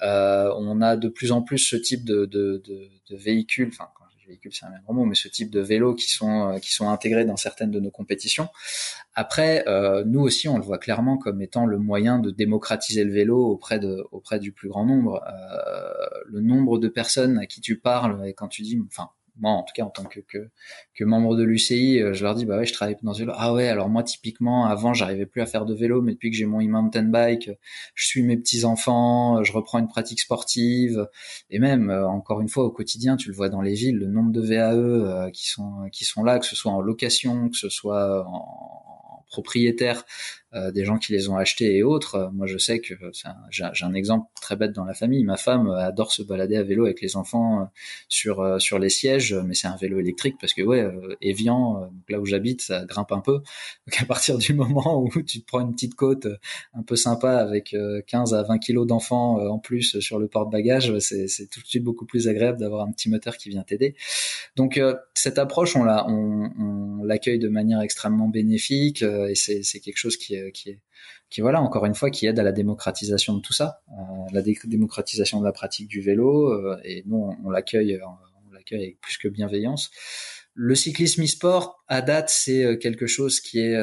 on 0.02 0.82
a 0.82 0.98
de 0.98 1.08
plus 1.08 1.32
en 1.32 1.42
plus 1.42 1.60
ce 1.60 1.78
type 1.78 2.04
de, 2.04 2.26
de, 2.26 2.62
de, 2.66 2.90
de 3.10 3.68
enfin 3.68 3.88
véhicules, 4.28 4.54
c'est 4.54 4.66
un 4.66 4.72
grand 4.84 4.94
mot, 4.94 5.06
mais 5.06 5.16
ce 5.16 5.28
type 5.28 5.50
de 5.50 5.60
vélos 5.60 5.96
qui 5.96 6.10
sont 6.10 6.54
euh, 6.54 6.60
qui 6.60 6.74
sont 6.74 6.90
intégrés 6.90 7.26
dans 7.26 7.38
certaines 7.38 7.72
de 7.72 7.80
nos 7.80 7.92
compétitions. 7.92 8.50
Après, 9.16 9.64
euh, 9.68 10.04
nous 10.06 10.22
aussi, 10.22 10.48
on 10.48 10.58
le 10.58 10.64
voit 10.64 10.78
clairement 10.78 11.18
comme 11.18 11.42
étant 11.42 11.66
le 11.66 11.78
moyen 11.78 12.20
de 12.20 12.32
démocratiser 12.32 13.04
le 13.04 13.12
vélo 13.12 13.38
auprès 13.46 13.80
de 13.80 14.06
auprès 14.12 14.40
du 14.40 14.52
plus 14.52 14.70
grand 14.70 14.86
nombre. 14.86 15.24
Euh, 15.28 15.94
le 16.26 16.42
nombre 16.42 16.80
de 16.80 16.88
personnes 16.88 17.38
à 17.38 17.46
qui 17.46 17.62
tu 17.62 17.78
parles 17.78 18.28
et 18.28 18.34
quand 18.34 18.48
tu 18.48 18.62
dis, 18.62 18.80
enfin, 18.88 19.10
moi 19.38 19.52
en 19.52 19.64
tout 19.64 19.74
cas 19.76 19.84
en 19.84 19.90
tant 19.90 20.04
que, 20.04 20.20
que, 20.20 20.50
que 20.96 21.04
membre 21.04 21.36
de 21.36 21.44
l'UCI, 21.44 22.02
euh, 22.02 22.14
je 22.14 22.24
leur 22.24 22.36
dis 22.36 22.46
bah 22.46 22.58
ouais 22.58 22.66
je 22.66 22.74
travaille 22.74 22.96
dans 23.02 23.14
ce 23.14 23.20
vélo. 23.20 23.34
Ah 23.36 23.54
ouais 23.54 23.68
alors 23.68 23.90
moi 23.90 24.04
typiquement 24.04 24.66
avant 24.66 24.94
j'arrivais 24.94 25.26
plus 25.26 25.42
à 25.42 25.46
faire 25.46 25.66
de 25.66 25.74
vélo 25.74 26.02
mais 26.02 26.14
depuis 26.14 26.32
que 26.32 26.38
j'ai 26.38 26.46
mon 26.46 26.62
e-mountain 26.62 27.04
bike, 27.04 27.50
je 27.96 28.08
suis 28.08 28.24
mes 28.24 28.38
petits 28.38 28.66
enfants, 28.66 29.44
je 29.44 29.52
reprends 29.52 29.80
une 29.80 29.88
pratique 29.88 30.20
sportive 30.20 31.08
et 31.50 31.60
même 31.60 31.90
euh, 31.90 32.08
encore 32.08 32.42
une 32.42 32.50
fois 32.50 32.64
au 32.64 32.72
quotidien 32.72 33.18
tu 33.18 33.30
le 33.30 33.36
vois 33.36 33.50
dans 33.50 33.62
les 33.62 33.74
villes 33.74 33.98
le 33.98 34.08
nombre 34.08 34.32
de 34.32 34.42
VAE 34.42 34.74
euh, 34.76 35.30
qui 35.32 35.50
sont 35.50 35.90
qui 35.92 36.06
sont 36.06 36.24
là 36.24 36.40
que 36.40 36.46
ce 36.46 36.56
soit 36.56 36.72
en 36.72 36.82
location 36.82 37.50
que 37.50 37.58
ce 37.58 37.70
soit 37.70 38.26
en 38.28 39.24
propriétaire 39.28 40.06
des 40.54 40.86
gens 40.86 40.98
qui 40.98 41.12
les 41.14 41.30
ont 41.30 41.38
achetés 41.38 41.78
et 41.78 41.84
autres. 41.84 42.16
Euh, 42.16 42.30
moi, 42.32 42.46
je 42.46 42.58
sais 42.58 42.80
que 42.80 42.94
j'ai 43.50 43.86
un 43.86 43.94
exemple 43.94 44.30
très 44.40 44.56
bête 44.56 44.72
dans 44.72 44.86
la 44.86 44.94
famille. 44.94 45.24
Ma 45.24 45.38
femme 45.38 45.68
euh, 45.68 45.88
adore 45.88 46.12
se 46.12 46.22
balader 46.22 46.58
à 46.58 46.64
vélo 46.64 46.86
avec 46.86 47.02
les 47.02 47.16
enfants 47.16 47.70
sur 48.08 48.62
sur 48.62 48.78
les 48.78 48.90
sièges, 48.90 49.34
mais 49.34 49.54
c'est 49.56 49.68
un 49.68 49.76
vélo 49.76 50.00
électrique 50.00 50.36
parce 50.40 50.54
que 50.54 50.62
ouais, 50.62 50.86
Evian, 51.22 51.90
là 52.10 52.20
où 52.20 52.26
j'habite, 52.26 52.62
ça 52.62 52.86
grimpe 52.86 53.12
un 53.12 53.20
peu. 53.20 53.42
Donc 53.88 54.02
à 54.02 54.06
partir 54.06 54.38
du 54.38 54.54
moment 54.54 55.02
où 55.02 55.10
tu 55.22 55.42
te 55.42 55.46
prends 55.46 55.62
une 55.62 55.74
petite 55.74 55.96
côte 55.96 56.28
un 56.74 56.84
peu 56.84 56.96
sympa 56.96 57.38
avec 57.38 57.76
15 58.08 58.34
à 58.34 58.44
20 58.44 58.60
kilos 58.60 58.86
d'enfants 58.86 59.40
en 59.40 59.60
plus 59.60 60.00
sur 60.00 60.20
le 60.20 60.28
porte-bagages, 60.28 60.98
c'est 61.00 61.50
tout 61.50 61.62
de 61.62 61.66
suite 61.66 61.84
beaucoup 61.84 62.06
plus 62.06 62.28
agréable 62.28 62.60
d'avoir 62.60 62.86
un 62.86 62.92
petit 62.92 63.10
moteur 63.10 63.38
qui 63.38 63.50
vient 63.50 63.64
t'aider. 63.64 63.96
Donc 64.56 64.80
cette 65.14 65.38
approche, 65.40 65.76
on 65.76 65.84
la 65.84 66.08
on, 66.08 66.52
on 66.60 67.04
l'accueille 67.04 67.40
de 67.40 67.50
manière 67.50 67.82
extrêmement 67.82 68.28
bénéfique 68.28 69.02
et 69.02 69.36
c'est 69.36 69.80
quelque 69.80 69.98
chose 69.98 70.18
qui 70.18 70.36
est 70.36 70.43
euh, 70.43 70.43
qui 70.52 70.70
est 70.70 70.80
qui 71.30 71.42
voilà 71.42 71.62
encore 71.62 71.86
une 71.86 71.96
fois 71.96 72.10
qui 72.10 72.26
aide 72.28 72.40
à 72.40 72.44
la 72.44 72.52
démocratisation 72.52 73.36
de 73.36 73.42
tout 73.42 73.54
ça, 73.54 73.82
euh, 73.90 73.94
la 74.32 74.42
démocratisation 74.42 75.40
de 75.40 75.46
la 75.46 75.52
pratique 75.52 75.88
du 75.88 76.02
vélo 76.02 76.52
euh, 76.52 76.80
et 76.84 77.04
nous 77.06 77.36
on, 77.44 77.50
l'accueille 77.50 78.00
on 78.04 78.52
l'accueille 78.52 78.84
avec 78.84 79.02
plus 79.02 79.18
que 79.18 79.28
bienveillance. 79.28 79.92
Le 80.54 80.76
cyclisme 80.76 81.24
e-sport 81.24 81.84
à 81.88 82.02
date 82.02 82.30
c'est 82.30 82.78
quelque 82.80 83.08
chose 83.08 83.40
qui 83.40 83.60
est 83.60 83.78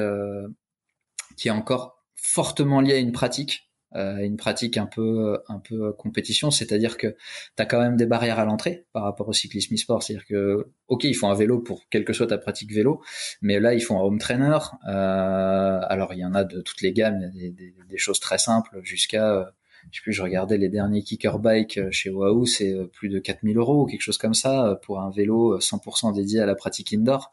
qui 1.36 1.48
est 1.48 1.52
encore 1.52 2.04
fortement 2.14 2.80
lié 2.80 2.94
à 2.94 2.98
une 2.98 3.12
pratique 3.12 3.69
euh, 3.69 3.69
une 3.94 4.36
pratique 4.36 4.76
un 4.76 4.86
peu 4.86 5.40
un 5.48 5.58
peu 5.58 5.92
compétition, 5.92 6.50
c'est-à-dire 6.50 6.96
que 6.96 7.08
tu 7.08 7.62
as 7.62 7.66
quand 7.66 7.80
même 7.80 7.96
des 7.96 8.06
barrières 8.06 8.38
à 8.38 8.44
l'entrée 8.44 8.86
par 8.92 9.02
rapport 9.02 9.28
au 9.28 9.32
cyclisme 9.32 9.74
e-sport, 9.74 10.02
c'est-à-dire 10.02 10.26
que 10.26 10.68
OK, 10.88 11.04
ils 11.04 11.14
font 11.14 11.30
un 11.30 11.34
vélo 11.34 11.58
pour 11.58 11.88
quelle 11.88 12.04
que 12.04 12.12
soit 12.12 12.28
ta 12.28 12.38
pratique 12.38 12.72
vélo, 12.72 13.02
mais 13.42 13.58
là 13.60 13.74
ils 13.74 13.80
font 13.80 13.98
un 13.98 14.02
home 14.02 14.18
trainer. 14.18 14.58
Euh, 14.88 15.80
alors 15.88 16.14
il 16.14 16.20
y 16.20 16.24
en 16.24 16.34
a 16.34 16.44
de 16.44 16.60
toutes 16.60 16.82
les 16.82 16.92
gammes, 16.92 17.30
il 17.34 17.42
y 17.42 17.46
a 17.46 17.50
des, 17.50 17.74
des 17.88 17.98
choses 17.98 18.20
très 18.20 18.38
simples 18.38 18.80
jusqu'à 18.82 19.34
euh, 19.34 19.44
je 19.90 19.98
sais 19.98 20.02
plus, 20.02 20.12
je 20.12 20.22
regardais 20.22 20.58
les 20.58 20.68
derniers 20.68 21.02
kicker 21.02 21.38
bike 21.38 21.78
euh, 21.78 21.90
chez 21.90 22.10
Wahoo, 22.10 22.46
c'est 22.46 22.72
euh, 22.72 22.84
plus 22.84 23.08
de 23.08 23.18
4000 23.18 23.56
euros 23.56 23.82
ou 23.82 23.86
quelque 23.86 24.02
chose 24.02 24.18
comme 24.18 24.34
ça 24.34 24.66
euh, 24.66 24.74
pour 24.74 25.00
un 25.00 25.10
vélo 25.10 25.58
100% 25.58 26.14
dédié 26.14 26.40
à 26.40 26.46
la 26.46 26.54
pratique 26.54 26.92
indoor. 26.92 27.32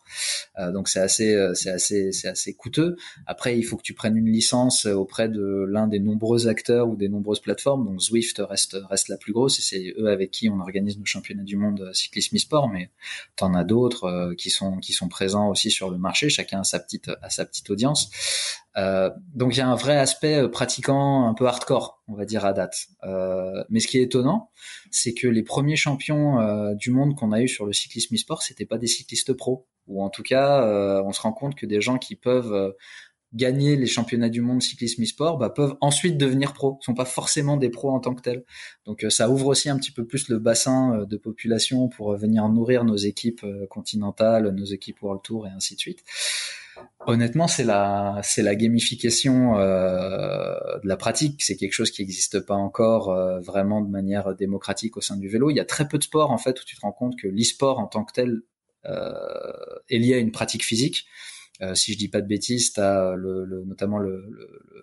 donc 0.74 0.90
c'est 0.90 1.00
assez, 1.00 1.36
c'est 1.54 1.70
assez, 1.70 2.12
c'est 2.12 2.28
assez 2.28 2.54
coûteux. 2.54 2.96
Après, 3.26 3.58
il 3.58 3.64
faut 3.64 3.78
que 3.78 3.84
tu 3.84 3.94
prennes 3.94 4.18
une 4.18 4.32
licence 4.32 4.86
auprès 4.86 5.30
de 5.30 5.66
l'un 5.68 5.88
des 5.88 6.00
nombreux 6.00 6.48
acteurs 6.48 6.88
ou 6.88 6.96
des 6.96 7.10
nombreuses 7.10 7.40
plateformes. 7.40 7.86
Donc 7.86 8.02
Zwift 8.02 8.42
reste 8.48 8.78
reste 8.90 9.10
la 9.10 9.18
plus 9.18 9.34
grosse 9.34 9.60
et 9.60 9.62
c'est 9.62 9.94
eux 9.98 10.10
avec 10.10 10.32
qui 10.32 10.50
on 10.50 10.60
organise 10.60 10.98
nos 10.98 11.06
championnats 11.06 11.44
du 11.44 11.58
monde 11.58 11.92
cyclisme 11.94 12.36
e-sport. 12.36 12.70
Mais 12.70 12.90
t'en 13.36 13.54
as 13.54 13.64
d'autres 13.64 14.34
qui 14.38 14.50
sont 14.50 14.78
qui 14.78 14.94
sont 14.94 15.10
présents 15.10 15.50
aussi 15.50 15.72
sur 15.72 15.90
le 15.90 15.98
marché. 15.98 16.30
Chacun 16.30 16.62
a 16.62 16.64
sa 16.64 16.80
petite 16.80 17.10
a 17.22 17.30
sa 17.30 17.46
petite 17.46 17.70
audience. 17.70 18.10
Euh, 18.78 19.10
donc 19.34 19.56
il 19.56 19.58
y 19.58 19.62
a 19.62 19.68
un 19.68 19.76
vrai 19.76 19.98
aspect 19.98 20.36
euh, 20.36 20.48
pratiquant 20.48 21.28
un 21.28 21.34
peu 21.34 21.48
hardcore, 21.48 22.04
on 22.08 22.14
va 22.14 22.26
dire 22.26 22.46
à 22.46 22.54
date. 22.54 22.88
Euh, 23.04 23.64
mais 23.70 23.80
ce 23.80 23.88
qui 23.88 23.98
est 23.98 24.04
étonnant, 24.04 24.52
c'est 24.92 25.14
que 25.14 25.28
les 25.28 25.44
premiers 25.44 25.76
champions 25.76 26.40
euh, 26.40 26.76
du 26.76 26.92
monde 26.92 27.16
qu'on 27.16 27.32
a 27.32 27.42
eu 27.42 27.48
sur 27.48 27.66
le 27.66 27.74
cyclisme 27.74 28.16
e-sport, 28.16 28.44
c'était 28.44 28.66
pas 28.66 28.78
des 28.78 28.88
cyclistes 28.88 29.34
pros, 29.34 29.68
ou 29.88 30.04
en 30.04 30.10
tout 30.10 30.24
cas, 30.24 30.64
on 31.06 31.14
se 31.14 31.22
rend 31.22 31.32
compte 31.32 31.56
que 31.56 31.66
des 31.66 31.80
gens 31.80 31.98
qui 31.98 32.18
peuvent 32.18 32.76
gagner 33.34 33.78
les 33.78 33.88
championnats 33.88 34.30
du 34.30 34.42
monde 34.42 34.62
cyclisme 34.62 35.04
e-sport 35.04 35.38
bah, 35.38 35.50
peuvent 35.50 35.76
ensuite 35.80 36.18
devenir 36.18 36.52
pros, 36.52 36.78
sont 36.82 36.94
pas 36.94 37.06
forcément 37.06 37.56
des 37.56 37.70
pros 37.70 37.92
en 37.92 38.02
tant 38.02 38.14
que 38.14 38.22
tels. 38.22 38.44
Donc 38.86 39.06
ça 39.10 39.30
ouvre 39.30 39.48
aussi 39.48 39.70
un 39.70 39.78
petit 39.78 39.92
peu 39.92 40.06
plus 40.06 40.28
le 40.28 40.40
bassin 40.40 41.06
de 41.10 41.18
population 41.18 41.88
pour 41.88 42.18
venir 42.18 42.50
nourrir 42.50 42.84
nos 42.84 42.98
équipes 42.98 43.46
continentales, 43.70 44.50
nos 44.50 44.66
équipes 44.66 45.02
World 45.02 45.22
Tour 45.24 45.48
et 45.48 45.52
ainsi 45.52 45.76
de 45.76 45.80
suite. 45.80 46.04
Honnêtement, 47.08 47.48
c'est 47.48 47.64
la 47.64 48.22
gamification 48.56 49.58
euh, 49.58 50.58
de 50.84 50.88
la 50.88 50.98
pratique. 50.98 51.42
C'est 51.42 51.56
quelque 51.56 51.72
chose 51.72 51.90
qui 51.90 52.02
n'existe 52.02 52.42
pas 52.42 52.56
encore 52.56 53.12
euh, 53.12 53.40
vraiment 53.40 53.80
de 53.80 53.90
manière 53.90 54.36
démocratique 54.36 54.98
au 54.98 55.02
sein 55.02 55.16
du 55.16 55.30
vélo. 55.30 55.50
Il 55.50 55.56
y 55.56 55.62
a 55.62 55.66
très 55.66 55.88
peu 55.88 55.98
de 55.98 56.04
sports 56.04 56.32
en 56.32 56.38
fait 56.38 56.60
où 56.60 56.66
tu 56.66 56.76
te 56.76 56.82
rends 56.82 56.92
compte 56.92 57.18
que 57.18 57.30
l'e-sport 57.30 57.80
en 57.80 57.88
tant 57.88 58.04
que 58.04 58.12
tel 58.12 58.42
euh, 58.86 59.52
est 59.90 60.00
lié 60.00 60.16
à 60.16 60.18
une 60.18 60.34
pratique 60.34 60.66
physique. 60.66 61.06
Euh, 61.62 61.74
si 61.76 61.94
je 61.94 61.98
dis 61.98 62.08
pas 62.08 62.22
de 62.22 62.28
bêtises, 62.28 62.74
tu 62.74 62.80
le, 62.82 63.46
le, 63.46 63.64
notamment 63.66 63.98
le, 63.98 64.30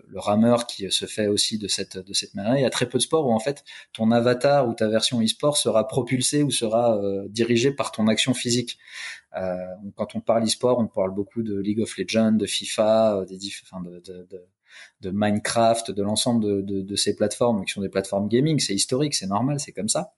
le, 0.08 0.18
rameur 0.18 0.66
qui 0.66 0.90
se 0.90 1.06
fait 1.06 1.26
aussi 1.26 1.58
de 1.58 1.68
cette, 1.68 1.98
de 1.98 2.12
cette 2.12 2.34
manière. 2.34 2.56
Il 2.56 2.62
y 2.62 2.64
a 2.64 2.70
très 2.70 2.88
peu 2.88 2.98
de 2.98 3.02
sports 3.02 3.26
où 3.26 3.32
en 3.32 3.38
fait 3.38 3.64
ton 3.92 4.10
avatar 4.10 4.68
ou 4.68 4.74
ta 4.74 4.88
version 4.88 5.20
e-sport 5.20 5.56
sera 5.56 5.86
propulsé 5.86 6.42
ou 6.42 6.50
sera 6.50 6.96
euh, 6.98 7.26
dirigé 7.28 7.72
par 7.72 7.92
ton 7.92 8.08
action 8.08 8.34
physique. 8.34 8.78
Euh, 9.36 9.56
quand 9.96 10.14
on 10.14 10.20
parle 10.20 10.44
e-sport, 10.44 10.78
on 10.78 10.86
parle 10.86 11.14
beaucoup 11.14 11.42
de 11.42 11.58
League 11.58 11.80
of 11.80 11.96
Legends, 11.96 12.32
de 12.32 12.46
FIFA, 12.46 13.18
euh, 13.18 13.24
des 13.24 13.38
enfin 13.62 13.82
de, 13.82 14.00
de, 14.00 14.26
de, 15.00 15.10
Minecraft, 15.10 15.90
de 15.90 16.02
l'ensemble 16.02 16.64
de, 16.64 16.82
de 16.82 16.96
ces 16.96 17.14
plateformes 17.16 17.64
qui 17.64 17.72
sont 17.72 17.82
des 17.82 17.88
plateformes 17.88 18.28
gaming. 18.28 18.58
C'est 18.60 18.74
historique, 18.74 19.14
c'est 19.14 19.26
normal, 19.26 19.60
c'est 19.60 19.72
comme 19.72 19.88
ça. 19.88 20.12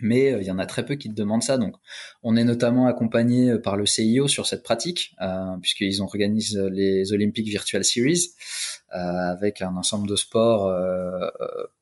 Mais 0.00 0.32
euh, 0.32 0.40
il 0.40 0.46
y 0.46 0.50
en 0.50 0.58
a 0.58 0.66
très 0.66 0.84
peu 0.84 0.94
qui 0.94 1.08
te 1.08 1.14
demandent 1.14 1.42
ça. 1.42 1.58
Donc, 1.58 1.76
on 2.22 2.36
est 2.36 2.44
notamment 2.44 2.86
accompagné 2.86 3.58
par 3.58 3.76
le 3.76 3.86
CIO 3.86 4.28
sur 4.28 4.46
cette 4.46 4.62
pratique, 4.62 5.14
euh, 5.20 5.56
puisqu'ils 5.60 6.00
organisent 6.02 6.58
les 6.72 7.12
Olympic 7.12 7.46
Virtual 7.46 7.84
Series 7.84 8.30
euh, 8.30 8.79
avec 8.90 9.62
un 9.62 9.76
ensemble 9.76 10.08
de 10.08 10.16
sports, 10.16 10.66
euh, 10.66 11.28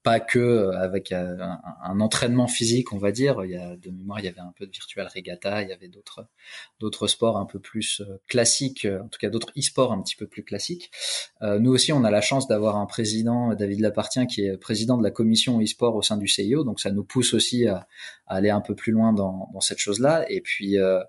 pas 0.03 0.21
que 0.21 0.71
avec 0.75 1.13
un, 1.13 1.59
un, 1.83 2.01
entraînement 2.01 2.47
physique, 2.47 2.93
on 2.93 2.99
va 2.99 3.13
dire. 3.13 3.45
Il 3.45 3.53
y 3.53 3.57
a 3.57 3.77
de 3.77 3.91
mémoire, 3.91 4.21
il 4.21 4.27
y 4.27 4.29
avait 4.29 4.41
un 4.41 4.53
peu 4.57 4.67
de 4.67 4.71
virtual 4.71 5.09
regatta, 5.15 5.63
il 5.63 5.69
y 5.69 5.73
avait 5.73 5.89
d'autres 5.89 6.27
d'autres 6.81 7.07
sports 7.07 7.39
un 7.39 7.47
peu 7.47 7.59
plus 7.59 8.03
classiques, 8.29 8.87
en 8.87 9.09
tout 9.09 9.19
cas 9.19 9.31
d'autres 9.31 9.53
e-sports 9.57 9.93
un 9.93 10.03
petit 10.03 10.17
peu 10.17 10.27
plus 10.27 10.45
classiques. 10.45 10.91
nous 11.43 11.73
aussi, 11.73 11.93
on 11.93 12.05
a 12.05 12.11
la 12.11 12.21
chance 12.21 12.47
d'avoir 12.47 12.77
un 12.77 12.87
président, 12.87 13.55
David 13.55 13.81
Lapartien, 13.81 14.27
qui 14.27 14.45
est 14.45 14.57
président 14.57 14.97
de 14.99 15.03
la 15.03 15.11
commission 15.11 15.61
e-sport 15.61 15.95
au 15.97 16.03
sein 16.03 16.17
du 16.17 16.29
CIO, 16.29 16.65
donc 16.65 16.81
ça 16.81 16.91
nous 16.91 17.05
pousse 17.05 17.35
aussi 17.35 17.67
à 17.67 17.87
aller 18.27 18.51
un 18.51 18.61
peu 18.61 18.75
plus 18.75 18.93
loin 18.93 19.13
dans, 19.13 19.49
dans 19.53 19.61
cette 19.61 19.79
chose-là. 19.79 20.31
Et 20.31 20.41
puis, 20.41 20.79
euh, 20.79 21.03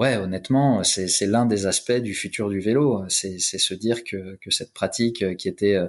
ouais, 0.00 0.16
honnêtement, 0.16 0.82
c'est 0.82 1.26
l'un 1.26 1.46
des 1.46 1.66
aspects 1.66 1.92
du 1.92 2.14
futur 2.14 2.48
du 2.48 2.58
vélo. 2.58 3.04
C'est 3.08 3.38
se 3.38 3.74
dire 3.74 4.02
que, 4.02 4.36
que 4.40 4.50
cette 4.50 4.72
pratique 4.72 5.22
euh, 5.22 5.34
qui 5.34 5.48
était 5.48 5.76
euh, 5.76 5.88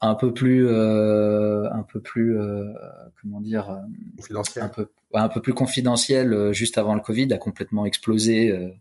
un 0.00 0.14
peu 0.14 0.34
plus, 0.34 0.66
euh, 0.68 1.70
un 1.70 1.84
peu 1.84 2.00
plus, 2.00 2.38
euh, 2.38 2.64
comment 3.22 3.40
dire, 3.40 3.70
un 4.56 4.68
peu, 4.68 4.88
un 5.14 5.28
peu 5.28 5.40
plus 5.40 5.54
confidentielle 5.54 6.52
juste 6.52 6.78
avant 6.78 6.94
le 6.94 7.00
Covid 7.00 7.32
a 7.32 7.38
complètement 7.38 7.86
explosé 7.86 8.74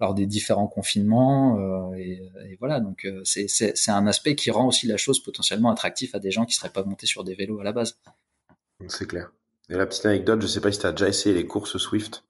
lors 0.00 0.14
des 0.14 0.26
différents 0.26 0.66
confinements. 0.66 1.94
Et, 1.94 2.20
et, 2.48 2.56
voilà, 2.58 2.80
donc 2.80 3.06
c'est 3.24 3.88
un 3.88 4.06
aspect 4.06 4.34
qui 4.34 4.50
rend 4.50 4.66
aussi 4.66 4.86
la 4.86 4.96
chose 4.96 5.22
potentiellement 5.22 5.70
attractif 5.70 6.14
à 6.14 6.18
des 6.18 6.30
gens 6.30 6.46
qui 6.46 6.54
seraient 6.54 6.70
pas 6.70 6.82
montés 6.82 7.06
sur 7.06 7.22
des 7.22 7.34
vélos 7.34 7.60
à 7.60 7.64
la 7.64 7.72
base. 7.72 7.98
C'est 8.88 9.06
clair. 9.06 9.30
Et 9.68 9.74
la 9.74 9.86
petite 9.86 10.06
anecdote, 10.06 10.42
je 10.42 10.46
sais 10.46 10.60
pas 10.60 10.70
si 10.70 10.78
tu 10.78 10.86
as 10.86 10.92
déjà 10.92 11.08
essayé 11.08 11.34
les 11.34 11.46
courses 11.46 11.76
Swift, 11.78 12.24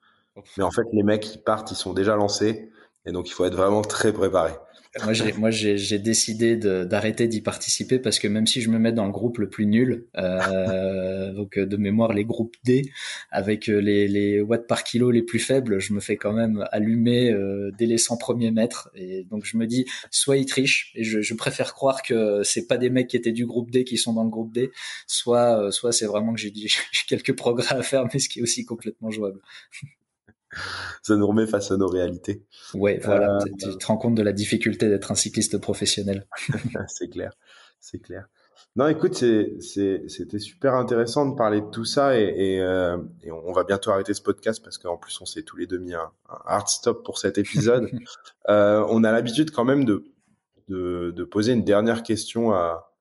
mais 0.57 0.65
en 0.65 0.71
fait, 0.71 0.85
les 0.93 1.03
mecs, 1.03 1.35
ils 1.35 1.43
partent, 1.43 1.71
ils 1.71 1.77
sont 1.77 1.93
déjà 1.93 2.17
lancés, 2.17 2.71
et 3.07 3.13
donc 3.13 3.29
il 3.29 3.33
faut 3.33 3.45
être 3.45 3.57
vraiment 3.57 3.83
très 3.83 4.13
préparé 4.13 4.53
moi, 5.39 5.51
j'ai, 5.51 5.99
décidé 5.99 6.57
d'arrêter 6.57 7.29
d'y 7.29 7.41
participer 7.41 7.99
parce 7.99 8.19
que 8.19 8.29
même 8.29 8.47
si 8.47 8.61
je 8.61 8.71
me 8.71 8.79
mets 8.79 8.93
dans 8.93 9.07
le 9.07 9.13
groupe 9.13 9.39
le 9.39 9.49
plus 9.49 9.67
nul, 9.67 10.07
euh, 10.17 11.33
donc 11.33 11.59
de 11.59 11.77
mémoire 11.77 12.13
les 12.13 12.25
groupes 12.25 12.55
D, 12.65 12.91
avec 13.31 13.69
euh, 13.69 13.79
les, 13.79 14.09
les 14.09 14.41
watts 14.41 14.67
par 14.67 14.85
kilo 14.85 15.11
les 15.11 15.23
plus 15.23 15.39
faibles, 15.39 15.81
je 15.81 15.93
me 15.93 16.01
fais 16.01 16.17
quand 16.17 16.33
même 16.33 16.67
allumer 16.73 17.33
euh, 17.33 17.71
dès 17.79 17.87
les 17.87 17.99
100 17.99 18.17
premiers 18.17 18.51
mètres. 18.51 18.91
Et 18.95 19.25
donc 19.25 19.45
je 19.45 19.57
me 19.57 19.67
dis, 19.67 19.87
soit 20.11 20.37
ils 20.37 20.47
trichent, 20.47 20.93
et 20.95 21.05
je, 21.05 21.21
je 21.21 21.35
préfère 21.35 21.75
croire 21.75 22.03
que 22.03 22.43
c'est 22.43 22.67
pas 22.67 22.79
des 22.79 22.91
mecs 22.91 23.09
qui 23.09 23.17
étaient 23.17 23.33
du 23.33 23.47
groupe 23.47 23.71
D 23.71 23.85
qui 23.85 23.97
sont 23.97 24.13
dans 24.13 24.25
le 24.25 24.31
groupe 24.31 24.53
D, 24.53 24.71
soit, 25.07 25.61
euh, 25.61 25.71
soit 25.71 25.93
c'est 25.93 26.07
vraiment 26.07 26.33
que 26.33 26.41
j'ai 26.41 26.53
quelques 27.09 27.37
progrès 27.37 27.75
à 27.75 27.83
faire, 27.83 28.05
mais 28.13 28.19
ce 28.19 28.29
qui 28.29 28.41
est 28.41 28.43
aussi 28.43 28.65
complètement 28.65 29.11
jouable 29.11 29.41
ça 31.03 31.17
nous 31.17 31.27
remet 31.27 31.47
face 31.47 31.71
à 31.71 31.77
nos 31.77 31.89
réalités. 31.89 32.45
Ouais, 32.75 33.01
voilà, 33.03 33.37
euh, 33.37 33.45
tu, 33.59 33.77
te 33.77 33.87
rends 33.87 33.97
compte 33.97 34.15
de 34.15 34.23
la 34.23 34.33
difficulté 34.33 34.89
d'être 34.89 35.13
un 35.13 35.15
cycliste 35.15 35.59
professionnel. 35.59 36.27
c'est 36.89 37.09
clair, 37.09 37.33
c'est 37.81 37.99
clair. 37.99 38.27
Non, 38.77 38.89
écoute, 38.89 39.15
c'était 39.15 40.39
super 40.39 40.75
intéressant 40.75 41.27
de 41.27 41.35
parler 41.35 41.63
de 41.63 41.71
tout 41.71 41.87
ça 41.87 42.19
et, 42.19 42.61
euh, 42.61 42.99
on 43.31 43.53
va 43.53 43.65
bientôt 43.65 43.91
arrêter 43.91 44.13
ce 44.13 44.21
podcast 44.21 44.63
parce 44.63 44.77
qu'en 44.77 44.99
plus 44.99 45.19
on 45.23 45.25
s'est 45.25 45.43
tous 45.43 45.57
les 45.57 45.67
deux 45.67 45.79
mis 45.79 45.95
un, 45.95 46.11
hard 46.29 46.69
stop 46.69 47.03
pour 47.05 47.19
cet 47.19 47.39
épisode. 47.39 47.89
Euh, 48.49 48.87
on 48.91 49.03
a 49.03 49.11
l'habitude 49.11 49.51
quand 49.51 49.65
même 49.65 49.85
de, 49.85 50.05
de, 50.69 51.25
poser 51.25 51.53
une 51.53 51.65
dernière 51.65 52.05
question 52.05 52.53
à, 52.53 52.93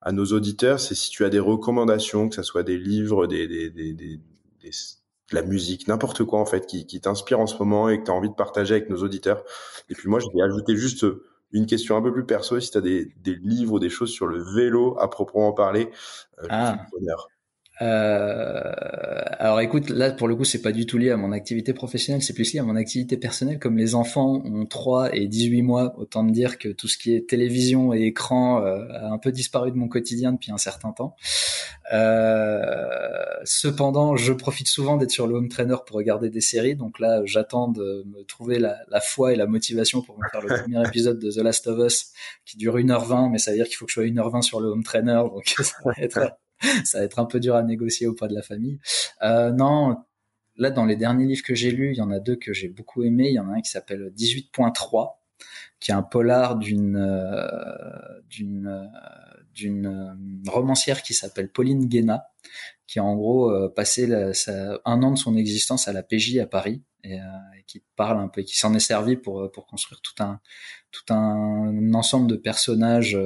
à 0.00 0.12
nos 0.12 0.26
auditeurs, 0.26 0.78
c'est 0.78 0.94
si 0.94 1.10
tu 1.10 1.24
as 1.24 1.28
des 1.28 1.40
recommandations, 1.40 2.28
que 2.28 2.36
ce 2.36 2.44
soit 2.44 2.62
des 2.62 2.78
livres, 2.78 3.26
des, 3.26 3.48
des, 3.48 3.70
des, 3.70 3.92
des 3.92 4.20
la 5.32 5.42
musique, 5.42 5.88
n'importe 5.88 6.24
quoi 6.24 6.40
en 6.40 6.46
fait 6.46 6.66
qui, 6.66 6.86
qui 6.86 7.00
t'inspire 7.00 7.40
en 7.40 7.46
ce 7.46 7.58
moment 7.58 7.88
et 7.88 7.98
que 7.98 8.04
tu 8.04 8.10
as 8.10 8.14
envie 8.14 8.28
de 8.28 8.34
partager 8.34 8.74
avec 8.74 8.90
nos 8.90 9.02
auditeurs. 9.02 9.42
Et 9.88 9.94
puis 9.94 10.08
moi, 10.08 10.20
je 10.20 10.26
vais 10.34 10.42
ajouter 10.42 10.76
juste 10.76 11.04
une 11.52 11.66
question 11.66 11.96
un 11.96 12.02
peu 12.02 12.12
plus 12.12 12.26
perso, 12.26 12.58
si 12.60 12.70
tu 12.70 12.78
as 12.78 12.80
des, 12.80 13.12
des, 13.22 13.34
livres 13.34 13.74
ou 13.74 13.78
des 13.78 13.88
choses 13.88 14.10
sur 14.10 14.26
le 14.26 14.42
vélo 14.42 14.96
à 15.00 15.08
proprement 15.08 15.52
parler, 15.52 15.90
euh, 16.42 16.46
ah. 16.50 16.86
Euh, 17.82 18.72
alors 19.38 19.60
écoute, 19.60 19.90
là 19.90 20.10
pour 20.10 20.28
le 20.28 20.34
coup 20.36 20.44
c'est 20.44 20.62
pas 20.62 20.72
du 20.72 20.86
tout 20.86 20.96
lié 20.96 21.10
à 21.10 21.18
mon 21.18 21.30
activité 21.32 21.74
professionnelle, 21.74 22.22
c'est 22.22 22.32
plus 22.32 22.54
lié 22.54 22.60
à 22.60 22.62
mon 22.62 22.76
activité 22.76 23.16
personnelle. 23.18 23.58
Comme 23.58 23.76
les 23.76 23.94
enfants 23.94 24.42
ont 24.44 24.64
3 24.64 25.14
et 25.14 25.26
18 25.28 25.62
mois, 25.62 25.94
autant 25.98 26.22
me 26.22 26.32
dire 26.32 26.58
que 26.58 26.68
tout 26.70 26.88
ce 26.88 26.96
qui 26.96 27.14
est 27.14 27.28
télévision 27.28 27.92
et 27.92 28.02
écran 28.02 28.64
euh, 28.64 28.86
a 28.92 29.08
un 29.08 29.18
peu 29.18 29.30
disparu 29.30 29.70
de 29.72 29.76
mon 29.76 29.88
quotidien 29.88 30.32
depuis 30.32 30.52
un 30.52 30.58
certain 30.58 30.92
temps. 30.92 31.16
Euh, 31.92 32.62
cependant, 33.44 34.16
je 34.16 34.32
profite 34.32 34.68
souvent 34.68 34.96
d'être 34.96 35.10
sur 35.10 35.26
le 35.26 35.34
home 35.34 35.48
trainer 35.48 35.76
pour 35.86 35.96
regarder 35.96 36.30
des 36.30 36.40
séries, 36.40 36.76
donc 36.76 36.98
là 36.98 37.20
j'attends 37.24 37.68
de 37.68 38.04
me 38.06 38.24
trouver 38.24 38.58
la, 38.58 38.78
la, 38.88 39.00
foi 39.00 39.34
et 39.34 39.36
la 39.36 39.46
motivation 39.46 40.00
pour 40.00 40.18
me 40.18 40.24
faire 40.32 40.40
le 40.40 40.62
premier 40.62 40.82
épisode 40.88 41.18
de 41.18 41.30
The 41.30 41.44
Last 41.44 41.66
of 41.66 41.78
Us 41.86 42.12
qui 42.46 42.56
dure 42.56 42.76
1h20, 42.78 43.30
mais 43.30 43.38
ça 43.38 43.50
veut 43.50 43.58
dire 43.58 43.66
qu'il 43.66 43.76
faut 43.76 43.84
que 43.84 43.92
je 43.92 44.00
sois 44.00 44.04
1h20 44.04 44.42
sur 44.42 44.60
le 44.60 44.68
home 44.68 44.82
trainer, 44.82 45.22
donc 45.30 45.54
ça 45.62 45.76
va 45.84 45.92
être 45.98 46.18
ça 46.84 46.98
va 46.98 47.04
être 47.04 47.18
un 47.18 47.26
peu 47.26 47.40
dur 47.40 47.54
à 47.54 47.62
négocier 47.62 48.06
auprès 48.06 48.28
de 48.28 48.34
la 48.34 48.42
famille. 48.42 48.78
Euh, 49.22 49.50
non, 49.50 49.96
là 50.56 50.70
dans 50.70 50.84
les 50.84 50.96
derniers 50.96 51.26
livres 51.26 51.42
que 51.44 51.54
j'ai 51.54 51.70
lus, 51.70 51.92
il 51.92 51.98
y 51.98 52.02
en 52.02 52.10
a 52.10 52.20
deux 52.20 52.36
que 52.36 52.52
j'ai 52.52 52.68
beaucoup 52.68 53.02
aimés. 53.02 53.28
Il 53.28 53.34
y 53.34 53.38
en 53.38 53.48
a 53.50 53.54
un 53.54 53.60
qui 53.60 53.70
s'appelle 53.70 54.12
18.3, 54.16 55.16
qui 55.80 55.90
est 55.90 55.94
un 55.94 56.02
polar 56.02 56.56
d'une 56.56 56.96
euh, 56.96 58.20
d'une 58.28 58.66
euh, 58.66 58.86
d'une 59.54 59.86
euh, 59.86 60.50
romancière 60.50 61.02
qui 61.02 61.14
s'appelle 61.14 61.50
Pauline 61.50 61.86
Guéna, 61.86 62.26
qui 62.86 62.98
a 62.98 63.04
en 63.04 63.16
gros 63.16 63.50
euh, 63.50 63.72
passé 63.74 64.12
un 64.84 65.02
an 65.02 65.10
de 65.12 65.18
son 65.18 65.36
existence 65.36 65.88
à 65.88 65.92
la 65.92 66.02
PJ 66.02 66.38
à 66.38 66.46
Paris 66.46 66.82
et, 67.04 67.16
et 67.16 67.64
qui 67.66 67.82
parle 67.96 68.18
un 68.18 68.28
peu, 68.28 68.42
qui 68.42 68.56
s'en 68.56 68.74
est 68.74 68.80
servi 68.80 69.16
pour 69.16 69.50
pour 69.52 69.66
construire 69.66 70.00
tout 70.00 70.22
un 70.22 70.40
tout 70.90 71.12
un 71.12 71.94
ensemble 71.94 72.28
de 72.28 72.36
personnages 72.36 73.16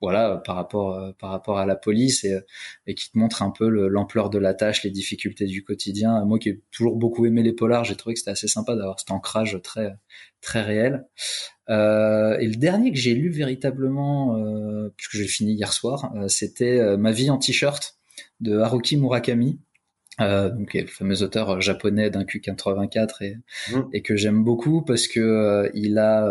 voilà 0.00 0.40
par 0.44 0.56
rapport 0.56 0.94
euh, 0.94 1.12
par 1.18 1.30
rapport 1.30 1.58
à 1.58 1.66
la 1.66 1.76
police 1.76 2.24
et, 2.24 2.38
et 2.86 2.94
qui 2.94 3.10
te 3.10 3.18
montre 3.18 3.42
un 3.42 3.50
peu 3.50 3.68
l'ampleur 3.68 4.30
de 4.30 4.38
la 4.38 4.54
tâche, 4.54 4.82
les 4.82 4.90
difficultés 4.90 5.46
du 5.46 5.62
quotidien. 5.64 6.24
Moi 6.24 6.38
qui 6.38 6.50
ai 6.50 6.62
toujours 6.70 6.96
beaucoup 6.96 7.26
aimé 7.26 7.42
les 7.42 7.52
polars, 7.52 7.84
j'ai 7.84 7.96
trouvé 7.96 8.14
que 8.14 8.20
c'était 8.20 8.30
assez 8.30 8.48
sympa 8.48 8.76
d'avoir 8.76 8.98
cet 8.98 9.10
ancrage 9.10 9.60
très 9.62 9.96
très 10.40 10.62
réel. 10.62 11.06
Euh, 11.68 12.36
et 12.38 12.46
le 12.46 12.56
dernier 12.56 12.90
que 12.92 12.98
j'ai 12.98 13.14
lu 13.14 13.30
véritablement, 13.30 14.36
euh, 14.36 14.92
puisque 14.96 15.16
j'ai 15.16 15.28
fini 15.28 15.52
hier 15.52 15.72
soir, 15.72 16.12
euh, 16.16 16.28
c'était 16.28 16.78
euh, 16.78 16.96
Ma 16.96 17.12
vie 17.12 17.30
en 17.30 17.38
t-shirt 17.38 17.96
de 18.40 18.58
Haruki 18.58 18.96
Murakami. 18.96 19.60
Euh, 20.20 20.50
donc 20.50 20.74
le 20.74 20.86
fameux 20.86 21.22
auteur 21.22 21.60
japonais 21.60 22.10
d'un 22.10 22.24
Q84 22.24 23.22
et, 23.22 23.36
mmh. 23.70 23.80
et 23.92 24.02
que 24.02 24.16
j'aime 24.16 24.44
beaucoup 24.44 24.82
parce 24.82 25.08
que 25.08 25.70
il 25.72 25.96
a 25.98 26.30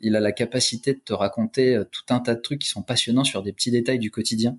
il 0.00 0.16
a 0.16 0.20
la 0.20 0.32
capacité 0.32 0.94
de 0.94 1.00
te 1.00 1.12
raconter 1.12 1.76
euh, 1.76 1.84
tout 1.84 2.02
un 2.12 2.20
tas 2.20 2.34
de 2.34 2.40
trucs 2.40 2.60
qui 2.60 2.68
sont 2.68 2.82
passionnants 2.82 3.24
sur 3.24 3.42
des 3.42 3.52
petits 3.52 3.70
détails 3.70 3.98
du 3.98 4.10
quotidien. 4.10 4.58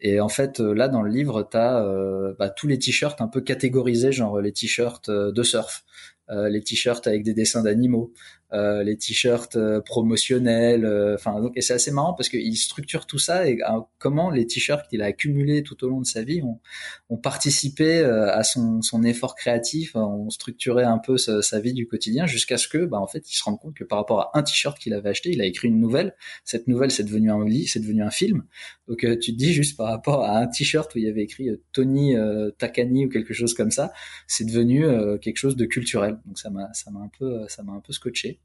Et 0.00 0.20
en 0.20 0.28
fait, 0.28 0.60
euh, 0.60 0.74
là, 0.74 0.88
dans 0.88 1.02
le 1.02 1.10
livre, 1.10 1.48
tu 1.48 1.56
as 1.56 1.84
euh, 1.84 2.34
bah, 2.38 2.50
tous 2.50 2.66
les 2.66 2.78
t-shirts 2.78 3.20
un 3.20 3.28
peu 3.28 3.40
catégorisés, 3.40 4.12
genre 4.12 4.40
les 4.40 4.52
t-shirts 4.52 5.10
de 5.10 5.42
surf, 5.42 5.84
les 6.30 6.62
t-shirts 6.62 7.06
avec 7.06 7.24
des 7.24 7.34
dessins 7.34 7.62
d'animaux, 7.62 8.10
euh, 8.54 8.82
les 8.82 8.98
t-shirts 8.98 9.56
euh, 9.56 9.80
promotionnels. 9.80 10.84
Euh, 10.84 11.14
enfin, 11.14 11.40
donc 11.40 11.52
et 11.56 11.62
c'est 11.62 11.72
assez 11.72 11.90
marrant 11.90 12.12
parce 12.12 12.28
qu'il 12.28 12.54
structure 12.58 13.06
tout 13.06 13.18
ça 13.18 13.48
et 13.48 13.58
comment 13.98 14.30
les 14.30 14.46
t-shirts 14.46 14.88
qu'il 14.90 15.00
a 15.00 15.06
accumulés 15.06 15.62
tout 15.62 15.82
au 15.84 15.88
long 15.88 16.00
de 16.00 16.06
sa 16.06 16.22
vie 16.22 16.42
ont, 16.42 16.60
ont 17.08 17.16
participé 17.16 18.02
à 18.02 18.42
son, 18.44 18.82
son 18.82 19.04
effort 19.04 19.36
créatif, 19.36 19.96
ont 19.96 20.28
structuré 20.28 20.84
un 20.84 20.98
peu 20.98 21.16
sa, 21.16 21.60
vie 21.60 21.72
du 21.72 21.86
quotidien 21.86 22.26
jusqu'à 22.26 22.58
ce 22.58 22.68
que, 22.68 22.84
bah, 22.84 22.98
en 22.98 23.06
fait, 23.06 23.30
il 23.30 23.34
se 23.34 23.42
rende 23.42 23.58
compte 23.58 23.74
que 23.74 23.84
par 23.84 23.98
rapport 23.98 24.20
à 24.20 24.30
un 24.34 24.42
t-shirt 24.42 24.78
qu'il 24.78 24.94
avait 24.94 25.10
acheté, 25.10 25.30
il 25.30 25.40
a 25.40 25.46
écrit 25.46 25.68
une 25.68 25.80
nouvelle. 25.80 26.14
Cette 26.44 26.66
nouvelle, 26.68 26.90
c'est 26.90 27.04
devenu 27.04 27.30
un 27.30 27.44
lit, 27.46 27.66
c'est 27.66 27.80
devenu 27.80 28.02
un 28.02 28.10
film. 28.10 28.44
Donc 28.88 28.98
tu 29.20 29.32
te 29.32 29.38
dis 29.38 29.52
juste 29.52 29.76
par 29.76 29.88
rapport 29.88 30.24
à 30.24 30.38
un 30.38 30.46
t-shirt 30.46 30.94
où 30.94 30.98
il 30.98 31.04
y 31.04 31.08
avait 31.08 31.22
écrit 31.22 31.48
Tony 31.72 32.14
Takani 32.58 33.06
ou 33.06 33.08
quelque 33.08 33.32
chose 33.32 33.54
comme 33.54 33.70
ça, 33.70 33.92
c'est 34.26 34.44
devenu 34.44 34.84
quelque 35.20 35.38
chose 35.38 35.56
de 35.56 35.64
culturel. 35.64 36.18
Donc 36.26 36.38
ça 36.38 36.50
m'a 36.50 36.72
ça 36.74 36.90
m'a 36.90 37.00
un 37.00 37.10
peu 37.18 37.46
ça 37.48 37.62
m'a 37.62 37.72
un 37.72 37.80
peu 37.80 37.92
scotché. 37.92 38.41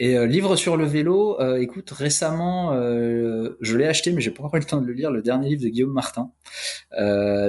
Et 0.00 0.16
euh, 0.16 0.26
livre 0.26 0.54
sur 0.54 0.76
le 0.76 0.84
vélo, 0.84 1.40
euh, 1.40 1.60
écoute, 1.60 1.90
récemment, 1.90 2.72
euh, 2.72 3.56
je 3.60 3.76
l'ai 3.76 3.86
acheté, 3.86 4.12
mais 4.12 4.20
j'ai 4.20 4.30
pas 4.30 4.44
encore 4.44 4.56
eu 4.56 4.60
le 4.60 4.64
temps 4.64 4.80
de 4.80 4.86
le 4.86 4.92
lire, 4.92 5.10
le 5.10 5.22
dernier 5.22 5.48
livre 5.48 5.62
de 5.62 5.68
Guillaume 5.68 5.92
Martin 5.92 6.30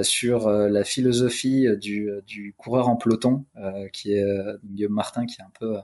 sur 0.02 0.50
la 0.50 0.84
philosophie 0.84 1.66
du, 1.78 2.10
du, 2.26 2.54
coureur 2.56 2.88
en 2.88 2.96
peloton, 2.96 3.44
qui 3.92 4.12
est 4.12 4.24
Guillaume 4.64 4.92
Martin, 4.92 5.26
qui 5.26 5.40
est 5.40 5.44
un 5.44 5.52
peu 5.58 5.76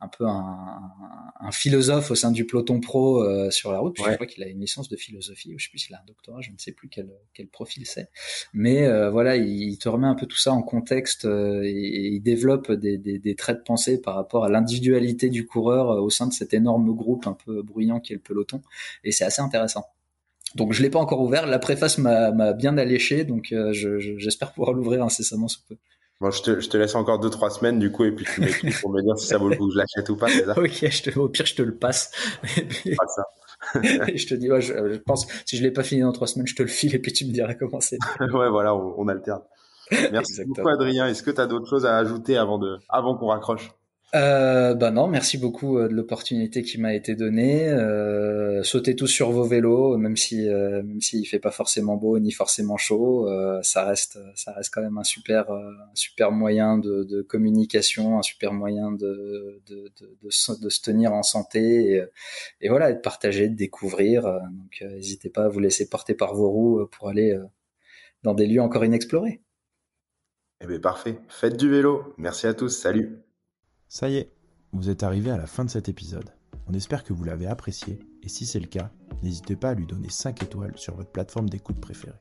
un 0.00 0.08
peu 0.08 0.26
un, 0.26 0.92
un, 1.40 1.50
philosophe 1.50 2.10
au 2.10 2.14
sein 2.14 2.30
du 2.30 2.46
peloton 2.46 2.80
pro 2.80 3.22
euh, 3.22 3.50
sur 3.50 3.72
la 3.72 3.80
route. 3.80 3.96
Je 3.96 4.14
crois 4.14 4.26
qu'il 4.26 4.44
a 4.44 4.46
une 4.46 4.60
licence 4.60 4.88
de 4.88 4.96
philosophie, 4.96 5.54
ou 5.54 5.58
je 5.58 5.64
sais 5.64 5.70
plus 5.70 5.78
s'il 5.78 5.94
a 5.94 5.98
un 5.98 6.06
doctorat, 6.06 6.40
je 6.40 6.50
ne 6.50 6.58
sais 6.58 6.72
plus 6.72 6.88
quel, 6.88 7.10
quel 7.34 7.48
profil 7.48 7.84
c'est. 7.84 8.08
Mais 8.52 8.86
euh, 8.86 9.10
voilà, 9.10 9.36
il, 9.36 9.76
te 9.78 9.88
remet 9.88 10.06
un 10.06 10.14
peu 10.14 10.26
tout 10.26 10.36
ça 10.36 10.52
en 10.52 10.62
contexte 10.62 11.24
euh, 11.24 11.62
et, 11.64 12.10
il 12.12 12.20
développe 12.20 12.70
des, 12.70 12.96
des, 12.96 13.18
des, 13.18 13.34
traits 13.34 13.58
de 13.58 13.62
pensée 13.62 14.00
par 14.00 14.14
rapport 14.14 14.44
à 14.44 14.48
l'individualité 14.48 15.30
du 15.30 15.46
coureur 15.46 16.02
au 16.02 16.10
sein 16.10 16.28
de 16.28 16.32
cet 16.32 16.54
énorme 16.54 16.94
groupe 16.94 17.26
un 17.26 17.34
peu 17.34 17.62
bruyant 17.62 17.98
qui 17.98 18.12
est 18.12 18.16
le 18.16 18.22
peloton. 18.22 18.62
Et 19.02 19.10
c'est 19.10 19.24
assez 19.24 19.42
intéressant. 19.42 19.84
Donc 20.54 20.72
je 20.72 20.82
l'ai 20.82 20.90
pas 20.90 21.00
encore 21.00 21.20
ouvert. 21.20 21.46
La 21.46 21.58
préface 21.58 21.98
m'a 21.98 22.52
bien 22.52 22.78
alléché, 22.78 23.24
donc 23.24 23.52
j'espère 23.72 24.52
pouvoir 24.52 24.72
l'ouvrir 24.72 25.02
incessamment 25.02 25.48
sous 25.48 25.60
peu. 25.68 25.76
Bon, 26.20 26.32
je 26.32 26.42
te, 26.42 26.60
je 26.60 26.68
te 26.68 26.76
laisse 26.76 26.96
encore 26.96 27.20
deux 27.20 27.30
trois 27.30 27.50
semaines 27.50 27.78
du 27.78 27.92
coup 27.92 28.04
et 28.04 28.10
puis 28.10 28.24
tu 28.24 28.40
m'écris 28.40 28.70
pour 28.80 28.90
me 28.90 29.00
dire 29.02 29.16
si 29.16 29.26
ça 29.26 29.38
vaut 29.38 29.48
le 29.48 29.56
coup 29.56 29.68
que 29.68 29.74
je 29.74 29.78
l'achète 29.78 30.08
ou 30.08 30.16
pas. 30.16 30.28
Ça? 30.28 30.58
Ok, 30.58 30.72
je 30.72 31.02
te, 31.02 31.18
au 31.18 31.28
pire 31.28 31.46
je 31.46 31.54
te 31.54 31.62
le 31.62 31.76
passe. 31.76 32.10
Pas 32.42 33.06
ça. 33.06 33.24
je 33.74 34.26
te 34.26 34.34
dis, 34.34 34.50
ouais, 34.50 34.60
je, 34.60 34.96
pense, 34.98 35.26
si 35.44 35.56
je 35.56 35.62
l'ai 35.62 35.70
pas 35.70 35.82
fini 35.82 36.02
dans 36.02 36.12
trois 36.12 36.26
semaines, 36.26 36.46
je 36.46 36.54
te 36.54 36.62
le 36.62 36.68
file 36.68 36.94
et 36.94 36.98
puis 36.98 37.12
tu 37.12 37.24
me 37.24 37.32
diras 37.32 37.54
comment 37.54 37.80
c'est. 37.80 37.98
ouais, 38.20 38.48
voilà, 38.48 38.74
on, 38.74 38.94
on 38.98 39.08
alterne. 39.08 39.42
Merci 40.12 40.44
beaucoup, 40.44 40.68
Adrien. 40.68 41.06
Est-ce 41.06 41.22
que 41.22 41.30
tu 41.30 41.40
as 41.40 41.46
d'autres 41.46 41.68
choses 41.68 41.86
à 41.86 41.96
ajouter 41.96 42.36
avant 42.36 42.58
de, 42.58 42.78
avant 42.88 43.16
qu'on 43.16 43.28
raccroche? 43.28 43.70
Euh, 44.14 44.74
bah 44.74 44.90
non, 44.90 45.06
merci 45.06 45.36
beaucoup 45.36 45.76
euh, 45.76 45.86
de 45.86 45.92
l'opportunité 45.92 46.62
qui 46.62 46.80
m'a 46.80 46.94
été 46.94 47.14
donnée. 47.14 47.68
Euh, 47.68 48.62
sautez 48.62 48.96
tous 48.96 49.06
sur 49.06 49.30
vos 49.32 49.44
vélos, 49.44 49.98
même 49.98 50.16
si 50.16 50.48
euh, 50.48 50.82
fait 51.26 51.38
pas 51.38 51.50
forcément 51.50 51.96
beau 51.96 52.18
ni 52.18 52.32
forcément 52.32 52.78
chaud, 52.78 53.28
euh, 53.28 53.60
ça 53.62 53.84
reste 53.84 54.18
ça 54.34 54.52
reste 54.52 54.72
quand 54.72 54.80
même 54.80 54.96
un 54.96 55.04
super 55.04 55.52
super 55.92 56.32
moyen 56.32 56.78
de, 56.78 57.20
communication, 57.28 58.18
un 58.18 58.22
super 58.22 58.54
moyen 58.54 58.92
de 58.92 59.60
de, 59.66 59.92
de, 60.22 60.30
se 60.30 60.80
tenir 60.80 61.12
en 61.12 61.22
santé 61.22 61.92
et, 61.92 62.04
et, 62.62 62.68
voilà, 62.70 62.92
de 62.94 63.00
partager, 63.00 63.48
de 63.48 63.56
découvrir. 63.56 64.22
Donc 64.22 64.90
n'hésitez 64.90 65.28
pas 65.28 65.44
à 65.44 65.48
vous 65.48 65.60
laisser 65.60 65.86
porter 65.86 66.14
par 66.14 66.34
vos 66.34 66.48
roues 66.48 66.86
pour 66.92 67.10
aller 67.10 67.38
dans 68.22 68.32
des 68.32 68.46
lieux 68.46 68.62
encore 68.62 68.86
inexplorés. 68.86 69.42
Eh 70.62 70.66
bien 70.66 70.80
parfait. 70.80 71.18
Faites 71.28 71.58
du 71.58 71.68
vélo. 71.68 72.14
Merci 72.16 72.46
à 72.46 72.54
tous. 72.54 72.70
Salut. 72.70 73.27
Ça 73.88 74.10
y 74.10 74.16
est, 74.16 74.32
vous 74.72 74.90
êtes 74.90 75.02
arrivé 75.02 75.30
à 75.30 75.38
la 75.38 75.46
fin 75.46 75.64
de 75.64 75.70
cet 75.70 75.88
épisode. 75.88 76.30
On 76.66 76.74
espère 76.74 77.04
que 77.04 77.14
vous 77.14 77.24
l'avez 77.24 77.46
apprécié, 77.46 77.98
et 78.22 78.28
si 78.28 78.44
c'est 78.44 78.60
le 78.60 78.66
cas, 78.66 78.90
n'hésitez 79.22 79.56
pas 79.56 79.70
à 79.70 79.74
lui 79.74 79.86
donner 79.86 80.10
5 80.10 80.42
étoiles 80.42 80.76
sur 80.76 80.94
votre 80.94 81.10
plateforme 81.10 81.48
d'écoute 81.48 81.80
préférée. 81.80 82.20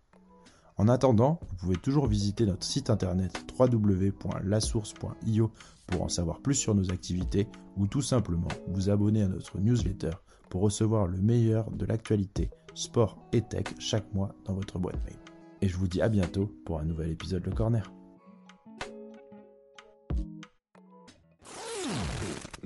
En 0.78 0.88
attendant, 0.88 1.42
vous 1.50 1.56
pouvez 1.58 1.76
toujours 1.76 2.08
visiter 2.08 2.46
notre 2.46 2.64
site 2.64 2.90
internet 2.90 3.46
www.lasource.io 3.60 5.52
pour 5.88 6.02
en 6.04 6.10
savoir 6.10 6.40
plus 6.40 6.56
sur 6.56 6.74
nos 6.74 6.90
activités 6.92 7.48
ou 7.76 7.88
tout 7.88 8.02
simplement 8.02 8.48
vous 8.68 8.90
abonner 8.90 9.24
à 9.24 9.28
notre 9.28 9.60
newsletter 9.60 10.12
pour 10.50 10.62
recevoir 10.62 11.08
le 11.08 11.20
meilleur 11.20 11.70
de 11.72 11.86
l'actualité 11.86 12.50
sport 12.76 13.18
et 13.34 13.42
tech 13.42 13.66
chaque 13.80 14.14
mois 14.14 14.34
dans 14.46 14.54
votre 14.54 14.80
boîte 14.80 15.04
mail. 15.04 15.18
Et 15.62 15.68
je 15.68 15.76
vous 15.76 15.88
dis 15.88 16.02
à 16.02 16.10
bientôt 16.10 16.50
pour 16.64 16.80
un 16.80 16.86
nouvel 16.86 17.10
épisode 17.10 17.44
Le 17.44 17.52
Corner. 17.52 17.92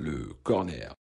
Le 0.02 0.34
corner. 0.44 1.01